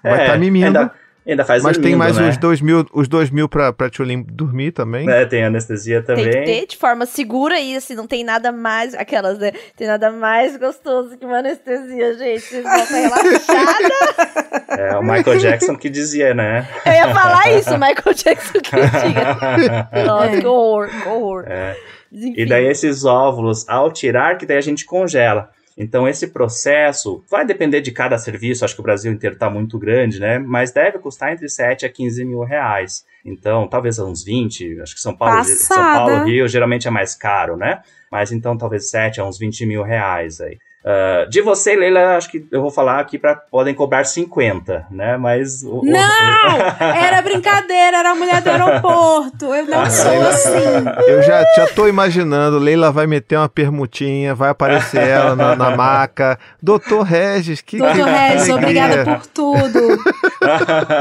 Vai 0.03 0.27
tá 0.27 0.37
mimindo. 0.39 0.67
Ainda, 0.79 0.93
ainda 1.27 1.45
faz 1.45 1.63
Mas 1.63 1.79
tem 1.79 1.95
mais 1.95 2.17
né? 2.17 2.29
os 2.29 2.37
dois 2.37 2.61
mil, 2.61 2.87
os 2.93 3.09
dois 3.09 3.31
mil 3.31 3.49
pra, 3.49 3.73
pra 3.73 3.89
Tchulin 3.91 4.23
dormir 4.23 4.73
também. 4.73 5.09
É, 5.09 5.25
tem 5.27 5.45
anestesia 5.45 6.03
Tem 6.03 6.17
também. 6.17 6.31
que 6.31 6.45
ter 6.45 6.67
de 6.67 6.77
forma 6.77 7.07
segura 7.07 7.59
e 7.59 7.77
assim, 7.77 7.95
não 7.95 8.07
tem 8.07 8.25
nada 8.25 8.51
mais. 8.53 8.95
Aquelas, 8.95 9.39
né? 9.39 9.53
Tem 9.77 9.87
nada 9.87 10.11
mais 10.11 10.57
gostoso 10.57 11.17
que 11.17 11.25
uma 11.25 11.39
anestesia, 11.39 12.17
gente. 12.17 12.41
Vocês 12.41 12.63
vão 12.63 12.77
estar 12.77 12.97
relaxada. 12.97 14.79
É 14.79 14.97
o 14.97 15.03
Michael 15.03 15.39
Jackson 15.39 15.77
que 15.77 15.89
dizia, 15.91 16.35
né? 16.35 16.67
Eu 16.87 16.93
ia 16.93 17.15
falar 17.15 17.51
isso, 17.53 17.73
Michael 17.73 18.15
Jackson 18.15 18.59
que 18.61 18.71
tinha. 18.71 19.89
Nossa, 20.07 20.41
que 20.41 20.47
horror, 20.47 20.89
que 20.89 21.09
horror. 21.09 21.45
É. 21.47 21.77
E 22.13 22.45
daí 22.45 22.67
esses 22.67 23.05
óvulos, 23.05 23.69
ao 23.69 23.93
tirar, 23.93 24.37
que 24.37 24.45
daí 24.45 24.57
a 24.57 24.63
gente 24.63 24.85
congela. 24.85 25.51
Então 25.83 26.07
esse 26.07 26.27
processo 26.27 27.25
vai 27.27 27.43
depender 27.43 27.81
de 27.81 27.91
cada 27.91 28.19
serviço, 28.19 28.67
acho 28.67 28.75
que 28.75 28.83
o 28.83 28.85
Brasil 28.85 29.11
inteiro 29.11 29.33
está 29.33 29.49
muito 29.49 29.79
grande, 29.79 30.21
né? 30.21 30.39
Mas 30.39 30.71
deve 30.71 30.99
custar 30.99 31.33
entre 31.33 31.49
7 31.49 31.87
a 31.87 31.89
15 31.89 32.23
mil 32.23 32.41
reais. 32.41 33.03
Então, 33.25 33.67
talvez 33.67 33.99
uns 33.99 34.23
20, 34.23 34.79
acho 34.83 34.95
que 34.95 35.01
São 35.01 35.17
Paulo, 35.17 35.43
São. 35.45 35.77
Paulo, 35.77 36.25
Rio, 36.25 36.47
geralmente 36.47 36.87
é 36.87 36.91
mais 36.91 37.15
caro, 37.15 37.57
né? 37.57 37.81
Mas 38.13 38.31
então 38.31 38.59
talvez 38.59 38.91
7 38.91 39.23
a 39.23 39.25
uns 39.25 39.39
20 39.39 39.65
mil 39.65 39.83
reais 39.83 40.43
aí. 40.43 40.59
Ah, 40.85 41.27
de 41.29 41.43
você, 41.43 41.77
Leila, 41.77 42.17
acho 42.17 42.31
que 42.31 42.47
eu 42.51 42.63
vou 42.63 42.71
falar 42.71 43.01
aqui 43.01 43.19
para 43.19 43.35
podem 43.37 43.75
cobrar 43.75 44.03
50, 44.05 44.87
né? 44.91 45.17
Mas. 45.19 45.63
o- 45.63 45.81
o- 45.81 45.85
Não! 45.85 46.01
Era 46.81 47.21
brincadeira, 47.21 47.99
era 47.99 48.11
a 48.13 48.15
mulher 48.15 48.41
do 48.41 48.49
aeroporto. 48.51 49.55
Eu 49.55 49.67
não 49.67 49.91
sou 49.91 50.23
assim. 50.29 50.85
Eu 51.07 51.23
já, 51.23 51.45
já 51.57 51.67
tô 51.75 51.87
imaginando, 51.87 52.59
Leila 52.59 52.91
vai 52.91 53.07
meter 53.07 53.37
uma 53.37 53.49
permutinha, 53.49 54.35
vai 54.35 54.49
aparecer 54.51 55.03
ela 55.07 55.37
na, 55.37 55.55
na 55.55 55.77
maca. 55.77 56.39
Doutor 56.63 57.03
Regis, 57.03 57.61
que, 57.61 57.77
que 57.77 57.83
Doutor 57.83 58.07
Regis, 58.07 58.49
alegria. 58.51 58.55
obrigada 58.87 59.05
por 59.05 59.27
tudo. 59.27 59.81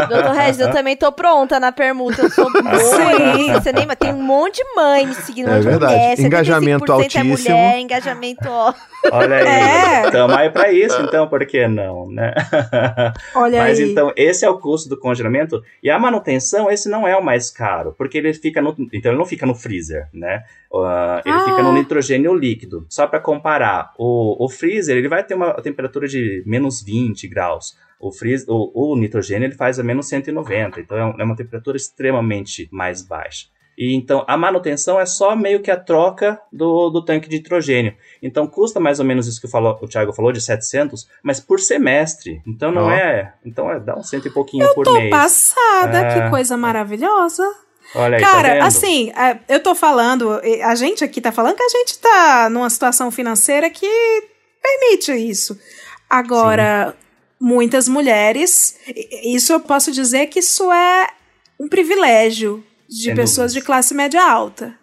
Doutor 0.09 0.31
Regis, 0.35 0.59
eu 0.59 0.71
também 0.71 0.95
tô 0.97 1.11
pronta 1.11 1.59
na 1.59 1.71
permuta. 1.71 2.23
Eu 2.23 2.29
sou 2.29 2.51
boa. 2.51 2.75
Sim. 2.79 3.53
Você 3.53 3.71
nem... 3.71 3.87
Tem 3.99 4.13
um 4.13 4.21
monte 4.21 4.57
de 4.57 4.75
mãe 4.75 5.05
me 5.07 5.13
seguindo. 5.15 5.49
É 5.49 5.59
verdade. 5.59 5.93
mulher, 5.95 6.15
75% 6.17 6.25
Engajamento 6.25 6.91
é 6.91 6.95
altíssimo. 6.95 7.25
mulher, 7.37 7.79
engajamento, 7.79 8.47
ó. 8.49 8.73
Olha 9.11 9.35
aí. 9.37 9.47
É. 9.47 9.68
Tamo 10.11 10.35
aí 10.35 10.49
pra 10.49 10.71
isso, 10.71 11.01
então, 11.01 11.27
por 11.27 11.45
que 11.45 11.67
não, 11.67 12.09
né? 12.09 12.33
Olha 13.35 13.59
Mas 13.59 13.79
aí. 13.79 13.91
então, 13.91 14.11
esse 14.15 14.45
é 14.45 14.49
o 14.49 14.57
custo 14.59 14.89
do 14.89 14.97
congelamento. 14.99 15.61
E 15.83 15.89
a 15.89 15.97
manutenção, 15.99 16.69
esse 16.71 16.89
não 16.89 17.07
é 17.07 17.15
o 17.15 17.23
mais 17.23 17.49
caro, 17.51 17.93
porque 17.97 18.17
ele 18.17 18.33
fica 18.33 18.61
no. 18.61 18.75
Então, 18.93 19.11
ele 19.11 19.17
não 19.17 19.25
fica 19.25 19.45
no 19.45 19.55
freezer, 19.55 20.07
né? 20.13 20.43
Ah, 20.73 21.21
ele 21.25 21.35
Ah. 21.35 21.45
fica 21.45 21.63
no 21.63 21.73
nitrogênio 21.73 22.33
líquido. 22.33 22.85
Só 22.89 23.07
para 23.07 23.19
comparar, 23.19 23.93
o, 23.97 24.43
o 24.43 24.49
freezer 24.49 24.97
ele 24.97 25.07
vai 25.09 25.23
ter 25.23 25.35
uma 25.35 25.53
temperatura 25.61 26.07
de 26.07 26.43
menos 26.45 26.81
20 26.81 27.27
graus. 27.27 27.77
O, 27.99 28.11
freezer, 28.11 28.45
o, 28.49 28.93
o 28.93 28.95
nitrogênio 28.95 29.45
ele 29.47 29.55
faz 29.55 29.77
a 29.79 29.83
menos 29.83 30.07
190, 30.07 30.79
então 30.79 30.97
é 30.97 31.21
é 31.21 31.23
uma 31.23 31.35
temperatura 31.35 31.75
extremamente 31.75 32.69
mais 32.71 33.01
baixa. 33.01 33.47
E 33.81 33.95
então 33.95 34.25
a 34.27 34.35
manutenção 34.35 34.99
é 34.99 35.05
só 35.05 35.37
meio 35.37 35.61
que 35.61 35.71
a 35.71 35.79
troca 35.79 36.37
do, 36.51 36.89
do 36.89 37.01
tanque 37.05 37.29
de 37.29 37.37
nitrogênio. 37.37 37.95
Então 38.21 38.45
custa 38.45 38.77
mais 38.77 38.99
ou 38.99 39.05
menos 39.05 39.25
isso 39.25 39.39
que 39.39 39.47
o, 39.47 39.49
falou, 39.49 39.79
o 39.81 39.87
Thiago 39.87 40.11
falou, 40.11 40.33
de 40.33 40.41
700, 40.41 41.07
mas 41.23 41.39
por 41.39 41.61
semestre. 41.61 42.41
Então 42.45 42.73
não 42.73 42.87
Ó. 42.87 42.91
é. 42.91 43.33
Então 43.45 43.71
é 43.71 43.79
dá 43.79 43.95
um 43.97 44.03
cento 44.03 44.27
e 44.27 44.31
pouquinho 44.31 44.67
por 44.75 44.83
Tô 44.83 44.95
mês. 44.95 45.09
passada, 45.09 45.97
É. 46.01 46.23
que 46.23 46.29
coisa 46.29 46.57
maravilhosa. 46.57 47.43
Olha 47.95 48.17
aí, 48.17 48.21
tá 48.23 48.29
Cara, 48.31 48.53
vendo? 48.55 48.63
assim, 48.65 49.11
é, 49.11 49.39
eu 49.47 49.63
tô 49.63 49.73
falando, 49.73 50.39
e 50.43 50.61
a 50.61 50.75
gente 50.75 51.03
aqui 51.03 51.21
tá 51.21 51.31
falando 51.31 51.55
que 51.55 51.63
a 51.63 51.69
gente 51.69 51.97
tá 51.99 52.49
numa 52.51 52.69
situação 52.69 53.09
financeira 53.09 53.69
que 53.69 53.87
permite 54.61 55.11
isso. 55.13 55.57
Agora, 56.09 56.95
muitas 57.39 57.87
mulheres, 57.87 58.77
e- 58.87 59.33
isso 59.35 59.53
eu 59.53 59.59
posso 59.59 59.91
dizer 59.91 60.27
que 60.27 60.39
isso 60.39 60.71
é 60.71 61.07
um 61.59 61.67
privilégio 61.67 62.63
de 62.89 63.03
Sem 63.03 63.15
pessoas 63.15 63.51
dúvidas. 63.51 63.53
de 63.53 63.61
classe 63.61 63.93
média 63.93 64.23
alta. 64.23 64.75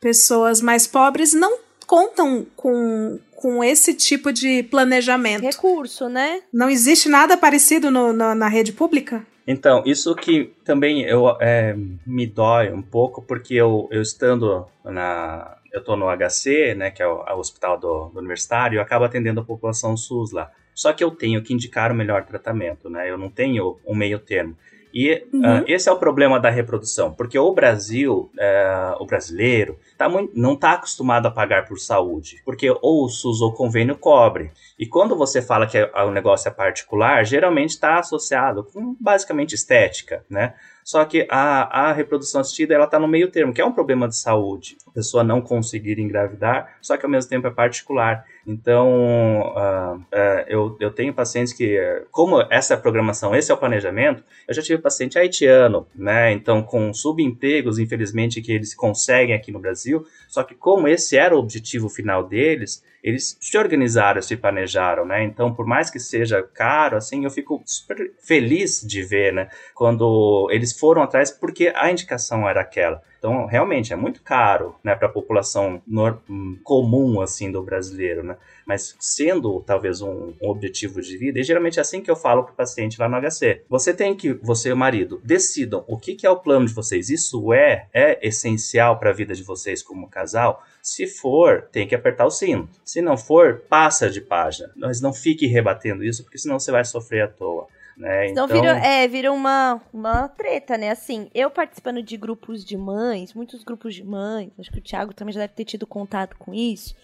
Pessoas 0.00 0.60
mais 0.60 0.86
pobres 0.86 1.32
não 1.32 1.58
contam 1.86 2.46
com, 2.56 3.18
com 3.36 3.64
esse 3.64 3.94
tipo 3.94 4.32
de 4.32 4.62
planejamento. 4.64 5.42
Recurso, 5.42 6.08
né? 6.08 6.42
Não 6.52 6.68
existe 6.68 7.08
nada 7.08 7.36
parecido 7.36 7.90
no- 7.90 8.12
no- 8.12 8.34
na 8.34 8.48
rede 8.48 8.72
pública? 8.72 9.24
Então, 9.46 9.82
isso 9.84 10.14
que 10.14 10.52
também 10.64 11.02
eu, 11.04 11.28
é, 11.40 11.74
me 12.06 12.26
dói 12.26 12.70
um 12.72 12.80
pouco, 12.82 13.20
porque 13.22 13.54
eu, 13.54 13.88
eu 13.90 14.00
estando 14.02 14.66
na. 14.84 15.56
Eu 15.72 15.82
tô 15.82 15.96
no 15.96 16.06
HC, 16.08 16.74
né, 16.74 16.90
que 16.90 17.02
é 17.02 17.06
o, 17.06 17.24
é 17.26 17.34
o 17.34 17.38
hospital 17.38 17.76
do, 17.78 18.06
do 18.10 18.20
universitário, 18.20 18.76
eu 18.78 18.82
acabo 18.82 19.04
atendendo 19.04 19.40
a 19.40 19.44
população 19.44 19.96
SUS 19.96 20.30
lá. 20.32 20.50
Só 20.72 20.92
que 20.92 21.02
eu 21.02 21.10
tenho 21.10 21.42
que 21.42 21.52
indicar 21.52 21.90
o 21.90 21.94
melhor 21.94 22.24
tratamento, 22.24 22.88
né? 22.88 23.10
Eu 23.10 23.18
não 23.18 23.28
tenho 23.28 23.78
um 23.86 23.94
meio 23.94 24.18
termo. 24.18 24.56
E 24.94 25.26
Uhum. 25.32 25.42
ah, 25.44 25.64
esse 25.66 25.88
é 25.88 25.92
o 25.92 25.98
problema 25.98 26.38
da 26.38 26.48
reprodução, 26.48 27.12
porque 27.12 27.36
o 27.36 27.52
Brasil, 27.52 28.30
é, 28.38 28.94
o 29.00 29.04
brasileiro, 29.04 29.76
tá 29.98 30.08
muito, 30.08 30.32
não 30.38 30.52
está 30.54 30.72
acostumado 30.72 31.26
a 31.26 31.30
pagar 31.32 31.66
por 31.66 31.78
saúde, 31.80 32.40
porque 32.44 32.70
ou 32.80 33.04
o 33.04 33.08
SUS 33.08 33.40
ou 33.40 33.48
o 33.50 33.52
convênio 33.52 33.96
cobre. 33.96 34.52
E 34.78 34.86
quando 34.86 35.16
você 35.16 35.42
fala 35.42 35.66
que 35.66 35.78
é- 35.78 35.90
o 36.04 36.10
negócio 36.12 36.48
é 36.48 36.52
particular, 36.52 37.24
geralmente 37.24 37.70
está 37.70 37.98
associado 37.98 38.62
com 38.64 38.96
basicamente 39.00 39.54
estética, 39.54 40.24
né? 40.30 40.54
Só 40.84 41.02
que 41.06 41.26
a, 41.30 41.88
a 41.88 41.92
reprodução 41.92 42.42
assistida 42.42 42.74
ela 42.74 42.84
está 42.84 42.98
no 42.98 43.08
meio 43.08 43.30
termo, 43.30 43.54
que 43.54 43.60
é 43.60 43.64
um 43.64 43.72
problema 43.72 44.06
de 44.06 44.16
saúde. 44.16 44.76
A 44.86 44.90
pessoa 44.90 45.24
não 45.24 45.40
conseguir 45.40 45.98
engravidar, 45.98 46.76
só 46.80 46.96
que 46.96 47.06
ao 47.06 47.10
mesmo 47.10 47.30
tempo 47.30 47.46
é 47.46 47.50
particular. 47.50 48.24
Então, 48.46 49.52
ah, 49.56 49.98
ah, 50.12 50.44
eu, 50.48 50.76
eu 50.78 50.90
tenho 50.90 51.14
pacientes 51.14 51.52
que, 51.52 51.78
como 52.10 52.40
essa 52.50 52.74
é 52.74 52.76
a 52.76 52.80
programação, 52.80 53.34
esse 53.34 53.50
é 53.50 53.54
o 53.54 53.58
planejamento, 53.58 54.22
eu 54.46 54.54
já 54.54 54.62
tive 54.62 54.82
paciente 54.82 55.18
haitiano, 55.18 55.86
né? 55.94 56.32
Então, 56.32 56.62
com 56.62 56.92
subempregos, 56.92 57.78
infelizmente, 57.78 58.42
que 58.42 58.52
eles 58.52 58.74
conseguem 58.74 59.34
aqui 59.34 59.50
no 59.50 59.58
Brasil, 59.58 60.04
só 60.28 60.42
que 60.42 60.54
como 60.54 60.86
esse 60.86 61.16
era 61.16 61.34
o 61.34 61.38
objetivo 61.38 61.88
final 61.88 62.26
deles, 62.26 62.82
eles 63.04 63.36
se 63.38 63.58
organizaram, 63.58 64.22
se 64.22 64.34
planejaram, 64.34 65.04
né? 65.04 65.22
Então, 65.22 65.54
por 65.54 65.66
mais 65.66 65.90
que 65.90 66.00
seja 66.00 66.42
caro, 66.42 66.96
assim, 66.96 67.24
eu 67.24 67.30
fico 67.30 67.62
super 67.66 68.14
feliz 68.18 68.80
de 68.80 69.02
ver, 69.02 69.30
né? 69.30 69.50
Quando 69.74 70.48
eles 70.50 70.72
foram 70.72 71.02
atrás, 71.02 71.30
porque 71.30 71.70
a 71.76 71.90
indicação 71.90 72.48
era 72.48 72.62
aquela. 72.62 73.02
Então, 73.18 73.44
realmente, 73.44 73.92
é 73.92 73.96
muito 73.96 74.22
caro, 74.22 74.76
né, 74.82 74.94
para 74.94 75.06
a 75.06 75.10
população 75.10 75.82
hum, 76.28 76.58
comum, 76.62 77.20
assim, 77.20 77.52
do 77.52 77.62
brasileiro, 77.62 78.22
né? 78.22 78.38
Mas 78.66 78.96
sendo, 78.98 79.60
talvez, 79.60 80.00
um, 80.00 80.32
um 80.40 80.48
objetivo 80.48 81.00
de 81.00 81.16
vida, 81.16 81.38
e 81.38 81.42
geralmente 81.42 81.78
é 81.78 81.82
assim 81.82 82.00
que 82.00 82.10
eu 82.10 82.16
falo 82.16 82.44
para 82.44 82.52
o 82.52 82.56
paciente 82.56 82.98
lá 82.98 83.08
no 83.08 83.20
HC. 83.20 83.62
Você 83.68 83.92
tem 83.92 84.14
que, 84.14 84.32
você 84.34 84.70
e 84.70 84.72
o 84.72 84.76
marido, 84.76 85.20
decidam 85.24 85.84
o 85.86 85.98
que, 85.98 86.14
que 86.14 86.26
é 86.26 86.30
o 86.30 86.38
plano 86.38 86.66
de 86.66 86.72
vocês. 86.72 87.10
Isso 87.10 87.52
é, 87.52 87.88
é 87.92 88.26
essencial 88.26 88.98
para 88.98 89.10
a 89.10 89.14
vida 89.14 89.34
de 89.34 89.42
vocês 89.42 89.82
como 89.82 90.08
casal? 90.08 90.62
Se 90.82 91.06
for, 91.06 91.68
tem 91.72 91.86
que 91.86 91.94
apertar 91.94 92.26
o 92.26 92.30
sino. 92.30 92.68
Se 92.84 93.00
não 93.00 93.16
for, 93.16 93.62
passa 93.68 94.08
de 94.10 94.20
página. 94.20 94.70
Mas 94.76 95.00
não 95.00 95.12
fique 95.12 95.46
rebatendo 95.46 96.04
isso, 96.04 96.22
porque 96.22 96.38
senão 96.38 96.58
você 96.58 96.70
vai 96.70 96.84
sofrer 96.84 97.24
à 97.24 97.28
toa. 97.28 97.66
Né? 97.96 98.30
Então, 98.30 98.46
Então, 98.46 98.60
vira, 98.60 98.78
é, 98.78 99.06
vira 99.06 99.32
uma, 99.32 99.80
uma 99.92 100.28
treta, 100.28 100.76
né? 100.76 100.90
Assim, 100.90 101.30
eu 101.34 101.50
participando 101.50 102.02
de 102.02 102.16
grupos 102.16 102.64
de 102.64 102.76
mães, 102.76 103.32
muitos 103.34 103.62
grupos 103.62 103.94
de 103.94 104.04
mães, 104.04 104.50
acho 104.58 104.70
que 104.70 104.78
o 104.78 104.82
Thiago 104.82 105.14
também 105.14 105.32
já 105.32 105.40
deve 105.40 105.54
ter 105.54 105.64
tido 105.64 105.86
contato 105.86 106.36
com 106.36 106.52
isso. 106.52 106.94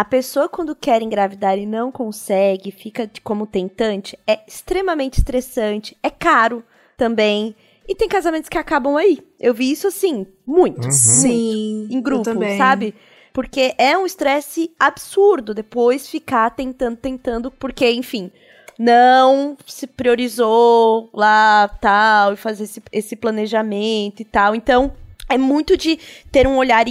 A 0.00 0.04
pessoa, 0.06 0.48
quando 0.48 0.74
quer 0.74 1.02
engravidar 1.02 1.58
e 1.58 1.66
não 1.66 1.92
consegue, 1.92 2.70
fica 2.70 3.10
como 3.22 3.46
tentante, 3.46 4.18
é 4.26 4.40
extremamente 4.48 5.18
estressante, 5.18 5.94
é 6.02 6.08
caro 6.08 6.64
também. 6.96 7.54
E 7.86 7.94
tem 7.94 8.08
casamentos 8.08 8.48
que 8.48 8.56
acabam 8.56 8.96
aí. 8.96 9.18
Eu 9.38 9.52
vi 9.52 9.70
isso 9.70 9.88
assim, 9.88 10.26
muito. 10.46 10.86
Uhum. 10.86 10.90
Sim. 10.90 11.86
Em 11.90 12.00
grupo, 12.00 12.30
sabe? 12.56 12.94
Porque 13.30 13.74
é 13.76 13.94
um 13.98 14.06
estresse 14.06 14.70
absurdo 14.80 15.52
depois 15.52 16.08
ficar 16.08 16.48
tentando, 16.48 16.96
tentando, 16.96 17.50
porque, 17.50 17.90
enfim, 17.90 18.32
não 18.78 19.54
se 19.66 19.86
priorizou 19.86 21.10
lá, 21.12 21.68
tal, 21.78 22.32
e 22.32 22.36
fazer 22.36 22.64
esse, 22.64 22.82
esse 22.90 23.16
planejamento 23.16 24.20
e 24.20 24.24
tal. 24.24 24.54
Então, 24.54 24.94
é 25.30 25.38
muito 25.38 25.76
de 25.76 25.98
ter 26.30 26.46
um 26.46 26.56
olhar 26.56 26.84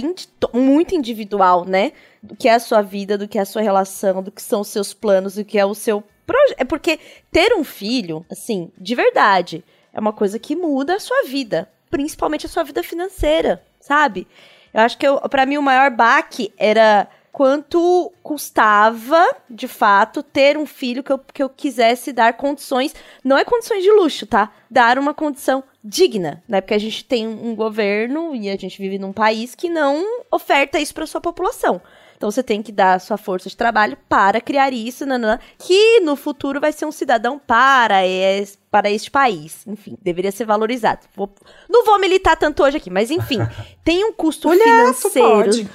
muito 0.52 0.94
individual, 0.94 1.64
né? 1.64 1.92
Do 2.22 2.34
que 2.34 2.48
é 2.48 2.54
a 2.54 2.58
sua 2.58 2.82
vida, 2.82 3.16
do 3.16 3.28
que 3.28 3.38
é 3.38 3.42
a 3.42 3.46
sua 3.46 3.62
relação, 3.62 4.22
do 4.22 4.32
que 4.32 4.42
são 4.42 4.62
os 4.62 4.68
seus 4.68 4.92
planos, 4.94 5.34
do 5.34 5.44
que 5.44 5.58
é 5.58 5.64
o 5.64 5.74
seu 5.74 6.02
projeto. 6.26 6.56
É 6.58 6.64
porque 6.64 6.98
ter 7.30 7.52
um 7.54 7.62
filho, 7.62 8.24
assim, 8.30 8.70
de 8.78 8.94
verdade, 8.94 9.64
é 9.92 10.00
uma 10.00 10.12
coisa 10.12 10.38
que 10.38 10.56
muda 10.56 10.96
a 10.96 11.00
sua 11.00 11.24
vida, 11.24 11.68
principalmente 11.90 12.46
a 12.46 12.48
sua 12.48 12.64
vida 12.64 12.82
financeira, 12.82 13.62
sabe? 13.80 14.26
Eu 14.72 14.80
acho 14.80 14.96
que 14.96 15.06
para 15.28 15.46
mim 15.46 15.58
o 15.58 15.62
maior 15.62 15.90
baque 15.90 16.52
era 16.56 17.08
quanto 17.32 18.12
custava, 18.22 19.24
de 19.48 19.68
fato, 19.68 20.22
ter 20.22 20.56
um 20.56 20.66
filho 20.66 21.02
que 21.02 21.12
eu, 21.12 21.18
que 21.18 21.42
eu 21.42 21.48
quisesse 21.48 22.12
dar 22.12 22.34
condições, 22.34 22.94
não 23.22 23.38
é 23.38 23.44
condições 23.44 23.82
de 23.82 23.90
luxo, 23.90 24.26
tá? 24.26 24.52
Dar 24.70 24.98
uma 24.98 25.14
condição 25.14 25.62
digna, 25.82 26.42
né? 26.46 26.60
Porque 26.60 26.74
a 26.74 26.78
gente 26.78 27.04
tem 27.04 27.26
um 27.26 27.54
governo 27.54 28.34
e 28.34 28.50
a 28.50 28.56
gente 28.56 28.78
vive 28.78 28.98
num 28.98 29.12
país 29.12 29.54
que 29.54 29.68
não 29.68 30.04
oferta 30.30 30.78
isso 30.78 30.94
para 30.94 31.06
sua 31.06 31.20
população. 31.20 31.80
Então 32.20 32.30
você 32.30 32.42
tem 32.42 32.62
que 32.62 32.70
dar 32.70 32.92
a 32.92 32.98
sua 32.98 33.16
força 33.16 33.48
de 33.48 33.56
trabalho 33.56 33.96
para 34.06 34.42
criar 34.42 34.74
isso, 34.74 35.06
nanana, 35.06 35.40
que 35.58 36.00
no 36.00 36.14
futuro 36.16 36.60
vai 36.60 36.70
ser 36.70 36.84
um 36.84 36.92
cidadão 36.92 37.38
para, 37.38 38.06
es, 38.06 38.58
para 38.70 38.90
este 38.90 39.10
país. 39.10 39.66
Enfim, 39.66 39.96
deveria 40.02 40.30
ser 40.30 40.44
valorizado. 40.44 41.00
Vou, 41.16 41.32
não 41.66 41.82
vou 41.82 41.98
militar 41.98 42.36
tanto 42.36 42.62
hoje 42.62 42.76
aqui, 42.76 42.90
mas 42.90 43.10
enfim, 43.10 43.38
tem 43.82 44.04
um 44.04 44.12
custo 44.12 44.48
Mulher, 44.48 44.64
financeiro. 44.66 45.70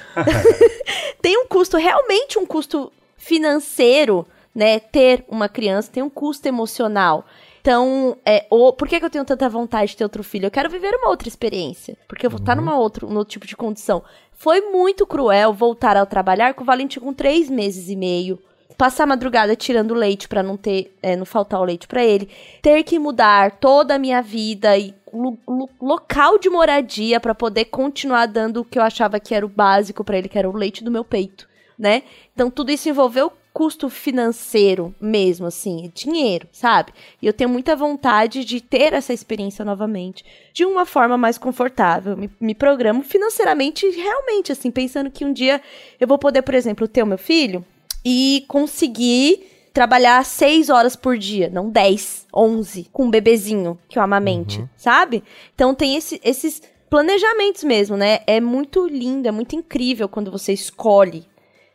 tem 1.20 1.36
um 1.36 1.48
custo, 1.48 1.76
realmente 1.76 2.38
um 2.38 2.46
custo 2.46 2.92
financeiro, 3.16 4.24
né? 4.54 4.78
Ter 4.78 5.24
uma 5.26 5.48
criança 5.48 5.90
tem 5.92 6.04
um 6.04 6.08
custo 6.08 6.46
emocional. 6.46 7.26
Então, 7.66 8.16
é, 8.24 8.46
ou, 8.48 8.72
por 8.72 8.86
que, 8.86 9.00
que 9.00 9.04
eu 9.04 9.10
tenho 9.10 9.24
tanta 9.24 9.48
vontade 9.48 9.90
de 9.90 9.96
ter 9.96 10.04
outro 10.04 10.22
filho? 10.22 10.46
Eu 10.46 10.52
quero 10.52 10.70
viver 10.70 10.94
uma 10.94 11.08
outra 11.08 11.26
experiência. 11.26 11.98
Porque 12.06 12.24
eu 12.24 12.30
vou 12.30 12.38
estar 12.38 12.54
numa 12.54 12.78
outra, 12.78 13.04
um 13.04 13.16
outro 13.16 13.32
tipo 13.32 13.44
de 13.44 13.56
condição. 13.56 14.04
Foi 14.30 14.60
muito 14.70 15.04
cruel 15.04 15.52
voltar 15.52 15.96
ao 15.96 16.06
trabalhar 16.06 16.54
com 16.54 16.62
o 16.62 16.64
Valentim 16.64 17.00
com 17.00 17.12
três 17.12 17.50
meses 17.50 17.88
e 17.88 17.96
meio. 17.96 18.38
Passar 18.78 19.02
a 19.02 19.08
madrugada 19.08 19.56
tirando 19.56 19.94
leite 19.94 20.28
para 20.28 20.44
não 20.44 20.56
ter, 20.56 20.96
é, 21.02 21.16
não 21.16 21.26
faltar 21.26 21.60
o 21.60 21.64
leite 21.64 21.88
para 21.88 22.04
ele. 22.04 22.28
Ter 22.62 22.84
que 22.84 23.00
mudar 23.00 23.58
toda 23.58 23.96
a 23.96 23.98
minha 23.98 24.22
vida 24.22 24.78
e 24.78 24.94
lo, 25.12 25.36
lo, 25.48 25.68
local 25.82 26.38
de 26.38 26.48
moradia 26.48 27.18
para 27.18 27.34
poder 27.34 27.64
continuar 27.64 28.26
dando 28.26 28.60
o 28.60 28.64
que 28.64 28.78
eu 28.78 28.82
achava 28.84 29.18
que 29.18 29.34
era 29.34 29.44
o 29.44 29.48
básico 29.48 30.04
para 30.04 30.16
ele, 30.16 30.28
que 30.28 30.38
era 30.38 30.48
o 30.48 30.56
leite 30.56 30.84
do 30.84 30.90
meu 30.92 31.02
peito, 31.02 31.48
né? 31.76 32.04
Então 32.32 32.48
tudo 32.48 32.70
isso 32.70 32.88
envolveu 32.88 33.32
custo 33.56 33.88
financeiro 33.88 34.94
mesmo, 35.00 35.46
assim, 35.46 35.90
dinheiro, 35.94 36.46
sabe? 36.52 36.92
E 37.22 37.26
eu 37.26 37.32
tenho 37.32 37.48
muita 37.48 37.74
vontade 37.74 38.44
de 38.44 38.60
ter 38.60 38.92
essa 38.92 39.14
experiência 39.14 39.64
novamente, 39.64 40.22
de 40.52 40.66
uma 40.66 40.84
forma 40.84 41.16
mais 41.16 41.38
confortável. 41.38 42.18
Me, 42.18 42.30
me 42.38 42.54
programo 42.54 43.02
financeiramente, 43.02 43.88
realmente, 43.88 44.52
assim, 44.52 44.70
pensando 44.70 45.10
que 45.10 45.24
um 45.24 45.32
dia 45.32 45.62
eu 45.98 46.06
vou 46.06 46.18
poder, 46.18 46.42
por 46.42 46.52
exemplo, 46.52 46.86
ter 46.86 47.02
o 47.02 47.06
meu 47.06 47.16
filho 47.16 47.64
e 48.04 48.44
conseguir 48.46 49.70
trabalhar 49.72 50.22
seis 50.26 50.68
horas 50.68 50.94
por 50.94 51.16
dia, 51.16 51.48
não 51.48 51.70
10, 51.70 52.26
11, 52.34 52.90
com 52.92 53.04
um 53.06 53.10
bebezinho 53.10 53.78
que 53.88 53.98
eu 53.98 54.02
amamente, 54.02 54.60
uhum. 54.60 54.68
sabe? 54.76 55.24
Então 55.54 55.74
tem 55.74 55.96
esse, 55.96 56.20
esses 56.22 56.60
planejamentos 56.90 57.64
mesmo, 57.64 57.96
né? 57.96 58.20
É 58.26 58.38
muito 58.38 58.86
lindo, 58.86 59.26
é 59.26 59.32
muito 59.32 59.56
incrível 59.56 60.10
quando 60.10 60.30
você 60.30 60.52
escolhe 60.52 61.24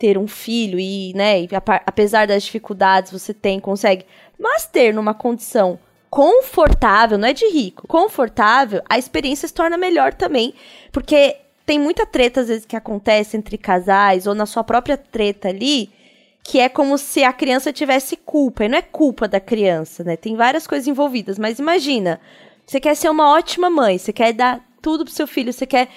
ter 0.01 0.17
um 0.17 0.27
filho 0.27 0.79
e, 0.79 1.13
né, 1.13 1.47
apesar 1.85 2.25
das 2.25 2.41
dificuldades, 2.41 3.11
você 3.11 3.35
tem, 3.35 3.59
consegue, 3.59 4.03
mas 4.39 4.65
ter 4.65 4.91
numa 4.91 5.13
condição 5.13 5.77
confortável, 6.09 7.19
não 7.19 7.27
é 7.27 7.33
de 7.33 7.45
rico, 7.45 7.87
confortável, 7.87 8.81
a 8.89 8.97
experiência 8.97 9.47
se 9.47 9.53
torna 9.53 9.77
melhor 9.77 10.11
também, 10.15 10.55
porque 10.91 11.37
tem 11.67 11.77
muita 11.77 12.03
treta 12.03 12.41
às 12.41 12.47
vezes 12.47 12.65
que 12.65 12.75
acontece 12.75 13.37
entre 13.37 13.59
casais 13.59 14.25
ou 14.25 14.33
na 14.33 14.47
sua 14.47 14.63
própria 14.63 14.97
treta 14.97 15.49
ali, 15.49 15.91
que 16.43 16.59
é 16.59 16.67
como 16.67 16.97
se 16.97 17.23
a 17.23 17.31
criança 17.31 17.71
tivesse 17.71 18.17
culpa, 18.17 18.65
e 18.65 18.67
não 18.67 18.79
é 18.79 18.81
culpa 18.81 19.27
da 19.27 19.39
criança, 19.39 20.03
né? 20.03 20.17
Tem 20.17 20.35
várias 20.35 20.65
coisas 20.65 20.87
envolvidas, 20.87 21.37
mas 21.37 21.59
imagina, 21.59 22.19
você 22.65 22.79
quer 22.79 22.95
ser 22.95 23.07
uma 23.07 23.31
ótima 23.31 23.69
mãe, 23.69 23.99
você 23.99 24.11
quer 24.11 24.33
dar 24.33 24.67
tudo 24.81 25.05
pro 25.05 25.13
seu 25.13 25.27
filho, 25.27 25.53
você 25.53 25.67
quer 25.67 25.89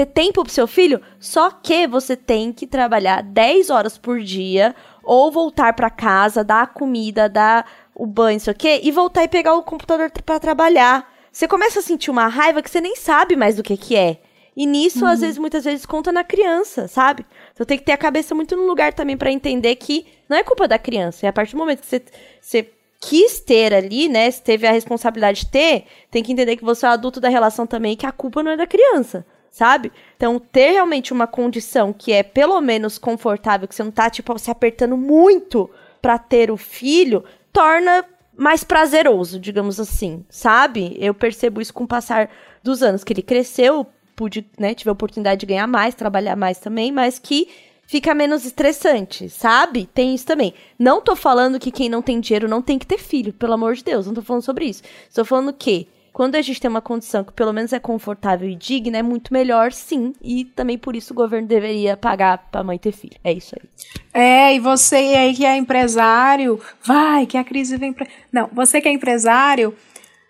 ter 0.00 0.06
tempo 0.06 0.42
pro 0.42 0.52
seu 0.52 0.66
filho, 0.66 1.00
só 1.18 1.50
que 1.50 1.86
você 1.86 2.16
tem 2.16 2.52
que 2.52 2.66
trabalhar 2.66 3.22
10 3.22 3.70
horas 3.70 3.98
por 3.98 4.20
dia 4.20 4.74
ou 5.02 5.30
voltar 5.30 5.74
para 5.74 5.90
casa, 5.90 6.44
dar 6.44 6.62
a 6.62 6.66
comida, 6.66 7.28
dar 7.28 7.70
o 7.94 8.06
banho, 8.06 8.36
isso 8.36 8.50
aqui, 8.50 8.80
e 8.82 8.90
voltar 8.90 9.24
e 9.24 9.28
pegar 9.28 9.54
o 9.54 9.62
computador 9.62 10.10
para 10.24 10.40
trabalhar. 10.40 11.12
Você 11.30 11.46
começa 11.46 11.80
a 11.80 11.82
sentir 11.82 12.10
uma 12.10 12.26
raiva 12.28 12.62
que 12.62 12.70
você 12.70 12.80
nem 12.80 12.96
sabe 12.96 13.36
mais 13.36 13.56
do 13.56 13.62
que 13.62 13.76
que 13.76 13.96
é. 13.96 14.18
E 14.56 14.66
nisso, 14.66 15.04
uhum. 15.04 15.10
às 15.10 15.20
vezes, 15.20 15.38
muitas 15.38 15.64
vezes 15.64 15.86
conta 15.86 16.10
na 16.10 16.24
criança, 16.24 16.88
sabe? 16.88 17.24
Então 17.52 17.64
tem 17.64 17.78
que 17.78 17.84
ter 17.84 17.92
a 17.92 17.96
cabeça 17.96 18.34
muito 18.34 18.56
no 18.56 18.66
lugar 18.66 18.92
também 18.92 19.16
para 19.16 19.30
entender 19.30 19.76
que 19.76 20.06
não 20.28 20.36
é 20.36 20.42
culpa 20.42 20.66
da 20.66 20.78
criança. 20.78 21.26
É 21.26 21.28
a 21.28 21.32
partir 21.32 21.52
do 21.52 21.58
momento 21.58 21.80
que 21.80 21.86
você, 21.86 22.02
você 22.40 22.70
quis 23.00 23.40
ter 23.40 23.72
ali, 23.72 24.08
né? 24.08 24.30
Se 24.30 24.42
teve 24.42 24.66
a 24.66 24.72
responsabilidade 24.72 25.40
de 25.40 25.46
ter, 25.46 25.84
tem 26.10 26.22
que 26.22 26.32
entender 26.32 26.56
que 26.56 26.64
você 26.64 26.84
é 26.84 26.88
o 26.88 26.92
adulto 26.92 27.20
da 27.20 27.28
relação 27.28 27.66
também, 27.66 27.96
que 27.96 28.06
a 28.06 28.12
culpa 28.12 28.42
não 28.42 28.50
é 28.50 28.56
da 28.56 28.66
criança 28.66 29.24
sabe? 29.50 29.92
Então, 30.16 30.38
ter 30.38 30.72
realmente 30.72 31.12
uma 31.12 31.26
condição 31.26 31.92
que 31.92 32.12
é 32.12 32.22
pelo 32.22 32.60
menos 32.60 32.98
confortável, 32.98 33.66
que 33.66 33.74
você 33.74 33.82
não 33.82 33.90
tá, 33.90 34.08
tipo, 34.08 34.38
se 34.38 34.50
apertando 34.50 34.96
muito 34.96 35.68
para 36.00 36.18
ter 36.18 36.50
o 36.50 36.56
filho, 36.56 37.24
torna 37.52 38.04
mais 38.36 38.64
prazeroso, 38.64 39.38
digamos 39.38 39.78
assim, 39.78 40.24
sabe? 40.30 40.96
Eu 40.98 41.12
percebo 41.12 41.60
isso 41.60 41.74
com 41.74 41.84
o 41.84 41.88
passar 41.88 42.30
dos 42.62 42.82
anos, 42.82 43.04
que 43.04 43.12
ele 43.12 43.22
cresceu, 43.22 43.86
pude, 44.16 44.46
né, 44.58 44.74
tive 44.74 44.88
a 44.88 44.92
oportunidade 44.92 45.40
de 45.40 45.46
ganhar 45.46 45.66
mais, 45.66 45.94
trabalhar 45.94 46.36
mais 46.36 46.58
também, 46.58 46.90
mas 46.92 47.18
que 47.18 47.48
fica 47.86 48.14
menos 48.14 48.44
estressante, 48.44 49.28
sabe? 49.28 49.88
Tem 49.92 50.14
isso 50.14 50.24
também. 50.24 50.54
Não 50.78 51.00
tô 51.00 51.16
falando 51.16 51.58
que 51.58 51.72
quem 51.72 51.88
não 51.88 52.00
tem 52.00 52.20
dinheiro 52.20 52.48
não 52.48 52.62
tem 52.62 52.78
que 52.78 52.86
ter 52.86 52.98
filho, 52.98 53.32
pelo 53.32 53.54
amor 53.54 53.74
de 53.74 53.82
Deus, 53.82 54.06
não 54.06 54.14
tô 54.14 54.22
falando 54.22 54.42
sobre 54.42 54.66
isso. 54.66 54.82
Estou 55.08 55.24
falando 55.24 55.52
que 55.52 55.88
quando 56.12 56.34
a 56.34 56.42
gente 56.42 56.60
tem 56.60 56.68
uma 56.68 56.80
condição 56.80 57.24
que 57.24 57.32
pelo 57.32 57.52
menos 57.52 57.72
é 57.72 57.78
confortável 57.78 58.48
e 58.48 58.54
digna, 58.54 58.98
é 58.98 59.02
muito 59.02 59.32
melhor, 59.32 59.72
sim. 59.72 60.12
E 60.22 60.44
também 60.44 60.76
por 60.76 60.96
isso 60.96 61.12
o 61.12 61.16
governo 61.16 61.46
deveria 61.46 61.96
pagar 61.96 62.48
pra 62.50 62.64
mãe 62.64 62.78
ter 62.78 62.92
filho. 62.92 63.16
É 63.22 63.32
isso 63.32 63.54
aí. 63.54 63.68
É, 64.12 64.54
e 64.54 64.60
você 64.60 64.96
aí 64.96 65.34
que 65.34 65.44
é 65.44 65.56
empresário, 65.56 66.60
vai, 66.82 67.26
que 67.26 67.36
a 67.36 67.44
crise 67.44 67.76
vem 67.76 67.92
pra. 67.92 68.06
Não, 68.32 68.48
você 68.52 68.80
que 68.80 68.88
é 68.88 68.92
empresário, 68.92 69.74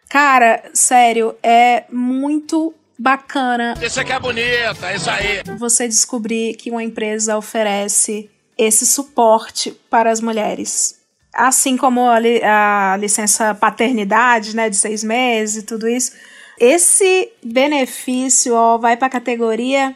cara, 0.08 0.62
sério, 0.74 1.34
é 1.42 1.84
muito 1.90 2.74
bacana. 2.98 3.74
Isso 3.82 3.98
aqui 3.98 4.12
é 4.12 4.20
bonita, 4.20 4.90
é 4.90 4.96
isso 4.96 5.10
aí. 5.10 5.42
Você 5.58 5.88
descobrir 5.88 6.54
que 6.54 6.70
uma 6.70 6.84
empresa 6.84 7.36
oferece 7.36 8.30
esse 8.58 8.84
suporte 8.84 9.72
para 9.88 10.10
as 10.10 10.20
mulheres 10.20 10.99
assim 11.32 11.76
como 11.76 12.08
a, 12.08 12.18
li, 12.18 12.42
a 12.42 12.96
licença 12.98 13.54
paternidade, 13.54 14.54
né, 14.54 14.68
de 14.68 14.76
seis 14.76 15.04
meses 15.04 15.62
e 15.62 15.66
tudo 15.66 15.88
isso, 15.88 16.12
esse 16.58 17.32
benefício 17.42 18.54
ó, 18.54 18.76
vai 18.76 18.96
para 18.96 19.06
a 19.06 19.10
categoria 19.10 19.94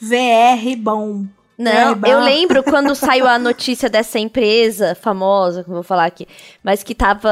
VR 0.00 0.76
bom. 0.76 1.24
Não, 1.58 1.96
eu 2.06 2.18
lembro 2.18 2.62
quando 2.64 2.94
saiu 2.94 3.28
a 3.28 3.38
notícia 3.38 3.88
dessa 3.88 4.18
empresa 4.18 4.96
famosa, 4.96 5.62
que 5.62 5.70
eu 5.70 5.74
vou 5.74 5.82
falar 5.82 6.06
aqui, 6.06 6.26
mas 6.64 6.82
que 6.82 6.94
tava 6.94 7.30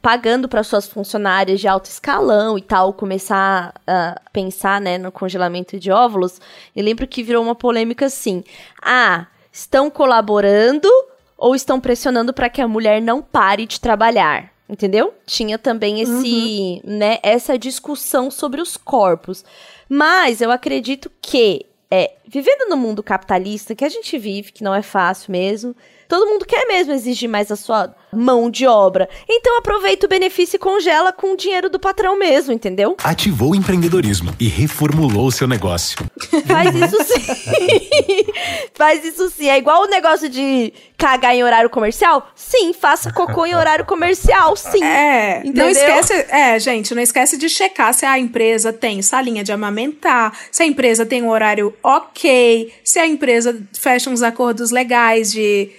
pagando 0.00 0.48
para 0.48 0.62
suas 0.62 0.86
funcionárias 0.86 1.60
de 1.60 1.68
alto 1.68 1.86
escalão 1.86 2.56
e 2.56 2.62
tal 2.62 2.94
começar 2.94 3.74
a 3.86 4.18
pensar, 4.32 4.80
né, 4.80 4.96
no 4.96 5.12
congelamento 5.12 5.78
de 5.78 5.90
óvulos. 5.90 6.40
Eu 6.74 6.84
lembro 6.84 7.06
que 7.06 7.22
virou 7.22 7.42
uma 7.42 7.54
polêmica 7.54 8.06
assim: 8.06 8.42
"Ah, 8.80 9.26
estão 9.52 9.90
colaborando 9.90 10.88
ou 11.36 11.54
estão 11.54 11.80
pressionando 11.80 12.32
para 12.32 12.48
que 12.48 12.60
a 12.60 12.68
mulher 12.68 13.00
não 13.00 13.22
pare 13.22 13.66
de 13.66 13.80
trabalhar. 13.80 14.52
Entendeu? 14.68 15.14
Tinha 15.24 15.58
também 15.58 16.00
esse, 16.00 16.80
uhum. 16.84 16.96
né, 16.98 17.18
essa 17.22 17.56
discussão 17.56 18.32
sobre 18.32 18.60
os 18.60 18.76
corpos. 18.76 19.44
Mas 19.88 20.40
eu 20.40 20.50
acredito 20.50 21.08
que 21.22 21.64
é, 21.88 22.14
vivendo 22.26 22.68
no 22.68 22.76
mundo 22.76 23.00
capitalista 23.00 23.76
que 23.76 23.84
a 23.84 23.88
gente 23.88 24.18
vive, 24.18 24.50
que 24.50 24.64
não 24.64 24.74
é 24.74 24.82
fácil 24.82 25.30
mesmo, 25.30 25.72
Todo 26.08 26.26
mundo 26.26 26.44
quer 26.44 26.66
mesmo 26.66 26.92
exigir 26.92 27.28
mais 27.28 27.50
a 27.50 27.56
sua 27.56 27.94
mão 28.16 28.50
de 28.50 28.66
obra. 28.66 29.08
Então 29.28 29.58
aproveita 29.58 30.06
o 30.06 30.08
benefício 30.08 30.56
e 30.56 30.58
congela 30.58 31.12
com 31.12 31.32
o 31.32 31.36
dinheiro 31.36 31.68
do 31.68 31.78
patrão 31.78 32.18
mesmo, 32.18 32.52
entendeu? 32.52 32.96
Ativou 33.04 33.50
o 33.50 33.54
empreendedorismo 33.54 34.34
e 34.40 34.48
reformulou 34.48 35.26
o 35.26 35.32
seu 35.32 35.46
negócio. 35.46 35.98
Faz 36.46 36.74
isso 36.74 37.04
sim. 37.04 38.26
Faz 38.74 39.04
isso 39.04 39.30
sim. 39.30 39.48
É 39.48 39.58
igual 39.58 39.82
o 39.82 39.86
negócio 39.86 40.28
de 40.28 40.72
cagar 40.96 41.34
em 41.34 41.44
horário 41.44 41.70
comercial? 41.70 42.28
Sim, 42.34 42.72
faça 42.72 43.12
cocô 43.12 43.44
em 43.44 43.54
horário 43.54 43.84
comercial, 43.84 44.56
sim. 44.56 44.82
É, 44.82 45.40
entendeu? 45.40 45.64
não 45.64 45.70
esquece, 45.70 46.14
é, 46.30 46.58
gente, 46.58 46.94
não 46.94 47.02
esquece 47.02 47.36
de 47.36 47.48
checar 47.48 47.92
se 47.92 48.06
a 48.06 48.18
empresa 48.18 48.72
tem 48.72 49.02
salinha 49.02 49.44
de 49.44 49.52
amamentar, 49.52 50.32
se 50.50 50.62
a 50.62 50.66
empresa 50.66 51.04
tem 51.04 51.22
um 51.22 51.28
horário 51.28 51.74
ok 51.82 52.16
ok, 52.16 52.72
se 52.82 52.98
a 52.98 53.06
empresa 53.06 53.56
fecha 53.78 54.10
uns 54.10 54.22
acordos 54.22 54.70
legais 54.70 55.32
de. 55.32 55.70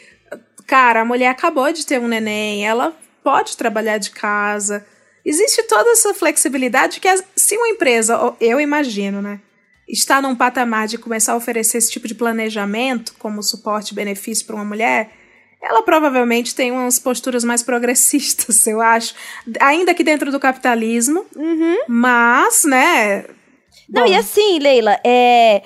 Cara, 0.67 1.01
a 1.01 1.05
mulher 1.05 1.29
acabou 1.29 1.71
de 1.71 1.85
ter 1.85 1.99
um 1.99 2.07
neném, 2.07 2.67
ela 2.67 2.93
pode 3.23 3.55
trabalhar 3.55 3.97
de 3.97 4.11
casa. 4.11 4.85
Existe 5.23 5.63
toda 5.63 5.89
essa 5.91 6.13
flexibilidade 6.13 6.99
que, 6.99 7.07
se 7.35 7.57
uma 7.57 7.69
empresa, 7.69 8.35
eu 8.39 8.59
imagino, 8.59 9.21
né? 9.21 9.39
Está 9.87 10.21
num 10.21 10.35
patamar 10.35 10.87
de 10.87 10.97
começar 10.97 11.33
a 11.33 11.37
oferecer 11.37 11.77
esse 11.77 11.89
tipo 11.89 12.07
de 12.07 12.15
planejamento 12.15 13.13
como 13.17 13.41
suporte 13.41 13.91
e 13.91 13.95
benefício 13.95 14.45
para 14.45 14.55
uma 14.55 14.65
mulher, 14.65 15.09
ela 15.61 15.81
provavelmente 15.81 16.53
tem 16.53 16.71
umas 16.71 16.99
posturas 16.99 17.43
mais 17.43 17.63
progressistas, 17.63 18.65
eu 18.67 18.81
acho. 18.81 19.15
Ainda 19.59 19.93
que 19.93 20.03
dentro 20.03 20.31
do 20.31 20.39
capitalismo. 20.39 21.25
Uhum. 21.35 21.77
Mas, 21.87 22.65
né. 22.65 23.25
Não, 23.89 24.03
Bom. 24.03 24.07
e 24.07 24.15
assim, 24.15 24.59
Leila, 24.59 24.99
é. 25.03 25.63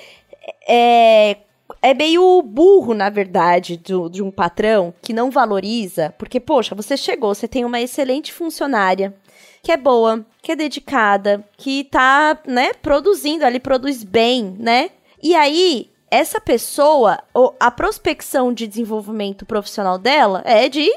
É, 0.68 1.38
é 1.82 1.94
meio 1.94 2.42
burro, 2.42 2.94
na 2.94 3.10
verdade, 3.10 3.78
do, 3.78 4.10
de 4.10 4.22
um 4.22 4.30
patrão 4.30 4.94
que 5.02 5.14
não 5.14 5.32
valoriza, 5.32 6.14
porque, 6.18 6.40
poxa, 6.40 6.76
você 6.76 6.96
chegou, 6.96 7.34
você 7.34 7.48
tem 7.48 7.66
uma 7.66 7.82
excelente 7.82 8.32
funcionária, 8.32 9.14
que 9.64 9.72
é 9.72 9.78
boa, 9.78 10.26
que 10.42 10.52
é 10.52 10.56
dedicada, 10.56 11.44
que 11.58 11.84
tá, 11.86 12.40
né, 12.46 12.74
produzindo 12.74 13.46
ali, 13.46 13.60
produz 13.60 14.04
bem, 14.04 14.56
né? 14.60 14.92
E 15.22 15.36
aí, 15.36 15.90
essa 16.10 16.42
pessoa, 16.42 17.20
a 17.60 17.72
prospecção 17.72 18.54
de 18.54 18.68
desenvolvimento 18.68 19.46
profissional 19.46 19.98
dela 19.98 20.42
é 20.46 20.68
de 20.68 20.92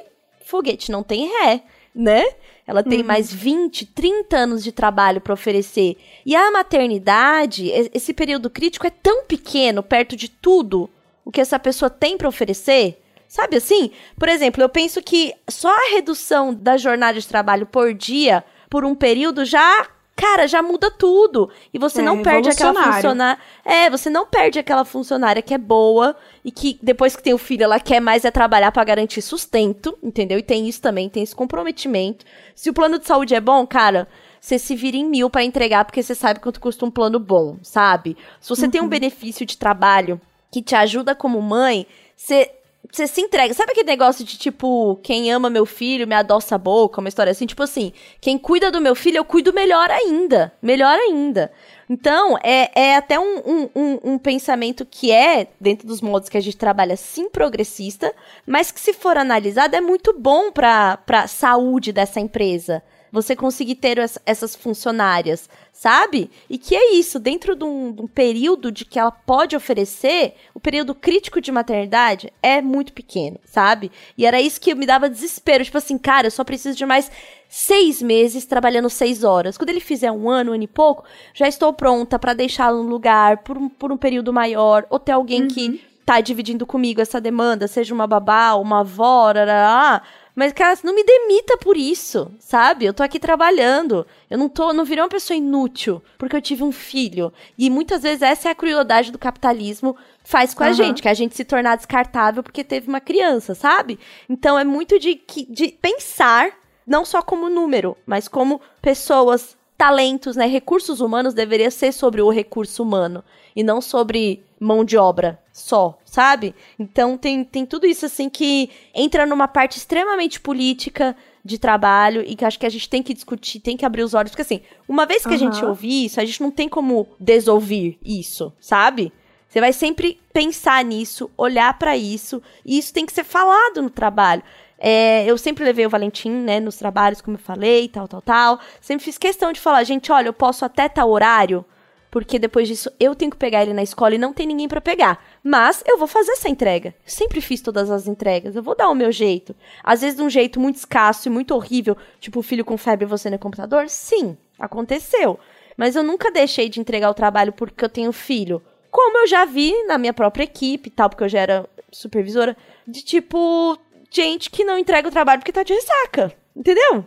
foguete, 0.44 0.90
não 0.90 1.02
tem 1.02 1.28
ré, 1.28 1.62
né? 1.94 2.24
Ela 2.66 2.82
tem 2.82 3.00
uhum. 3.00 3.06
mais 3.06 3.32
20, 3.32 3.86
30 3.86 4.36
anos 4.36 4.64
de 4.64 4.72
trabalho 4.72 5.20
para 5.20 5.34
oferecer. 5.34 5.96
E 6.24 6.34
a 6.34 6.50
maternidade, 6.50 7.68
esse 7.92 8.14
período 8.14 8.48
crítico 8.48 8.86
é 8.86 8.90
tão 8.90 9.24
pequeno 9.24 9.82
perto 9.82 10.16
de 10.16 10.28
tudo 10.28 10.88
o 11.24 11.30
que 11.30 11.40
essa 11.40 11.58
pessoa 11.58 11.90
tem 11.90 12.16
para 12.16 12.28
oferecer. 12.28 13.02
Sabe 13.28 13.56
assim? 13.56 13.90
Por 14.18 14.28
exemplo, 14.28 14.62
eu 14.62 14.68
penso 14.68 15.02
que 15.02 15.34
só 15.48 15.68
a 15.68 15.90
redução 15.90 16.54
da 16.54 16.76
jornada 16.76 17.18
de 17.18 17.26
trabalho 17.26 17.66
por 17.66 17.92
dia 17.92 18.44
por 18.70 18.84
um 18.84 18.94
período 18.94 19.44
já 19.44 19.88
cara, 20.16 20.46
já 20.46 20.62
muda 20.62 20.90
tudo. 20.90 21.50
E 21.72 21.78
você 21.78 22.00
é, 22.00 22.04
não 22.04 22.22
perde 22.22 22.48
aquela 22.48 22.74
funcionária. 22.74 23.38
É, 23.64 23.90
você 23.90 24.08
não 24.08 24.26
perde 24.26 24.58
aquela 24.58 24.84
funcionária 24.84 25.42
que 25.42 25.54
é 25.54 25.58
boa 25.58 26.16
e 26.44 26.50
que 26.50 26.78
depois 26.82 27.16
que 27.16 27.22
tem 27.22 27.34
o 27.34 27.38
filho, 27.38 27.64
ela 27.64 27.80
quer 27.80 28.00
mais 28.00 28.24
é 28.24 28.30
trabalhar 28.30 28.72
para 28.72 28.84
garantir 28.84 29.22
sustento, 29.22 29.96
entendeu? 30.02 30.38
E 30.38 30.42
tem 30.42 30.68
isso 30.68 30.80
também, 30.80 31.08
tem 31.08 31.22
esse 31.22 31.34
comprometimento. 31.34 32.24
Se 32.54 32.70
o 32.70 32.74
plano 32.74 32.98
de 32.98 33.06
saúde 33.06 33.34
é 33.34 33.40
bom, 33.40 33.66
cara, 33.66 34.08
você 34.40 34.58
se 34.58 34.76
vira 34.76 34.96
em 34.96 35.04
mil 35.04 35.30
para 35.30 35.42
entregar 35.42 35.84
porque 35.84 36.02
você 36.02 36.14
sabe 36.14 36.40
quanto 36.40 36.60
custa 36.60 36.84
um 36.84 36.90
plano 36.90 37.18
bom, 37.18 37.56
sabe? 37.62 38.16
Se 38.40 38.48
você 38.48 38.66
uhum. 38.66 38.70
tem 38.70 38.80
um 38.80 38.84
uhum. 38.84 38.90
benefício 38.90 39.44
de 39.44 39.56
trabalho 39.56 40.20
que 40.50 40.62
te 40.62 40.74
ajuda 40.74 41.14
como 41.14 41.40
mãe, 41.40 41.86
você 42.16 42.50
você 42.94 43.06
se 43.06 43.20
entrega. 43.20 43.52
Sabe 43.52 43.72
aquele 43.72 43.88
negócio 43.88 44.24
de 44.24 44.38
tipo, 44.38 44.98
quem 45.02 45.32
ama 45.32 45.50
meu 45.50 45.66
filho 45.66 46.06
me 46.06 46.14
adoça 46.14 46.54
a 46.54 46.58
boca, 46.58 47.00
uma 47.00 47.08
história 47.08 47.30
assim? 47.30 47.46
Tipo 47.46 47.62
assim, 47.62 47.92
quem 48.20 48.38
cuida 48.38 48.70
do 48.70 48.80
meu 48.80 48.94
filho, 48.94 49.16
eu 49.16 49.24
cuido 49.24 49.52
melhor 49.52 49.90
ainda. 49.90 50.52
Melhor 50.62 50.96
ainda. 50.98 51.50
Então, 51.90 52.38
é, 52.42 52.70
é 52.74 52.96
até 52.96 53.18
um, 53.18 53.38
um, 53.44 53.70
um, 53.74 54.00
um 54.12 54.18
pensamento 54.18 54.86
que 54.86 55.10
é, 55.10 55.48
dentro 55.60 55.86
dos 55.86 56.00
modos 56.00 56.28
que 56.28 56.38
a 56.38 56.40
gente 56.40 56.56
trabalha, 56.56 56.96
sim, 56.96 57.28
progressista, 57.28 58.14
mas 58.46 58.70
que, 58.70 58.80
se 58.80 58.92
for 58.92 59.18
analisado, 59.18 59.74
é 59.74 59.80
muito 59.80 60.14
bom 60.18 60.50
para 60.50 60.98
a 61.08 61.26
saúde 61.26 61.92
dessa 61.92 62.20
empresa 62.20 62.82
você 63.14 63.36
conseguir 63.36 63.76
ter 63.76 63.96
essas 64.26 64.56
funcionárias, 64.56 65.48
sabe? 65.72 66.28
E 66.50 66.58
que 66.58 66.74
é 66.74 66.94
isso, 66.94 67.20
dentro 67.20 67.54
de 67.54 67.62
um, 67.62 67.92
de 67.92 68.02
um, 68.02 68.08
período 68.08 68.72
de 68.72 68.84
que 68.84 68.98
ela 68.98 69.12
pode 69.12 69.54
oferecer, 69.54 70.34
o 70.52 70.58
período 70.58 70.96
crítico 70.96 71.40
de 71.40 71.52
maternidade 71.52 72.32
é 72.42 72.60
muito 72.60 72.92
pequeno, 72.92 73.38
sabe? 73.44 73.92
E 74.18 74.26
era 74.26 74.40
isso 74.40 74.60
que 74.60 74.74
me 74.74 74.84
dava 74.84 75.08
desespero, 75.08 75.64
tipo 75.64 75.78
assim, 75.78 75.96
cara, 75.96 76.26
eu 76.26 76.30
só 76.32 76.42
preciso 76.42 76.76
de 76.76 76.84
mais 76.84 77.08
seis 77.48 78.02
meses 78.02 78.46
trabalhando 78.46 78.90
seis 78.90 79.22
horas. 79.22 79.56
Quando 79.56 79.70
ele 79.70 79.78
fizer 79.78 80.10
um 80.10 80.28
ano, 80.28 80.50
um 80.50 80.54
ano 80.54 80.64
e 80.64 80.66
pouco, 80.66 81.04
já 81.32 81.46
estou 81.46 81.72
pronta 81.72 82.18
para 82.18 82.34
deixá-lo 82.34 82.82
no 82.82 82.88
lugar 82.88 83.38
por 83.44 83.56
um, 83.56 83.68
por 83.68 83.92
um 83.92 83.96
período 83.96 84.32
maior, 84.32 84.84
ou 84.90 84.98
ter 84.98 85.12
alguém 85.12 85.42
uhum. 85.42 85.48
que 85.48 85.80
tá 86.04 86.20
dividindo 86.20 86.66
comigo 86.66 87.00
essa 87.00 87.20
demanda, 87.20 87.68
seja 87.68 87.94
uma 87.94 88.08
babá, 88.08 88.54
uma 88.56 88.80
avó, 88.80 89.26
rará, 89.32 90.02
mas, 90.34 90.52
cara, 90.52 90.76
não 90.82 90.94
me 90.94 91.04
demita 91.04 91.56
por 91.58 91.76
isso, 91.76 92.32
sabe? 92.40 92.84
Eu 92.84 92.92
tô 92.92 93.04
aqui 93.04 93.20
trabalhando. 93.20 94.04
Eu 94.28 94.36
não 94.36 94.48
tô, 94.48 94.72
não 94.72 94.84
virei 94.84 95.02
uma 95.02 95.08
pessoa 95.08 95.36
inútil 95.36 96.02
porque 96.18 96.34
eu 96.34 96.42
tive 96.42 96.64
um 96.64 96.72
filho. 96.72 97.32
E 97.56 97.70
muitas 97.70 98.02
vezes 98.02 98.22
essa 98.22 98.48
é 98.48 98.50
a 98.52 98.54
crueldade 98.54 99.12
do 99.12 99.18
capitalismo 99.18 99.96
faz 100.24 100.52
com 100.52 100.64
a 100.64 100.72
gente, 100.72 101.00
que 101.00 101.06
é 101.06 101.10
a 101.12 101.14
gente 101.14 101.36
se 101.36 101.44
tornar 101.44 101.76
descartável 101.76 102.42
porque 102.42 102.64
teve 102.64 102.88
uma 102.88 103.00
criança, 103.00 103.54
sabe? 103.54 103.98
Então 104.28 104.58
é 104.58 104.64
muito 104.64 104.98
de, 104.98 105.20
de 105.48 105.68
pensar 105.68 106.50
não 106.84 107.04
só 107.04 107.22
como 107.22 107.48
número, 107.48 107.96
mas 108.04 108.26
como 108.26 108.60
pessoas, 108.82 109.56
talentos, 109.76 110.36
né? 110.36 110.46
Recursos 110.46 111.00
humanos 111.00 111.34
deveria 111.34 111.70
ser 111.70 111.92
sobre 111.92 112.22
o 112.22 112.30
recurso 112.30 112.82
humano 112.82 113.24
e 113.54 113.62
não 113.62 113.80
sobre 113.80 114.42
mão 114.58 114.84
de 114.84 114.96
obra 114.96 115.38
só, 115.52 115.98
sabe? 116.04 116.54
Então 116.78 117.16
tem, 117.16 117.44
tem 117.44 117.66
tudo 117.66 117.86
isso 117.86 118.06
assim 118.06 118.28
que 118.28 118.70
entra 118.94 119.26
numa 119.26 119.46
parte 119.46 119.78
extremamente 119.78 120.40
política 120.40 121.16
de 121.44 121.58
trabalho 121.58 122.24
e 122.26 122.34
que 122.34 122.44
acho 122.44 122.58
que 122.58 122.66
a 122.66 122.70
gente 122.70 122.88
tem 122.88 123.02
que 123.02 123.12
discutir, 123.12 123.60
tem 123.60 123.76
que 123.76 123.84
abrir 123.84 124.02
os 124.02 124.14
olhos, 124.14 124.30
porque 124.30 124.42
assim, 124.42 124.62
uma 124.88 125.04
vez 125.04 125.22
que 125.22 125.28
uhum. 125.28 125.34
a 125.34 125.38
gente 125.38 125.64
ouvir 125.64 126.06
isso, 126.06 126.20
a 126.20 126.24
gente 126.24 126.40
não 126.40 126.50
tem 126.50 126.68
como 126.68 127.06
desouvir 127.20 127.98
isso, 128.02 128.52
sabe? 128.58 129.12
Você 129.54 129.60
vai 129.60 129.72
sempre 129.72 130.18
pensar 130.32 130.84
nisso, 130.84 131.30
olhar 131.36 131.78
para 131.78 131.96
isso, 131.96 132.42
e 132.64 132.76
isso 132.76 132.92
tem 132.92 133.06
que 133.06 133.12
ser 133.12 133.22
falado 133.22 133.82
no 133.82 133.90
trabalho. 133.90 134.42
É, 134.86 135.24
eu 135.24 135.38
sempre 135.38 135.64
levei 135.64 135.86
o 135.86 135.88
Valentim, 135.88 136.28
né, 136.28 136.60
nos 136.60 136.76
trabalhos, 136.76 137.22
como 137.22 137.38
eu 137.38 137.40
falei, 137.40 137.88
tal, 137.88 138.06
tal, 138.06 138.20
tal. 138.20 138.60
Sempre 138.82 139.02
fiz 139.02 139.16
questão 139.16 139.50
de 139.50 139.58
falar, 139.58 139.82
gente, 139.82 140.12
olha, 140.12 140.28
eu 140.28 140.32
posso 140.34 140.62
até 140.62 140.90
tal 140.90 141.08
horário, 141.08 141.64
porque 142.10 142.38
depois 142.38 142.68
disso 142.68 142.90
eu 143.00 143.14
tenho 143.14 143.30
que 143.30 143.38
pegar 143.38 143.62
ele 143.62 143.72
na 143.72 143.82
escola 143.82 144.14
e 144.14 144.18
não 144.18 144.34
tem 144.34 144.46
ninguém 144.46 144.68
para 144.68 144.82
pegar. 144.82 145.24
Mas 145.42 145.82
eu 145.86 145.96
vou 145.96 146.06
fazer 146.06 146.32
essa 146.32 146.50
entrega. 146.50 146.94
Sempre 147.06 147.40
fiz 147.40 147.62
todas 147.62 147.90
as 147.90 148.06
entregas, 148.06 148.54
eu 148.54 148.62
vou 148.62 148.76
dar 148.76 148.90
o 148.90 148.94
meu 148.94 149.10
jeito. 149.10 149.56
Às 149.82 150.02
vezes 150.02 150.18
de 150.18 150.22
um 150.22 150.28
jeito 150.28 150.60
muito 150.60 150.76
escasso 150.76 151.28
e 151.28 151.30
muito 151.30 151.54
horrível, 151.54 151.96
tipo 152.20 152.40
o 152.40 152.42
filho 152.42 152.62
com 152.62 152.76
febre 152.76 153.06
e 153.06 153.08
você 153.08 153.30
no 153.30 153.38
computador. 153.38 153.88
Sim, 153.88 154.36
aconteceu. 154.58 155.40
Mas 155.78 155.96
eu 155.96 156.02
nunca 156.02 156.30
deixei 156.30 156.68
de 156.68 156.78
entregar 156.78 157.08
o 157.08 157.14
trabalho 157.14 157.54
porque 157.54 157.86
eu 157.86 157.88
tenho 157.88 158.12
filho. 158.12 158.60
Como 158.90 159.16
eu 159.16 159.26
já 159.26 159.46
vi 159.46 159.72
na 159.84 159.96
minha 159.96 160.12
própria 160.12 160.44
equipe 160.44 160.88
e 160.88 160.92
tal, 160.92 161.08
porque 161.08 161.24
eu 161.24 161.28
já 161.30 161.40
era 161.40 161.66
supervisora, 161.90 162.54
de 162.86 163.02
tipo, 163.02 163.78
gente 164.14 164.50
que 164.50 164.64
não 164.64 164.78
entrega 164.78 165.08
o 165.08 165.12
trabalho 165.12 165.40
porque 165.40 165.52
tá 165.52 165.62
de 165.62 165.74
ressaca. 165.74 166.32
Entendeu? 166.54 167.04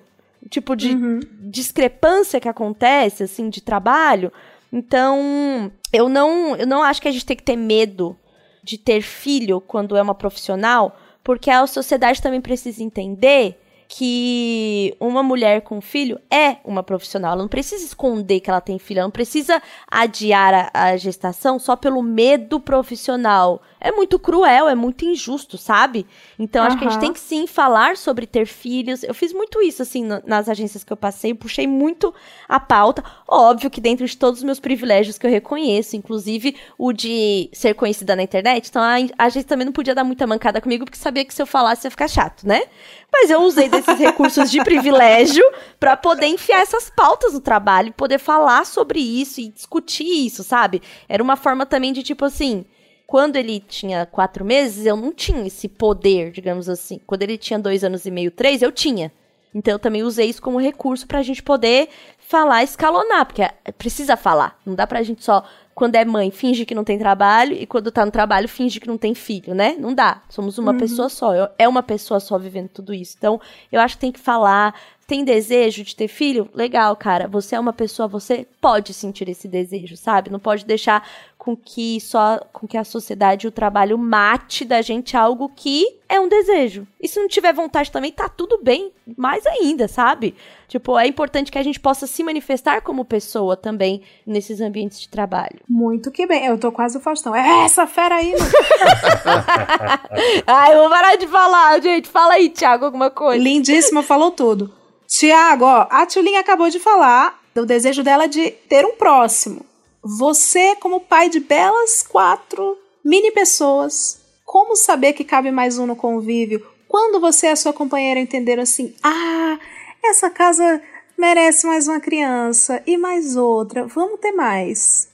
Tipo 0.49 0.75
de 0.75 0.93
uhum. 0.93 1.19
discrepância 1.41 2.39
que 2.39 2.49
acontece, 2.49 3.23
assim, 3.23 3.49
de 3.49 3.61
trabalho 3.61 4.31
então, 4.71 5.71
eu 5.93 6.09
não, 6.09 6.55
eu 6.55 6.67
não 6.67 6.83
acho 6.83 7.01
que 7.01 7.07
a 7.07 7.11
gente 7.11 7.25
tem 7.25 7.37
que 7.37 7.43
ter 7.43 7.55
medo 7.55 8.17
de 8.63 8.77
ter 8.77 9.01
filho 9.01 9.61
quando 9.61 9.95
é 9.95 10.01
uma 10.01 10.15
profissional, 10.15 10.97
porque 11.23 11.49
a 11.49 11.65
sociedade 11.65 12.21
também 12.21 12.41
precisa 12.41 12.83
entender 12.83 13.59
que 13.87 14.93
uma 14.99 15.23
mulher 15.23 15.61
com 15.61 15.79
filho 15.79 16.19
é 16.29 16.57
uma 16.65 16.83
profissional. 16.83 17.31
Ela 17.31 17.43
não 17.43 17.47
precisa 17.47 17.85
esconder 17.85 18.41
que 18.41 18.49
ela 18.49 18.59
tem 18.59 18.77
filho, 18.77 18.99
ela 18.99 19.07
não 19.07 19.11
precisa 19.11 19.61
adiar 19.89 20.69
a, 20.73 20.89
a 20.89 20.97
gestação 20.97 21.57
só 21.57 21.77
pelo 21.77 22.03
medo 22.03 22.59
profissional 22.59 23.61
é 23.79 23.91
muito 23.91 24.17
cruel, 24.17 24.67
é 24.67 24.75
muito 24.75 25.05
injusto, 25.05 25.57
sabe? 25.57 26.05
Então 26.37 26.61
uhum. 26.61 26.67
acho 26.67 26.77
que 26.77 26.85
a 26.85 26.89
gente 26.89 26.99
tem 26.99 27.13
que 27.13 27.19
sim 27.19 27.45
falar 27.45 27.97
sobre 27.97 28.25
ter 28.25 28.45
filhos. 28.45 29.03
Eu 29.03 29.13
fiz 29.13 29.31
muito 29.33 29.61
isso, 29.61 29.81
assim, 29.81 30.07
nas 30.25 30.49
agências 30.49 30.83
que 30.83 30.91
eu 30.91 30.97
passei, 30.97 31.31
eu 31.31 31.35
puxei 31.35 31.67
muito 31.67 32.13
a 32.47 32.59
pauta. 32.59 33.03
Óbvio 33.27 33.69
que 33.69 33.79
dentro 33.81 34.05
de 34.05 34.17
todos 34.17 34.39
os 34.39 34.43
meus 34.43 34.59
privilégios 34.59 35.17
que 35.17 35.25
eu 35.25 35.31
reconheço, 35.31 35.95
inclusive 35.95 36.55
o 36.77 36.91
de 36.91 37.49
ser 37.53 37.73
conhecida 37.75 38.15
na 38.15 38.23
internet, 38.23 38.67
então 38.69 38.81
a, 38.81 38.95
a 39.17 39.29
gente 39.29 39.45
também 39.45 39.65
não 39.65 39.73
podia 39.73 39.93
dar 39.93 40.03
muita 40.03 40.25
mancada 40.25 40.59
comigo, 40.59 40.85
porque 40.85 40.97
sabia 40.97 41.23
que 41.25 41.33
se 41.33 41.41
eu 41.41 41.47
falasse 41.47 41.87
ia 41.87 41.91
ficar 41.91 42.07
chato, 42.07 42.47
né? 42.47 42.63
Mas 43.11 43.29
eu 43.29 43.41
usei 43.41 43.69
desses 43.69 43.97
recursos 43.97 44.51
de 44.51 44.63
privilégio 44.63 45.43
para 45.79 45.95
poder 45.95 46.27
enfiar 46.27 46.61
essas 46.61 46.89
pautas 46.89 47.33
no 47.33 47.39
trabalho, 47.39 47.93
poder 47.93 48.19
falar 48.19 48.65
sobre 48.65 48.99
isso 48.99 49.39
e 49.39 49.49
discutir 49.49 50.25
isso, 50.25 50.43
sabe? 50.43 50.81
Era 51.07 51.23
uma 51.23 51.35
forma 51.35 51.65
também 51.65 51.93
de 51.93 52.03
tipo 52.03 52.25
assim 52.25 52.65
quando 53.07 53.37
ele 53.37 53.61
tinha 53.61 54.05
quatro 54.05 54.43
meses, 54.43 54.85
eu 54.85 54.97
não 54.97 55.13
tinha 55.13 55.47
esse 55.47 55.69
poder, 55.69 56.29
digamos 56.29 56.67
assim. 56.67 56.99
Quando 57.07 57.23
ele 57.23 57.37
tinha 57.37 57.57
dois 57.57 57.81
anos 57.81 58.05
e 58.05 58.11
meio, 58.11 58.29
três, 58.29 58.61
eu 58.61 58.71
tinha. 58.71 59.09
Então 59.55 59.71
eu 59.71 59.79
também 59.79 60.03
usei 60.03 60.29
isso 60.29 60.41
como 60.41 60.59
recurso 60.59 61.07
pra 61.07 61.23
gente 61.23 61.41
poder 61.41 61.87
falar, 62.19 62.63
escalonar, 62.63 63.25
porque 63.25 63.41
é, 63.41 63.53
precisa 63.77 64.17
falar. 64.17 64.59
Não 64.65 64.75
dá 64.75 64.85
pra 64.85 65.01
gente 65.01 65.23
só, 65.23 65.45
quando 65.73 65.95
é 65.95 66.03
mãe, 66.03 66.29
finge 66.31 66.65
que 66.65 66.75
não 66.75 66.83
tem 66.83 66.99
trabalho 66.99 67.53
e 67.53 67.65
quando 67.65 67.89
tá 67.91 68.05
no 68.05 68.11
trabalho, 68.11 68.49
finge 68.49 68.79
que 68.79 68.87
não 68.87 68.97
tem 68.97 69.15
filho, 69.15 69.55
né? 69.55 69.77
Não 69.79 69.93
dá. 69.93 70.21
Somos 70.27 70.57
uma 70.57 70.73
uhum. 70.73 70.77
pessoa 70.77 71.07
só. 71.07 71.31
É 71.57 71.65
uma 71.65 71.81
pessoa 71.81 72.19
só 72.19 72.37
vivendo 72.37 72.67
tudo 72.67 72.93
isso. 72.93 73.15
Então, 73.17 73.39
eu 73.71 73.79
acho 73.79 73.95
que 73.95 74.01
tem 74.01 74.11
que 74.11 74.19
falar. 74.19 74.75
Tem 75.07 75.23
desejo 75.23 75.85
de 75.85 75.95
ter 75.95 76.09
filho? 76.09 76.49
Legal, 76.53 76.93
cara. 76.97 77.29
Você 77.29 77.55
é 77.55 77.59
uma 77.59 77.71
pessoa, 77.71 78.09
você 78.09 78.45
pode 78.59 78.93
sentir 78.93 79.29
esse 79.29 79.47
desejo, 79.47 79.95
sabe? 79.95 80.29
Não 80.29 80.39
pode 80.39 80.65
deixar 80.65 81.07
com 81.47 81.55
que 81.55 82.01
só 82.01 82.41
com 82.51 82.67
que 82.67 82.75
a 82.75 82.83
sociedade 82.83 83.45
e 83.45 83.47
o 83.47 83.51
trabalho 83.51 83.97
mate 83.97 84.65
da 84.65 84.81
gente 84.81 85.15
algo 85.15 85.49
que 85.55 85.85
é 86.09 86.19
um 86.19 86.27
desejo. 86.27 86.85
E 87.01 87.07
se 87.07 87.21
não 87.21 87.29
tiver 87.29 87.53
vontade 87.53 87.89
também, 87.89 88.11
tá 88.11 88.27
tudo 88.27 88.59
bem, 88.61 88.91
mais 89.15 89.45
ainda, 89.45 89.87
sabe? 89.87 90.35
Tipo, 90.67 90.99
é 90.99 91.07
importante 91.07 91.49
que 91.49 91.57
a 91.57 91.63
gente 91.63 91.79
possa 91.79 92.05
se 92.05 92.21
manifestar 92.21 92.81
como 92.81 93.05
pessoa 93.05 93.55
também 93.55 94.01
nesses 94.25 94.59
ambientes 94.59 94.99
de 94.99 95.07
trabalho. 95.07 95.61
Muito 95.69 96.11
que 96.11 96.27
bem. 96.27 96.47
Eu 96.47 96.59
tô 96.59 96.69
quase 96.69 96.97
o 96.97 96.99
Faustão. 96.99 97.33
É 97.33 97.63
essa 97.63 97.87
fera 97.87 98.15
aí, 98.15 98.33
mano. 98.33 98.51
Ai, 100.45 100.73
eu 100.73 100.79
vou 100.81 100.89
parar 100.89 101.15
de 101.15 101.27
falar, 101.27 101.81
gente. 101.81 102.09
Fala 102.09 102.33
aí, 102.33 102.49
Thiago, 102.49 102.83
alguma 102.83 103.09
coisa. 103.09 103.41
Lindíssima, 103.41 104.03
falou 104.03 104.31
tudo. 104.31 104.73
Tiago, 105.07 105.63
ó, 105.63 105.87
a 105.89 106.05
Tchulinha 106.05 106.41
acabou 106.41 106.69
de 106.69 106.79
falar 106.79 107.39
do 107.55 107.65
desejo 107.65 108.03
dela 108.03 108.27
de 108.27 108.51
ter 108.51 108.85
um 108.85 108.97
próximo. 108.97 109.65
Você, 110.07 110.73
como 110.77 111.01
pai 111.01 111.29
de 111.29 111.41
belas 111.41 112.01
quatro 112.01 112.77
mini 113.03 113.29
pessoas, 113.29 114.21
como 114.45 114.73
saber 114.73 115.11
que 115.11 115.25
cabe 115.25 115.51
mais 115.51 115.77
um 115.77 115.85
no 115.85 115.97
convívio? 115.97 116.65
Quando 116.87 117.19
você 117.19 117.47
e 117.47 117.49
a 117.49 117.57
sua 117.57 117.73
companheira 117.73 118.17
entenderam 118.17 118.63
assim, 118.63 118.95
ah, 119.03 119.59
essa 120.01 120.29
casa 120.29 120.81
merece 121.17 121.67
mais 121.67 121.89
uma 121.89 121.99
criança 121.99 122.81
e 122.87 122.97
mais 122.97 123.35
outra, 123.35 123.85
vamos 123.85 124.21
ter 124.21 124.31
mais. 124.31 125.09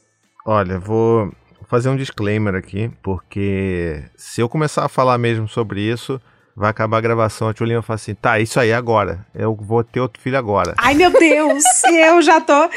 Olha, 0.46 0.78
vou 0.78 1.32
fazer 1.68 1.90
um 1.90 1.98
disclaimer 1.98 2.54
aqui, 2.54 2.92
porque 3.02 4.04
se 4.16 4.42
eu 4.42 4.48
começar 4.48 4.86
a 4.86 4.90
falar 4.90 5.18
mesmo 5.18 5.48
sobre 5.48 5.82
isso, 5.82 6.22
vai 6.56 6.70
acabar 6.70 6.98
a 6.98 7.02
gravação. 7.02 7.48
A 7.48 7.54
Tchulinha 7.54 7.82
fala 7.82 7.96
assim: 7.96 8.14
tá, 8.14 8.40
isso 8.40 8.60
aí 8.60 8.72
agora. 8.72 9.26
Eu 9.34 9.56
vou 9.56 9.84
ter 9.84 10.00
outro 10.00 10.22
filho 10.22 10.38
agora. 10.38 10.74
Ai, 10.78 10.94
meu 10.94 11.12
Deus! 11.12 11.64
e 11.90 12.08
eu 12.08 12.22
já 12.22 12.40
tô. 12.40 12.70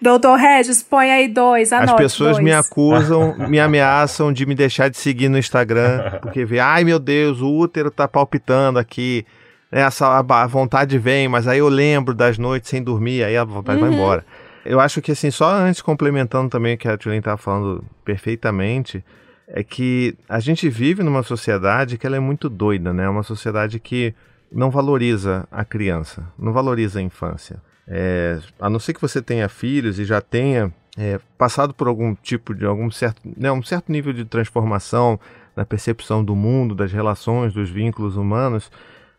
Doutor 0.00 0.36
Regis, 0.36 0.82
põe 0.82 1.10
aí 1.10 1.28
dois. 1.28 1.72
Anote, 1.72 1.92
As 1.92 1.96
pessoas 1.96 2.32
dois. 2.32 2.44
me 2.44 2.52
acusam, 2.52 3.34
me 3.48 3.58
ameaçam 3.58 4.32
de 4.32 4.46
me 4.46 4.54
deixar 4.54 4.88
de 4.88 4.96
seguir 4.96 5.28
no 5.28 5.38
Instagram, 5.38 6.18
porque 6.20 6.44
vê, 6.44 6.58
ai 6.60 6.84
meu 6.84 6.98
Deus, 6.98 7.40
o 7.40 7.50
útero 7.50 7.90
tá 7.90 8.06
palpitando 8.06 8.78
aqui. 8.78 9.26
Essa, 9.70 10.18
a 10.18 10.46
vontade 10.46 10.98
vem, 10.98 11.28
mas 11.28 11.48
aí 11.48 11.58
eu 11.58 11.68
lembro 11.68 12.14
das 12.14 12.36
noites 12.36 12.68
sem 12.68 12.82
dormir, 12.82 13.24
aí 13.24 13.38
a 13.38 13.42
vontade 13.42 13.80
uhum. 13.80 13.88
vai 13.88 13.94
embora. 13.94 14.26
Eu 14.66 14.78
acho 14.78 15.00
que 15.00 15.12
assim, 15.12 15.30
só 15.30 15.50
antes 15.50 15.80
complementando 15.80 16.50
também 16.50 16.74
o 16.74 16.78
que 16.78 16.86
a 16.86 16.96
Tchulinha 16.96 17.20
estava 17.20 17.38
falando 17.38 17.82
perfeitamente, 18.04 19.02
é 19.46 19.62
que 19.62 20.16
a 20.28 20.40
gente 20.40 20.68
vive 20.68 21.02
numa 21.02 21.22
sociedade 21.22 21.98
que 21.98 22.06
ela 22.06 22.16
é 22.16 22.20
muito 22.20 22.48
doida, 22.48 22.92
né? 22.92 23.08
Uma 23.08 23.22
sociedade 23.22 23.78
que 23.78 24.14
não 24.50 24.70
valoriza 24.70 25.46
a 25.50 25.64
criança, 25.64 26.26
não 26.38 26.52
valoriza 26.52 26.98
a 26.98 27.02
infância. 27.02 27.60
É, 27.86 28.38
a 28.60 28.70
não 28.70 28.78
ser 28.78 28.94
que 28.94 29.00
você 29.00 29.20
tenha 29.20 29.48
filhos 29.48 29.98
e 29.98 30.04
já 30.04 30.20
tenha 30.20 30.72
é, 30.96 31.18
passado 31.36 31.74
por 31.74 31.88
algum 31.88 32.14
tipo 32.14 32.54
de 32.54 32.64
algum 32.64 32.90
certo, 32.90 33.20
né, 33.36 33.50
um 33.50 33.62
certo 33.62 33.90
nível 33.90 34.12
de 34.12 34.24
transformação 34.24 35.18
na 35.56 35.64
percepção 35.64 36.24
do 36.24 36.34
mundo, 36.34 36.74
das 36.74 36.92
relações, 36.92 37.52
dos 37.52 37.68
vínculos 37.68 38.16
humanos, 38.16 38.70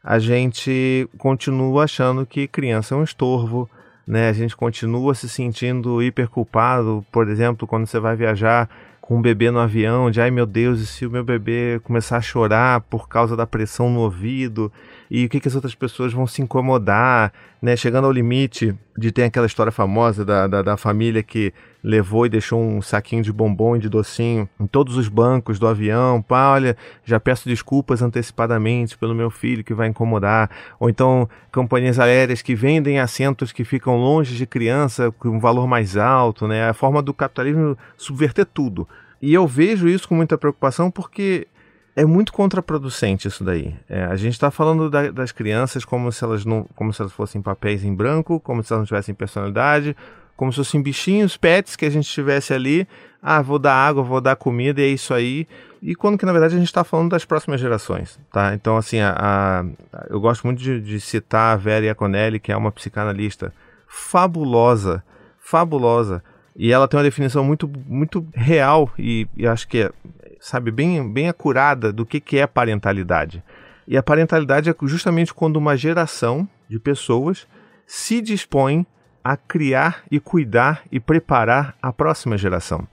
a 0.04 0.20
gente 0.20 1.08
continua 1.18 1.84
achando 1.84 2.26
que 2.26 2.48
criança 2.48 2.96
é 2.96 2.98
um 2.98 3.04
estorvo, 3.04 3.70
né? 4.06 4.30
A 4.30 4.34
gente 4.34 4.56
continua 4.56 5.16
se 5.16 5.30
sentindo 5.30 6.02
hiper 6.02 6.28
culpado, 6.28 7.06
por 7.12 7.30
exemplo, 7.30 7.66
quando 7.66 7.86
você 7.86 8.00
vai 8.00 8.16
viajar 8.16 8.70
com 9.14 9.20
um 9.20 9.22
bebê 9.22 9.52
no 9.52 9.60
avião, 9.60 10.10
de 10.10 10.20
ai 10.20 10.32
meu 10.32 10.48
Deus, 10.48 10.80
e 10.80 10.88
se 10.88 11.06
o 11.06 11.12
meu 11.12 11.24
bebê 11.24 11.80
começar 11.84 12.18
a 12.18 12.22
chorar 12.22 12.82
por 12.82 13.08
causa 13.08 13.38
da 13.38 13.46
pressão 13.46 13.88
no 13.88 14.00
ouvido, 14.00 14.72
e 15.10 15.26
o 15.26 15.30
que, 15.30 15.40
que 15.40 15.48
as 15.48 15.54
outras 15.54 15.76
pessoas 15.76 16.12
vão 16.12 16.26
se 16.26 16.42
incomodar, 16.42 17.32
né? 17.62 17.76
Chegando 17.76 18.06
ao 18.06 18.12
limite 18.12 18.76
de 18.98 19.12
ter 19.12 19.26
aquela 19.26 19.46
história 19.46 19.72
famosa 19.72 20.26
da, 20.26 20.48
da, 20.48 20.62
da 20.64 20.78
família 20.78 21.22
que 21.22 21.54
levou 21.84 22.26
e 22.26 22.30
deixou 22.30 22.60
um 22.60 22.82
saquinho 22.82 23.22
de 23.22 23.32
bombom 23.32 23.76
e 23.76 23.80
de 23.80 23.88
docinho 23.88 24.50
em 24.60 24.66
todos 24.66 24.98
os 24.98 25.08
bancos 25.08 25.60
do 25.60 25.68
avião. 25.68 26.20
Pá, 26.20 26.52
olha, 26.54 26.76
já 27.06 27.20
peço 27.20 27.48
desculpas 27.48 28.02
antecipadamente 28.02 28.98
pelo 28.98 29.14
meu 29.14 29.30
filho 29.30 29.64
que 29.64 29.76
vai 29.76 29.88
incomodar. 29.88 30.50
Ou 30.80 30.90
então 30.90 31.30
companhias 31.52 32.00
aéreas 32.00 32.42
que 32.42 32.56
vendem 32.56 33.00
assentos 33.00 33.52
que 33.52 33.64
ficam 33.64 33.96
longe 33.98 34.36
de 34.36 34.48
criança 34.48 35.12
com 35.12 35.30
um 35.30 35.40
valor 35.40 35.68
mais 35.68 35.96
alto, 35.96 36.48
né? 36.48 36.68
A 36.68 36.74
forma 36.74 37.04
do 37.04 37.14
capitalismo 37.14 37.78
subverter 37.96 38.48
tudo. 38.52 38.88
E 39.24 39.34
eu 39.34 39.48
vejo 39.48 39.88
isso 39.88 40.06
com 40.06 40.16
muita 40.16 40.38
preocupação 40.38 40.92
porque 40.92 41.48
é 41.96 42.04
muito 42.04 42.34
contraproducente 42.34 43.26
isso 43.26 43.42
daí. 43.42 43.74
É, 43.88 44.04
a 44.04 44.18
gente 44.18 44.34
está 44.34 44.52
falando 44.52 44.90
da, 44.90 45.12
das 45.12 45.32
crianças 45.32 45.86
como 45.86 46.12
se 46.12 46.22
elas 46.26 46.44
não, 46.44 46.66
como 46.76 46.92
se 46.92 47.02
elas 47.02 47.14
fossem 47.14 47.42
papéis 47.42 47.86
em 47.86 47.96
branco, 47.96 48.38
como 48.42 48.62
se 48.62 48.74
elas 48.74 48.82
não 48.82 48.86
tivessem 48.86 49.16
personalidade, 49.16 49.96
como 50.36 50.52
se 50.52 50.58
fossem 50.58 50.82
bichinhos, 50.82 51.38
pets 51.38 51.78
que 51.78 51.86
a 51.86 51.90
gente 51.90 52.10
tivesse 52.10 52.54
ali. 52.54 52.86
Ah, 53.22 53.42
vou 53.42 53.58
dar 53.58 53.74
água, 53.74 54.04
vou 54.04 54.20
dar 54.20 54.36
comida 54.36 54.82
e 54.82 54.84
é 54.84 54.88
isso 54.90 55.14
aí. 55.14 55.48
E 55.82 55.96
quando 55.96 56.18
que 56.18 56.26
na 56.26 56.34
verdade 56.34 56.56
a 56.56 56.60
gente 56.60 56.68
está 56.68 56.84
falando 56.84 57.12
das 57.12 57.24
próximas 57.24 57.62
gerações, 57.62 58.20
tá? 58.30 58.54
Então 58.54 58.76
assim, 58.76 59.00
a, 59.00 59.16
a 59.18 59.66
eu 60.10 60.20
gosto 60.20 60.44
muito 60.44 60.62
de, 60.62 60.82
de, 60.82 61.00
citar 61.00 61.54
a 61.54 61.56
Vera 61.56 61.86
Iaconelli, 61.86 62.42
que 62.42 62.52
é 62.52 62.58
uma 62.58 62.74
psicanalista 62.74 63.54
fabulosa, 63.88 65.02
fabulosa. 65.40 66.22
E 66.56 66.72
ela 66.72 66.88
tem 66.88 66.98
uma 66.98 67.04
definição 67.04 67.44
muito, 67.44 67.70
muito 67.88 68.26
real 68.34 68.92
e, 68.98 69.28
e 69.36 69.48
acho 69.48 69.68
que 69.68 69.80
é, 69.80 69.92
sabe, 70.40 70.72
bem, 70.72 71.12
bem 71.12 71.28
acurada 71.30 71.92
do 71.92 72.06
que, 72.06 72.20
que 72.20 72.38
é 72.38 72.46
parentalidade. 72.46 73.44
E 73.88 73.98
a 73.98 74.04
parentalidade 74.04 74.70
é 74.70 74.76
justamente 74.84 75.34
quando 75.34 75.58
uma 75.58 75.76
geração 75.76 76.48
de 76.70 76.80
pessoas 76.80 77.48
se 77.86 78.22
dispõe 78.22 78.86
a 79.24 79.38
criar 79.38 80.04
e 80.12 80.20
cuidar 80.20 80.84
e 80.92 81.00
preparar 81.00 81.76
a 81.82 81.92
próxima 81.92 82.38
geração. 82.38 82.88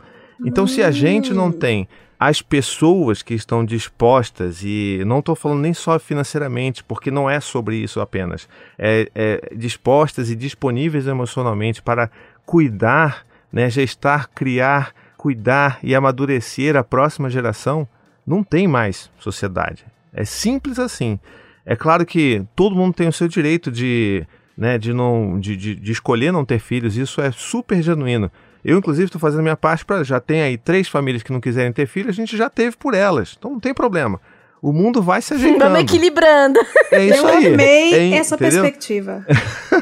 Então, 0.44 0.66
se 0.66 0.82
a 0.82 0.90
gente 0.90 1.34
não 1.34 1.52
tem 1.52 1.86
as 2.18 2.42
pessoas 2.42 3.22
que 3.22 3.34
estão 3.34 3.64
dispostas, 3.64 4.62
e 4.62 5.02
não 5.06 5.20
estou 5.20 5.34
falando 5.34 5.60
nem 5.60 5.72
só 5.72 5.98
financeiramente, 5.98 6.84
porque 6.84 7.10
não 7.10 7.28
é 7.28 7.40
sobre 7.40 7.76
isso 7.76 8.00
apenas, 8.00 8.48
é, 8.78 9.10
é 9.14 9.54
dispostas 9.56 10.30
e 10.30 10.36
disponíveis 10.36 11.06
emocionalmente 11.06 11.80
para 11.80 12.10
cuidar, 12.44 13.24
né, 13.52 13.68
gestar, 13.70 14.28
criar, 14.28 14.92
cuidar 15.16 15.78
e 15.82 15.94
amadurecer 15.94 16.76
a 16.76 16.84
próxima 16.84 17.28
geração, 17.28 17.86
não 18.26 18.42
tem 18.42 18.66
mais 18.66 19.10
sociedade. 19.18 19.84
É 20.12 20.24
simples 20.24 20.78
assim. 20.78 21.18
É 21.64 21.76
claro 21.76 22.06
que 22.06 22.44
todo 22.56 22.76
mundo 22.76 22.94
tem 22.94 23.08
o 23.08 23.12
seu 23.12 23.28
direito 23.28 23.70
de 23.70 24.26
né, 24.56 24.76
de, 24.76 24.92
não, 24.92 25.40
de, 25.40 25.56
de, 25.56 25.74
de 25.74 25.92
escolher 25.92 26.30
não 26.30 26.44
ter 26.44 26.58
filhos, 26.58 26.94
isso 26.94 27.20
é 27.20 27.30
super 27.32 27.82
genuíno. 27.82 28.30
Eu, 28.62 28.76
inclusive, 28.76 29.06
estou 29.06 29.20
fazendo 29.20 29.42
minha 29.42 29.56
parte 29.56 29.86
para. 29.86 30.04
Já 30.04 30.20
tem 30.20 30.42
aí 30.42 30.58
três 30.58 30.86
famílias 30.86 31.22
que 31.22 31.32
não 31.32 31.40
quiserem 31.40 31.72
ter 31.72 31.86
filhos, 31.86 32.10
a 32.10 32.12
gente 32.12 32.36
já 32.36 32.50
teve 32.50 32.76
por 32.76 32.92
elas. 32.92 33.36
Então 33.38 33.52
não 33.52 33.58
tem 33.58 33.72
problema. 33.72 34.20
O 34.62 34.72
mundo 34.72 35.00
vai 35.00 35.22
se 35.22 35.32
ajeitando. 35.32 35.64
Vamos 35.64 35.80
equilibrando. 35.80 36.60
É 36.90 37.06
isso 37.06 37.26
eu 37.26 37.26
aí. 37.26 37.46
Amei 37.46 37.94
é, 37.94 38.16
essa 38.16 38.34
entendeu? 38.34 38.62
perspectiva. 38.62 39.24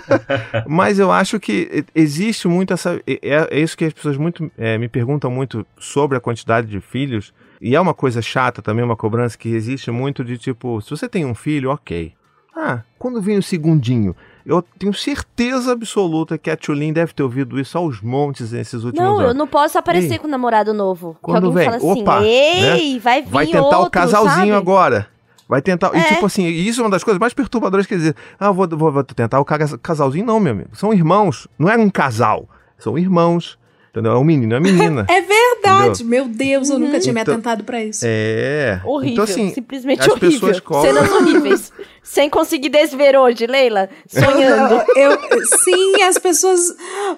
Mas 0.67 0.99
eu 0.99 1.11
acho 1.11 1.41
que 1.41 1.85
existe 1.95 2.47
muito 2.47 2.73
essa. 2.73 3.01
É, 3.07 3.49
é 3.51 3.61
isso 3.61 3.77
que 3.77 3.85
as 3.85 3.93
pessoas 3.93 4.17
muito, 4.17 4.51
é, 4.57 4.79
me 4.79 4.89
perguntam 4.89 5.31
muito 5.31 5.67
sobre 5.79 6.17
a 6.17 6.21
quantidade 6.21 6.69
de 6.69 6.81
filhos. 6.81 7.33
E 7.61 7.75
é 7.75 7.81
uma 7.81 7.95
coisa 7.95 8.23
chata 8.23 8.63
também, 8.63 8.85
uma 8.85 8.97
cobrança 8.97 9.37
que 9.37 9.49
existe 9.49 9.91
muito 9.91 10.25
de 10.25 10.39
tipo, 10.39 10.81
se 10.81 10.91
você 10.91 11.09
tem 11.09 11.25
um 11.25 11.35
filho, 11.35 11.71
ok. 11.71 12.13
Ah, 12.55 12.83
quando 12.99 13.21
vem 13.21 13.39
o 13.39 13.43
segundinho? 13.43 14.15
Eu 14.49 14.63
tenho 14.63 14.95
certeza 14.95 15.73
absoluta 15.73 16.39
que 16.39 16.49
a 16.49 16.57
Tulin 16.57 16.91
deve 16.91 17.13
ter 17.13 17.23
ouvido 17.23 17.61
isso 17.61 17.77
aos 17.77 18.01
montes 18.01 18.51
nesses 18.51 18.83
últimos 18.83 18.99
não, 18.99 19.11
anos. 19.11 19.21
Não, 19.21 19.29
eu 19.29 19.35
não 19.35 19.47
posso 19.47 19.77
aparecer 19.77 20.13
Ei, 20.13 20.19
com 20.19 20.27
um 20.27 20.31
namorado 20.31 20.73
novo. 20.73 21.19
Quando 21.21 21.53
vem, 21.53 21.67
fala 21.67 21.77
assim, 21.77 22.01
opa, 22.01 22.23
Ei, 22.23 22.95
né? 22.95 22.99
vai 22.99 23.21
vir 23.21 23.29
Vai 23.31 23.47
tentar 23.47 23.61
outro, 23.61 23.83
o 23.83 23.91
casalzinho 23.91 24.31
sabe? 24.31 24.53
agora. 24.53 25.07
Vai 25.47 25.61
tentar. 25.61 25.95
É. 25.95 25.99
E 25.99 26.05
tipo 26.15 26.25
assim, 26.25 26.47
isso 26.47 26.81
é 26.81 26.85
uma 26.85 26.91
das 26.91 27.05
coisas 27.05 27.21
mais 27.21 27.35
perturbadoras 27.35 27.87
que 27.87 27.95
dizer. 27.95 28.17
Ah, 28.41 28.51
vou, 28.51 28.67
vou, 28.67 28.91
vou 28.91 29.05
tentar 29.05 29.39
o 29.39 29.45
casalzinho. 29.45 30.25
Não, 30.25 30.41
meu 30.41 30.53
amigo. 30.53 30.71
São 30.73 30.95
irmãos. 30.95 31.47
Não 31.59 31.69
é 31.69 31.77
um 31.77 31.91
casal. 31.91 32.49
São 32.79 32.99
irmãos. 32.99 33.58
Entendeu? 33.99 34.13
É 34.13 34.19
um 34.19 34.25
menino, 34.25 34.55
é 34.55 34.59
uma 34.59 34.63
menina. 34.71 35.07
É 35.11 35.21
verdade. 35.21 36.03
Entendeu? 36.03 36.07
Meu 36.07 36.29
Deus, 36.29 36.71
eu 36.71 36.79
nunca 36.79 37.01
tinha 37.01 37.13
me 37.13 37.21
Então- 37.21 37.35
atentado 37.35 37.65
pra 37.65 37.83
isso. 37.85 38.05
É. 38.07 38.81
Horrível, 38.85 39.13
Então, 39.13 39.25
assim, 39.25 39.51
simplesmente 39.53 40.01
as 40.03 40.09
horrível. 40.09 40.31
pessoas 40.31 40.61
cobram. 40.61 40.95
Cenas 40.95 41.13
horríveis. 41.13 41.73
Sem 42.03 42.31
conseguir 42.31 42.69
desver 42.71 43.17
hoje, 43.17 43.47
Leila. 43.47 43.89
Sonhando. 44.07 44.83
Eu, 44.97 45.11
eu- 45.13 45.47
sim, 45.65 46.03
as 46.03 46.17
pessoas. 46.19 46.61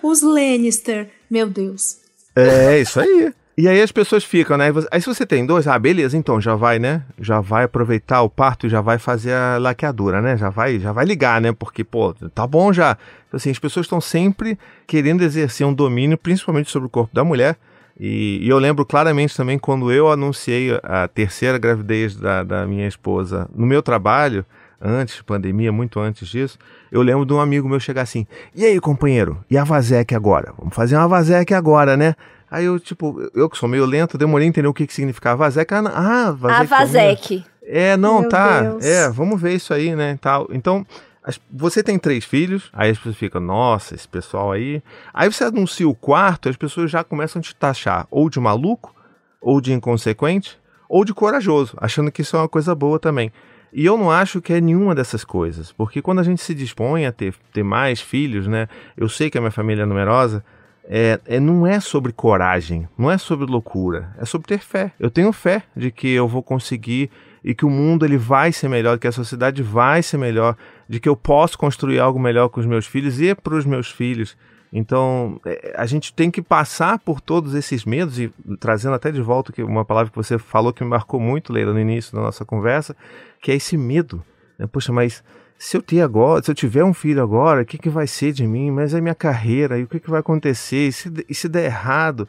Os 0.03 0.21
Lannister. 0.23 1.09
Meu 1.31 1.49
Deus. 1.49 1.99
É, 2.35 2.81
isso 2.81 2.99
aí. 3.01 3.33
E 3.61 3.69
aí 3.69 3.83
as 3.83 3.93
pessoas 3.93 4.25
ficam, 4.25 4.57
né? 4.57 4.73
Aí 4.91 5.03
se 5.03 5.07
você 5.07 5.27
tem 5.27 5.45
dois, 5.45 5.67
ah, 5.67 5.79
beleza, 5.79 6.17
então 6.17 6.41
já 6.41 6.55
vai, 6.55 6.79
né? 6.79 7.03
Já 7.21 7.43
vai 7.43 7.65
aproveitar 7.65 8.23
o 8.23 8.31
parto 8.31 8.67
e 8.67 8.71
já 8.71 8.81
vai 8.81 8.99
fazer 8.99 9.35
a 9.35 9.59
laqueadura, 9.59 10.23
né? 10.23 10.35
Já 10.35 10.49
vai, 10.49 10.79
já 10.79 10.93
vai 10.93 11.05
ligar, 11.05 11.43
né? 11.43 11.53
Porque, 11.53 11.85
pô, 11.85 12.15
tá 12.35 12.47
bom 12.47 12.73
já. 12.73 12.97
Então, 13.29 13.37
assim, 13.37 13.51
as 13.51 13.59
pessoas 13.59 13.85
estão 13.85 14.01
sempre 14.01 14.59
querendo 14.87 15.23
exercer 15.23 15.67
um 15.67 15.75
domínio, 15.75 16.17
principalmente 16.17 16.71
sobre 16.71 16.87
o 16.87 16.91
corpo 16.91 17.15
da 17.15 17.23
mulher. 17.23 17.59
E, 17.99 18.39
e 18.41 18.49
eu 18.49 18.59
lembro 18.59 18.87
claramente 18.87 19.37
também 19.37 19.59
quando 19.59 19.93
eu 19.93 20.11
anunciei 20.11 20.71
a 20.83 21.07
terceira 21.07 21.59
gravidez 21.59 22.17
da, 22.17 22.43
da 22.43 22.67
minha 22.67 22.89
esposa 22.89 23.47
no 23.55 23.67
meu 23.67 23.83
trabalho, 23.83 24.43
antes, 24.81 25.21
pandemia, 25.21 25.71
muito 25.71 26.01
antes 26.01 26.27
disso, 26.27 26.59
eu 26.91 27.03
lembro 27.03 27.27
de 27.27 27.35
um 27.35 27.41
amigo 27.41 27.69
meu 27.69 27.79
chegar 27.79 28.01
assim: 28.01 28.27
E 28.55 28.65
aí, 28.65 28.81
companheiro, 28.81 29.45
e 29.51 29.59
a 29.59 29.65
Vazec 29.65 30.15
agora? 30.15 30.55
Vamos 30.57 30.75
fazer 30.75 30.97
uma 30.97 31.07
Vazec 31.07 31.53
agora, 31.53 31.95
né? 31.95 32.15
Aí 32.51 32.65
eu, 32.65 32.81
tipo, 32.81 33.31
eu 33.35 33.49
que 33.49 33.57
sou 33.57 33.69
meio 33.69 33.85
lento, 33.87 34.19
demorei 34.19 34.47
a 34.47 34.49
entender 34.49 34.67
o 34.67 34.75
que, 34.75 34.87
que 34.87 34.93
significava 34.95 35.45
Vazek. 35.45 35.73
Ah, 35.73 35.83
ah 35.87 36.31
Vazek. 36.33 36.61
A 36.61 36.65
Vazek. 36.65 37.45
É, 37.63 37.97
não, 37.97 38.23
Meu 38.23 38.29
tá. 38.29 38.63
Deus. 38.63 38.85
É, 38.85 39.09
vamos 39.11 39.41
ver 39.41 39.55
isso 39.55 39.73
aí, 39.73 39.95
né? 39.95 40.19
Tal. 40.21 40.49
Então, 40.51 40.85
as- 41.23 41.41
você 41.53 41.83
tem 41.83 41.99
três 41.99 42.25
filhos, 42.25 42.69
aí 42.73 42.91
as 42.91 42.97
pessoas 42.99 43.17
ficam, 43.17 43.41
nossa, 43.41 43.95
esse 43.95 44.09
pessoal 44.09 44.51
aí. 44.51 44.83
Aí 45.15 45.33
você 45.33 45.45
anuncia 45.45 45.89
o 45.89 45.95
quarto, 45.95 46.49
as 46.49 46.57
pessoas 46.57 46.91
já 46.91 47.05
começam 47.05 47.39
a 47.39 47.43
te 47.43 47.55
taxar 47.55 48.07
ou 48.11 48.29
de 48.29 48.41
maluco, 48.41 48.93
ou 49.41 49.61
de 49.61 49.73
inconsequente, 49.73 50.59
ou 50.89 51.05
de 51.05 51.15
corajoso, 51.15 51.77
achando 51.81 52.11
que 52.11 52.23
isso 52.23 52.37
é 52.37 52.41
uma 52.41 52.49
coisa 52.49 52.75
boa 52.75 52.99
também. 52.99 53.31
E 53.73 53.87
eu 53.87 53.97
não 53.97 54.11
acho 54.11 54.41
que 54.41 54.53
é 54.53 54.61
nenhuma 54.61 54.95
dessas 54.95 55.23
coisas, 55.25 55.71
porque 55.71 56.03
quando 56.03 56.19
a 56.19 56.25
gente 56.25 56.43
se 56.43 56.53
dispõe 56.53 57.07
a 57.07 57.13
ter, 57.13 57.33
ter 57.53 57.63
mais 57.63 58.01
filhos, 58.01 58.49
né? 58.49 58.67
Eu 58.97 59.09
sei 59.09 59.31
que 59.31 59.39
a 59.39 59.41
minha 59.41 59.53
família 59.53 59.85
é 59.85 59.87
numerosa, 59.87 60.45
é, 60.89 61.21
é- 61.27 61.41
não 61.41 61.67
é 61.67 61.81
sobre 61.81 62.13
coragem, 62.13 62.89
não 62.97 63.11
é 63.11 63.19
sobre 63.19 63.47
loucura, 63.47 64.15
é 64.19 64.25
sobre 64.25 64.49
ter 64.49 64.61
fé. 64.61 64.93
Eu 64.99 65.11
tenho 65.11 65.33
fé 65.33 65.63
de 65.77 65.91
que 65.91 66.09
eu 66.09 66.27
vou 66.27 66.43
conseguir 66.43 67.11
e 67.43 67.55
que 67.55 67.65
o 67.65 67.71
mundo 67.71 68.05
ele 68.05 68.19
vai 68.19 68.53
ser 68.53 68.69
melhor, 68.69 68.99
que 68.99 69.07
a 69.07 69.13
sociedade 69.13 69.63
vai 69.63 70.03
ser 70.03 70.19
melhor, 70.19 70.57
de 70.89 71.01
que 71.01 71.09
eu 71.09 71.17
posso 71.17 71.57
construir 71.57 71.99
algo 71.99 72.19
melhor 72.19 72.49
com 72.49 72.61
os 72.61 72.67
meus 72.67 72.87
filhos 72.87 73.21
e 73.21 73.35
para 73.35 73.55
os 73.55 73.65
meus 73.65 73.91
filhos. 73.91 74.37
Então, 74.73 75.41
é, 75.45 75.75
a 75.77 75.85
gente 75.85 76.13
tem 76.13 76.31
que 76.31 76.41
passar 76.41 76.99
por 77.01 77.21
todos 77.21 77.55
esses 77.55 77.85
medos 77.85 78.21
e 78.21 78.33
trazendo 78.61 78.95
até 78.95 79.11
de 79.11 79.21
volta 79.21 79.53
que 79.53 79.63
uma 79.63 79.85
palavra 79.85 80.11
que 80.11 80.17
você 80.17 80.39
falou 80.39 80.73
que 80.73 80.85
me 80.85 80.91
marcou 80.91 81.19
muito, 81.19 81.53
Leila, 81.53 81.73
no 81.73 81.81
início 81.81 82.15
da 82.15 82.23
nossa 82.23 82.45
conversa, 82.45 82.95
que 83.41 83.51
é 83.51 83.57
esse 83.57 83.77
medo. 83.77 84.23
né? 84.59 84.67
Poxa, 84.71 84.93
mas 84.93 85.25
se 85.63 85.77
eu 85.77 85.83
ter 85.83 86.01
agora, 86.01 86.43
se 86.43 86.51
eu 86.51 86.55
tiver 86.55 86.83
um 86.83 86.95
filho 86.95 87.23
agora, 87.23 87.61
o 87.61 87.67
que, 87.67 87.77
que 87.77 87.91
vai 87.91 88.07
ser 88.07 88.33
de 88.33 88.47
mim? 88.47 88.71
Mas 88.71 88.95
é 88.95 89.01
minha 89.01 89.15
carreira, 89.15 89.79
e 89.79 89.83
o 89.83 89.87
que, 89.87 90.01
que 90.01 90.09
vai 90.09 90.21
acontecer? 90.21 90.89
E 90.89 90.93
se, 90.93 91.13
e 91.29 91.35
se 91.35 91.51
der 91.51 91.67
errado? 91.67 92.27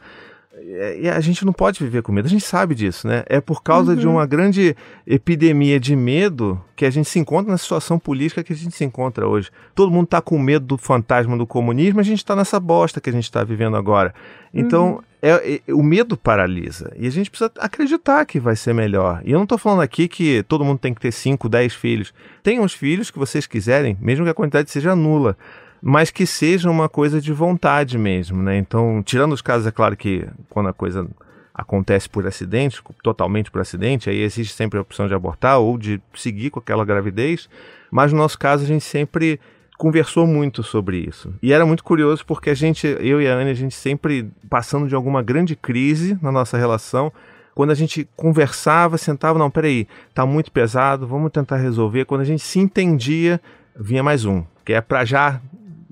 É, 0.54 1.00
E 1.00 1.08
a 1.08 1.18
gente 1.18 1.42
não 1.42 1.52
pode 1.52 1.82
viver 1.82 2.02
com 2.02 2.12
medo, 2.12 2.26
a 2.26 2.28
gente 2.28 2.44
sabe 2.44 2.74
disso, 2.74 3.08
né? 3.08 3.24
É 3.24 3.40
por 3.40 3.62
causa 3.62 3.96
de 3.96 4.06
uma 4.06 4.26
grande 4.26 4.76
epidemia 5.06 5.80
de 5.80 5.96
medo 5.96 6.62
que 6.76 6.84
a 6.84 6.90
gente 6.90 7.08
se 7.08 7.18
encontra 7.18 7.50
na 7.50 7.56
situação 7.56 7.98
política 7.98 8.44
que 8.44 8.52
a 8.52 8.56
gente 8.56 8.76
se 8.76 8.84
encontra 8.84 9.26
hoje. 9.26 9.50
Todo 9.74 9.90
mundo 9.90 10.04
está 10.04 10.20
com 10.20 10.38
medo 10.38 10.66
do 10.66 10.76
fantasma 10.76 11.34
do 11.34 11.46
comunismo, 11.46 12.00
a 12.00 12.04
gente 12.04 12.18
está 12.18 12.36
nessa 12.36 12.60
bosta 12.60 13.00
que 13.00 13.08
a 13.08 13.12
gente 13.14 13.24
está 13.24 13.42
vivendo 13.42 13.78
agora. 13.78 14.14
Então, 14.52 15.02
é- 15.22 15.60
é- 15.66 15.72
o 15.72 15.82
medo 15.82 16.16
paralisa. 16.16 16.92
E 16.98 17.06
a 17.06 17.10
gente 17.10 17.30
precisa 17.30 17.50
acreditar 17.58 18.26
que 18.26 18.40
vai 18.40 18.56
ser 18.56 18.74
melhor. 18.74 19.22
E 19.24 19.30
eu 19.30 19.38
não 19.38 19.44
estou 19.44 19.56
falando 19.56 19.80
aqui 19.80 20.08
que 20.08 20.42
todo 20.42 20.64
mundo 20.64 20.78
tem 20.78 20.92
que 20.92 21.00
ter 21.00 21.12
5, 21.12 21.48
10 21.48 21.74
filhos. 21.74 22.12
Tenham 22.42 22.64
os 22.64 22.72
filhos 22.74 23.10
que 23.10 23.18
vocês 23.18 23.46
quiserem, 23.46 23.96
mesmo 24.00 24.24
que 24.24 24.30
a 24.30 24.34
quantidade 24.34 24.70
seja 24.70 24.96
nula 24.96 25.36
mas 25.84 26.12
que 26.12 26.24
seja 26.24 26.70
uma 26.70 26.88
coisa 26.88 27.20
de 27.20 27.32
vontade 27.32 27.98
mesmo, 27.98 28.40
né? 28.40 28.56
Então, 28.56 29.02
tirando 29.04 29.32
os 29.32 29.42
casos, 29.42 29.66
é 29.66 29.72
claro 29.72 29.96
que 29.96 30.24
quando 30.48 30.68
a 30.68 30.72
coisa 30.72 31.08
acontece 31.52 32.08
por 32.08 32.24
acidente, 32.24 32.80
totalmente 33.02 33.50
por 33.50 33.60
acidente, 33.60 34.08
aí 34.08 34.20
existe 34.20 34.54
sempre 34.54 34.78
a 34.78 34.82
opção 34.82 35.08
de 35.08 35.14
abortar 35.14 35.58
ou 35.58 35.76
de 35.76 36.00
seguir 36.14 36.50
com 36.50 36.60
aquela 36.60 36.84
gravidez, 36.84 37.48
mas 37.90 38.12
no 38.12 38.18
nosso 38.18 38.38
caso 38.38 38.62
a 38.62 38.66
gente 38.66 38.84
sempre 38.84 39.40
conversou 39.78 40.26
muito 40.26 40.62
sobre 40.62 40.98
isso. 40.98 41.32
E 41.42 41.52
era 41.52 41.66
muito 41.66 41.82
curioso 41.82 42.24
porque 42.24 42.50
a 42.50 42.54
gente, 42.54 42.86
eu 43.00 43.20
e 43.20 43.28
a 43.28 43.34
Anne, 43.34 43.50
a 43.50 43.54
gente 43.54 43.74
sempre 43.74 44.30
passando 44.48 44.88
de 44.88 44.94
alguma 44.94 45.22
grande 45.22 45.56
crise 45.56 46.18
na 46.22 46.30
nossa 46.30 46.56
relação, 46.56 47.12
quando 47.54 47.70
a 47.70 47.74
gente 47.74 48.08
conversava, 48.16 48.96
sentava, 48.96 49.38
não, 49.38 49.50
peraí, 49.50 49.86
tá 50.14 50.24
muito 50.24 50.50
pesado, 50.50 51.06
vamos 51.06 51.30
tentar 51.30 51.56
resolver. 51.56 52.04
Quando 52.04 52.22
a 52.22 52.24
gente 52.24 52.42
se 52.42 52.58
entendia, 52.58 53.40
vinha 53.76 54.02
mais 54.02 54.24
um, 54.24 54.42
que 54.64 54.72
é 54.72 54.80
pra 54.80 55.04
já 55.04 55.40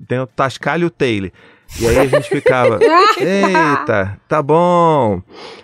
tem 0.07 0.19
o 0.19 0.27
Tascalho 0.27 0.83
e 0.83 0.85
o 0.85 0.89
Taylor. 0.89 1.31
E 1.79 1.87
aí 1.87 1.99
a 1.99 2.05
gente 2.05 2.29
ficava, 2.29 2.79
eita, 3.17 4.19
tá 4.27 4.41
bom. 4.41 5.21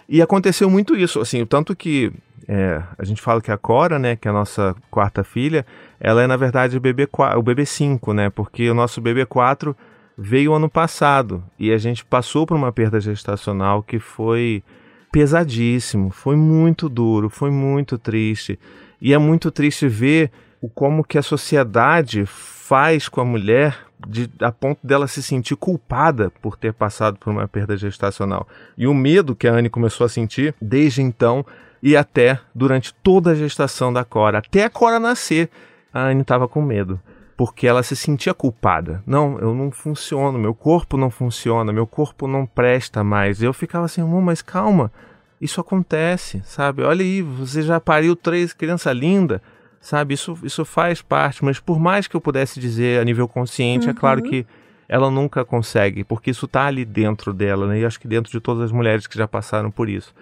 E 0.07 0.21
aconteceu 0.21 0.69
muito 0.69 0.95
isso, 0.95 1.19
assim, 1.19 1.45
tanto 1.45 1.75
que 1.75 2.13
é, 2.47 2.81
a 2.97 3.03
gente 3.03 3.21
fala 3.21 3.41
que 3.41 3.51
a 3.51 3.57
Cora, 3.57 3.99
né, 3.99 4.15
que 4.15 4.27
é 4.27 4.31
a 4.31 4.33
nossa 4.33 4.75
quarta 4.89 5.23
filha, 5.23 5.65
ela 5.99 6.21
é 6.23 6.27
na 6.27 6.37
verdade 6.37 6.77
o 6.77 6.79
bebê, 6.81 7.05
qua- 7.07 7.37
o 7.37 7.41
bebê 7.41 7.65
5, 7.65 8.13
né, 8.13 8.29
porque 8.29 8.69
o 8.69 8.73
nosso 8.73 9.01
bebê 9.01 9.25
4 9.25 9.75
veio 10.17 10.53
ano 10.53 10.69
passado 10.69 11.43
e 11.59 11.71
a 11.71 11.77
gente 11.77 12.03
passou 12.03 12.45
por 12.45 12.55
uma 12.57 12.71
perda 12.71 12.99
gestacional 12.99 13.83
que 13.83 13.99
foi 13.99 14.63
pesadíssimo, 15.11 16.09
foi 16.09 16.35
muito 16.35 16.87
duro, 16.87 17.29
foi 17.29 17.49
muito 17.51 17.97
triste. 17.97 18.59
E 19.01 19.13
é 19.13 19.17
muito 19.17 19.49
triste 19.51 19.87
ver 19.87 20.31
o 20.61 20.69
como 20.69 21.03
que 21.03 21.17
a 21.17 21.21
sociedade 21.23 22.25
faz 22.25 23.07
com 23.07 23.21
a 23.21 23.25
mulher 23.25 23.77
de, 24.07 24.29
a 24.41 24.51
ponto 24.51 24.79
dela 24.85 25.07
se 25.07 25.23
sentir 25.23 25.55
culpada 25.55 26.31
por 26.41 26.55
ter 26.55 26.73
passado 26.73 27.17
por 27.17 27.31
uma 27.31 27.47
perda 27.47 27.75
gestacional. 27.75 28.47
E 28.77 28.85
o 28.87 28.93
medo 28.93 29.35
que 29.35 29.47
a 29.47 29.53
Anne 29.53 29.69
começou 29.69 30.05
a 30.05 30.09
sentir 30.09 30.53
desde 30.61 31.01
então 31.01 31.45
e 31.81 31.95
até 31.95 32.39
durante 32.53 32.93
toda 32.93 33.31
a 33.31 33.35
gestação 33.35 33.91
da 33.93 34.03
Cora, 34.03 34.39
até 34.39 34.63
a 34.65 34.69
Cora 34.69 34.99
nascer, 34.99 35.49
a 35.93 36.01
Anne 36.01 36.21
estava 36.21 36.47
com 36.47 36.61
medo. 36.61 36.99
Porque 37.35 37.67
ela 37.67 37.83
se 37.83 37.95
sentia 37.95 38.33
culpada. 38.33 39.03
Não, 39.05 39.37
eu 39.39 39.53
não 39.53 39.69
funciono, 39.69 40.39
meu 40.39 40.55
corpo 40.55 40.97
não 40.97 41.11
funciona, 41.11 41.71
meu 41.71 41.85
corpo 41.85 42.27
não 42.27 42.45
presta 42.47 43.03
mais. 43.03 43.43
Eu 43.43 43.53
ficava 43.53 43.85
assim, 43.85 44.01
mas 44.03 44.41
calma, 44.41 44.91
isso 45.39 45.61
acontece, 45.61 46.41
sabe? 46.43 46.81
Olha 46.81 47.03
aí, 47.03 47.21
você 47.21 47.61
já 47.61 47.79
pariu 47.79 48.15
três 48.15 48.53
criança 48.53 48.91
linda, 48.91 49.41
sabe? 49.79 50.15
Isso, 50.15 50.37
isso 50.43 50.65
faz 50.65 51.01
parte, 51.01 51.45
mas 51.45 51.59
por 51.59 51.79
mais 51.79 52.07
que 52.07 52.15
eu 52.15 52.21
pudesse 52.21 52.59
dizer 52.59 52.99
a 52.99 53.05
nível 53.05 53.27
consciente, 53.27 53.87
é 53.87 53.93
claro 53.93 54.23
que 54.23 54.45
ela 54.89 55.11
nunca 55.11 55.43
consegue, 55.43 56.03
porque 56.03 56.31
isso 56.31 56.47
tá 56.47 56.65
ali 56.65 56.85
dentro 56.85 57.33
dela, 57.33 57.67
né? 57.67 57.79
E 57.79 57.85
acho 57.85 57.99
que 57.99 58.07
dentro 58.07 58.31
de 58.31 58.39
todas 58.39 58.63
as 58.63 58.71
mulheres 58.71 59.05
que 59.05 59.17
já 59.17 59.27
passaram 59.27 59.69
por 59.69 59.89
isso. 59.89 60.13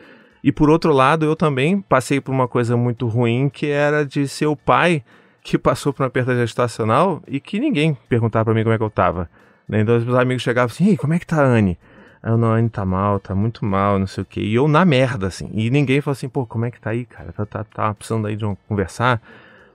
E 0.43 0.51
por 0.51 0.69
outro 0.69 0.91
lado, 0.91 1.25
eu 1.25 1.35
também 1.35 1.81
passei 1.81 2.19
por 2.19 2.31
uma 2.31 2.47
coisa 2.47 2.75
muito 2.75 3.07
ruim, 3.07 3.49
que 3.49 3.67
era 3.67 4.05
de 4.05 4.27
ser 4.27 4.47
o 4.47 4.55
pai 4.55 5.03
que 5.45 5.59
passou 5.59 5.93
por 5.93 6.01
uma 6.01 6.09
perda 6.09 6.35
gestacional 6.35 7.21
e 7.27 7.39
que 7.39 7.59
ninguém 7.59 7.95
perguntava 8.09 8.45
pra 8.45 8.53
mim 8.55 8.63
como 8.63 8.73
é 8.73 8.79
que 8.79 8.83
eu 8.83 8.89
tava. 8.89 9.29
Né? 9.69 9.81
Então 9.81 9.95
os 9.95 10.03
meus 10.03 10.17
amigos 10.17 10.41
chegavam 10.41 10.73
assim, 10.73 10.87
Ei, 10.87 10.97
como 10.97 11.13
é 11.13 11.19
que 11.19 11.27
tá 11.27 11.39
a 11.39 11.45
Anne? 11.45 11.77
Aí 12.23 12.31
eu, 12.31 12.37
não, 12.37 12.51
a 12.51 12.55
Anne 12.55 12.67
tá 12.67 12.83
mal, 12.83 13.19
tá 13.19 13.35
muito 13.35 13.63
mal, 13.63 13.99
não 13.99 14.07
sei 14.07 14.23
o 14.23 14.25
quê. 14.25 14.41
E 14.41 14.55
eu 14.55 14.67
na 14.67 14.83
merda, 14.83 15.27
assim. 15.27 15.47
E 15.53 15.69
ninguém 15.69 16.01
falou 16.01 16.13
assim, 16.13 16.27
pô, 16.27 16.47
como 16.47 16.65
é 16.65 16.71
que 16.71 16.81
tá 16.81 16.89
aí, 16.89 17.05
cara? 17.05 17.31
Tá, 17.31 17.45
tá, 17.45 17.63
tá 17.63 17.93
precisando 17.93 18.25
aí 18.25 18.35
de 18.35 18.43
um, 18.43 18.57
conversar? 18.67 19.21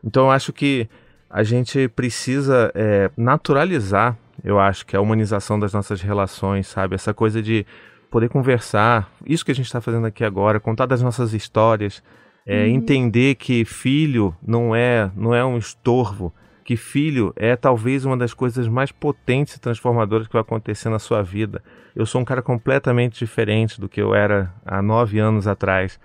Então 0.02 0.24
eu 0.24 0.30
acho 0.32 0.52
que 0.52 0.88
a 1.30 1.44
gente 1.44 1.86
precisa 1.86 2.72
é, 2.74 3.08
naturalizar, 3.16 4.18
eu 4.42 4.58
acho 4.58 4.84
que 4.84 4.96
a 4.96 5.00
humanização 5.00 5.56
das 5.56 5.72
nossas 5.72 6.02
relações, 6.02 6.66
sabe? 6.66 6.96
Essa 6.96 7.14
coisa 7.14 7.40
de 7.40 7.64
poder 8.10 8.28
conversar, 8.28 9.08
isso 9.24 9.44
que 9.44 9.52
a 9.52 9.54
gente 9.54 9.66
está 9.66 9.80
fazendo 9.80 10.08
aqui 10.08 10.24
agora, 10.24 10.58
contar 10.58 10.86
das 10.86 11.00
nossas 11.00 11.32
histórias, 11.32 12.02
é, 12.50 12.68
entender 12.68 13.36
que 13.36 13.64
filho 13.64 14.34
não 14.44 14.74
é, 14.74 15.08
não 15.14 15.32
é 15.32 15.44
um 15.44 15.56
estorvo, 15.56 16.34
que 16.64 16.76
filho 16.76 17.32
é 17.36 17.54
talvez 17.54 18.04
uma 18.04 18.16
das 18.16 18.34
coisas 18.34 18.66
mais 18.66 18.90
potentes 18.90 19.54
e 19.54 19.60
transformadoras 19.60 20.26
que 20.26 20.32
vai 20.32 20.42
acontecer 20.42 20.88
na 20.88 20.98
sua 20.98 21.22
vida. 21.22 21.62
Eu 21.94 22.04
sou 22.04 22.20
um 22.20 22.24
cara 22.24 22.42
completamente 22.42 23.20
diferente 23.20 23.80
do 23.80 23.88
que 23.88 24.02
eu 24.02 24.16
era 24.16 24.52
há 24.66 24.82
nove 24.82 25.20
anos 25.20 25.46
atrás. 25.46 26.00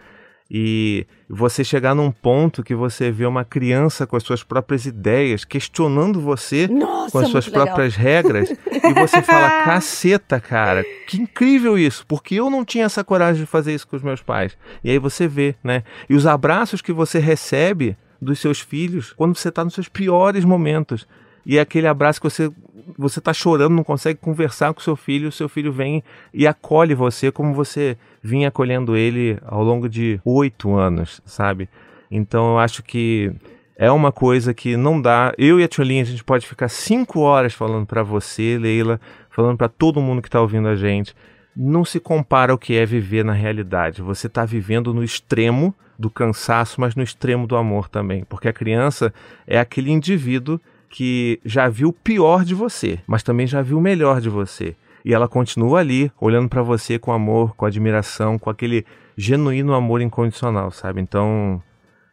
E 0.49 1.07
você 1.27 1.63
chegar 1.63 1.95
num 1.95 2.11
ponto 2.11 2.63
que 2.63 2.75
você 2.75 3.09
vê 3.09 3.25
uma 3.25 3.43
criança 3.43 4.05
com 4.05 4.15
as 4.15 4.21
suas 4.21 4.43
próprias 4.43 4.85
ideias, 4.85 5.43
questionando 5.43 6.21
você 6.21 6.67
Nossa, 6.67 7.11
com 7.11 7.17
as 7.17 7.29
suas 7.29 7.47
legal. 7.47 7.65
próprias 7.65 7.95
regras, 7.95 8.51
e 8.51 8.93
você 8.93 9.23
fala, 9.23 9.49
caceta, 9.65 10.39
cara, 10.39 10.85
que 11.07 11.17
incrível 11.17 11.79
isso, 11.79 12.05
porque 12.07 12.35
eu 12.35 12.49
não 12.51 12.63
tinha 12.63 12.85
essa 12.85 13.03
coragem 13.03 13.41
de 13.41 13.47
fazer 13.47 13.73
isso 13.73 13.87
com 13.87 13.95
os 13.95 14.03
meus 14.03 14.21
pais. 14.21 14.55
E 14.83 14.91
aí 14.91 14.99
você 14.99 15.27
vê, 15.27 15.55
né? 15.63 15.83
E 16.07 16.13
os 16.13 16.27
abraços 16.27 16.81
que 16.81 16.93
você 16.93 17.17
recebe 17.17 17.97
dos 18.21 18.39
seus 18.39 18.59
filhos 18.59 19.13
quando 19.13 19.35
você 19.35 19.49
está 19.49 19.63
nos 19.63 19.73
seus 19.73 19.89
piores 19.89 20.45
momentos. 20.45 21.07
E 21.43 21.57
é 21.57 21.61
aquele 21.61 21.87
abraço 21.87 22.19
que 22.21 22.29
você 22.29 22.51
você 22.97 23.19
tá 23.19 23.33
chorando, 23.33 23.73
não 23.73 23.83
consegue 23.83 24.19
conversar 24.19 24.73
com 24.73 24.79
seu 24.79 24.95
filho, 24.95 25.29
o 25.29 25.31
seu 25.31 25.49
filho 25.49 25.71
vem 25.71 26.03
e 26.33 26.45
acolhe 26.45 26.93
você 26.93 27.31
como 27.31 27.53
você 27.53 27.97
vinha 28.25 28.47
acolhendo 28.47 28.97
ele 28.97 29.37
ao 29.45 29.63
longo 29.63 29.87
de 29.87 30.19
oito 30.25 30.75
anos, 30.75 31.21
sabe? 31.25 31.69
Então 32.09 32.53
eu 32.53 32.59
acho 32.59 32.81
que 32.81 33.31
é 33.77 33.91
uma 33.91 34.11
coisa 34.11 34.53
que 34.53 34.75
não 34.75 34.99
dá. 34.99 35.31
Eu 35.37 35.59
e 35.59 35.63
a 35.63 35.67
Tcholinha, 35.67 36.01
a 36.01 36.05
gente 36.05 36.23
pode 36.23 36.47
ficar 36.47 36.67
cinco 36.67 37.19
horas 37.19 37.53
falando 37.53 37.85
pra 37.85 38.01
você, 38.01 38.57
Leila, 38.57 38.99
falando 39.29 39.57
pra 39.57 39.69
todo 39.69 40.01
mundo 40.01 40.21
que 40.21 40.29
tá 40.29 40.41
ouvindo 40.41 40.67
a 40.67 40.75
gente. 40.75 41.13
Não 41.55 41.85
se 41.85 41.99
compara 41.99 42.51
ao 42.51 42.57
que 42.57 42.75
é 42.75 42.85
viver 42.85 43.23
na 43.23 43.33
realidade. 43.33 44.01
Você 44.01 44.27
tá 44.27 44.43
vivendo 44.43 44.93
no 44.93 45.03
extremo 45.03 45.73
do 45.97 46.09
cansaço, 46.09 46.81
mas 46.81 46.95
no 46.95 47.03
extremo 47.03 47.45
do 47.45 47.55
amor 47.55 47.87
também. 47.87 48.25
Porque 48.25 48.47
a 48.47 48.53
criança 48.53 49.13
é 49.45 49.59
aquele 49.59 49.91
indivíduo 49.91 50.59
que 50.89 51.39
já 51.45 51.69
viu 51.69 51.89
o 51.89 51.93
pior 51.93 52.43
de 52.43 52.55
você, 52.55 52.99
mas 53.05 53.21
também 53.21 53.45
já 53.45 53.61
viu 53.61 53.77
o 53.77 53.81
melhor 53.81 54.19
de 54.19 54.29
você. 54.29 54.75
E 55.05 55.13
ela 55.13 55.27
continua 55.27 55.79
ali, 55.79 56.11
olhando 56.19 56.49
pra 56.49 56.63
você 56.63 56.97
com 56.97 57.13
amor, 57.13 57.55
com 57.55 57.63
admiração, 57.63 58.39
com 58.39 58.49
aquele 58.49 58.83
genuíno 59.15 59.75
amor 59.75 60.01
incondicional, 60.01 60.71
sabe? 60.71 60.99
Então, 60.99 61.61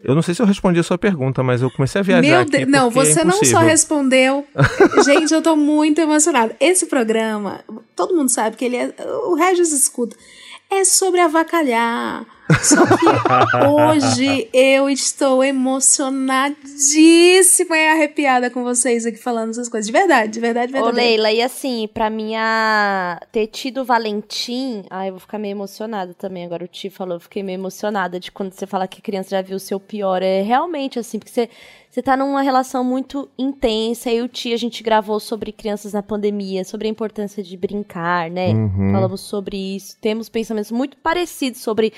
Eu 0.05 0.15
não 0.15 0.21
sei 0.21 0.35
se 0.35 0.43
eu 0.43 0.47
respondi 0.47 0.79
a 0.81 0.83
sua 0.83 0.99
pergunta, 0.99 1.43
mas 1.45 1.63
eu 1.63 1.71
comecei 1.71 2.01
a 2.01 2.03
viajar 2.03 2.21
Meu 2.21 2.45
Deus, 2.45 2.69
não, 2.69 2.89
é 2.89 2.91
você 2.91 3.25
não 3.25 3.43
só 3.45 3.61
respondeu. 3.61 4.45
Gente, 5.07 5.33
eu 5.33 5.41
tô 5.41 5.55
muito 5.57 6.01
emocionada. 6.01 6.55
Esse 6.61 6.87
programa, 6.87 7.61
todo 7.95 8.15
mundo 8.15 8.29
sabe 8.29 8.57
que 8.57 8.65
ele 8.65 8.77
é. 8.77 8.93
O 9.27 9.37
Regis 9.37 9.73
escuta. 9.73 10.17
É 10.73 10.85
sobre 10.85 11.21
avacalhar. 11.21 12.27
Só 12.63 12.85
que 12.87 13.07
hoje 13.67 14.49
eu 14.53 14.91
estou 14.91 15.43
emocionadíssima 15.45 17.77
e 17.77 17.89
arrepiada 17.89 18.49
com 18.51 18.63
vocês 18.63 19.05
aqui 19.07 19.19
falando 19.19 19.51
essas 19.51 19.69
coisas. 19.69 19.87
De 19.87 19.93
verdade, 19.93 20.33
de 20.33 20.41
verdade, 20.41 20.73
de 20.73 20.79
Ô, 20.79 20.85
verdade. 20.87 21.07
Leila, 21.07 21.31
e 21.31 21.43
assim, 21.43 21.87
pra 21.93 22.09
minha 22.11 23.21
ter 23.31 23.49
tido 23.49 23.83
o 23.83 23.85
Valentim, 23.85 24.85
ai, 24.91 25.09
eu 25.09 25.13
vou 25.13 25.21
ficar 25.21 25.39
meio 25.39 25.53
emocionada 25.53 26.15
também. 26.15 26.45
Agora 26.45 26.65
o 26.65 26.69
Ti 26.69 26.91
falou, 26.91 27.17
eu 27.17 27.21
fiquei 27.21 27.43
meio 27.43 27.57
emocionada 27.57 28.19
de 28.19 28.33
quando 28.33 28.53
você 28.53 28.67
fala 28.67 28.89
que 28.89 28.99
a 28.99 29.03
criança 29.03 29.31
já 29.31 29.43
viu 29.43 29.57
o 29.57 29.61
seu 29.61 29.79
pior. 29.79 30.23
É 30.23 30.43
realmente 30.43 30.99
assim, 30.99 31.19
porque 31.19 31.33
você, 31.33 31.49
você 31.93 32.01
tá 32.01 32.17
numa 32.17 32.41
relação 32.41 32.83
muito 32.83 33.29
intensa. 33.37 34.11
E 34.11 34.23
o 34.23 34.27
Ti, 34.27 34.55
a 34.55 34.57
gente 34.57 34.83
gravou 34.83 35.21
sobre 35.21 35.53
crianças 35.53 35.93
na 35.93 36.03
pandemia, 36.03 36.65
sobre 36.65 36.89
a 36.89 36.91
importância 36.91 37.43
de 37.43 37.55
brincar, 37.55 38.31
né? 38.31 38.49
Uhum. 38.49 38.93
Falamos 38.93 39.21
sobre 39.21 39.59
isso. 39.77 39.99
Temos 40.01 40.31
pensamentos 40.31 40.71
muito 40.71 40.97
parecidos 40.97 41.61
sobre 41.61 41.93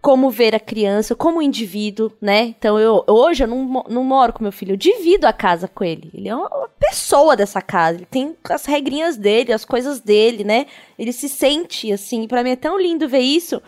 como 0.00 0.30
ver 0.30 0.54
a 0.54 0.60
criança, 0.60 1.16
como 1.16 1.42
indivíduo, 1.42 2.12
né? 2.22 2.54
Então, 2.56 2.78
eu 2.78 3.02
hoje 3.08 3.42
eu 3.42 3.48
não, 3.48 3.84
não 3.88 4.04
moro 4.04 4.32
com 4.32 4.44
meu 4.44 4.52
filho, 4.52 4.74
eu 4.74 4.76
divido 4.76 5.26
a 5.26 5.32
casa 5.32 5.66
com 5.66 5.82
ele. 5.82 6.08
Ele 6.14 6.28
é 6.28 6.36
uma 6.36 6.70
pessoa 6.78 7.34
dessa 7.34 7.60
casa, 7.60 7.98
ele 7.98 8.06
tem 8.06 8.36
as 8.48 8.64
regrinhas 8.64 9.16
dele, 9.16 9.52
as 9.52 9.64
coisas 9.64 9.98
dele, 9.98 10.44
né? 10.44 10.66
Ele 10.96 11.12
se 11.12 11.28
sente 11.28 11.90
assim, 11.92 12.28
pra 12.28 12.44
mim 12.44 12.50
é 12.50 12.56
tão 12.56 12.80
lindo 12.80 13.08
ver 13.08 13.18
isso. 13.18 13.60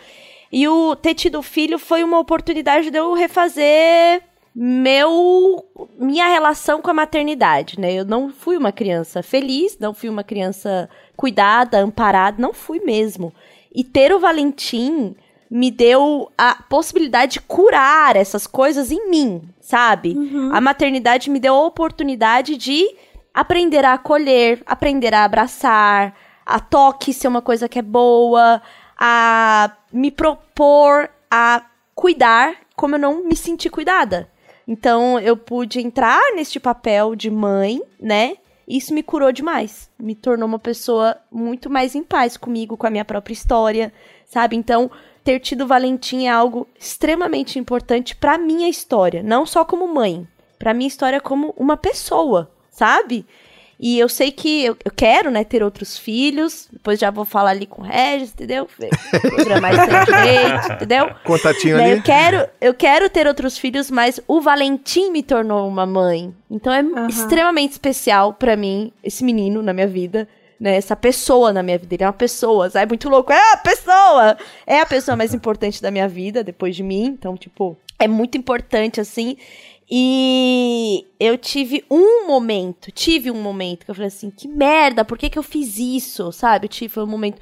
E 0.53 0.69
o 0.69 0.95
ter 0.95 1.15
tido 1.15 1.43
filho 1.43 1.81
foi 1.81 2.05
uma 2.05 2.21
oportunidade 2.21 2.93
de 2.93 2.97
eu 2.97 3.13
refazer 3.13 4.23
meu 4.61 5.65
minha 5.97 6.27
relação 6.27 6.83
com 6.83 6.91
a 6.91 6.95
maternidade, 6.95 7.79
né? 7.79 7.93
Eu 7.93 8.05
não 8.05 8.33
fui 8.33 8.57
uma 8.57 8.73
criança 8.73 9.23
feliz, 9.23 9.79
não 9.79 9.95
fui 9.95 10.09
uma 10.09 10.25
criança 10.25 10.91
cuidada, 11.17 11.79
amparada, 11.79 12.43
não 12.43 12.53
fui 12.53 12.81
mesmo. 12.81 13.33
E 13.73 13.85
ter 13.85 14.13
o 14.13 14.19
Valentim 14.19 15.15
me 15.49 15.71
deu 15.71 16.33
a 16.37 16.57
possibilidade 16.69 17.35
de 17.35 17.41
curar 17.41 18.17
essas 18.17 18.49
coisas 18.49 18.91
em 18.91 19.09
mim, 19.09 19.49
sabe? 19.61 20.17
A 20.53 20.61
maternidade 20.61 21.31
me 21.31 21.39
deu 21.39 21.55
a 21.55 21.65
oportunidade 21.65 22.57
de 22.57 22.85
aprender 23.33 23.85
a 23.85 23.93
acolher, 23.93 24.61
aprender 24.67 25.15
a 25.15 25.25
abraçar, 25.25 26.17
a 26.45 26.59
toque 26.59 27.15
ser 27.15 27.29
uma 27.29 27.41
coisa 27.41 27.69
que 27.69 27.79
é 27.79 27.83
boa, 27.83 28.61
a 28.99 29.71
me 29.93 30.11
propor 30.11 31.09
a 31.31 31.65
cuidar 31.95 32.57
como 32.75 32.97
eu 32.97 32.99
não 32.99 33.25
me 33.25 33.37
senti 33.37 33.71
cuidada. 33.71 34.29
Então 34.69 35.19
eu 35.19 35.35
pude 35.35 35.81
entrar 35.81 36.21
neste 36.35 36.61
papel 36.61 37.17
de 37.17 37.31
mãe, 37.31 37.81
né? 37.99 38.37
Isso 38.69 38.93
me 38.93 39.03
curou 39.03 39.33
demais. 39.33 39.89
Me 39.99 40.15
tornou 40.15 40.47
uma 40.47 40.59
pessoa 40.59 41.17
muito 41.33 41.71
mais 41.71 41.95
em 41.95 42.05
paz 42.05 42.37
comigo, 42.37 42.77
com 42.77 42.87
a 42.87 42.91
minha 42.91 43.05
própria 43.05 43.33
história, 43.33 43.91
sabe? 44.27 44.57
Então, 44.57 44.91
ter 45.25 45.41
tido 45.41 45.67
Valentim 45.67 46.27
é 46.27 46.31
algo 46.31 46.69
extremamente 46.79 47.59
importante 47.59 48.15
pra 48.15 48.37
minha 48.37 48.69
história, 48.69 49.23
não 49.23 49.47
só 49.47 49.65
como 49.65 49.89
mãe, 49.89 50.29
pra 50.59 50.75
minha 50.75 50.89
história 50.89 51.19
como 51.19 51.55
uma 51.57 51.79
pessoa, 51.79 52.51
sabe? 52.71 53.25
E 53.81 53.97
eu 53.99 54.09
sei 54.09 54.33
que 54.33 54.65
eu, 54.65 54.77
eu 54.85 54.91
quero, 54.91 55.31
né, 55.31 55.45
ter 55.45 55.63
outros 55.63 55.97
filhos. 55.97 56.67
Depois 56.73 56.99
já 56.99 57.11
vou 57.11 57.25
falar 57.25 57.51
ali 57.51 57.65
com 57.65 57.83
o 57.83 57.85
Regis, 57.85 58.33
entendeu? 58.33 58.67
Programar 59.35 59.73
isso 59.73 60.73
entendeu? 60.73 61.11
Contatinho 61.25 61.77
Né, 61.77 61.85
ali. 61.85 61.93
Eu 61.99 62.03
quero, 62.03 62.49
eu 62.61 62.75
quero 62.75 63.09
ter 63.09 63.27
outros 63.29 63.57
filhos, 63.57 63.91
mas 63.91 64.19
o 64.27 64.41
Valentim 64.41 65.11
me 65.13 65.23
tornou 65.23 65.69
uma 65.69 65.87
mãe. 65.87 66.35
Então 66.51 66.73
é 66.73 66.83
extremamente 67.09 67.73
especial 67.73 68.33
pra 68.33 68.57
mim 68.57 68.93
esse 69.05 69.23
menino 69.23 69.63
na 69.63 69.73
minha 69.73 69.87
vida, 69.87 70.27
né? 70.59 70.75
Essa 70.77 70.97
pessoa 70.97 71.53
na 71.53 71.63
minha 71.63 71.79
vida, 71.79 71.95
ele 71.95 72.03
é 72.03 72.07
uma 72.07 72.13
pessoa, 72.13 72.69
sabe? 72.71 72.91
Muito 72.91 73.09
louco. 73.09 73.33
É 73.33 73.53
a 73.53 73.57
pessoa. 73.59 74.37
É 74.67 74.81
a 74.81 74.87
pessoa 74.87 75.17
mais 75.17 75.33
importante 75.33 75.81
da 75.81 75.91
minha 75.93 76.09
vida 76.09 76.43
depois 76.43 76.75
de 76.75 76.83
mim, 76.83 77.05
então 77.17 77.37
tipo, 77.37 77.77
é 77.97 78.09
muito 78.09 78.37
importante 78.37 79.01
assim. 79.01 79.37
E 79.91 81.07
eu 81.19 81.39
tive 81.39 81.85
um 81.91 82.27
momento, 82.27 82.93
tive 82.93 83.31
um 83.31 83.41
momento 83.41 83.85
que 83.85 83.91
eu 83.91 83.95
falei 83.95 84.09
assim, 84.09 84.31
que 84.31 84.47
merda, 84.47 85.05
por 85.05 85.17
que 85.17 85.31
que 85.31 85.39
eu 85.39 85.43
fiz 85.43 85.79
isso, 85.79 86.31
sabe? 86.31 86.69
Tive 86.69 87.01
um 87.01 87.07
momento 87.07 87.41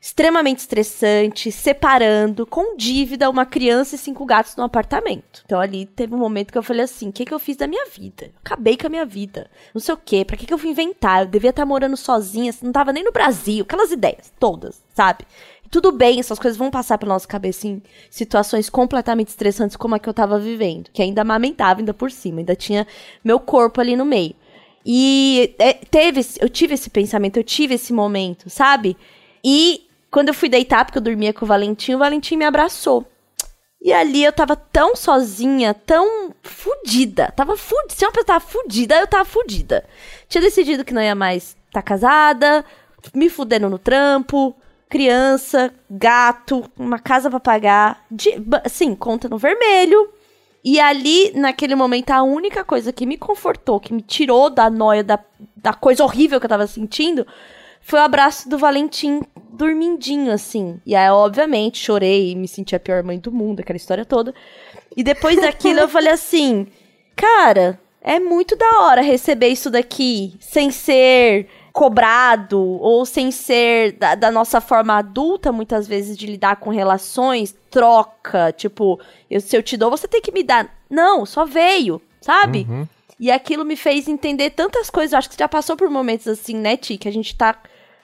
extremamente 0.00 0.60
estressante, 0.60 1.52
separando, 1.52 2.46
com 2.46 2.74
dívida, 2.74 3.28
uma 3.28 3.44
criança 3.44 3.96
e 3.96 3.98
cinco 3.98 4.24
gatos 4.24 4.56
no 4.56 4.64
apartamento. 4.64 5.42
Então 5.44 5.60
ali 5.60 5.84
teve 5.84 6.14
um 6.14 6.18
momento 6.18 6.50
que 6.50 6.56
eu 6.56 6.62
falei 6.62 6.84
assim, 6.84 7.10
o 7.10 7.12
que 7.12 7.26
que 7.26 7.34
eu 7.34 7.38
fiz 7.38 7.56
da 7.56 7.66
minha 7.66 7.86
vida? 7.86 8.30
Acabei 8.42 8.78
com 8.78 8.86
a 8.86 8.90
minha 8.90 9.04
vida. 9.04 9.50
Não 9.74 9.80
sei 9.80 9.94
o 9.94 9.98
quê, 9.98 10.24
pra 10.24 10.38
que 10.38 10.46
que 10.46 10.54
eu 10.54 10.58
fui 10.58 10.70
inventar? 10.70 11.22
Eu 11.22 11.26
devia 11.26 11.50
estar 11.50 11.66
morando 11.66 11.98
sozinha, 11.98 12.54
não 12.62 12.72
tava 12.72 12.92
nem 12.92 13.04
no 13.04 13.12
Brasil, 13.12 13.62
aquelas 13.62 13.90
ideias 13.90 14.32
todas, 14.40 14.82
sabe? 14.94 15.26
Tudo 15.70 15.92
bem, 15.92 16.18
essas 16.18 16.38
coisas 16.38 16.58
vão 16.58 16.70
passar 16.70 16.98
pela 16.98 17.14
nossa 17.14 17.28
cabeça 17.28 17.68
em 17.68 17.80
situações 18.10 18.68
completamente 18.68 19.28
estressantes 19.28 19.76
como 19.76 19.94
a 19.94 19.98
que 20.00 20.08
eu 20.08 20.14
tava 20.14 20.38
vivendo, 20.38 20.90
que 20.92 21.00
ainda 21.00 21.22
amamentava 21.22 21.80
ainda 21.80 21.94
por 21.94 22.10
cima, 22.10 22.40
ainda 22.40 22.56
tinha 22.56 22.86
meu 23.22 23.38
corpo 23.38 23.80
ali 23.80 23.94
no 23.94 24.04
meio. 24.04 24.34
E 24.84 25.54
é, 25.58 25.74
teve, 25.74 26.26
eu 26.40 26.48
tive 26.48 26.74
esse 26.74 26.90
pensamento, 26.90 27.36
eu 27.36 27.44
tive 27.44 27.74
esse 27.74 27.92
momento, 27.92 28.50
sabe? 28.50 28.96
E 29.44 29.86
quando 30.10 30.28
eu 30.28 30.34
fui 30.34 30.48
deitar, 30.48 30.84
porque 30.84 30.98
eu 30.98 31.02
dormia 31.02 31.32
com 31.32 31.44
o 31.44 31.48
Valentim, 31.48 31.94
o 31.94 31.98
Valentim 31.98 32.36
me 32.36 32.44
abraçou. 32.44 33.06
E 33.80 33.92
ali 33.92 34.24
eu 34.24 34.32
tava 34.32 34.56
tão 34.56 34.96
sozinha, 34.96 35.72
tão 35.72 36.34
fudida. 36.42 37.32
Tava 37.34 37.56
fudida. 37.56 37.94
Se 37.94 38.04
uma 38.04 38.10
pessoa 38.10 38.26
tava 38.26 38.40
fudida, 38.40 38.96
eu 38.96 39.06
tava 39.06 39.24
fudida. 39.24 39.84
Tinha 40.28 40.42
decidido 40.42 40.84
que 40.84 40.92
não 40.92 41.00
ia 41.00 41.14
mais 41.14 41.56
estar 41.66 41.80
casada, 41.80 42.64
me 43.14 43.30
fudendo 43.30 43.70
no 43.70 43.78
trampo, 43.78 44.54
criança, 44.90 45.72
gato, 45.88 46.64
uma 46.76 46.98
casa 46.98 47.30
pra 47.30 47.40
pagar. 47.40 48.04
De, 48.10 48.34
assim, 48.64 48.94
conta 48.94 49.28
no 49.28 49.38
vermelho. 49.38 50.10
E 50.62 50.78
ali, 50.78 51.32
naquele 51.34 51.74
momento, 51.74 52.10
a 52.10 52.22
única 52.22 52.62
coisa 52.62 52.92
que 52.92 53.06
me 53.06 53.16
confortou, 53.16 53.80
que 53.80 53.94
me 53.94 54.02
tirou 54.02 54.50
da 54.50 54.68
noia, 54.68 55.02
da, 55.02 55.18
da 55.56 55.72
coisa 55.72 56.04
horrível 56.04 56.38
que 56.38 56.44
eu 56.44 56.50
tava 56.50 56.66
sentindo, 56.66 57.26
foi 57.80 57.98
o 57.98 58.02
abraço 58.02 58.48
do 58.48 58.58
Valentim 58.58 59.22
dormindinho, 59.52 60.32
assim. 60.32 60.78
E 60.84 60.94
aí, 60.94 61.08
obviamente, 61.08 61.78
chorei, 61.78 62.34
me 62.34 62.48
senti 62.48 62.76
a 62.76 62.80
pior 62.80 63.02
mãe 63.02 63.18
do 63.18 63.32
mundo, 63.32 63.60
aquela 63.60 63.76
história 63.76 64.04
toda. 64.04 64.34
E 64.94 65.02
depois 65.02 65.40
daquilo 65.40 65.80
eu 65.80 65.88
falei 65.88 66.12
assim, 66.12 66.66
cara, 67.16 67.80
é 68.02 68.18
muito 68.18 68.56
da 68.56 68.80
hora 68.80 69.02
receber 69.02 69.48
isso 69.48 69.70
daqui 69.70 70.34
sem 70.40 70.70
ser 70.70 71.48
cobrado 71.80 72.60
ou 72.60 73.06
sem 73.06 73.30
ser 73.30 73.92
da, 73.92 74.14
da 74.14 74.30
nossa 74.30 74.60
forma 74.60 74.98
adulta, 74.98 75.50
muitas 75.50 75.88
vezes, 75.88 76.14
de 76.14 76.26
lidar 76.26 76.56
com 76.56 76.68
relações, 76.68 77.56
troca, 77.70 78.52
tipo, 78.52 79.00
eu, 79.30 79.40
se 79.40 79.56
eu 79.56 79.62
te 79.62 79.78
dou, 79.78 79.90
você 79.90 80.06
tem 80.06 80.20
que 80.20 80.30
me 80.30 80.42
dar. 80.42 80.68
Não, 80.90 81.24
só 81.24 81.46
veio, 81.46 81.98
sabe? 82.20 82.66
E 83.18 83.30
aquilo 83.30 83.64
me 83.64 83.76
fez 83.76 84.08
entender 84.08 84.50
tantas 84.50 84.90
coisas. 84.90 85.12
Eu 85.12 85.18
acho 85.20 85.30
que 85.30 85.36
você 85.36 85.42
já 85.42 85.48
passou 85.48 85.74
por 85.74 85.88
momentos 85.88 86.28
assim, 86.28 86.54
né, 86.54 86.76
Ti? 86.76 86.98
Que 86.98 87.08
a 87.08 87.12
gente 87.12 87.34
tá 87.34 87.56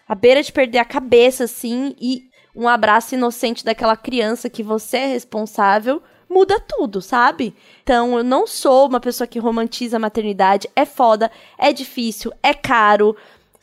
à 0.08 0.14
beira 0.14 0.42
de 0.42 0.50
perder 0.50 0.78
a 0.78 0.84
cabeça, 0.86 1.44
assim, 1.44 1.94
e 2.00 2.30
um 2.54 2.66
abraço 2.66 3.14
inocente 3.14 3.62
daquela 3.62 3.94
criança 3.94 4.48
que 4.48 4.62
você 4.62 4.96
é 4.96 5.06
responsável 5.08 6.00
muda 6.28 6.60
tudo, 6.60 7.00
sabe? 7.00 7.54
Então, 7.82 8.18
eu 8.18 8.24
não 8.24 8.46
sou 8.46 8.88
uma 8.88 9.00
pessoa 9.00 9.26
que 9.26 9.38
romantiza 9.38 9.96
a 9.96 10.00
maternidade. 10.00 10.68
É 10.74 10.84
foda, 10.84 11.30
é 11.56 11.72
difícil, 11.72 12.32
é 12.42 12.52
caro. 12.52 13.16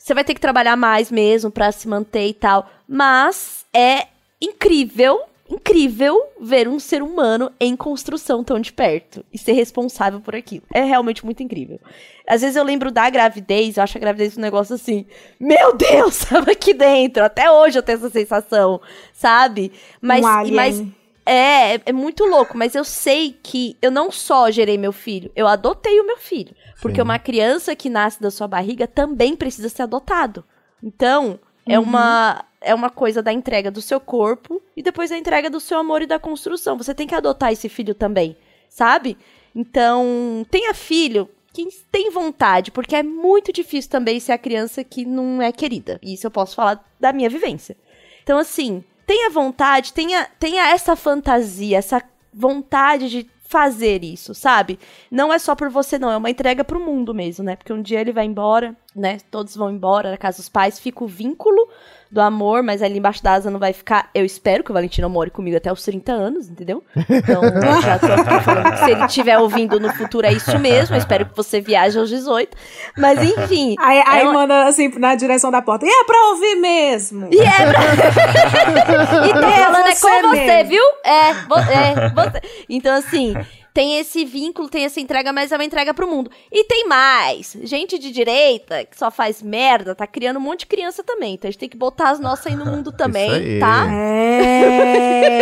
Você 0.04 0.12
vai 0.12 0.22
ter 0.22 0.34
que 0.34 0.40
trabalhar 0.40 0.76
mais 0.76 1.10
mesmo 1.10 1.50
pra 1.50 1.72
se 1.72 1.88
manter 1.88 2.28
e 2.28 2.34
tal. 2.34 2.68
Mas 2.86 3.64
é 3.72 4.08
incrível, 4.38 5.18
incrível 5.48 6.20
ver 6.38 6.68
um 6.68 6.78
ser 6.78 7.02
humano 7.02 7.50
em 7.58 7.74
construção 7.74 8.44
tão 8.44 8.60
de 8.60 8.70
perto 8.70 9.24
e 9.32 9.38
ser 9.38 9.52
responsável 9.52 10.20
por 10.20 10.36
aquilo. 10.36 10.64
É 10.74 10.82
realmente 10.84 11.24
muito 11.24 11.42
incrível. 11.42 11.80
Às 12.28 12.42
vezes 12.42 12.54
eu 12.54 12.64
lembro 12.64 12.90
da 12.92 13.08
gravidez, 13.08 13.78
eu 13.78 13.82
acho 13.82 13.96
a 13.96 14.00
gravidez 14.00 14.36
um 14.36 14.42
negócio 14.42 14.74
assim, 14.74 15.06
meu 15.40 15.74
Deus, 15.74 16.18
tava 16.28 16.50
aqui 16.50 16.74
dentro. 16.74 17.24
Até 17.24 17.50
hoje 17.50 17.78
eu 17.78 17.82
tenho 17.82 17.96
essa 17.96 18.10
sensação, 18.10 18.82
sabe? 19.10 19.72
Mas, 20.02 20.22
Um 20.22 20.28
alien. 20.28 20.54
mas 20.54 20.84
é, 21.26 21.80
é 21.86 21.92
muito 21.92 22.24
louco, 22.24 22.56
mas 22.56 22.74
eu 22.74 22.84
sei 22.84 23.38
que 23.42 23.76
eu 23.80 23.90
não 23.90 24.10
só 24.10 24.50
gerei 24.50 24.76
meu 24.76 24.92
filho, 24.92 25.30
eu 25.34 25.46
adotei 25.46 26.00
o 26.00 26.06
meu 26.06 26.18
filho. 26.18 26.54
Porque 26.80 27.00
uma 27.00 27.18
criança 27.18 27.74
que 27.74 27.88
nasce 27.88 28.20
da 28.20 28.30
sua 28.30 28.46
barriga 28.46 28.86
também 28.86 29.34
precisa 29.34 29.68
ser 29.68 29.82
adotado. 29.82 30.44
Então, 30.82 31.38
é 31.66 31.78
uma 31.78 32.44
é 32.60 32.74
uma 32.74 32.88
coisa 32.88 33.22
da 33.22 33.32
entrega 33.32 33.70
do 33.70 33.82
seu 33.82 34.00
corpo 34.00 34.60
e 34.74 34.82
depois 34.82 35.12
a 35.12 35.18
entrega 35.18 35.50
do 35.50 35.60
seu 35.60 35.78
amor 35.78 36.02
e 36.02 36.06
da 36.06 36.18
construção. 36.18 36.78
Você 36.78 36.94
tem 36.94 37.06
que 37.06 37.14
adotar 37.14 37.52
esse 37.52 37.68
filho 37.68 37.94
também, 37.94 38.36
sabe? 38.68 39.18
Então, 39.54 40.46
tenha 40.50 40.74
filho 40.74 41.28
quem 41.52 41.68
tem 41.92 42.10
vontade, 42.10 42.70
porque 42.70 42.96
é 42.96 43.02
muito 43.02 43.52
difícil 43.52 43.90
também 43.90 44.18
ser 44.18 44.32
a 44.32 44.38
criança 44.38 44.82
que 44.82 45.04
não 45.04 45.40
é 45.40 45.52
querida. 45.52 46.00
E 46.02 46.14
isso 46.14 46.26
eu 46.26 46.30
posso 46.30 46.56
falar 46.56 46.84
da 46.98 47.12
minha 47.12 47.30
vivência. 47.30 47.76
Então, 48.24 48.38
assim, 48.38 48.82
tenha 49.06 49.30
vontade, 49.30 49.92
tenha, 49.92 50.28
tenha 50.38 50.68
essa 50.68 50.96
fantasia, 50.96 51.78
essa 51.78 52.02
vontade 52.32 53.08
de 53.08 53.30
fazer 53.44 54.02
isso, 54.02 54.34
sabe? 54.34 54.78
Não 55.10 55.32
é 55.32 55.38
só 55.38 55.54
por 55.54 55.70
você, 55.70 55.98
não, 55.98 56.10
é 56.10 56.16
uma 56.16 56.30
entrega 56.30 56.64
pro 56.64 56.80
mundo 56.80 57.14
mesmo, 57.14 57.44
né? 57.44 57.54
Porque 57.54 57.72
um 57.72 57.82
dia 57.82 58.00
ele 58.00 58.12
vai 58.12 58.24
embora, 58.24 58.74
né? 58.94 59.18
Todos 59.30 59.56
vão 59.56 59.70
embora 59.70 60.10
na 60.10 60.16
casa 60.16 60.38
dos 60.38 60.48
pais, 60.48 60.78
fica 60.78 61.02
o 61.02 61.06
vínculo 61.06 61.68
do 62.10 62.20
amor, 62.20 62.62
mas 62.62 62.80
ali 62.80 62.98
embaixo 62.98 63.20
da 63.24 63.32
asa 63.32 63.50
não 63.50 63.58
vai 63.58 63.72
ficar. 63.72 64.08
Eu 64.14 64.24
espero 64.24 64.62
que 64.62 64.70
o 64.70 64.74
Valentino 64.74 65.10
more 65.10 65.30
comigo 65.32 65.56
até 65.56 65.72
os 65.72 65.82
30 65.82 66.12
anos, 66.12 66.48
entendeu? 66.48 66.84
Então, 66.96 67.42
já 67.82 67.98
tô 67.98 68.06
aqui 68.06 68.44
falando 68.44 68.70
que 68.70 68.84
se 68.84 68.90
ele 68.92 69.04
estiver 69.04 69.36
ouvindo 69.38 69.80
no 69.80 69.92
futuro, 69.94 70.24
é 70.24 70.32
isso 70.32 70.56
mesmo. 70.60 70.94
Eu 70.94 70.98
espero 71.00 71.26
que 71.26 71.36
você 71.36 71.60
viaje 71.60 71.98
aos 71.98 72.08
18. 72.08 72.56
Mas 72.96 73.20
enfim. 73.20 73.74
Aí, 73.80 74.00
aí 74.06 74.20
é 74.20 74.24
uma- 74.24 74.32
manda 74.32 74.64
assim 74.66 74.88
na 74.96 75.16
direção 75.16 75.50
da 75.50 75.60
porta. 75.60 75.84
E 75.86 75.88
é 75.88 76.04
pra 76.04 76.28
ouvir 76.30 76.54
mesmo. 76.54 77.28
E 77.32 77.40
é 77.40 77.50
pra... 77.72 79.26
e 79.26 79.32
tô 79.32 79.38
É 79.40 79.64
falando 79.64 79.88
é 79.88 79.94
você 79.94 80.00
com 80.22 80.28
você, 80.30 80.64
viu? 80.64 80.82
É, 81.04 81.32
vo- 81.34 81.58
é, 81.58 82.10
você. 82.10 82.40
Então, 82.68 82.94
assim, 82.96 83.34
tem 83.74 83.98
esse 83.98 84.24
vínculo, 84.24 84.68
tem 84.68 84.84
essa 84.84 85.00
entrega, 85.00 85.32
mas 85.32 85.50
é 85.50 85.56
uma 85.56 85.64
entrega 85.64 85.92
pro 85.92 86.06
mundo. 86.06 86.30
E 86.50 86.62
tem 86.64 86.86
mais. 86.86 87.56
Gente 87.64 87.98
de 87.98 88.12
direita 88.12 88.84
que 88.84 88.96
só 88.96 89.10
faz 89.10 89.42
merda, 89.42 89.96
tá 89.96 90.06
criando 90.06 90.36
um 90.36 90.40
monte 90.40 90.60
de 90.60 90.66
criança 90.66 91.02
também. 91.02 91.34
Então 91.34 91.48
a 91.48 91.50
gente 91.50 91.58
tem 91.58 91.68
que 91.68 91.76
botar 91.76 92.10
as 92.10 92.20
nossas 92.20 92.46
aí 92.46 92.54
no 92.56 92.64
mundo 92.64 92.92
também, 92.96 93.30
aí. 93.32 93.58
tá? 93.58 93.84
É. 93.90 95.34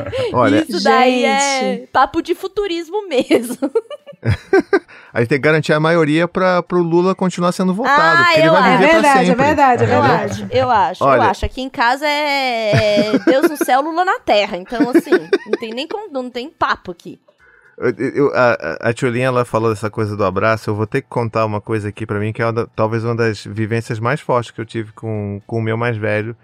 Olha, 0.32 0.64
Isso 0.66 0.82
daí 0.82 1.24
é 1.24 1.60
Gente. 1.60 1.86
papo 1.88 2.22
de 2.22 2.34
futurismo 2.34 3.06
mesmo. 3.06 3.56
a 5.12 5.20
gente 5.20 5.28
tem 5.28 5.38
que 5.38 5.44
garantir 5.44 5.72
a 5.72 5.80
maioria 5.80 6.28
para 6.28 6.64
o 6.72 6.76
Lula 6.78 7.14
continuar 7.14 7.52
sendo 7.52 7.74
votado. 7.74 8.24
Ah, 8.26 8.38
eu 8.38 8.52
vai 8.52 8.74
acho. 8.74 8.84
É 8.84 8.86
verdade, 8.86 9.30
é 9.30 9.34
verdade, 9.34 9.82
é 9.82 9.86
Eu 9.86 9.90
verdade. 9.90 10.46
eu 10.50 10.70
acho, 10.70 11.04
eu 11.04 11.08
Olha. 11.08 11.22
acho. 11.24 11.44
Aqui 11.44 11.62
em 11.62 11.68
casa 11.70 12.06
é, 12.06 13.12
é 13.14 13.18
Deus 13.18 13.50
no 13.50 13.56
céu, 13.56 13.80
Lula 13.82 14.04
na 14.04 14.18
terra. 14.20 14.56
Então, 14.56 14.90
assim, 14.90 15.10
não 15.10 15.58
tem 15.58 15.70
nem 15.72 15.86
como, 15.86 16.10
não 16.12 16.30
tem 16.30 16.48
papo 16.48 16.69
aqui. 16.90 17.20
Eu- 17.78 17.94
eu- 17.98 18.34
a, 18.34 18.52
a- 18.52 18.92
ela 19.22 19.44
falou 19.44 19.70
dessa 19.70 19.88
coisa 19.90 20.16
do 20.16 20.24
abraço. 20.24 20.68
Eu 20.68 20.74
vou 20.74 20.86
ter 20.86 21.00
que 21.00 21.08
contar 21.08 21.46
uma 21.46 21.60
coisa 21.60 21.88
aqui 21.88 22.04
pra 22.06 22.18
mim, 22.20 22.32
que 22.32 22.42
é 22.42 22.46
uma 22.46 22.52
da- 22.52 22.66
talvez 22.66 23.04
uma 23.04 23.14
das 23.14 23.44
vivências 23.44 23.98
mais 23.98 24.20
fortes 24.20 24.50
que 24.50 24.60
eu 24.60 24.66
tive 24.66 24.92
com, 24.92 25.40
com 25.46 25.58
o 25.58 25.62
meu 25.62 25.76
mais 25.78 25.96
velho. 25.96 26.36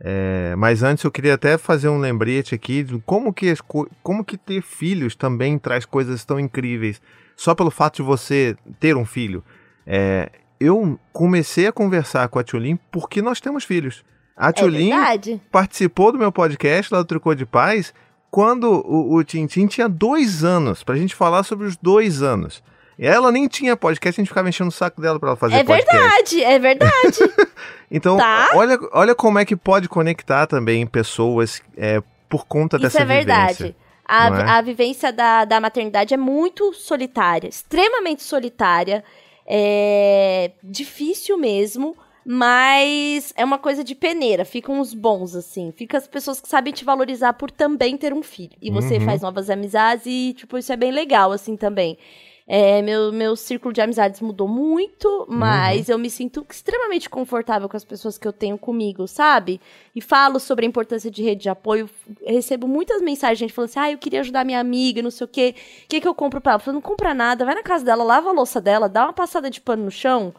É, 0.00 0.54
mas 0.56 0.82
antes 0.82 1.02
eu 1.04 1.10
queria 1.10 1.34
até 1.34 1.56
fazer 1.56 1.88
um 1.88 1.98
lembrete 1.98 2.54
aqui 2.54 2.82
de 2.82 2.98
como 3.06 3.32
que, 3.32 3.54
como 4.02 4.24
que 4.24 4.36
ter 4.36 4.60
filhos 4.62 5.14
também 5.16 5.58
traz 5.58 5.84
coisas 5.84 6.24
tão 6.24 6.38
incríveis. 6.38 7.00
Só 7.36 7.54
pelo 7.54 7.70
fato 7.70 7.96
de 7.96 8.02
você 8.02 8.56
ter 8.78 8.96
um 8.96 9.04
filho. 9.04 9.42
É, 9.86 10.30
eu 10.60 10.98
comecei 11.12 11.66
a 11.66 11.72
conversar 11.72 12.28
com 12.28 12.38
a 12.38 12.44
Tiolinha 12.44 12.78
porque 12.92 13.20
nós 13.20 13.40
temos 13.40 13.64
filhos. 13.64 14.04
A 14.36 14.48
É 14.48 14.52
Tiolinha 14.52 14.96
verdade. 14.96 15.40
participou 15.50 16.12
do 16.12 16.18
meu 16.18 16.30
podcast 16.30 16.92
lá 16.92 17.00
do 17.00 17.04
Tricô 17.06 17.34
de 17.34 17.46
Paz 17.46 17.92
quando 18.34 18.64
o, 18.84 19.14
o 19.14 19.22
Tintin 19.22 19.68
tinha 19.68 19.88
dois 19.88 20.42
anos, 20.42 20.82
pra 20.82 20.96
gente 20.96 21.14
falar 21.14 21.44
sobre 21.44 21.68
os 21.68 21.76
dois 21.76 22.20
anos. 22.20 22.64
E 22.98 23.06
ela 23.06 23.30
nem 23.30 23.46
tinha 23.46 23.76
podcast, 23.76 24.20
a 24.20 24.22
gente 24.22 24.28
ficava 24.28 24.48
enchendo 24.48 24.70
o 24.70 24.72
saco 24.72 25.00
dela 25.00 25.20
pra 25.20 25.28
ela 25.28 25.36
fazer 25.36 25.54
É 25.54 25.62
podcast. 25.62 26.34
verdade, 26.36 26.42
é 26.42 26.58
verdade. 26.58 27.18
Então, 27.88 28.16
Tá. 28.16 28.50
olha, 28.54 28.76
olha 28.92 29.14
como 29.14 29.38
é 29.38 29.44
que 29.44 29.54
pode 29.54 29.88
conectar 29.88 30.48
também 30.48 30.84
pessoas 30.84 31.62
é, 31.76 32.02
por 32.28 32.44
conta 32.44 32.76
Isso 32.76 32.82
dessa 32.82 33.02
é 33.02 33.04
verdade. 33.04 33.56
vivência. 33.58 33.76
A, 34.04 34.26
é? 34.26 34.42
a 34.58 34.60
vivência 34.62 35.12
da, 35.12 35.44
da 35.44 35.60
maternidade 35.60 36.12
é 36.12 36.16
muito 36.16 36.72
solitária, 36.72 37.46
extremamente 37.46 38.24
solitária, 38.24 39.04
é 39.46 40.50
difícil 40.60 41.38
mesmo, 41.38 41.96
mas 42.24 43.32
é 43.36 43.44
uma 43.44 43.58
coisa 43.58 43.84
de 43.84 43.94
peneira, 43.94 44.44
ficam 44.44 44.80
os 44.80 44.94
bons, 44.94 45.34
assim, 45.36 45.72
fica 45.76 45.98
as 45.98 46.06
pessoas 46.06 46.40
que 46.40 46.48
sabem 46.48 46.72
te 46.72 46.84
valorizar 46.84 47.34
por 47.34 47.50
também 47.50 47.96
ter 47.96 48.12
um 48.14 48.22
filho. 48.22 48.56
E 48.62 48.70
você 48.70 48.94
Uhum. 48.94 49.00
faz 49.00 49.22
novas 49.22 49.50
amizades 49.50 50.06
e, 50.06 50.34
tipo, 50.36 50.56
isso 50.56 50.72
é 50.72 50.76
bem 50.76 50.90
legal, 50.90 51.32
assim, 51.32 51.56
também. 51.56 51.98
É, 52.46 52.82
meu, 52.82 53.10
meu 53.10 53.34
círculo 53.36 53.72
de 53.72 53.80
amizades 53.80 54.20
mudou 54.20 54.46
muito, 54.46 55.26
mas 55.30 55.88
eu 55.88 55.98
me 55.98 56.10
sinto 56.10 56.46
extremamente 56.50 57.08
confortável 57.08 57.70
com 57.70 57.76
as 57.76 57.86
pessoas 57.86 58.18
que 58.18 58.28
eu 58.28 58.34
tenho 58.34 58.58
comigo, 58.58 59.08
sabe? 59.08 59.58
E 59.96 60.00
falo 60.02 60.38
sobre 60.38 60.66
a 60.66 60.68
importância 60.68 61.10
de 61.10 61.22
rede 61.22 61.44
de 61.44 61.48
apoio. 61.48 61.88
Recebo 62.26 62.68
muitas 62.68 63.00
mensagens, 63.00 63.38
gente 63.38 63.52
falando 63.54 63.70
assim: 63.70 63.78
ah, 63.78 63.90
eu 63.92 63.96
queria 63.96 64.20
ajudar 64.20 64.44
minha 64.44 64.60
amiga, 64.60 65.00
não 65.00 65.10
sei 65.10 65.24
o 65.24 65.28
quê. 65.28 65.54
O 65.84 65.88
que, 65.88 66.02
que 66.02 66.06
eu 66.08 66.14
compro 66.14 66.38
pra 66.38 66.52
ela? 66.52 66.60
Eu 66.60 66.64
falo, 66.64 66.74
não 66.74 66.82
compra 66.82 67.14
nada, 67.14 67.46
vai 67.46 67.54
na 67.54 67.62
casa 67.62 67.82
dela, 67.82 68.04
lava 68.04 68.28
a 68.28 68.32
louça 68.32 68.60
dela, 68.60 68.90
dá 68.90 69.04
uma 69.04 69.14
passada 69.14 69.48
de 69.48 69.58
pano 69.62 69.84
no 69.86 69.90
chão. 69.90 70.34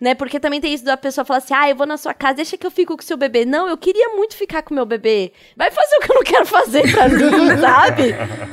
Né? 0.00 0.14
Porque 0.14 0.38
também 0.38 0.60
tem 0.60 0.72
isso 0.72 0.84
da 0.84 0.96
pessoa 0.96 1.24
falar 1.24 1.38
assim: 1.38 1.54
ah, 1.54 1.68
eu 1.68 1.74
vou 1.74 1.86
na 1.86 1.96
sua 1.96 2.14
casa, 2.14 2.34
deixa 2.34 2.56
que 2.56 2.66
eu 2.66 2.70
fico 2.70 2.96
com 2.96 3.02
o 3.02 3.04
seu 3.04 3.16
bebê. 3.16 3.44
Não, 3.44 3.68
eu 3.68 3.76
queria 3.76 4.10
muito 4.10 4.36
ficar 4.36 4.62
com 4.62 4.72
o 4.72 4.74
meu 4.74 4.86
bebê. 4.86 5.32
Vai 5.56 5.70
fazer 5.70 5.96
o 5.96 6.00
que 6.00 6.12
eu 6.12 6.14
não 6.14 6.22
quero 6.22 6.46
fazer 6.46 6.90
pra 6.92 7.08
mim, 7.08 7.48
sabe? 7.60 8.12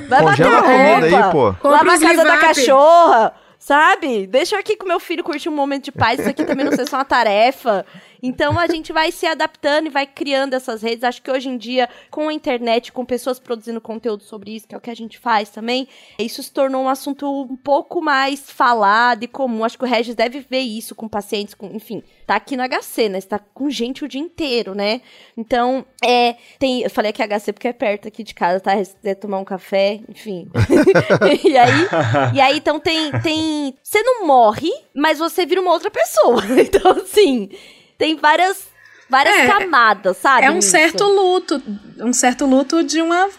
Vai 0.10 0.24
Congela 0.24 0.62
bater 0.62 0.74
a 0.74 0.90
roupa. 1.00 1.06
aí, 1.06 1.32
pô. 1.62 1.70
Lava 1.70 1.94
a 1.94 2.00
casa 2.00 2.24
da 2.24 2.38
cachorra, 2.38 3.34
sabe? 3.60 4.26
Deixa 4.26 4.56
eu 4.56 4.60
aqui 4.60 4.76
com 4.76 4.88
meu 4.88 5.00
filho 5.00 5.24
curtir 5.24 5.50
um 5.50 5.56
momento 5.56 5.86
de 5.86 5.92
paz. 5.92 6.20
Isso 6.20 6.30
aqui 6.30 6.44
também 6.44 6.66
não 6.66 6.72
ser 6.72 6.90
só 6.90 6.98
uma 6.98 7.06
tarefa. 7.06 7.86
Então 8.26 8.60
a 8.60 8.66
gente 8.66 8.92
vai 8.92 9.12
se 9.12 9.28
adaptando 9.28 9.86
e 9.86 9.90
vai 9.90 10.08
criando 10.08 10.56
essas 10.56 10.82
redes. 10.82 11.04
Acho 11.04 11.22
que 11.22 11.30
hoje 11.30 11.48
em 11.48 11.58
dia, 11.58 11.88
com 12.10 12.28
a 12.28 12.34
internet, 12.34 12.92
com 12.92 13.06
pessoas 13.06 13.40
produzindo 13.40 13.80
conteúdo 13.80 14.24
sobre 14.24 14.56
isso, 14.56 14.68
que 14.68 14.74
é 14.74 14.78
o 14.78 14.82
que 14.82 14.90
a 14.90 14.96
gente 14.96 15.20
faz 15.20 15.50
também, 15.50 15.88
isso 16.18 16.42
se 16.42 16.52
tornou 16.52 16.84
um 16.84 16.90
assunto 16.90 17.30
um 17.44 17.56
pouco 17.56 18.02
mais 18.02 18.50
falado 18.50 19.24
e 19.24 19.28
comum. 19.28 19.64
Acho 19.64 19.78
que 19.78 19.84
o 19.84 19.88
Regis 19.88 20.16
deve 20.16 20.40
ver 20.50 20.62
isso 20.62 20.96
com 20.96 21.08
pacientes, 21.08 21.54
com, 21.54 21.68
enfim, 21.68 22.02
tá 22.26 22.36
aqui 22.36 22.58
no 22.58 22.64
HC, 22.64 23.10
né? 23.10 23.22
Você 23.22 23.28
tá 23.28 23.40
com 23.40 23.70
gente 23.70 24.04
o 24.04 24.08
dia 24.08 24.22
inteiro, 24.22 24.74
né? 24.74 25.02
Então, 25.38 25.86
é, 26.04 26.36
tem, 26.58 26.82
eu 26.82 26.90
falei 26.90 27.12
aqui 27.12 27.22
HC 27.22 27.54
porque 27.54 27.68
é 27.68 27.74
perto 27.74 28.08
aqui 28.08 28.24
de 28.24 28.34
casa, 28.34 28.60
tá? 28.60 28.76
Quiser 28.76 29.16
tomar 29.16 29.38
um 29.38 29.46
café, 29.46 30.02
enfim. 30.10 30.50
e 31.44 31.58
aí, 31.58 31.88
e 32.34 32.42
aí 32.42 32.58
então 32.58 32.80
tem, 32.80 33.12
tem, 33.22 33.76
você 33.84 34.02
não 34.02 34.26
morre, 34.26 34.72
mas 34.96 35.20
você 35.20 35.46
vira 35.46 35.62
uma 35.62 35.72
outra 35.72 35.92
pessoa. 35.92 36.44
Então, 36.66 36.92
assim, 36.92 37.50
tem 37.98 38.16
várias, 38.16 38.68
várias 39.10 39.36
É, 39.36 39.48
camadas, 39.48 40.18
sabe? 40.18 40.46
É 40.46 40.52
um 40.52 40.62
certo 40.62 41.04
luto, 41.04 41.62
um 42.00 42.14
certo 42.14 42.46
luto 42.46 42.84
de 42.84 43.02
uma 43.02 43.30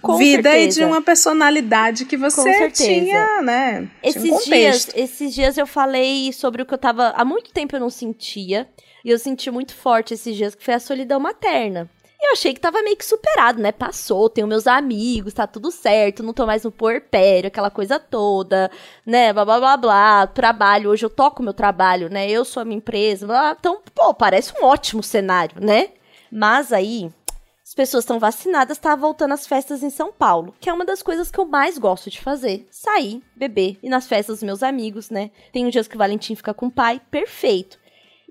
Com 0.00 0.16
vida 0.16 0.50
e 0.50 0.62
certeza. 0.62 0.80
de 0.80 0.84
uma 0.84 1.00
personalidade 1.02 2.04
que 2.04 2.16
você 2.16 2.70
tinha, 2.70 3.42
né? 3.42 3.88
tinha 4.02 4.32
um 4.32 4.36
Esses 4.38 4.44
dias, 4.44 4.88
esses 4.94 5.34
dias 5.34 5.58
eu 5.58 5.66
falei 5.66 6.32
sobre 6.32 6.62
o 6.62 6.66
que 6.66 6.74
eu 6.74 6.78
tava. 6.78 7.10
Há 7.16 7.24
muito 7.24 7.52
tempo 7.52 7.76
eu 7.76 7.80
não 7.80 7.90
sentia. 7.90 8.68
E 9.04 9.10
eu 9.10 9.18
senti 9.18 9.50
muito 9.50 9.74
forte 9.74 10.14
esses 10.14 10.36
dias, 10.36 10.54
que 10.54 10.64
foi 10.64 10.74
a 10.74 10.78
solidão 10.80 11.18
materna. 11.18 11.90
E 12.22 12.28
eu 12.28 12.32
achei 12.34 12.54
que 12.54 12.60
tava 12.60 12.80
meio 12.82 12.96
que 12.96 13.04
superado, 13.04 13.60
né? 13.60 13.72
Passou, 13.72 14.30
tenho 14.30 14.46
meus 14.46 14.68
amigos, 14.68 15.34
tá 15.34 15.44
tudo 15.44 15.72
certo, 15.72 16.22
não 16.22 16.32
tô 16.32 16.46
mais 16.46 16.62
no 16.62 16.70
puerpério, 16.70 17.48
aquela 17.48 17.68
coisa 17.68 17.98
toda, 17.98 18.70
né? 19.04 19.32
Blá 19.32 19.44
blá 19.44 19.58
blá 19.58 19.76
blá. 19.76 20.26
Trabalho, 20.28 20.90
hoje 20.90 21.04
eu 21.04 21.10
toco 21.10 21.42
meu 21.42 21.52
trabalho, 21.52 22.08
né? 22.08 22.30
Eu 22.30 22.44
sou 22.44 22.60
a 22.60 22.64
minha 22.64 22.76
empresa, 22.76 23.26
blá. 23.26 23.56
Então, 23.58 23.82
pô, 23.92 24.14
parece 24.14 24.52
um 24.56 24.64
ótimo 24.64 25.02
cenário, 25.02 25.60
né? 25.60 25.88
Mas 26.30 26.72
aí, 26.72 27.10
as 27.60 27.74
pessoas 27.74 28.04
estão 28.04 28.20
vacinadas, 28.20 28.78
tá 28.78 28.94
voltando 28.94 29.34
às 29.34 29.44
festas 29.44 29.82
em 29.82 29.90
São 29.90 30.12
Paulo, 30.12 30.54
que 30.60 30.70
é 30.70 30.72
uma 30.72 30.84
das 30.84 31.02
coisas 31.02 31.28
que 31.28 31.40
eu 31.40 31.44
mais 31.44 31.76
gosto 31.76 32.08
de 32.08 32.20
fazer. 32.20 32.68
Sair, 32.70 33.20
beber, 33.34 33.80
e 33.82 33.88
nas 33.88 34.06
festas 34.06 34.36
dos 34.36 34.42
meus 34.44 34.62
amigos, 34.62 35.10
né? 35.10 35.32
Tem 35.52 35.66
uns 35.66 35.72
dias 35.72 35.88
que 35.88 35.96
o 35.96 35.98
Valentim 35.98 36.36
fica 36.36 36.54
com 36.54 36.66
o 36.66 36.70
pai, 36.70 37.00
perfeito. 37.10 37.81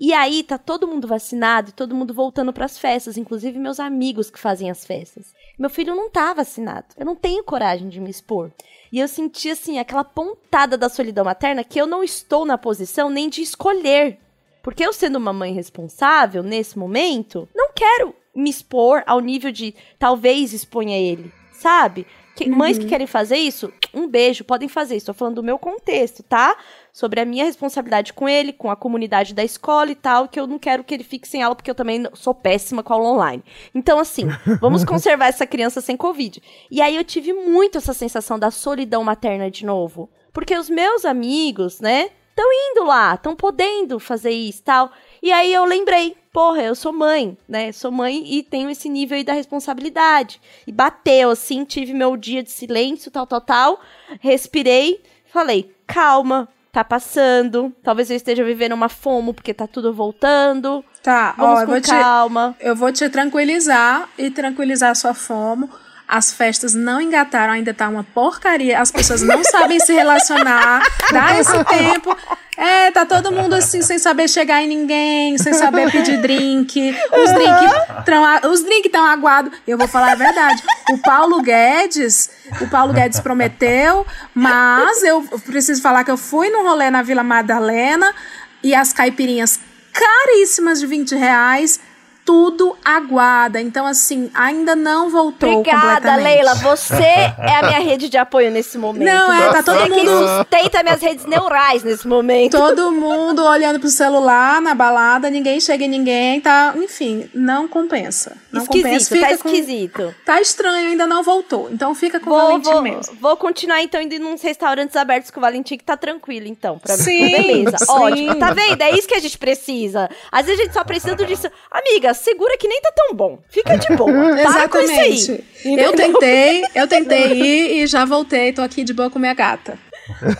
E 0.04 0.12
aí 0.12 0.42
tá 0.42 0.58
todo 0.58 0.88
mundo 0.88 1.06
vacinado 1.06 1.68
e 1.68 1.72
todo 1.72 1.94
mundo 1.94 2.12
voltando 2.12 2.52
pras 2.52 2.76
festas, 2.76 3.16
inclusive 3.16 3.56
meus 3.56 3.78
amigos 3.78 4.32
que 4.32 4.38
fazem 4.40 4.68
as 4.68 4.84
festas. 4.84 5.32
Meu 5.56 5.70
filho 5.70 5.94
não 5.94 6.10
tá 6.10 6.34
vacinado. 6.34 6.86
Eu 6.98 7.06
não 7.06 7.14
tenho 7.14 7.44
coragem 7.44 7.88
de 7.88 8.00
me 8.00 8.10
expor. 8.10 8.50
E 8.90 8.98
eu 8.98 9.06
senti 9.06 9.48
assim 9.48 9.78
aquela 9.78 10.02
pontada 10.02 10.76
da 10.76 10.88
solidão 10.88 11.24
materna 11.24 11.62
que 11.62 11.80
eu 11.80 11.86
não 11.86 12.02
estou 12.02 12.44
na 12.44 12.58
posição 12.58 13.08
nem 13.08 13.28
de 13.28 13.42
escolher. 13.42 14.18
Porque 14.60 14.84
eu 14.84 14.92
sendo 14.92 15.18
uma 15.18 15.32
mãe 15.32 15.52
responsável 15.52 16.42
nesse 16.42 16.76
momento, 16.76 17.48
não 17.54 17.70
quero 17.72 18.12
me 18.34 18.50
expor 18.50 19.04
ao 19.06 19.20
nível 19.20 19.52
de 19.52 19.72
talvez 20.00 20.52
exponha 20.52 20.98
ele, 20.98 21.32
sabe? 21.52 22.08
Que- 22.34 22.48
Mães 22.48 22.78
que 22.78 22.86
querem 22.86 23.06
fazer 23.06 23.36
isso, 23.36 23.70
um 23.92 24.08
beijo, 24.08 24.42
podem 24.44 24.66
fazer. 24.68 24.96
Estou 24.96 25.14
falando 25.14 25.34
do 25.36 25.42
meu 25.42 25.58
contexto, 25.58 26.22
tá? 26.22 26.56
Sobre 26.92 27.20
a 27.20 27.24
minha 27.26 27.44
responsabilidade 27.44 28.12
com 28.14 28.26
ele, 28.28 28.52
com 28.54 28.70
a 28.70 28.76
comunidade 28.76 29.34
da 29.34 29.44
escola 29.44 29.90
e 29.90 29.94
tal, 29.94 30.26
que 30.28 30.40
eu 30.40 30.46
não 30.46 30.58
quero 30.58 30.82
que 30.82 30.94
ele 30.94 31.04
fique 31.04 31.28
sem 31.28 31.42
aula, 31.42 31.54
porque 31.54 31.70
eu 31.70 31.74
também 31.74 32.06
sou 32.14 32.34
péssima 32.34 32.82
com 32.82 32.94
aula 32.94 33.08
online. 33.10 33.44
Então, 33.74 33.98
assim, 33.98 34.26
vamos 34.62 34.82
conservar 34.84 35.26
essa 35.26 35.46
criança 35.46 35.80
sem 35.82 35.96
Covid. 35.96 36.42
E 36.70 36.80
aí 36.80 36.96
eu 36.96 37.04
tive 37.04 37.32
muito 37.34 37.76
essa 37.76 37.92
sensação 37.92 38.38
da 38.38 38.50
solidão 38.50 39.04
materna 39.04 39.50
de 39.50 39.66
novo. 39.66 40.08
Porque 40.32 40.56
os 40.56 40.70
meus 40.70 41.04
amigos, 41.04 41.80
né, 41.80 42.08
estão 42.30 42.46
indo 42.50 42.84
lá, 42.84 43.14
estão 43.14 43.36
podendo 43.36 44.00
fazer 44.00 44.30
isso 44.30 44.60
e 44.60 44.64
tal. 44.64 44.90
E 45.22 45.30
aí 45.30 45.52
eu 45.52 45.66
lembrei, 45.66 46.16
porra, 46.32 46.62
eu 46.62 46.74
sou 46.74 46.92
mãe, 46.92 47.36
né? 47.46 47.70
Sou 47.72 47.92
mãe 47.92 48.24
e 48.26 48.42
tenho 48.42 48.70
esse 48.70 48.88
nível 48.88 49.16
aí 49.16 49.24
da 49.24 49.34
responsabilidade. 49.34 50.40
E 50.66 50.72
bateu, 50.72 51.30
assim, 51.30 51.64
tive 51.64 51.92
meu 51.92 52.16
dia 52.16 52.42
de 52.42 52.50
silêncio, 52.50 53.10
tal, 53.10 53.26
tal, 53.26 53.40
tal. 53.40 53.80
Respirei, 54.20 55.02
falei, 55.26 55.74
calma, 55.86 56.48
tá 56.72 56.82
passando. 56.82 57.72
Talvez 57.82 58.10
eu 58.10 58.16
esteja 58.16 58.42
vivendo 58.42 58.72
uma 58.72 58.88
fomo 58.88 59.34
porque 59.34 59.52
tá 59.52 59.66
tudo 59.66 59.92
voltando. 59.92 60.82
Tá, 61.02 61.34
Vamos 61.36 61.58
ó, 61.58 61.62
eu 61.62 61.66
vou, 61.66 61.80
te, 61.80 61.90
calma. 61.90 62.56
eu 62.60 62.76
vou 62.76 62.92
te 62.92 63.08
tranquilizar 63.10 64.08
e 64.16 64.30
tranquilizar 64.30 64.90
a 64.90 64.94
sua 64.94 65.12
fome. 65.14 65.68
As 66.12 66.30
festas 66.30 66.74
não 66.74 67.00
engataram, 67.00 67.54
ainda 67.54 67.72
tá 67.72 67.88
uma 67.88 68.04
porcaria. 68.04 68.78
As 68.78 68.92
pessoas 68.92 69.22
não 69.22 69.42
sabem 69.42 69.80
se 69.80 69.94
relacionar. 69.94 70.82
Dá 71.10 71.40
esse 71.40 71.64
tempo. 71.64 72.14
É, 72.54 72.90
tá 72.90 73.06
todo 73.06 73.32
mundo 73.32 73.54
assim, 73.54 73.80
sem 73.80 73.98
saber 73.98 74.28
chegar 74.28 74.62
em 74.62 74.68
ninguém, 74.68 75.38
sem 75.38 75.54
saber 75.54 75.90
pedir 75.90 76.18
drink. 76.20 76.94
Os 77.12 77.32
drinks 77.32 78.50
os 78.50 78.62
drink 78.62 78.84
estão 78.88 79.06
aguados. 79.06 79.58
Eu 79.66 79.78
vou 79.78 79.88
falar 79.88 80.12
a 80.12 80.14
verdade. 80.14 80.62
O 80.90 80.98
Paulo 80.98 81.40
Guedes, 81.40 82.28
o 82.60 82.68
Paulo 82.68 82.92
Guedes 82.92 83.18
prometeu, 83.18 84.06
mas 84.34 85.02
eu 85.02 85.22
preciso 85.46 85.80
falar 85.80 86.04
que 86.04 86.10
eu 86.10 86.18
fui 86.18 86.50
no 86.50 86.62
rolê 86.62 86.90
na 86.90 87.00
Vila 87.00 87.24
Madalena 87.24 88.14
e 88.62 88.74
as 88.74 88.92
caipirinhas 88.92 89.58
caríssimas 89.94 90.78
de 90.78 90.86
20 90.86 91.14
reais 91.16 91.80
tudo 92.24 92.76
aguada. 92.84 93.60
Então, 93.60 93.86
assim, 93.86 94.30
ainda 94.34 94.76
não 94.76 95.10
voltou 95.10 95.60
Obrigada, 95.60 96.16
Leila. 96.16 96.54
Você 96.56 96.94
é 97.02 97.56
a 97.58 97.66
minha 97.66 97.80
rede 97.80 98.08
de 98.08 98.16
apoio 98.16 98.50
nesse 98.50 98.78
momento. 98.78 99.04
Não, 99.04 99.32
é, 99.32 99.52
tá 99.52 99.62
todo 99.62 99.78
Você 99.78 99.88
mundo... 99.88 99.94
quem 99.94 100.06
sustenta 100.06 100.82
minhas 100.82 101.02
redes 101.02 101.26
neurais 101.26 101.82
nesse 101.82 102.06
momento. 102.06 102.56
Todo 102.56 102.92
mundo 102.92 103.44
olhando 103.44 103.80
pro 103.80 103.88
celular 103.88 104.60
na 104.60 104.74
balada, 104.74 105.30
ninguém 105.30 105.60
chega 105.60 105.84
em 105.84 105.88
ninguém, 105.88 106.40
tá... 106.40 106.74
Enfim, 106.76 107.28
não 107.34 107.66
compensa. 107.66 108.36
Não 108.50 108.62
esquisito, 108.62 108.84
compensa. 108.84 109.08
tá 109.08 109.16
Fica 109.16 109.32
esquisito. 109.32 110.02
Com... 110.02 110.24
Tá 110.24 110.40
estranho, 110.40 110.90
ainda 110.90 111.06
não 111.06 111.22
voltou. 111.22 111.68
Então 111.72 111.94
fica 111.94 112.20
com 112.20 112.30
vou, 112.30 112.38
o 112.38 112.42
Valentim 112.42 112.70
vou, 112.70 112.82
mesmo. 112.82 113.16
Vou 113.20 113.36
continuar, 113.36 113.82
então, 113.82 114.00
indo 114.00 114.18
nos 114.18 114.42
restaurantes 114.42 114.96
abertos 114.96 115.30
com 115.30 115.40
o 115.40 115.42
Valentim, 115.42 115.76
que 115.76 115.84
tá 115.84 115.96
tranquilo, 115.96 116.46
então. 116.46 116.78
Pra 116.78 116.96
sim, 116.96 117.24
mim. 117.24 117.30
Beleza, 117.30 117.78
sim. 117.78 117.90
ótimo. 117.90 118.34
Tá 118.36 118.52
vendo? 118.52 118.80
É 118.82 118.90
isso 118.96 119.08
que 119.08 119.14
a 119.14 119.20
gente 119.20 119.38
precisa. 119.38 120.08
Às 120.30 120.46
vezes 120.46 120.60
a 120.60 120.64
gente 120.64 120.72
só 120.72 120.84
precisa 120.84 121.16
disso. 121.16 121.50
Amiga, 121.70 122.11
segura 122.14 122.56
que 122.58 122.68
nem 122.68 122.80
tá 122.80 122.92
tão 122.94 123.14
bom. 123.14 123.38
Fica 123.48 123.76
de 123.76 123.94
boa. 123.96 124.36
Para 124.42 124.68
com 124.68 124.78
isso 124.78 125.32
aí. 125.32 125.44
Eu 125.78 125.92
tentei, 125.92 126.64
eu 126.74 126.88
tentei 126.88 127.32
ir 127.32 127.82
e 127.82 127.86
já 127.86 128.04
voltei. 128.04 128.52
Tô 128.52 128.62
aqui 128.62 128.84
de 128.84 128.92
boa 128.92 129.10
com 129.10 129.18
minha 129.18 129.34
gata. 129.34 129.78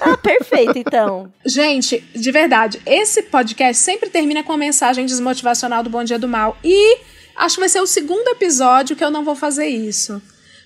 Ah, 0.00 0.16
perfeito, 0.16 0.76
então. 0.76 1.32
Gente, 1.44 2.00
de 2.14 2.30
verdade, 2.32 2.80
esse 2.84 3.22
podcast 3.22 3.82
sempre 3.82 4.10
termina 4.10 4.42
com 4.42 4.52
a 4.52 4.56
mensagem 4.56 5.06
desmotivacional 5.06 5.82
do 5.82 5.90
Bom 5.90 6.02
Dia 6.02 6.18
do 6.18 6.28
Mal. 6.28 6.56
E 6.64 6.98
acho 7.36 7.56
que 7.56 7.60
vai 7.60 7.68
ser 7.68 7.80
o 7.80 7.86
segundo 7.86 8.28
episódio 8.28 8.96
que 8.96 9.04
eu 9.04 9.10
não 9.10 9.24
vou 9.24 9.36
fazer 9.36 9.66
isso. 9.66 10.20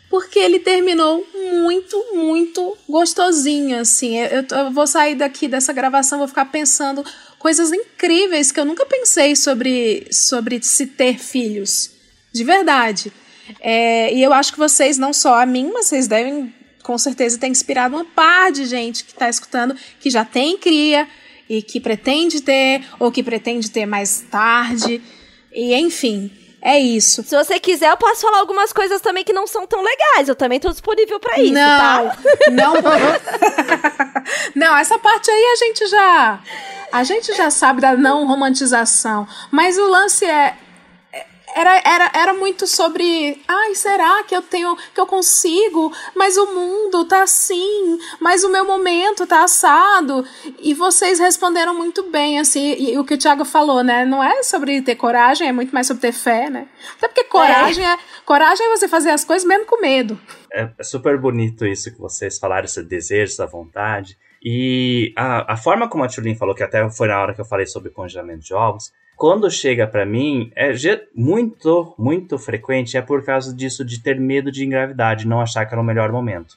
Porque 0.08 0.38
ele 0.38 0.60
terminou 0.60 1.26
muito, 1.34 2.14
muito 2.14 2.76
gostosinho, 2.88 3.80
assim. 3.80 4.16
Eu, 4.18 4.44
eu 4.50 4.70
vou 4.70 4.86
sair 4.86 5.14
daqui 5.14 5.48
dessa 5.48 5.72
gravação, 5.72 6.18
vou 6.18 6.28
ficar 6.28 6.46
pensando 6.46 7.04
coisas 7.38 7.72
incríveis 7.72 8.52
que 8.52 8.58
eu 8.58 8.64
nunca 8.64 8.86
pensei 8.86 9.34
sobre, 9.34 10.06
sobre 10.10 10.62
se 10.62 10.86
ter 10.86 11.18
filhos. 11.18 11.90
De 12.32 12.44
verdade. 12.44 13.12
É, 13.60 14.12
e 14.12 14.22
eu 14.22 14.32
acho 14.32 14.52
que 14.52 14.58
vocês, 14.58 14.98
não 14.98 15.12
só 15.12 15.40
a 15.40 15.46
mim, 15.46 15.70
mas 15.72 15.86
vocês 15.86 16.06
devem, 16.06 16.52
com 16.82 16.96
certeza, 16.98 17.38
ter 17.38 17.48
inspirado 17.48 17.96
uma 17.96 18.04
par 18.04 18.50
de 18.52 18.64
gente 18.64 19.04
que 19.04 19.12
está 19.12 19.28
escutando, 19.28 19.76
que 20.00 20.10
já 20.10 20.24
tem 20.24 20.56
cria 20.56 21.08
e 21.48 21.62
que 21.62 21.80
pretende 21.80 22.40
ter, 22.42 22.84
ou 22.98 23.10
que 23.10 23.22
pretende 23.22 23.70
ter 23.70 23.86
mais 23.86 24.24
tarde. 24.30 25.00
E 25.52 25.74
enfim, 25.74 26.30
é 26.66 26.80
isso. 26.80 27.22
Se 27.22 27.36
você 27.36 27.60
quiser, 27.60 27.90
eu 27.90 27.96
posso 27.96 28.22
falar 28.22 28.40
algumas 28.40 28.72
coisas 28.72 29.00
também 29.00 29.22
que 29.22 29.32
não 29.32 29.46
são 29.46 29.68
tão 29.68 29.80
legais. 29.80 30.28
Eu 30.28 30.34
também 30.34 30.58
tô 30.58 30.68
disponível 30.68 31.20
para 31.20 31.40
isso, 31.40 31.52
não, 31.52 31.78
tá? 31.78 32.18
Não, 32.50 32.74
não, 34.52 34.76
essa 34.76 34.98
parte 34.98 35.30
aí 35.30 35.44
a 35.44 35.56
gente 35.64 35.86
já 35.86 36.40
a 36.90 37.04
gente 37.04 37.32
já 37.34 37.50
sabe 37.50 37.80
da 37.80 37.96
não 37.96 38.26
romantização, 38.26 39.28
mas 39.48 39.78
o 39.78 39.86
lance 39.86 40.24
é 40.24 40.56
era, 41.56 41.82
era, 41.82 42.10
era 42.12 42.34
muito 42.34 42.66
sobre, 42.66 43.42
ai, 43.48 43.74
será 43.74 44.22
que 44.24 44.36
eu 44.36 44.42
tenho, 44.42 44.76
que 44.94 45.00
eu 45.00 45.06
consigo? 45.06 45.90
Mas 46.14 46.36
o 46.36 46.46
mundo 46.54 47.06
tá 47.06 47.22
assim, 47.22 47.98
mas 48.20 48.44
o 48.44 48.50
meu 48.50 48.66
momento 48.66 49.26
tá 49.26 49.42
assado. 49.42 50.22
E 50.60 50.74
vocês 50.74 51.18
responderam 51.18 51.74
muito 51.74 52.10
bem, 52.10 52.38
assim, 52.38 52.60
e, 52.60 52.92
e 52.92 52.98
o 52.98 53.04
que 53.04 53.14
o 53.14 53.18
Thiago 53.18 53.46
falou, 53.46 53.82
né? 53.82 54.04
Não 54.04 54.22
é 54.22 54.42
sobre 54.42 54.82
ter 54.82 54.96
coragem, 54.96 55.48
é 55.48 55.52
muito 55.52 55.72
mais 55.72 55.86
sobre 55.86 56.02
ter 56.02 56.12
fé, 56.12 56.50
né? 56.50 56.68
Até 56.98 57.08
porque 57.08 57.24
coragem 57.24 57.86
é, 57.86 57.94
é 57.94 57.98
coragem 58.26 58.66
é 58.66 58.76
você 58.76 58.86
fazer 58.86 59.10
as 59.10 59.24
coisas 59.24 59.48
mesmo 59.48 59.64
com 59.64 59.80
medo. 59.80 60.20
É, 60.52 60.68
é 60.78 60.84
super 60.84 61.18
bonito 61.18 61.64
isso 61.64 61.90
que 61.90 61.98
vocês 61.98 62.38
falaram, 62.38 62.66
esse 62.66 62.82
desejo, 62.82 63.32
essa 63.32 63.46
vontade. 63.46 64.18
E 64.48 65.12
a, 65.16 65.54
a 65.54 65.56
forma 65.56 65.88
como 65.88 66.04
a 66.04 66.06
Tulin 66.06 66.36
falou, 66.36 66.54
que 66.54 66.62
até 66.62 66.88
foi 66.88 67.08
na 67.08 67.20
hora 67.20 67.34
que 67.34 67.40
eu 67.40 67.44
falei 67.44 67.66
sobre 67.66 67.90
congelamento 67.90 68.44
de 68.44 68.54
ovos, 68.54 68.92
quando 69.16 69.50
chega 69.50 69.88
para 69.88 70.06
mim, 70.06 70.52
é 70.54 70.70
muito, 71.12 71.92
muito 71.98 72.38
frequente, 72.38 72.96
é 72.96 73.02
por 73.02 73.24
causa 73.24 73.52
disso 73.52 73.84
de 73.84 74.00
ter 74.00 74.20
medo 74.20 74.52
de 74.52 74.64
engravidar, 74.64 75.16
de 75.16 75.26
não 75.26 75.40
achar 75.40 75.66
que 75.66 75.74
era 75.74 75.80
o 75.80 75.84
melhor 75.84 76.12
momento. 76.12 76.54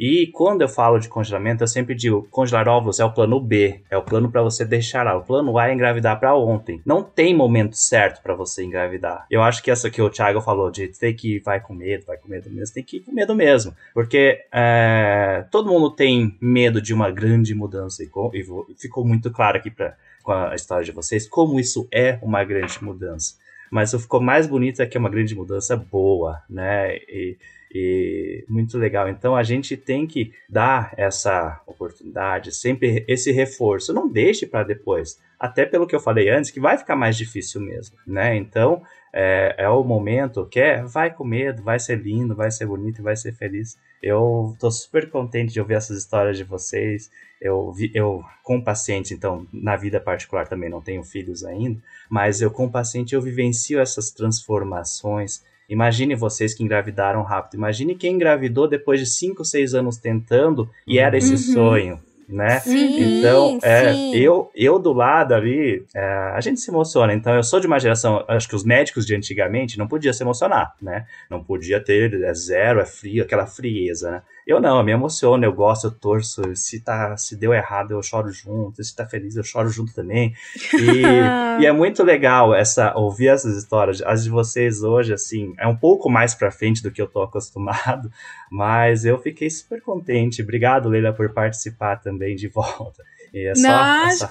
E 0.00 0.28
quando 0.28 0.62
eu 0.62 0.68
falo 0.68 0.98
de 0.98 1.10
congelamento, 1.10 1.62
eu 1.62 1.68
sempre 1.68 1.94
digo: 1.94 2.26
congelar 2.30 2.66
ovos 2.66 2.98
é 2.98 3.04
o 3.04 3.12
plano 3.12 3.38
B, 3.38 3.82
é 3.90 3.98
o 3.98 4.02
plano 4.02 4.30
para 4.30 4.42
você 4.42 4.64
deixar 4.64 5.04
lá. 5.04 5.14
O 5.14 5.22
plano 5.22 5.58
A 5.58 5.68
é 5.68 5.74
engravidar 5.74 6.18
para 6.18 6.34
ontem. 6.34 6.80
Não 6.86 7.02
tem 7.02 7.36
momento 7.36 7.76
certo 7.76 8.22
para 8.22 8.34
você 8.34 8.64
engravidar. 8.64 9.26
Eu 9.30 9.42
acho 9.42 9.62
que 9.62 9.70
essa 9.70 9.90
que 9.90 10.00
o 10.00 10.08
Thiago 10.08 10.40
falou 10.40 10.70
de 10.70 10.88
ter 10.88 11.12
que 11.12 11.38
vai 11.40 11.60
com 11.60 11.74
medo, 11.74 12.06
vai 12.06 12.16
com 12.16 12.30
medo 12.30 12.48
mesmo, 12.48 12.72
tem 12.72 12.82
que 12.82 12.96
ir 12.96 13.00
com 13.00 13.12
medo 13.12 13.34
mesmo, 13.34 13.76
porque 13.92 14.38
é, 14.50 15.44
todo 15.50 15.70
mundo 15.70 15.90
tem 15.90 16.34
medo 16.40 16.80
de 16.80 16.94
uma 16.94 17.10
grande 17.10 17.54
mudança 17.54 18.02
e, 18.02 18.08
e 18.32 18.74
ficou 18.78 19.04
muito 19.04 19.30
claro 19.30 19.58
aqui 19.58 19.70
para 19.70 19.94
com 20.22 20.32
a 20.32 20.54
história 20.54 20.84
de 20.84 20.92
vocês 20.92 21.28
como 21.28 21.60
isso 21.60 21.86
é 21.92 22.18
uma 22.22 22.42
grande 22.42 22.82
mudança. 22.82 23.34
Mas 23.70 23.92
o 23.92 23.98
ficou 24.00 24.20
mais 24.20 24.46
bonito 24.46 24.80
é 24.80 24.86
que 24.86 24.96
é 24.96 25.00
uma 25.00 25.10
grande 25.10 25.34
mudança 25.34 25.76
boa, 25.76 26.42
né? 26.48 26.96
E, 26.96 27.36
e 27.72 28.44
muito 28.48 28.76
legal. 28.76 29.08
Então 29.08 29.36
a 29.36 29.42
gente 29.42 29.76
tem 29.76 30.06
que 30.06 30.32
dar 30.48 30.92
essa 30.96 31.60
oportunidade, 31.66 32.54
sempre 32.54 33.04
esse 33.06 33.30
reforço. 33.30 33.92
Não 33.92 34.08
deixe 34.08 34.46
para 34.46 34.64
depois. 34.64 35.18
Até 35.38 35.64
pelo 35.64 35.86
que 35.86 35.94
eu 35.94 36.00
falei 36.00 36.28
antes, 36.28 36.50
que 36.50 36.60
vai 36.60 36.76
ficar 36.76 36.96
mais 36.96 37.16
difícil 37.16 37.60
mesmo, 37.60 37.96
né? 38.06 38.36
Então 38.36 38.82
é, 39.12 39.54
é 39.58 39.68
o 39.68 39.82
momento 39.82 40.46
que 40.46 40.60
é, 40.60 40.82
vai 40.82 41.12
com 41.12 41.24
medo, 41.24 41.62
vai 41.62 41.78
ser 41.78 41.96
lindo, 41.96 42.34
vai 42.34 42.50
ser 42.50 42.66
bonito, 42.66 43.02
vai 43.02 43.16
ser 43.16 43.32
feliz. 43.32 43.78
Eu 44.02 44.56
tô 44.58 44.70
super 44.70 45.10
contente 45.10 45.52
de 45.52 45.60
ouvir 45.60 45.74
essas 45.74 45.98
histórias 45.98 46.36
de 46.36 46.44
vocês. 46.44 47.10
Eu, 47.40 47.72
eu 47.94 48.22
com 48.42 48.60
pacientes, 48.60 49.12
então, 49.12 49.46
na 49.52 49.76
vida 49.76 49.98
particular 49.98 50.46
também 50.46 50.68
não 50.68 50.82
tenho 50.82 51.02
filhos 51.02 51.42
ainda, 51.42 51.80
mas 52.08 52.42
eu 52.42 52.50
com 52.50 52.70
paciente 52.70 53.14
eu 53.14 53.22
vivencio 53.22 53.80
essas 53.80 54.10
transformações 54.10 55.42
Imagine 55.70 56.16
vocês 56.16 56.52
que 56.52 56.64
engravidaram 56.64 57.22
rápido. 57.22 57.54
Imagine 57.54 57.94
quem 57.94 58.16
engravidou 58.16 58.68
depois 58.68 58.98
de 58.98 59.06
5, 59.06 59.44
6 59.44 59.74
anos 59.74 59.96
tentando 59.96 60.68
e 60.84 60.98
era 60.98 61.16
esse 61.16 61.32
uhum. 61.32 61.54
sonho. 61.54 62.00
Né? 62.28 62.60
Sim, 62.60 63.18
então, 63.18 63.58
é, 63.60 63.92
sim. 63.92 64.14
eu, 64.14 64.50
eu 64.54 64.78
do 64.78 64.92
lado 64.92 65.34
ali, 65.34 65.84
é, 65.92 66.00
a 66.32 66.40
gente 66.40 66.60
se 66.60 66.70
emociona. 66.70 67.12
Então, 67.12 67.34
eu 67.34 67.42
sou 67.42 67.58
de 67.58 67.66
uma 67.66 67.80
geração, 67.80 68.24
acho 68.28 68.48
que 68.48 68.54
os 68.54 68.62
médicos 68.62 69.04
de 69.04 69.16
antigamente 69.16 69.76
não 69.76 69.88
podiam 69.88 70.12
se 70.12 70.22
emocionar, 70.22 70.74
né? 70.80 71.06
Não 71.28 71.42
podia 71.42 71.82
ter 71.82 72.14
é 72.22 72.32
zero, 72.32 72.78
é 72.80 72.86
frio, 72.86 73.24
aquela 73.24 73.46
frieza, 73.46 74.12
né? 74.12 74.22
Eu 74.50 74.60
não, 74.60 74.78
eu 74.78 74.84
me 74.84 74.90
emociono, 74.90 75.44
eu 75.44 75.52
gosto, 75.52 75.86
eu 75.86 75.90
torço. 75.92 76.42
Se, 76.56 76.80
tá, 76.80 77.16
se 77.16 77.36
deu 77.36 77.54
errado, 77.54 77.92
eu 77.92 78.02
choro 78.02 78.32
junto. 78.32 78.82
Se 78.82 78.96
tá 78.96 79.06
feliz, 79.06 79.36
eu 79.36 79.44
choro 79.44 79.68
junto 79.68 79.94
também. 79.94 80.34
E, 80.74 81.62
e, 81.62 81.66
é 81.66 81.70
muito 81.70 82.02
legal 82.02 82.52
essa 82.52 82.92
ouvir 82.96 83.28
essas 83.28 83.56
histórias. 83.56 84.02
As 84.02 84.24
de 84.24 84.30
vocês 84.30 84.82
hoje, 84.82 85.14
assim, 85.14 85.54
é 85.56 85.68
um 85.68 85.76
pouco 85.76 86.10
mais 86.10 86.34
pra 86.34 86.50
frente 86.50 86.82
do 86.82 86.90
que 86.90 87.00
eu 87.00 87.06
tô 87.06 87.22
acostumado, 87.22 88.10
mas 88.50 89.04
eu 89.04 89.18
fiquei 89.18 89.48
super 89.48 89.80
contente. 89.80 90.42
Obrigado, 90.42 90.88
Leila, 90.88 91.12
por 91.12 91.32
participar 91.32 92.00
também 92.00 92.34
de 92.34 92.48
volta. 92.48 93.04
E 93.32 93.46
é 93.46 93.52
Não, 93.56 94.10
só 94.10 94.30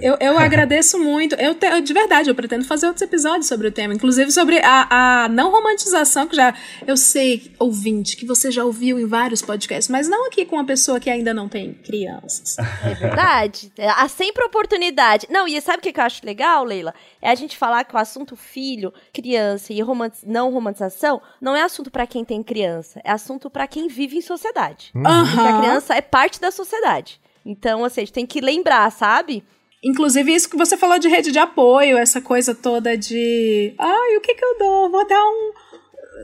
eu, 0.00 0.16
eu 0.20 0.38
agradeço 0.38 0.98
muito. 0.98 1.34
Eu, 1.36 1.54
te, 1.54 1.66
eu, 1.66 1.80
de 1.80 1.92
verdade, 1.92 2.30
eu 2.30 2.34
pretendo 2.34 2.64
fazer 2.64 2.86
outros 2.86 3.02
episódios 3.02 3.46
sobre 3.46 3.68
o 3.68 3.72
tema, 3.72 3.94
inclusive 3.94 4.30
sobre 4.30 4.58
a, 4.58 5.24
a 5.24 5.28
não 5.28 5.50
romantização, 5.50 6.26
que 6.26 6.36
já 6.36 6.54
eu 6.86 6.96
sei, 6.96 7.52
ouvinte, 7.58 8.16
que 8.16 8.24
você 8.24 8.50
já 8.50 8.64
ouviu 8.64 8.98
em 8.98 9.06
vários 9.06 9.42
podcasts, 9.42 9.88
mas 9.88 10.08
não 10.08 10.26
aqui 10.26 10.44
com 10.44 10.56
uma 10.56 10.64
pessoa 10.64 11.00
que 11.00 11.10
ainda 11.10 11.34
não 11.34 11.48
tem 11.48 11.74
crianças. 11.74 12.56
É 12.86 12.94
verdade. 12.94 13.72
Há 13.78 14.06
sempre 14.06 14.44
oportunidade. 14.44 15.26
Não, 15.30 15.48
e 15.48 15.60
sabe 15.60 15.78
o 15.78 15.80
que 15.80 15.98
eu 15.98 16.04
acho 16.04 16.24
legal, 16.24 16.62
Leila? 16.62 16.94
É 17.20 17.30
a 17.30 17.34
gente 17.34 17.56
falar 17.56 17.84
que 17.84 17.94
o 17.94 17.98
assunto 17.98 18.36
filho, 18.36 18.92
criança 19.12 19.72
e 19.72 19.80
romanti 19.80 20.18
não 20.24 20.52
romantização 20.52 21.20
não 21.40 21.56
é 21.56 21.62
assunto 21.62 21.90
para 21.90 22.06
quem 22.06 22.24
tem 22.24 22.42
criança, 22.42 23.00
é 23.02 23.10
assunto 23.10 23.50
para 23.50 23.66
quem 23.66 23.88
vive 23.88 24.16
em 24.16 24.20
sociedade. 24.20 24.92
Uhum. 24.94 25.02
Porque 25.02 25.48
a 25.48 25.58
criança 25.60 25.94
é 25.94 26.00
parte 26.00 26.40
da 26.40 26.50
sociedade. 26.50 27.20
Então, 27.46 27.84
assim, 27.84 28.00
a 28.00 28.04
gente 28.04 28.12
tem 28.12 28.26
que 28.26 28.40
lembrar, 28.40 28.90
sabe? 28.90 29.44
Inclusive, 29.84 30.34
isso 30.34 30.50
que 30.50 30.56
você 30.56 30.76
falou 30.76 30.98
de 30.98 31.06
rede 31.06 31.30
de 31.30 31.38
apoio, 31.38 31.96
essa 31.96 32.20
coisa 32.20 32.52
toda 32.52 32.96
de. 32.96 33.72
Ai, 33.78 34.16
o 34.16 34.20
que 34.20 34.34
que 34.34 34.44
eu 34.44 34.58
dou? 34.58 34.90
Vou 34.90 35.06
dar 35.06 35.22
um. 35.24 35.52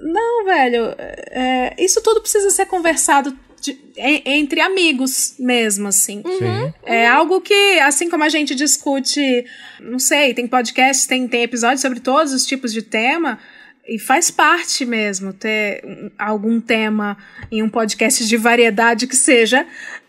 Não, 0.03 0.45
velho. 0.45 0.95
É, 0.99 1.75
isso 1.79 2.03
tudo 2.03 2.21
precisa 2.21 2.51
ser 2.51 2.67
conversado 2.67 3.39
de, 3.61 3.79
entre 3.97 4.61
amigos 4.61 5.37
mesmo, 5.39 5.87
assim. 5.87 6.25
Sim. 6.27 6.75
É 6.83 7.07
algo 7.07 7.41
que, 7.41 7.79
assim 7.79 8.11
como 8.11 8.25
a 8.25 8.29
gente 8.29 8.53
discute, 8.53 9.45
não 9.81 10.01
sei, 10.01 10.35
tem 10.35 10.49
podcasts, 10.49 11.07
tem, 11.07 11.29
tem 11.29 11.43
episódios 11.43 11.83
sobre 11.83 12.01
todos 12.01 12.33
os 12.33 12.45
tipos 12.45 12.73
de 12.73 12.83
tema. 12.83 13.39
E 13.87 13.99
faz 13.99 14.31
parte 14.31 14.85
mesmo 14.85 15.33
ter 15.33 16.13
algum 16.17 16.61
tema 16.61 17.17
em 17.51 17.63
um 17.63 17.69
podcast 17.69 18.27
de 18.27 18.37
variedade 18.37 19.09
que 19.09 19.17
seja 19.17 19.67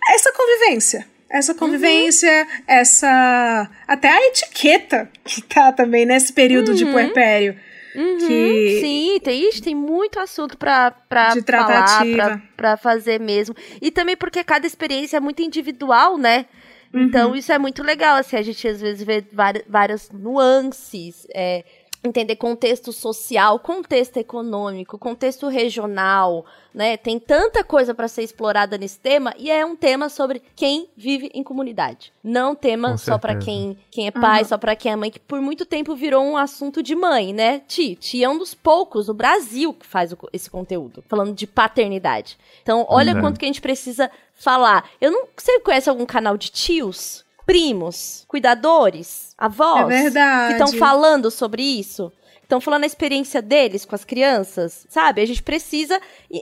essa 0.10 0.32
convivência. 0.32 1.08
Essa 1.30 1.56
convivência, 1.56 2.30
uhum. 2.30 2.64
essa. 2.68 3.70
Até 3.88 4.08
a 4.08 4.28
etiqueta 4.28 5.10
que 5.26 5.42
tá 5.42 5.72
também 5.72 6.06
nesse 6.06 6.32
período 6.32 6.70
uhum. 6.70 6.76
de 6.76 6.86
puerpério. 6.86 7.60
Uhum, 7.96 8.18
que... 8.18 8.80
Sim, 8.82 9.20
tem, 9.24 9.52
tem 9.52 9.76
muito 9.76 10.20
assunto 10.20 10.58
pra, 10.58 10.92
pra 10.92 11.34
de 11.34 11.42
falar, 11.42 12.06
pra, 12.16 12.42
pra 12.56 12.78
fazer 12.78 13.20
mesmo. 13.20 13.56
E 13.82 13.92
também 13.92 14.16
porque 14.16 14.44
cada 14.44 14.66
experiência 14.66 15.18
é 15.18 15.20
muito 15.20 15.42
individual, 15.42 16.18
né? 16.18 16.46
Então, 16.94 17.32
uhum. 17.32 17.36
isso 17.36 17.52
é 17.52 17.58
muito 17.58 17.82
legal, 17.82 18.18
assim, 18.18 18.36
a 18.36 18.42
gente 18.44 18.68
às 18.68 18.80
vezes 18.80 19.04
vê 19.04 19.24
várias, 19.34 19.64
várias 19.68 20.12
nuances, 20.12 21.26
é, 21.34 21.64
entender 22.04 22.36
contexto 22.36 22.92
social, 22.92 23.58
contexto 23.60 24.18
econômico, 24.18 24.98
contexto 24.98 25.48
regional, 25.48 26.46
né? 26.74 26.98
Tem 26.98 27.18
tanta 27.18 27.64
coisa 27.64 27.94
para 27.94 28.08
ser 28.08 28.24
explorada 28.24 28.78
nesse 28.78 29.00
tema 29.00 29.34
e 29.38 29.50
é 29.50 29.66
um 29.66 29.76
tema 29.76 30.10
sobre 30.10 30.42
quem 30.56 30.90
vive 30.98 31.32
em 31.34 31.44
comunidade. 31.44 32.12
Não 32.24 32.54
tema 32.56 32.98
só 32.98 33.18
para 33.18 33.36
quem, 33.36 33.78
quem 33.90 34.08
é 34.08 34.12
pai, 34.12 34.42
uhum. 34.42 34.48
só 34.48 34.58
para 34.58 34.76
quem 34.76 34.92
é 34.92 34.96
mãe, 34.96 35.12
que 35.12 35.20
por 35.20 35.40
muito 35.40 35.66
tempo 35.66 35.96
virou 35.96 36.24
um 36.24 36.36
assunto 36.36 36.84
de 36.84 36.94
mãe, 36.94 37.34
né? 37.34 37.62
Ti, 37.68 37.96
Ti 37.96 38.24
é 38.24 38.30
um 38.30 38.38
dos 38.38 38.54
poucos 38.54 39.08
no 39.08 39.14
Brasil 39.14 39.74
que 39.74 39.86
faz 39.86 40.12
o, 40.12 40.18
esse 40.34 40.50
conteúdo, 40.50 41.04
falando 41.08 41.34
de 41.34 41.48
paternidade. 41.48 42.38
Então, 42.62 42.86
olha 42.90 43.14
uhum. 43.14 43.22
quanto 43.22 43.40
que 43.40 43.46
a 43.46 43.48
gente 43.48 43.62
precisa 43.62 44.12
falar. 44.34 44.90
Eu 45.00 45.12
não, 45.12 45.28
você 45.38 45.60
conhece 45.62 45.90
algum 45.90 46.06
canal 46.06 46.36
de 46.38 46.52
tios? 46.52 47.24
Primos, 47.46 48.26
cuidadores, 48.28 49.34
avós 49.38 50.16
é 50.16 50.48
que 50.48 50.54
estão 50.54 50.80
falando 50.80 51.30
sobre 51.30 51.62
isso. 51.62 52.12
Estão 52.42 52.60
falando 52.60 52.84
a 52.84 52.88
experiência 52.88 53.42
deles 53.42 53.86
com 53.86 53.96
as 53.96 54.04
crianças, 54.04 54.86
sabe? 54.90 55.22
A 55.22 55.26
gente 55.26 55.42
precisa 55.42 56.00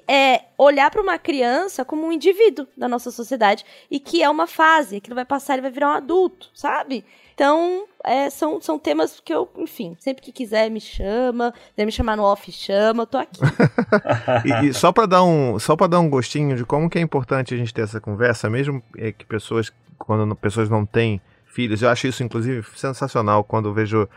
é, 0.07 0.41
olhar 0.57 0.90
para 0.91 1.02
uma 1.02 1.18
criança 1.18 1.86
como 1.86 2.06
um 2.06 2.11
indivíduo 2.11 2.68
da 2.76 2.88
nossa 2.88 3.11
sociedade 3.11 3.64
e 3.90 3.99
que 3.99 4.22
é 4.22 4.30
uma 4.30 4.48
fase, 4.48 4.98
aquilo 4.98 5.15
vai 5.15 5.23
passar, 5.26 5.53
ele 5.53 5.61
vai 5.61 5.72
virar 5.72 5.90
um 5.90 5.95
adulto, 5.95 6.49
sabe? 6.53 7.06
Então, 7.33 7.85
é, 8.03 8.29
são, 8.29 8.61
são 8.61 8.77
temas 8.77 9.19
que 9.23 9.33
eu, 9.33 9.49
enfim, 9.57 9.95
sempre 9.99 10.21
que 10.21 10.31
quiser 10.31 10.69
me 10.69 10.81
chama, 10.81 11.53
quiser 11.71 11.85
me 11.85 11.91
chamar 11.91 12.17
no 12.17 12.23
off, 12.23 12.51
chama, 12.51 13.03
eu 13.03 13.07
tô 13.07 13.17
aqui. 13.17 13.41
e, 14.63 14.67
e, 14.67 14.73
só 14.73 14.91
para 14.91 15.05
dar 15.05 15.23
um, 15.23 15.57
só 15.59 15.75
para 15.75 15.87
dar 15.87 15.99
um 15.99 16.09
gostinho 16.09 16.55
de 16.55 16.65
como 16.65 16.89
que 16.89 16.97
é 16.97 17.01
importante 17.01 17.53
a 17.53 17.57
gente 17.57 17.73
ter 17.73 17.81
essa 17.81 17.99
conversa, 17.99 18.49
mesmo 18.49 18.81
é, 18.97 19.11
que 19.11 19.25
pessoas 19.25 19.71
quando 19.97 20.35
pessoas 20.35 20.69
não 20.69 20.85
têm 20.85 21.21
filhos. 21.45 21.81
Eu 21.81 21.89
acho 21.89 22.07
isso, 22.07 22.23
inclusive, 22.23 22.65
sensacional 22.75 23.43
quando 23.43 23.73
vejo 23.73 24.07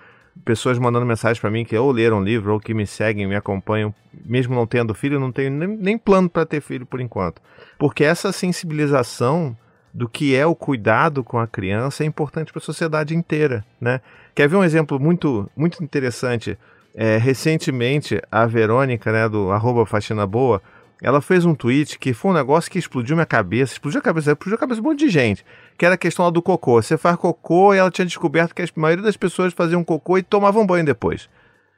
pessoas 0.45 0.79
mandando 0.79 1.07
mensagens 1.07 1.39
para 1.39 1.51
mim 1.51 1.65
que 1.65 1.77
ou 1.77 1.93
leram 1.93 2.19
um 2.19 2.23
livro 2.23 2.55
ou 2.55 2.61
que 2.61 2.75
me 2.75 2.87
seguem, 2.87 3.27
me 3.27 3.37
acompanham, 3.37 3.95
mesmo 4.25 4.55
não 4.55 4.67
tendo 4.67 4.95
filho, 4.95 5.21
não 5.21 5.31
tenho 5.31 5.51
nem, 5.51 5.69
nem 5.69 5.99
plano 5.99 6.29
para 6.29 6.47
ter 6.47 6.61
filho 6.61 6.87
por 6.87 7.01
enquanto. 7.01 7.41
Porque 7.79 8.03
essa 8.03 8.33
sensibilização 8.33 9.57
do 9.95 10.09
que 10.09 10.35
é 10.35 10.45
o 10.45 10.57
cuidado 10.57 11.23
com 11.23 11.39
a 11.39 11.47
criança 11.47 12.03
é 12.03 12.07
importante 12.07 12.53
para 12.53 12.59
a 12.59 12.65
sociedade 12.65 13.15
inteira, 13.15 13.65
né? 13.81 14.01
Quer 14.35 14.49
ver 14.49 14.57
um 14.57 14.65
exemplo 14.65 14.99
muito, 14.99 15.49
muito 15.57 15.85
interessante? 15.85 16.59
É, 16.93 17.17
recentemente, 17.17 18.21
a 18.31 18.45
Verônica, 18.45 19.13
né, 19.13 19.29
do 19.29 19.53
arroba 19.53 19.87
Faxina 19.87 20.27
Boa, 20.27 20.61
ela 21.01 21.21
fez 21.21 21.45
um 21.45 21.55
tweet 21.55 21.97
que 21.99 22.13
foi 22.13 22.33
um 22.33 22.35
negócio 22.35 22.69
que 22.71 22.79
explodiu 22.79 23.15
minha 23.15 23.27
cabeça, 23.27 23.75
explodiu 23.75 24.01
a 24.01 24.03
cabeça, 24.03 24.33
explodiu 24.33 24.57
a 24.57 24.59
cabeça 24.59 24.81
de 24.81 24.87
um 24.87 24.91
monte 24.91 24.99
de 25.01 25.09
gente, 25.09 25.45
que 25.79 25.87
era 25.87 25.95
a 25.95 25.99
questão 25.99 26.31
do 26.33 26.43
cocô. 26.43 26.83
Você 26.83 26.99
faz 26.99 27.17
cocô 27.17 27.73
e 27.73 27.79
ela 27.79 27.91
tinha 27.91 28.05
descoberto 28.05 28.53
que 28.53 28.63
a 28.63 28.67
maioria 28.75 29.05
das 29.05 29.17
pessoas 29.17 29.53
faziam 29.53 29.85
cocô 29.85 30.19
e 30.19 30.23
tomavam 30.23 30.67
banho 30.67 30.85
depois. 30.85 31.29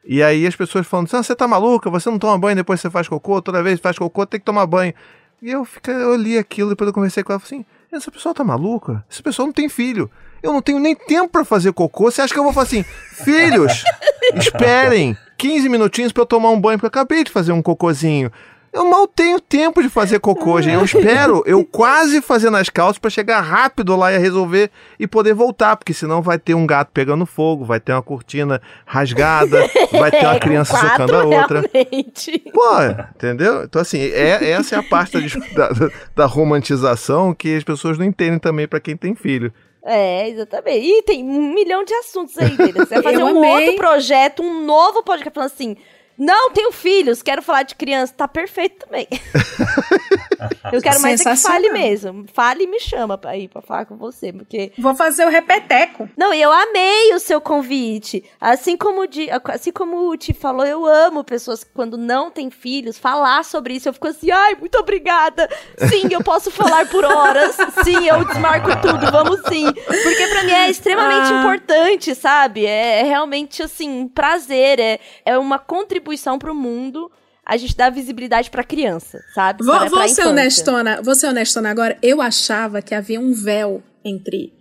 E 0.05 0.23
aí 0.23 0.47
as 0.47 0.57
pessoas 0.57 0.87
falando 0.87 1.07
assim, 1.07 1.17
ah, 1.17 1.23
você 1.23 1.35
tá 1.35 1.47
maluca, 1.47 1.91
você 1.91 2.09
não 2.09 2.19
toma 2.19 2.39
banho 2.39 2.57
depois 2.57 2.81
você 2.81 2.89
faz 2.89 3.09
cocô, 3.09 3.43
toda 3.43 3.63
vez 3.63 3.77
que 3.77 3.83
faz 3.83 3.99
cocô 3.99 4.25
tem 4.25 4.41
que 4.41 4.47
tomar 4.47 4.65
banho. 4.65 4.95
E 5.43 5.51
eu, 5.51 5.65
fiquei, 5.65 5.95
eu 5.95 6.15
li 6.15 6.39
aquilo, 6.39 6.71
depois 6.71 6.89
eu 6.89 6.95
conversei 6.95 7.23
com 7.23 7.33
ela, 7.33 7.43
assim, 7.43 7.65
essa 7.97 8.11
pessoa 8.11 8.35
tá 8.35 8.45
maluca? 8.45 9.05
Essa 9.11 9.23
pessoa 9.23 9.47
não 9.47 9.53
tem 9.53 9.69
filho. 9.69 10.11
Eu 10.43 10.53
não 10.53 10.63
tenho 10.63 10.79
nem 10.79 10.95
tempo 10.95 11.29
para 11.29 11.45
fazer 11.45 11.73
cocô. 11.73 12.11
Você 12.11 12.23
acha 12.23 12.33
que 12.33 12.39
eu 12.39 12.45
vou 12.45 12.53
falar 12.53 12.67
assim, 12.67 12.85
filhos, 13.25 13.83
esperem 14.37 15.17
15 15.37 15.69
minutinhos 15.69 16.13
para 16.13 16.23
eu 16.23 16.27
tomar 16.27 16.51
um 16.51 16.61
banho, 16.61 16.79
porque 16.79 16.87
eu 16.87 17.03
acabei 17.03 17.25
de 17.25 17.31
fazer 17.31 17.53
um 17.53 17.63
cocôzinho. 17.63 18.31
Eu 18.77 18.85
mal 18.85 19.09
tenho 19.09 19.41
tempo 19.41 19.83
de 19.83 19.89
fazer 19.89 20.21
cocô, 20.21 20.61
gente. 20.61 20.75
Eu 20.75 20.85
espero 20.85 21.43
eu 21.47 21.65
quase 21.65 22.21
fazer 22.21 22.51
nas 22.51 22.69
calças 22.69 22.99
para 22.99 23.09
chegar 23.09 23.41
rápido 23.41 23.97
lá 23.97 24.13
e 24.13 24.19
resolver 24.19 24.71
e 25.01 25.07
poder 25.07 25.33
voltar, 25.33 25.79
porque 25.79 25.95
senão 25.95 26.21
vai 26.21 26.39
ter 26.39 26.53
um 26.53 26.67
gato 26.67 26.91
pegando 26.93 27.25
fogo, 27.25 27.65
vai 27.65 27.81
ter 27.81 27.93
uma 27.93 28.03
cortina 28.03 28.61
rasgada, 28.85 29.67
vai 29.91 30.11
ter 30.11 30.27
uma 30.27 30.37
criança 30.39 30.77
socando 30.77 31.17
a 31.17 31.25
outra. 31.25 31.65
Realmente. 31.73 32.39
Pô, 32.53 32.69
entendeu? 33.15 33.65
Então, 33.65 33.81
assim, 33.81 33.99
é, 33.99 34.51
essa 34.51 34.77
é 34.77 34.79
a 34.79 34.83
parte 34.83 35.19
da, 35.55 35.69
da, 35.71 35.91
da 36.15 36.27
romantização 36.27 37.33
que 37.33 37.57
as 37.57 37.65
pessoas 37.65 37.97
não 37.97 38.05
entendem 38.05 38.39
também 38.39 38.69
para 38.69 38.79
quem 38.79 38.95
tem 38.95 39.15
filho. 39.15 39.51
É, 39.83 40.29
exatamente. 40.29 40.87
E 40.87 41.03
tem 41.03 41.25
um 41.25 41.55
milhão 41.55 41.83
de 41.83 41.95
assuntos 41.95 42.37
aí, 42.37 42.55
Você 42.73 43.01
vai 43.01 43.03
fazer 43.15 43.23
um 43.25 43.39
outro 43.39 43.75
projeto, 43.77 44.43
um 44.43 44.67
novo 44.67 45.03
podcast 45.03 45.35
falando 45.35 45.51
assim 45.51 45.77
não, 46.19 46.51
tenho 46.53 46.73
filhos, 46.73 47.23
quero 47.23 47.43
falar 47.43 47.63
de 47.63 47.75
criança. 47.75 48.15
Tá 48.17 48.27
perfeito 48.27 48.87
também. 48.87 49.07
eu 50.73 50.81
quero 50.81 51.01
mais 51.01 51.25
é 51.25 51.31
que 51.31 51.37
fale 51.37 51.71
mesmo. 51.71 52.27
Fale 52.33 52.65
e 52.65 52.67
me 52.67 52.81
chama 52.81 53.17
pra 53.19 53.37
ir 53.37 53.49
pra 53.49 53.63
falar 53.63 53.85
com 53.87 53.97
você, 53.97 54.33
porque... 54.33 54.73
Vou 54.79 54.95
fazer 54.95 55.27
o 55.27 55.29
repeteco. 55.29 56.09
Não, 56.17 56.33
e 56.33 56.41
eu 56.41 56.51
amei 56.51 57.15
o 57.15 57.21
seu 57.21 57.41
convite. 57.41 58.25
Assim 58.41 58.77
como, 58.77 59.03
o 59.03 59.07
Di, 59.07 59.29
assim 59.49 59.73
como 59.73 60.09
o 60.09 60.17
Ti 60.17 60.33
falou, 60.33 60.67
eu 60.67 60.87
amo 60.87 61.25
pessoas 61.25 61.63
que 61.63 61.71
quando 61.71 61.97
não 61.97 62.31
têm 62.31 62.51
filhos, 62.51 62.99
falar 62.99 63.45
sobre 63.45 63.75
isso. 63.75 63.89
Eu 63.89 63.93
fico 63.93 64.09
assim, 64.09 64.31
ai, 64.31 64.55
muito 64.55 64.77
obrigada. 64.79 65.49
Sim, 65.89 66.09
eu 66.11 66.23
posso 66.23 66.51
falar 66.51 66.89
por 66.89 67.05
horas. 67.05 67.57
Sim, 67.85 68.07
eu 68.07 68.25
desmarco 68.25 68.71
tudo, 68.81 69.11
vamos 69.11 69.41
sim. 69.49 69.73
Porque 69.73 70.27
pra 70.29 70.43
mim 70.45 70.53
é 70.53 70.71
extremamente 70.71 71.33
ah. 71.33 71.41
importante, 71.41 72.15
sabe? 72.15 72.67
É, 72.67 73.01
é 73.01 73.03
realmente, 73.03 73.63
assim, 73.63 73.89
um 73.89 74.09
prazer. 74.09 74.81
É, 74.81 75.01
é 75.25 75.39
uma 75.39 75.59
contribuição 75.59 76.07
contribuição 76.07 76.39
para 76.39 76.53
o 76.53 76.55
mundo 76.55 77.11
a 77.47 77.57
gente 77.57 77.77
dá 77.77 77.89
visibilidade 77.89 78.51
para 78.51 78.65
criança, 78.65 79.23
sabe? 79.33 79.65
Vou, 79.65 79.73
pra, 79.77 79.89
vou 79.89 79.99
pra 79.99 80.09
ser 80.09 80.27
honestona, 80.27 81.01
vou 81.01 81.15
ser 81.15 81.29
honestona 81.29 81.71
agora. 81.71 81.97
Eu 82.03 82.21
achava 82.21 82.83
que 82.83 82.93
havia 82.93 83.21
um 83.21 83.33
véu 83.33 83.83
entre 84.05 84.53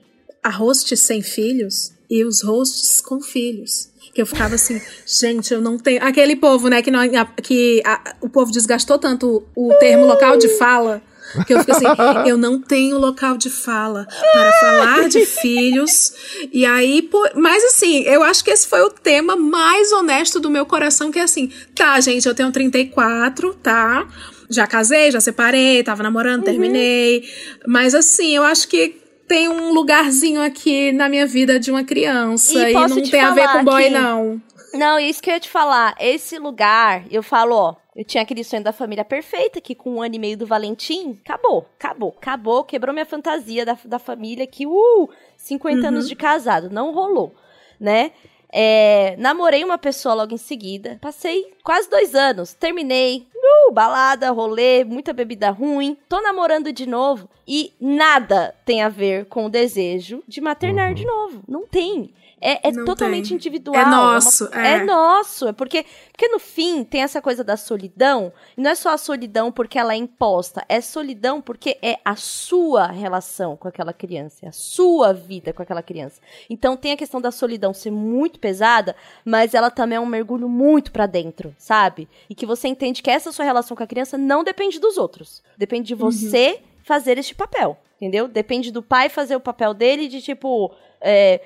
a 0.43 0.51
host 0.51 0.95
sem 0.95 1.23
filhos 1.23 1.91
e 2.07 2.23
os 2.23 2.43
hosts 2.43 3.01
com 3.01 3.19
filhos. 3.19 3.89
Que 4.13 4.21
eu 4.21 4.25
ficava 4.27 4.53
assim, 4.53 4.79
gente, 5.05 5.51
eu 5.51 5.59
não 5.59 5.79
tenho. 5.79 6.03
Aquele 6.03 6.35
povo, 6.35 6.69
né, 6.69 6.83
que, 6.83 6.91
não, 6.91 7.01
que 7.41 7.81
a, 7.83 8.15
o 8.21 8.29
povo 8.29 8.51
desgastou 8.51 8.99
tanto 8.99 9.43
o 9.55 9.73
termo 9.79 10.05
local 10.05 10.37
de 10.37 10.47
fala 10.49 11.01
que 11.43 11.53
eu 11.53 11.59
fico 11.59 11.71
assim, 11.71 11.85
eu 12.25 12.37
não 12.37 12.61
tenho 12.61 12.97
local 12.97 13.37
de 13.37 13.49
fala 13.49 14.07
para 14.33 14.51
falar 14.59 15.09
de 15.09 15.25
filhos. 15.25 16.13
E 16.51 16.65
aí, 16.65 17.01
por... 17.01 17.31
mas 17.35 17.63
assim, 17.65 18.03
eu 18.03 18.23
acho 18.23 18.43
que 18.43 18.51
esse 18.51 18.67
foi 18.67 18.81
o 18.81 18.89
tema 18.89 19.35
mais 19.35 19.91
honesto 19.91 20.39
do 20.39 20.49
meu 20.49 20.65
coração, 20.65 21.11
que 21.11 21.19
é 21.19 21.23
assim, 21.23 21.51
tá, 21.73 21.99
gente, 21.99 22.27
eu 22.27 22.35
tenho 22.35 22.51
34, 22.51 23.53
tá? 23.55 24.07
Já 24.49 24.67
casei, 24.67 25.11
já 25.11 25.19
separei, 25.19 25.83
tava 25.83 26.03
namorando, 26.03 26.39
uhum. 26.39 26.45
terminei. 26.45 27.27
Mas 27.67 27.95
assim, 27.95 28.35
eu 28.35 28.43
acho 28.43 28.67
que 28.67 29.01
tem 29.27 29.49
um 29.49 29.73
lugarzinho 29.73 30.41
aqui 30.41 30.91
na 30.91 31.09
minha 31.09 31.25
vida 31.25 31.59
de 31.59 31.71
uma 31.71 31.83
criança. 31.83 32.53
E, 32.53 32.71
e 32.71 32.73
não 32.73 33.01
tem 33.01 33.21
a 33.21 33.31
ver 33.31 33.47
com 33.49 33.63
boy, 33.63 33.83
que... 33.83 33.89
não. 33.89 34.41
Não, 34.75 34.99
isso 34.99 35.21
que 35.21 35.29
eu 35.29 35.33
ia 35.33 35.39
te 35.39 35.49
falar. 35.49 35.95
Esse 35.99 36.37
lugar, 36.37 37.05
eu 37.09 37.23
falo, 37.23 37.55
ó, 37.55 37.75
eu 37.95 38.03
tinha 38.03 38.23
aquele 38.23 38.43
sonho 38.43 38.63
da 38.63 38.73
família 38.73 39.05
perfeita, 39.05 39.61
que 39.61 39.73
com 39.73 39.95
um 39.95 40.01
ano 40.01 40.15
e 40.15 40.19
meio 40.19 40.37
do 40.37 40.45
Valentim, 40.45 41.17
acabou, 41.23 41.65
acabou, 41.79 42.15
acabou, 42.17 42.63
quebrou 42.63 42.93
minha 42.93 43.05
fantasia 43.05 43.65
da, 43.65 43.77
da 43.85 43.99
família, 43.99 44.45
que, 44.45 44.67
uh, 44.67 45.09
50 45.37 45.79
uhum. 45.79 45.87
anos 45.87 46.09
de 46.09 46.15
casado, 46.15 46.69
não 46.69 46.93
rolou, 46.93 47.33
né? 47.79 48.11
É, 48.57 49.15
namorei 49.17 49.63
uma 49.63 49.77
pessoa 49.77 50.15
logo 50.15 50.33
em 50.33 50.37
seguida, 50.37 50.97
passei 51.01 51.53
quase 51.63 51.89
dois 51.89 52.15
anos, 52.15 52.53
terminei, 52.53 53.27
uh, 53.35 53.71
balada, 53.71 54.31
rolê, 54.31 54.83
muita 54.83 55.11
bebida 55.11 55.49
ruim, 55.49 55.97
tô 56.07 56.21
namorando 56.21 56.71
de 56.71 56.85
novo 56.85 57.29
e 57.47 57.73
nada 57.81 58.55
tem 58.65 58.81
a 58.81 58.89
ver 58.89 59.25
com 59.25 59.45
o 59.45 59.49
desejo 59.49 60.23
de 60.27 60.39
maternar 60.39 60.89
uhum. 60.89 60.95
de 60.95 61.05
novo, 61.05 61.43
não 61.47 61.65
tem. 61.65 62.13
É, 62.45 62.69
é 62.69 62.71
totalmente 62.85 63.29
tem. 63.29 63.37
individual. 63.37 63.75
É 63.75 63.85
nosso. 63.85 64.45
É, 64.45 64.57
uma, 64.57 64.67
é. 64.67 64.71
é 64.73 64.83
nosso. 64.83 65.47
É 65.47 65.53
porque, 65.53 65.83
porque 66.11 66.27
no 66.27 66.37
fim 66.37 66.83
tem 66.83 67.01
essa 67.01 67.19
coisa 67.19 67.43
da 67.43 67.57
solidão. 67.57 68.31
E 68.55 68.61
não 68.61 68.69
é 68.69 68.75
só 68.75 68.89
a 68.89 68.97
solidão 68.97 69.51
porque 69.51 69.79
ela 69.79 69.93
é 69.93 69.97
imposta. 69.97 70.63
É 70.69 70.79
solidão 70.79 71.41
porque 71.41 71.79
é 71.81 71.97
a 72.05 72.15
sua 72.15 72.85
relação 72.85 73.57
com 73.57 73.67
aquela 73.67 73.91
criança. 73.91 74.45
É 74.45 74.49
a 74.49 74.51
sua 74.51 75.11
vida 75.11 75.51
com 75.53 75.63
aquela 75.63 75.81
criança. 75.81 76.21
Então 76.47 76.77
tem 76.77 76.91
a 76.91 76.97
questão 76.97 77.19
da 77.19 77.31
solidão 77.31 77.73
ser 77.73 77.89
muito 77.89 78.39
pesada, 78.39 78.95
mas 79.25 79.55
ela 79.55 79.71
também 79.71 79.95
é 79.95 79.99
um 79.99 80.05
mergulho 80.05 80.47
muito 80.47 80.91
para 80.91 81.07
dentro, 81.07 81.55
sabe? 81.57 82.07
E 82.29 82.35
que 82.35 82.45
você 82.45 82.67
entende 82.67 83.01
que 83.01 83.09
essa 83.09 83.31
sua 83.31 83.43
relação 83.43 83.75
com 83.75 83.83
a 83.83 83.87
criança 83.87 84.19
não 84.19 84.43
depende 84.43 84.79
dos 84.79 84.97
outros. 84.97 85.41
Depende 85.57 85.87
de 85.87 85.93
uhum. 85.95 86.11
você 86.11 86.49
uhum. 86.49 86.67
fazer 86.83 87.17
este 87.17 87.33
papel. 87.33 87.75
Entendeu? 87.95 88.27
Depende 88.27 88.71
do 88.71 88.83
pai 88.83 89.07
fazer 89.07 89.35
o 89.35 89.39
papel 89.39 89.73
dele 89.73 90.09
de 90.09 90.21
tipo 90.21 90.71
é, 90.99 91.41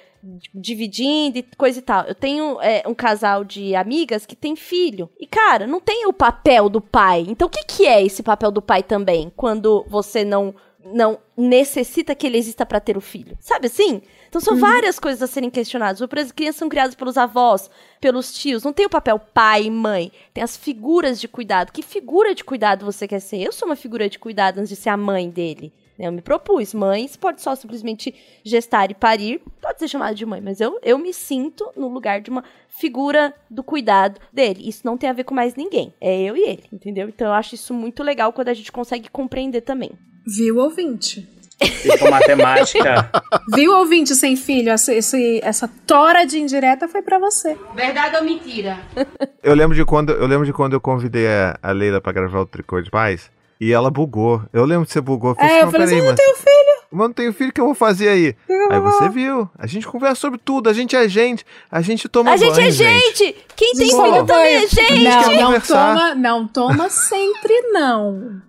dividindo 0.53 1.37
e 1.37 1.43
coisa 1.57 1.79
e 1.79 1.81
tal. 1.81 2.03
Eu 2.03 2.15
tenho 2.15 2.59
é, 2.61 2.83
um 2.85 2.93
casal 2.93 3.43
de 3.43 3.75
amigas 3.75 4.25
que 4.25 4.35
tem 4.35 4.55
filho. 4.55 5.09
E, 5.19 5.25
cara, 5.25 5.65
não 5.65 5.79
tem 5.79 6.05
o 6.05 6.13
papel 6.13 6.69
do 6.69 6.81
pai. 6.81 7.25
Então, 7.27 7.47
o 7.47 7.51
que, 7.51 7.63
que 7.63 7.85
é 7.85 8.03
esse 8.03 8.21
papel 8.21 8.51
do 8.51 8.61
pai 8.61 8.83
também? 8.83 9.31
Quando 9.35 9.85
você 9.87 10.25
não, 10.25 10.53
não 10.83 11.19
necessita 11.37 12.15
que 12.15 12.27
ele 12.27 12.37
exista 12.37 12.65
para 12.65 12.79
ter 12.79 12.97
o 12.97 13.01
filho. 13.01 13.37
Sabe 13.39 13.67
assim? 13.67 14.01
Então 14.27 14.39
são 14.39 14.53
uhum. 14.53 14.59
várias 14.59 14.99
coisas 14.99 15.23
a 15.23 15.27
serem 15.27 15.49
questionadas. 15.49 16.01
As 16.01 16.31
crianças 16.31 16.57
são 16.57 16.69
criadas 16.69 16.93
pelos 16.93 17.17
avós, 17.17 17.69
pelos 17.99 18.31
tios. 18.31 18.63
Não 18.63 18.71
tem 18.71 18.85
o 18.85 18.89
papel 18.89 19.19
pai 19.19 19.63
e 19.63 19.71
mãe. 19.71 20.11
Tem 20.33 20.43
as 20.43 20.55
figuras 20.55 21.19
de 21.19 21.27
cuidado. 21.27 21.71
Que 21.71 21.81
figura 21.81 22.35
de 22.35 22.43
cuidado 22.43 22.85
você 22.85 23.07
quer 23.07 23.19
ser? 23.19 23.41
Eu 23.41 23.51
sou 23.51 23.67
uma 23.67 23.75
figura 23.75 24.07
de 24.07 24.19
cuidado 24.19 24.59
antes 24.59 24.69
de 24.69 24.75
ser 24.75 24.89
a 24.89 24.97
mãe 24.97 25.29
dele. 25.29 25.73
Eu 25.99 26.11
me 26.11 26.21
propus. 26.21 26.73
Mãe 26.73 27.09
pode 27.19 27.41
só 27.41 27.53
simplesmente 27.55 28.15
gestar 28.43 28.89
e 28.89 28.93
parir. 28.93 29.41
Pode 29.61 29.79
ser 29.79 29.87
chamada 29.87 30.15
de 30.15 30.25
mãe, 30.25 30.39
mas 30.39 30.61
eu, 30.61 30.79
eu 30.81 30.97
me 30.97 31.13
sinto 31.13 31.69
no 31.75 31.89
lugar 31.89 32.21
de 32.21 32.29
uma 32.29 32.43
figura 32.69 33.33
do 33.49 33.61
cuidado 33.61 34.19
dele. 34.31 34.67
Isso 34.67 34.81
não 34.85 34.97
tem 34.97 35.09
a 35.09 35.13
ver 35.13 35.25
com 35.25 35.35
mais 35.35 35.55
ninguém. 35.55 35.93
É 35.99 36.21
eu 36.21 36.37
e 36.37 36.41
ele, 36.41 36.63
entendeu? 36.71 37.09
Então 37.09 37.27
eu 37.27 37.33
acho 37.33 37.55
isso 37.55 37.73
muito 37.73 38.01
legal 38.01 38.31
quando 38.31 38.47
a 38.47 38.53
gente 38.53 38.71
consegue 38.71 39.09
compreender 39.09 39.61
também. 39.61 39.91
Viu, 40.25 40.57
ouvinte? 40.57 41.27
E 41.61 41.97
com 41.97 42.09
matemática. 42.09 43.11
Viu, 43.53 43.73
ouvinte 43.75 44.15
sem 44.15 44.35
filho? 44.37 44.69
Essa, 44.69 44.93
esse, 44.93 45.41
essa 45.43 45.69
tora 45.85 46.25
de 46.25 46.39
indireta 46.39 46.87
foi 46.87 47.01
para 47.01 47.19
você. 47.19 47.57
Verdade 47.75 48.15
ou 48.15 48.23
mentira? 48.23 48.79
Eu 49.43 49.53
lembro 49.53 49.75
de 49.75 49.83
quando 49.83 50.11
eu, 50.11 50.27
lembro 50.27 50.45
de 50.45 50.51
quando 50.51 50.73
eu 50.73 50.81
convidei 50.81 51.25
a, 51.25 51.57
a 51.63 51.71
Leila 51.71 52.01
para 52.01 52.11
gravar 52.11 52.41
o 52.41 52.45
Tricô 52.45 52.81
de 52.81 52.89
Paz. 52.89 53.31
E 53.59 53.73
ela 53.73 53.91
bugou. 53.91 54.41
Eu 54.53 54.63
lembro 54.63 54.85
que 54.85 54.93
você 54.93 55.01
bugou. 55.01 55.35
Eu 55.37 55.45
é, 55.45 55.63
eu 55.63 55.71
falei 55.71 55.87
assim, 55.87 55.97
eu 55.97 56.05
não 56.05 56.15
tenho 56.15 56.35
filho. 56.35 56.79
Mas 56.91 57.07
não 57.07 57.13
tenho 57.13 57.33
filho, 57.33 57.49
o 57.49 57.53
que 57.53 57.61
eu 57.61 57.65
vou 57.65 57.75
fazer 57.75 58.07
aí? 58.07 58.35
Aí 58.71 58.79
você 58.79 59.09
viu. 59.09 59.49
A 59.57 59.67
gente 59.67 59.85
conversa 59.85 60.15
sobre 60.15 60.39
tudo. 60.39 60.69
A 60.69 60.73
gente 60.73 60.95
é 60.95 61.07
gente. 61.07 61.45
A 61.69 61.81
gente 61.81 62.07
toma 62.07 62.31
A 62.31 62.37
gente 62.37 62.55
banho, 62.55 62.67
é 62.67 62.71
gente. 62.71 63.17
gente. 63.17 63.35
Quem 63.55 63.73
tem 63.73 63.89
filho 63.89 64.25
também 64.25 64.55
é 64.55 64.67
gente. 64.67 65.03
Não, 65.03 65.51
não 65.51 65.59
toma, 65.61 66.15
não 66.15 66.47
toma 66.47 66.89
sempre 66.89 67.53
não. 67.71 68.41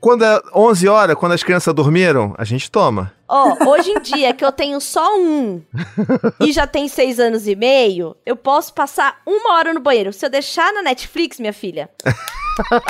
Quando 0.00 0.24
é 0.24 0.40
11 0.54 0.88
horas, 0.88 1.16
quando 1.16 1.32
as 1.32 1.42
crianças 1.42 1.74
dormiram, 1.74 2.34
a 2.38 2.44
gente 2.44 2.70
toma. 2.70 3.12
Ó, 3.28 3.54
oh, 3.60 3.68
hoje 3.70 3.90
em 3.90 4.00
dia 4.00 4.32
que 4.32 4.42
eu 4.42 4.50
tenho 4.50 4.80
só 4.80 5.18
um 5.18 5.60
e 6.40 6.50
já 6.52 6.66
tem 6.66 6.88
seis 6.88 7.20
anos 7.20 7.46
e 7.46 7.54
meio, 7.54 8.16
eu 8.24 8.34
posso 8.34 8.72
passar 8.72 9.20
uma 9.26 9.54
hora 9.54 9.74
no 9.74 9.80
banheiro. 9.80 10.12
Se 10.12 10.24
eu 10.24 10.30
deixar 10.30 10.72
na 10.72 10.82
Netflix, 10.82 11.38
minha 11.38 11.52
filha. 11.52 11.90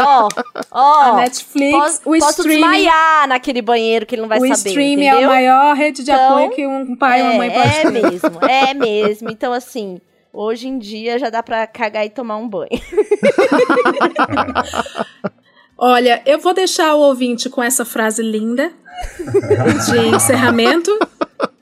Ó, 0.01 0.29
ó. 0.71 1.01
A 1.01 1.17
Netflix, 1.17 1.77
posso, 1.77 2.01
o 2.07 2.19
posso 2.19 2.41
streaming. 2.41 2.63
desmaiar 2.63 3.29
naquele 3.29 3.61
banheiro 3.61 4.07
que 4.07 4.15
ele 4.15 4.23
não 4.23 4.29
vai 4.29 4.39
o 4.39 4.41
saber. 4.41 4.53
O 4.53 4.57
streaming 4.69 5.07
entendeu? 5.09 5.21
é 5.21 5.25
a 5.25 5.29
maior 5.29 5.77
rede 5.77 6.03
de 6.03 6.11
então, 6.11 6.37
apoio 6.39 6.51
que 6.53 6.67
um 6.67 6.97
pai 6.97 7.21
e 7.21 7.23
uma 7.23 7.35
mãe 7.35 7.51
pode 7.51 7.69
É 7.69 7.83
ter. 7.83 7.91
mesmo, 7.91 8.39
é 8.49 8.73
mesmo. 8.73 9.31
Então, 9.31 9.53
assim, 9.53 10.01
hoje 10.33 10.69
em 10.69 10.79
dia 10.79 11.19
já 11.19 11.29
dá 11.29 11.43
pra 11.43 11.67
cagar 11.67 12.07
e 12.07 12.09
tomar 12.09 12.37
um 12.39 12.49
banho. 12.49 12.71
Olha, 15.79 16.21
eu 16.27 16.41
vou 16.41 16.53
deixar 16.53 16.95
o 16.95 16.99
ouvinte 16.99 17.49
com 17.49 17.63
essa 17.63 17.85
frase 17.85 18.21
linda 18.21 18.73
de 19.87 20.09
encerramento, 20.17 20.91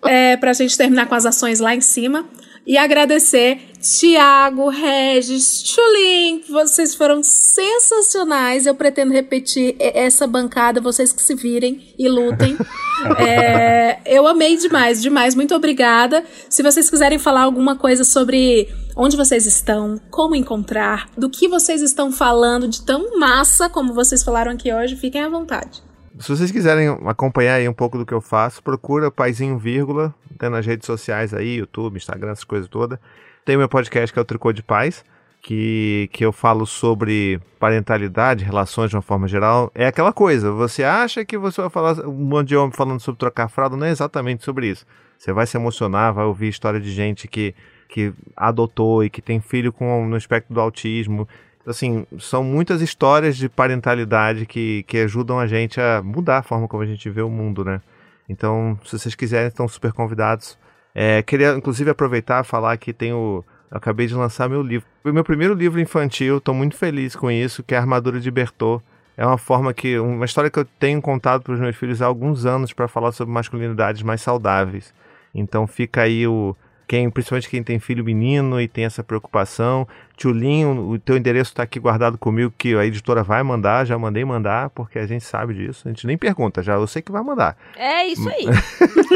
é, 0.02 0.38
para 0.38 0.52
a 0.52 0.54
gente 0.54 0.76
terminar 0.76 1.06
com 1.06 1.14
as 1.14 1.26
ações 1.26 1.60
lá 1.60 1.74
em 1.74 1.82
cima. 1.82 2.24
E 2.66 2.76
agradecer 2.76 3.60
Tiago, 3.80 4.68
Regis, 4.68 5.62
Chulin, 5.64 6.42
vocês 6.48 6.96
foram 6.96 7.22
sensacionais. 7.22 8.66
Eu 8.66 8.74
pretendo 8.74 9.12
repetir 9.12 9.76
essa 9.78 10.26
bancada, 10.26 10.80
vocês 10.80 11.12
que 11.12 11.22
se 11.22 11.36
virem 11.36 11.94
e 11.96 12.08
lutem. 12.08 12.56
é, 13.20 14.00
eu 14.04 14.26
amei 14.26 14.56
demais, 14.56 15.00
demais. 15.00 15.36
Muito 15.36 15.54
obrigada. 15.54 16.24
Se 16.50 16.60
vocês 16.60 16.90
quiserem 16.90 17.20
falar 17.20 17.42
alguma 17.42 17.76
coisa 17.76 18.02
sobre 18.02 18.68
onde 18.96 19.16
vocês 19.16 19.46
estão, 19.46 20.00
como 20.10 20.34
encontrar, 20.34 21.08
do 21.16 21.30
que 21.30 21.46
vocês 21.46 21.82
estão 21.82 22.10
falando 22.10 22.66
de 22.66 22.82
tão 22.82 23.16
massa 23.16 23.68
como 23.68 23.94
vocês 23.94 24.24
falaram 24.24 24.50
aqui 24.50 24.72
hoje, 24.72 24.96
fiquem 24.96 25.22
à 25.22 25.28
vontade. 25.28 25.85
Se 26.18 26.30
vocês 26.30 26.50
quiserem 26.50 26.88
acompanhar 27.04 27.56
aí 27.56 27.68
um 27.68 27.74
pouco 27.74 27.98
do 27.98 28.06
que 28.06 28.14
eu 28.14 28.22
faço, 28.22 28.62
procura 28.62 29.10
Paizinho 29.10 29.58
Vírgula, 29.58 30.14
tem 30.38 30.48
nas 30.48 30.64
redes 30.64 30.86
sociais 30.86 31.34
aí, 31.34 31.56
YouTube, 31.56 31.98
Instagram, 31.98 32.30
essas 32.30 32.44
coisas 32.44 32.68
todas. 32.68 32.98
Tem 33.44 33.54
o 33.54 33.58
meu 33.58 33.68
podcast 33.68 34.12
que 34.12 34.18
é 34.18 34.22
o 34.22 34.24
Tricô 34.24 34.50
de 34.50 34.62
Paz, 34.62 35.04
que, 35.42 36.08
que 36.12 36.24
eu 36.24 36.32
falo 36.32 36.66
sobre 36.66 37.38
parentalidade, 37.58 38.44
relações 38.44 38.88
de 38.88 38.96
uma 38.96 39.02
forma 39.02 39.28
geral. 39.28 39.70
É 39.74 39.86
aquela 39.86 40.10
coisa, 40.10 40.50
você 40.50 40.82
acha 40.82 41.22
que 41.22 41.36
você 41.36 41.60
vai 41.60 41.68
falar 41.68 42.00
um 42.06 42.12
monte 42.12 42.48
de 42.48 42.56
homem 42.56 42.72
falando 42.72 43.00
sobre 43.00 43.18
trocar 43.18 43.48
fralda, 43.48 43.76
não 43.76 43.86
é 43.86 43.90
exatamente 43.90 44.42
sobre 44.42 44.68
isso. 44.68 44.86
Você 45.18 45.34
vai 45.34 45.46
se 45.46 45.58
emocionar, 45.58 46.14
vai 46.14 46.24
ouvir 46.24 46.48
história 46.48 46.80
de 46.80 46.90
gente 46.90 47.28
que, 47.28 47.54
que 47.88 48.14
adotou 48.34 49.04
e 49.04 49.10
que 49.10 49.20
tem 49.20 49.38
filho 49.38 49.70
com 49.70 50.06
no 50.06 50.16
espectro 50.16 50.54
do 50.54 50.60
autismo 50.60 51.28
assim, 51.66 52.06
são 52.18 52.44
muitas 52.44 52.80
histórias 52.80 53.36
de 53.36 53.48
parentalidade 53.48 54.46
que, 54.46 54.84
que 54.84 54.98
ajudam 54.98 55.38
a 55.38 55.46
gente 55.46 55.80
a 55.80 56.00
mudar 56.02 56.38
a 56.38 56.42
forma 56.42 56.68
como 56.68 56.82
a 56.82 56.86
gente 56.86 57.10
vê 57.10 57.22
o 57.22 57.28
mundo, 57.28 57.64
né? 57.64 57.80
Então, 58.28 58.78
se 58.84 58.98
vocês 58.98 59.14
quiserem, 59.14 59.48
estão 59.48 59.66
super 59.68 59.92
convidados. 59.92 60.58
É, 60.94 61.22
queria, 61.22 61.54
inclusive, 61.54 61.90
aproveitar 61.90 62.44
e 62.44 62.46
falar 62.46 62.76
que 62.76 62.92
tenho. 62.92 63.44
Acabei 63.70 64.06
de 64.06 64.14
lançar 64.14 64.48
meu 64.48 64.62
livro. 64.62 64.86
Foi 65.02 65.12
meu 65.12 65.24
primeiro 65.24 65.54
livro 65.54 65.80
infantil, 65.80 66.38
estou 66.38 66.54
muito 66.54 66.76
feliz 66.76 67.16
com 67.16 67.30
isso, 67.30 67.62
que 67.62 67.74
é 67.74 67.78
a 67.78 67.80
Armadura 67.80 68.20
de 68.20 68.30
Bertô. 68.30 68.80
É 69.16 69.26
uma 69.26 69.38
forma 69.38 69.74
que. 69.74 69.98
Uma 69.98 70.24
história 70.24 70.50
que 70.50 70.58
eu 70.58 70.64
tenho 70.78 71.02
contado 71.02 71.42
para 71.42 71.52
os 71.52 71.60
meus 71.60 71.76
filhos 71.76 72.00
há 72.00 72.06
alguns 72.06 72.46
anos 72.46 72.72
para 72.72 72.88
falar 72.88 73.12
sobre 73.12 73.32
masculinidades 73.32 74.02
mais 74.02 74.20
saudáveis. 74.20 74.94
Então 75.34 75.66
fica 75.66 76.02
aí 76.02 76.26
o, 76.26 76.56
quem, 76.86 77.10
principalmente 77.10 77.48
quem 77.48 77.62
tem 77.62 77.80
filho 77.80 78.04
menino 78.04 78.60
e 78.60 78.68
tem 78.68 78.84
essa 78.84 79.02
preocupação. 79.02 79.86
Tchulinho, 80.16 80.90
o 80.90 80.98
teu 80.98 81.16
endereço 81.16 81.50
está 81.50 81.64
aqui 81.64 81.80
guardado 81.80 82.16
comigo, 82.16 82.52
que 82.56 82.74
a 82.76 82.86
editora 82.86 83.22
vai 83.24 83.42
mandar, 83.42 83.84
já 83.84 83.98
mandei 83.98 84.24
mandar, 84.24 84.70
porque 84.70 84.98
a 84.98 85.06
gente 85.06 85.24
sabe 85.24 85.54
disso. 85.54 85.82
A 85.86 85.88
gente 85.90 86.06
nem 86.06 86.16
pergunta, 86.16 86.62
já 86.62 86.74
eu 86.74 86.86
sei 86.86 87.02
que 87.02 87.10
vai 87.10 87.22
mandar. 87.22 87.56
É 87.76 88.06
isso 88.06 88.28
aí. 88.28 88.46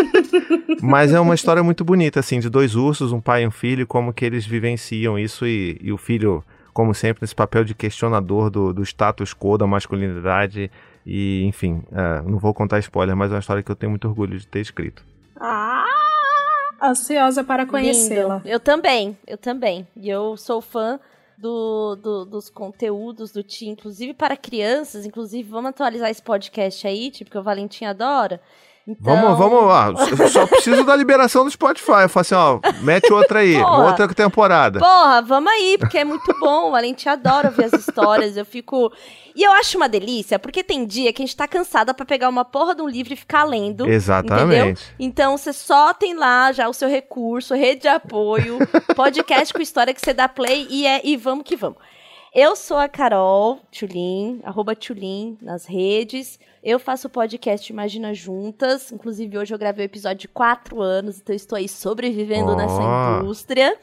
Mas 0.83 1.13
é 1.13 1.21
uma 1.21 1.35
história 1.35 1.63
muito 1.63 1.85
bonita, 1.85 2.19
assim, 2.21 2.41
de 2.41 2.51
dois 2.51 2.75
ursos, 2.75 3.13
um 3.13 3.21
pai 3.21 3.45
e 3.45 3.47
um 3.47 3.51
filho, 3.51 3.87
como 3.87 4.13
que 4.13 4.25
eles 4.25 4.45
vivenciam 4.45 5.19
isso 5.19 5.47
e, 5.47 5.79
e 5.81 5.93
o 5.93 5.97
filho, 5.97 6.45
como 6.73 6.93
sempre, 6.93 7.23
nesse 7.23 7.35
papel 7.35 7.65
de 7.65 7.75
questionador 7.75 8.51
do, 8.51 8.73
do 8.73 8.83
status 8.83 9.33
quo, 9.33 9.57
da 9.57 9.67
masculinidade. 9.67 10.71
E, 11.07 11.45
enfim, 11.45 11.83
uh, 11.93 12.29
não 12.29 12.39
vou 12.39 12.53
contar 12.53 12.81
spoiler, 12.81 13.17
mas 13.17 13.31
é 13.31 13.35
uma 13.35 13.41
história 13.41 13.63
que 13.63 13.71
eu 13.71 13.77
tenho 13.77 13.91
muito 13.91 14.09
orgulho 14.09 14.37
de 14.37 14.47
ter 14.47 14.61
escrito. 14.61 15.05
Ah! 15.41 16.10
Ansiosa 16.83 17.45
para 17.45 17.67
conhecê-la. 17.67 18.43
Eu 18.45 18.61
também, 18.61 19.17
eu 19.27 19.39
também. 19.39 19.87
E 19.97 20.09
eu 20.09 20.37
sou 20.37 20.61
fã 20.61 20.99
do, 21.37 21.97
do, 21.97 22.25
dos 22.25 22.51
conteúdos 22.51 23.33
do 23.33 23.43
Ti, 23.43 23.69
inclusive 23.69 24.13
para 24.13 24.37
crianças. 24.37 25.07
Inclusive, 25.07 25.49
vamos 25.49 25.71
atualizar 25.71 26.11
esse 26.11 26.23
podcast 26.23 26.87
aí, 26.87 27.11
tipo, 27.11 27.31
que 27.31 27.39
o 27.39 27.43
Valentim 27.43 27.85
adora. 27.85 28.41
Então... 28.89 29.15
Vamos, 29.15 29.39
vamos 29.39 29.65
lá. 29.67 29.93
Eu 30.19 30.29
só 30.29 30.47
preciso 30.47 30.85
da 30.85 30.97
liberação 30.97 31.45
do 31.45 31.51
Spotify. 31.51 32.03
Eu 32.03 32.09
falo 32.09 32.23
assim, 32.23 32.35
ó, 32.35 32.61
mete 32.83 33.13
outra 33.13 33.41
aí, 33.41 33.55
porra, 33.55 33.87
outra 33.87 34.09
temporada. 34.09 34.81
Porra, 34.81 35.23
vamos 35.23 35.53
aí, 35.53 35.77
porque 35.79 35.99
é 35.99 36.05
muito 36.05 36.35
bom. 36.41 36.75
A 36.75 36.83
gente 36.83 37.09
adora 37.09 37.51
ver 37.51 37.67
as 37.67 37.73
histórias. 37.73 38.37
Eu 38.37 38.45
fico. 38.45 38.93
E 39.35 39.43
eu 39.43 39.53
acho 39.53 39.77
uma 39.77 39.89
delícia, 39.89 40.39
porque 40.39 40.65
tem 40.65 40.85
dia 40.85 41.13
que 41.13 41.23
a 41.23 41.27
gente 41.27 41.37
tá 41.37 41.47
cansada 41.47 41.95
para 41.95 42.05
pegar 42.05 42.29
uma 42.29 42.45
porra 42.45 42.75
de 42.75 42.83
um 42.83 42.89
livro 42.89 43.13
e 43.13 43.17
ficar 43.17 43.45
lendo. 43.45 43.89
Exatamente. 43.89 44.45
Entendeu? 44.45 44.77
Então 44.99 45.37
você 45.37 45.53
só 45.53 45.95
tem 45.95 46.15
lá 46.15 46.51
já 46.51 46.69
o 46.69 46.73
seu 46.73 46.89
recurso, 46.89 47.55
rede 47.55 47.83
de 47.83 47.89
apoio, 47.89 48.59
podcast 48.97 49.55
com 49.55 49.61
história 49.61 49.95
que 49.95 50.01
você 50.01 50.13
dá 50.13 50.29
play 50.29 50.67
e 50.69 50.87
é 50.87 51.01
e 51.05 51.17
vamos 51.17 51.45
que 51.45 51.55
vamos. 51.55 51.79
Eu 52.33 52.55
sou 52.55 52.77
a 52.77 52.89
Carol 52.89 53.59
Tulin, 53.77 54.41
arroba 54.45 54.77
Tulin 54.77 55.37
nas 55.43 55.67
redes. 55.67 56.39
Eu 56.63 56.79
faço 56.79 57.09
o 57.09 57.11
podcast 57.11 57.73
Imagina 57.73 58.15
Juntas. 58.15 58.93
Inclusive, 58.93 59.37
hoje 59.37 59.53
eu 59.53 59.59
gravei 59.59 59.85
o 59.85 59.89
episódio 59.89 60.21
de 60.21 60.29
quatro 60.29 60.81
anos, 60.81 61.19
então 61.19 61.35
estou 61.35 61.57
aí 61.57 61.69
sobrevivendo 61.69 62.53
oh. 62.53 62.57
nessa 62.57 63.19
indústria. 63.19 63.77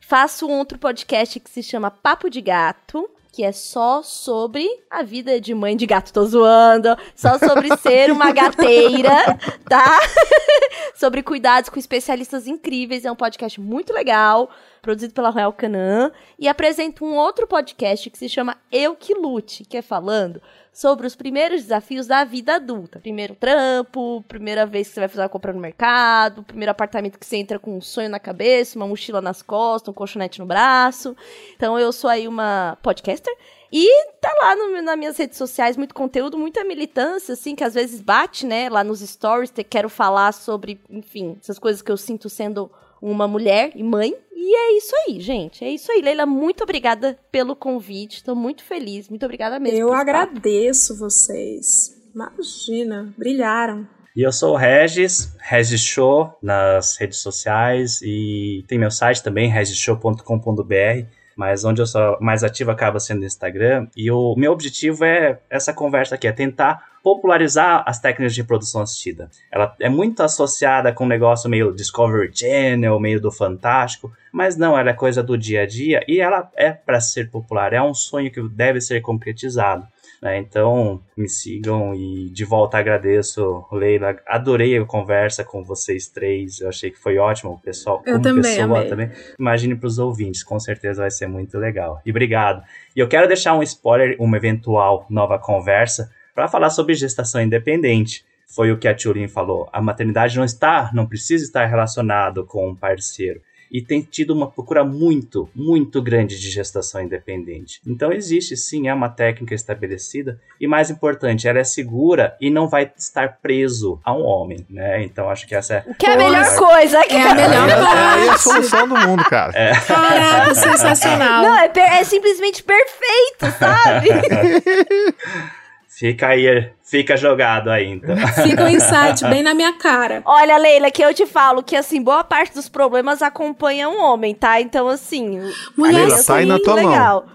Faço 0.00 0.46
um 0.46 0.58
outro 0.58 0.78
podcast 0.78 1.38
que 1.38 1.50
se 1.50 1.62
chama 1.62 1.90
Papo 1.90 2.30
de 2.30 2.40
Gato, 2.40 3.10
que 3.30 3.44
é 3.44 3.52
só 3.52 4.02
sobre 4.02 4.66
a 4.90 5.02
vida 5.02 5.38
de 5.38 5.54
mãe 5.54 5.76
de 5.76 5.84
gato, 5.84 6.10
tô 6.10 6.24
zoando, 6.24 6.96
só 7.14 7.38
sobre 7.38 7.68
ser 7.76 8.10
uma 8.10 8.32
gateira, 8.32 9.38
tá? 9.68 10.00
sobre 10.96 11.22
cuidados 11.22 11.68
com 11.68 11.78
especialistas 11.78 12.46
incríveis, 12.46 13.04
é 13.04 13.12
um 13.12 13.16
podcast 13.16 13.60
muito 13.60 13.92
legal, 13.92 14.48
produzido 14.82 15.14
pela 15.14 15.30
Royal 15.30 15.52
Canan, 15.52 16.12
e 16.38 16.48
apresento 16.48 17.04
um 17.04 17.16
outro 17.16 17.46
podcast 17.46 18.08
que 18.10 18.18
se 18.18 18.28
chama 18.28 18.56
Eu 18.70 18.94
Que 18.94 19.14
Lute, 19.14 19.64
que 19.64 19.76
é 19.76 19.82
falando 19.82 20.40
sobre 20.76 21.06
os 21.06 21.16
primeiros 21.16 21.62
desafios 21.62 22.06
da 22.06 22.22
vida 22.22 22.56
adulta. 22.56 23.00
Primeiro 23.00 23.34
trampo, 23.34 24.22
primeira 24.28 24.66
vez 24.66 24.88
que 24.88 24.94
você 24.94 25.00
vai 25.00 25.08
fazer 25.08 25.22
uma 25.22 25.28
compra 25.30 25.52
no 25.54 25.58
mercado, 25.58 26.42
primeiro 26.42 26.70
apartamento 26.70 27.18
que 27.18 27.24
você 27.24 27.38
entra 27.38 27.58
com 27.58 27.78
um 27.78 27.80
sonho 27.80 28.10
na 28.10 28.20
cabeça, 28.20 28.78
uma 28.78 28.86
mochila 28.86 29.22
nas 29.22 29.40
costas, 29.40 29.88
um 29.88 29.94
colchonete 29.94 30.38
no 30.38 30.44
braço. 30.44 31.16
Então 31.54 31.78
eu 31.78 31.90
sou 31.92 32.10
aí 32.10 32.28
uma 32.28 32.76
podcaster. 32.82 33.34
E 33.72 34.06
tá 34.20 34.30
lá 34.42 34.54
no, 34.54 34.82
nas 34.82 34.98
minhas 34.98 35.16
redes 35.16 35.38
sociais 35.38 35.78
muito 35.78 35.94
conteúdo, 35.94 36.38
muita 36.38 36.62
militância, 36.62 37.32
assim, 37.32 37.54
que 37.54 37.64
às 37.64 37.74
vezes 37.74 38.02
bate, 38.02 38.46
né, 38.46 38.68
lá 38.68 38.84
nos 38.84 39.00
stories, 39.00 39.50
te, 39.50 39.64
quero 39.64 39.88
falar 39.88 40.32
sobre, 40.32 40.78
enfim, 40.90 41.36
essas 41.40 41.58
coisas 41.58 41.80
que 41.80 41.90
eu 41.90 41.96
sinto 41.96 42.28
sendo 42.28 42.70
uma 43.00 43.28
mulher 43.28 43.72
e 43.74 43.82
mãe. 43.82 44.14
E 44.34 44.54
é 44.56 44.76
isso 44.76 44.94
aí, 45.06 45.20
gente. 45.20 45.64
É 45.64 45.70
isso 45.70 45.90
aí. 45.90 46.00
Leila, 46.00 46.26
muito 46.26 46.62
obrigada 46.62 47.18
pelo 47.30 47.56
convite. 47.56 48.22
Tô 48.22 48.34
muito 48.34 48.62
feliz. 48.64 49.08
Muito 49.08 49.24
obrigada 49.24 49.58
mesmo. 49.58 49.78
Eu 49.78 49.92
agradeço 49.92 50.98
vocês. 50.98 51.96
Imagina, 52.14 53.12
brilharam. 53.16 53.86
E 54.16 54.22
eu 54.22 54.32
sou 54.32 54.54
o 54.54 54.56
Regis, 54.56 55.36
Regis 55.38 55.82
Show 55.82 56.32
nas 56.42 56.96
redes 56.96 57.18
sociais 57.18 58.00
e 58.02 58.64
tem 58.66 58.78
meu 58.78 58.90
site 58.90 59.22
também, 59.22 59.50
regisshow.com.br, 59.50 61.06
mas 61.36 61.64
onde 61.64 61.82
eu 61.82 61.86
sou 61.86 62.18
mais 62.20 62.42
ativo 62.42 62.70
acaba 62.70 62.98
sendo 62.98 63.22
o 63.22 63.26
Instagram. 63.26 63.86
E 63.94 64.10
o 64.10 64.34
meu 64.36 64.52
objetivo 64.52 65.04
é 65.04 65.38
essa 65.50 65.72
conversa 65.72 66.14
aqui, 66.14 66.26
é 66.26 66.32
tentar 66.32 66.96
popularizar 67.06 67.84
as 67.86 68.00
técnicas 68.00 68.34
de 68.34 68.40
reprodução 68.40 68.82
assistida. 68.82 69.30
Ela 69.52 69.72
é 69.78 69.88
muito 69.88 70.24
associada 70.24 70.92
com 70.92 71.04
um 71.04 71.08
negócio 71.08 71.48
meio 71.48 71.72
Discovery 71.72 72.32
Channel, 72.34 72.98
meio 72.98 73.20
do 73.20 73.30
fantástico, 73.30 74.12
mas 74.32 74.56
não, 74.56 74.76
ela 74.76 74.90
é 74.90 74.92
coisa 74.92 75.22
do 75.22 75.38
dia 75.38 75.62
a 75.62 75.66
dia 75.66 76.02
e 76.08 76.20
ela 76.20 76.50
é 76.56 76.72
para 76.72 77.00
ser 77.00 77.30
popular, 77.30 77.72
é 77.72 77.80
um 77.80 77.94
sonho 77.94 78.28
que 78.32 78.42
deve 78.48 78.80
ser 78.80 79.02
concretizado. 79.02 79.86
Né? 80.26 80.38
Então, 80.38 81.00
me 81.16 81.28
sigam 81.28 81.94
e 81.94 82.28
de 82.30 82.44
volta 82.44 82.78
agradeço, 82.78 83.64
Leila. 83.70 84.16
Adorei 84.26 84.76
a 84.76 84.84
conversa 84.84 85.44
com 85.44 85.62
vocês 85.62 86.08
três. 86.08 86.60
Eu 86.60 86.68
achei 86.68 86.90
que 86.90 86.98
foi 86.98 87.16
ótimo, 87.16 87.52
o 87.52 87.60
pessoal. 87.60 88.02
Eu 88.04 88.20
também, 88.20 88.42
pessoa 88.42 88.78
amei. 88.78 88.88
também. 88.88 89.10
Imagine 89.38 89.76
para 89.76 89.86
os 89.86 90.00
ouvintes, 90.00 90.42
com 90.42 90.58
certeza 90.58 91.02
vai 91.02 91.10
ser 91.12 91.28
muito 91.28 91.56
legal. 91.58 92.02
E 92.04 92.10
obrigado. 92.10 92.60
E 92.96 92.98
eu 92.98 93.06
quero 93.06 93.28
deixar 93.28 93.54
um 93.54 93.62
spoiler, 93.62 94.16
uma 94.18 94.36
eventual 94.36 95.06
nova 95.08 95.38
conversa, 95.38 96.10
para 96.34 96.48
falar 96.48 96.70
sobre 96.70 96.94
gestação 96.94 97.40
independente. 97.40 98.24
Foi 98.48 98.72
o 98.72 98.78
que 98.78 98.88
a 98.88 98.94
Tulin 98.94 99.28
falou. 99.28 99.68
A 99.72 99.80
maternidade 99.80 100.36
não 100.36 100.44
está, 100.44 100.90
não 100.92 101.06
precisa 101.06 101.44
estar 101.44 101.66
relacionado 101.66 102.44
com 102.44 102.68
um 102.68 102.74
parceiro 102.74 103.40
e 103.70 103.82
tem 103.82 104.02
tido 104.02 104.32
uma 104.32 104.50
procura 104.50 104.84
muito, 104.84 105.48
muito 105.54 106.00
grande 106.02 106.38
de 106.38 106.50
gestação 106.50 107.02
independente. 107.02 107.80
Então 107.86 108.12
existe 108.12 108.56
sim, 108.56 108.88
é 108.88 108.94
uma 108.94 109.08
técnica 109.08 109.54
estabelecida 109.54 110.40
e 110.60 110.66
mais 110.66 110.90
importante, 110.90 111.48
ela 111.48 111.58
é 111.58 111.64
segura 111.64 112.36
e 112.40 112.50
não 112.50 112.68
vai 112.68 112.90
estar 112.96 113.38
preso 113.42 114.00
a 114.04 114.12
um 114.12 114.22
homem, 114.22 114.66
né? 114.68 115.04
Então 115.04 115.28
acho 115.30 115.46
que 115.46 115.54
essa 115.54 115.74
é 115.74 115.84
O 115.86 115.94
que 115.94 116.06
é 116.06 116.14
a 116.14 116.16
melhor 116.16 116.56
coisa. 116.56 116.98
É 117.00 117.22
a 117.22 117.34
melhor 117.34 117.68
Essa 117.68 117.78
é 117.78 118.22
a 118.22 118.26
parte. 118.26 118.42
solução 118.42 118.88
do 118.88 118.96
mundo, 118.96 119.24
cara. 119.24 119.52
É. 119.54 119.72
Caraca, 119.80 120.54
sensacional. 120.54 121.42
Não, 121.42 121.58
é, 121.58 121.70
é 121.76 122.04
simplesmente 122.04 122.62
perfeito, 122.62 123.58
sabe? 123.58 124.08
Fica 125.98 126.28
aí, 126.28 126.70
fica 126.84 127.16
jogado 127.16 127.70
aí 127.70 127.86
então. 127.86 128.14
Fica 128.46 128.64
um 128.64 128.68
insight 128.68 129.24
bem 129.30 129.42
na 129.42 129.54
minha 129.54 129.72
cara. 129.72 130.20
Olha, 130.26 130.58
Leila, 130.58 130.90
que 130.90 131.02
eu 131.02 131.14
te 131.14 131.24
falo 131.24 131.62
que, 131.62 131.74
assim, 131.74 132.02
boa 132.02 132.22
parte 132.22 132.54
dos 132.54 132.68
problemas 132.68 133.22
acompanha 133.22 133.88
um 133.88 133.98
homem, 134.02 134.34
tá? 134.34 134.60
Então, 134.60 134.88
assim... 134.88 135.40
Mulher, 135.74 136.06
Leila, 136.06 136.18
aí 136.28 136.44
na 136.44 136.58
tua 136.58 136.76
mão. 136.82 136.90
legal. 136.90 137.26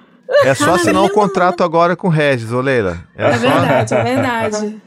É 0.44 0.54
só 0.54 0.72
Ah, 0.72 0.76
assinar 0.76 1.04
um 1.04 1.10
contrato 1.10 1.64
agora 1.64 1.96
com 1.96 2.08
o 2.08 2.12
Regis, 2.12 2.54
ô 2.54 2.62
Leila. 2.62 3.04
É, 3.18 3.26
É 3.26 3.34
só. 3.34 3.40
verdade, 3.40 3.94
é 3.96 4.04
verdade. 4.04 4.82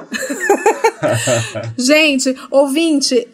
Gente, 1.76 2.34
ouvinte, 2.50 3.26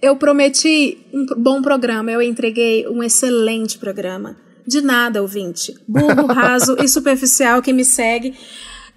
eu 0.00 0.16
prometi 0.16 1.04
um 1.12 1.26
bom 1.36 1.60
programa, 1.60 2.10
eu 2.10 2.22
entreguei 2.22 2.86
um 2.88 3.02
excelente 3.02 3.76
programa. 3.76 4.36
De 4.66 4.80
nada, 4.80 5.20
ouvinte. 5.20 5.74
Burro, 5.86 6.26
raso 6.26 6.76
e 6.80 6.86
superficial 6.88 7.60
que 7.60 7.72
me 7.72 7.84
segue. 7.84 8.34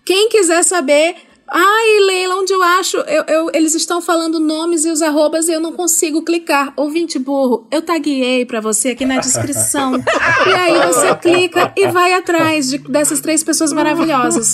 Quem 0.06 0.30
quiser 0.30 0.64
saber. 0.64 1.16
Ai, 1.56 2.00
Leila, 2.08 2.36
onde 2.38 2.52
eu 2.54 2.64
acho? 2.64 2.98
Eu, 2.98 3.24
eu- 3.28 3.50
eles 3.54 3.76
estão 3.76 4.02
falando 4.02 4.40
nomes 4.40 4.86
e 4.86 4.90
os 4.90 5.02
arrobas 5.04 5.48
e 5.48 5.52
eu 5.54 5.60
não 5.60 5.74
consigo 5.74 6.24
clicar. 6.24 6.74
Ouvinte 6.76 7.20
burro, 7.20 7.68
eu 7.70 7.82
taguei 7.82 8.44
pra 8.46 8.60
você 8.60 8.90
aqui 8.90 9.06
na 9.06 9.20
descrição. 9.20 9.94
e 10.48 10.50
aí 10.54 10.88
você 10.88 11.14
clica 11.16 11.72
e 11.78 11.88
vai 11.90 12.14
atrás 12.14 12.70
de- 12.70 12.78
dessas 12.80 13.20
três 13.22 13.44
pessoas 13.44 13.72
maravilhosas. 13.72 14.54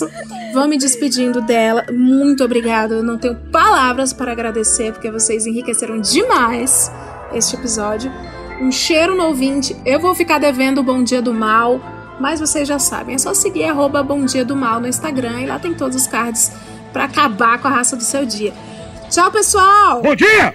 Vou 0.52 0.68
me 0.68 0.76
despedindo 0.76 1.40
dela. 1.40 1.86
Muito 1.90 2.44
obrigada. 2.44 2.96
Eu 2.96 3.02
não 3.04 3.16
tenho 3.16 3.36
palavras 3.50 4.12
para 4.12 4.32
agradecer, 4.32 4.92
porque 4.92 5.10
vocês 5.10 5.46
enriqueceram 5.46 6.00
demais 6.00 6.90
este 7.32 7.54
episódio. 7.56 8.12
Um 8.60 8.70
cheiro 8.70 9.14
no 9.14 9.24
ouvinte. 9.26 9.74
Eu 9.86 10.00
vou 10.00 10.14
ficar 10.14 10.38
devendo 10.38 10.78
o 10.78 10.82
Bom 10.84 11.02
Dia 11.02 11.22
do 11.22 11.32
Mal. 11.32 11.80
Mas 12.20 12.38
vocês 12.38 12.68
já 12.68 12.78
sabem, 12.78 13.14
é 13.14 13.18
só 13.18 13.32
seguir 13.32 13.64
arroba 13.64 14.02
Bom 14.02 14.26
Dia 14.26 14.44
do 14.44 14.54
Mal 14.54 14.78
no 14.78 14.86
Instagram 14.86 15.40
e 15.40 15.46
lá 15.46 15.58
tem 15.58 15.72
todos 15.72 15.96
os 15.96 16.06
cards 16.06 16.52
pra 16.92 17.04
acabar 17.04 17.58
com 17.58 17.66
a 17.66 17.70
raça 17.70 17.96
do 17.96 18.04
seu 18.04 18.26
dia. 18.26 18.52
Tchau, 19.08 19.32
pessoal! 19.32 20.02
Bom 20.02 20.14
dia! 20.14 20.54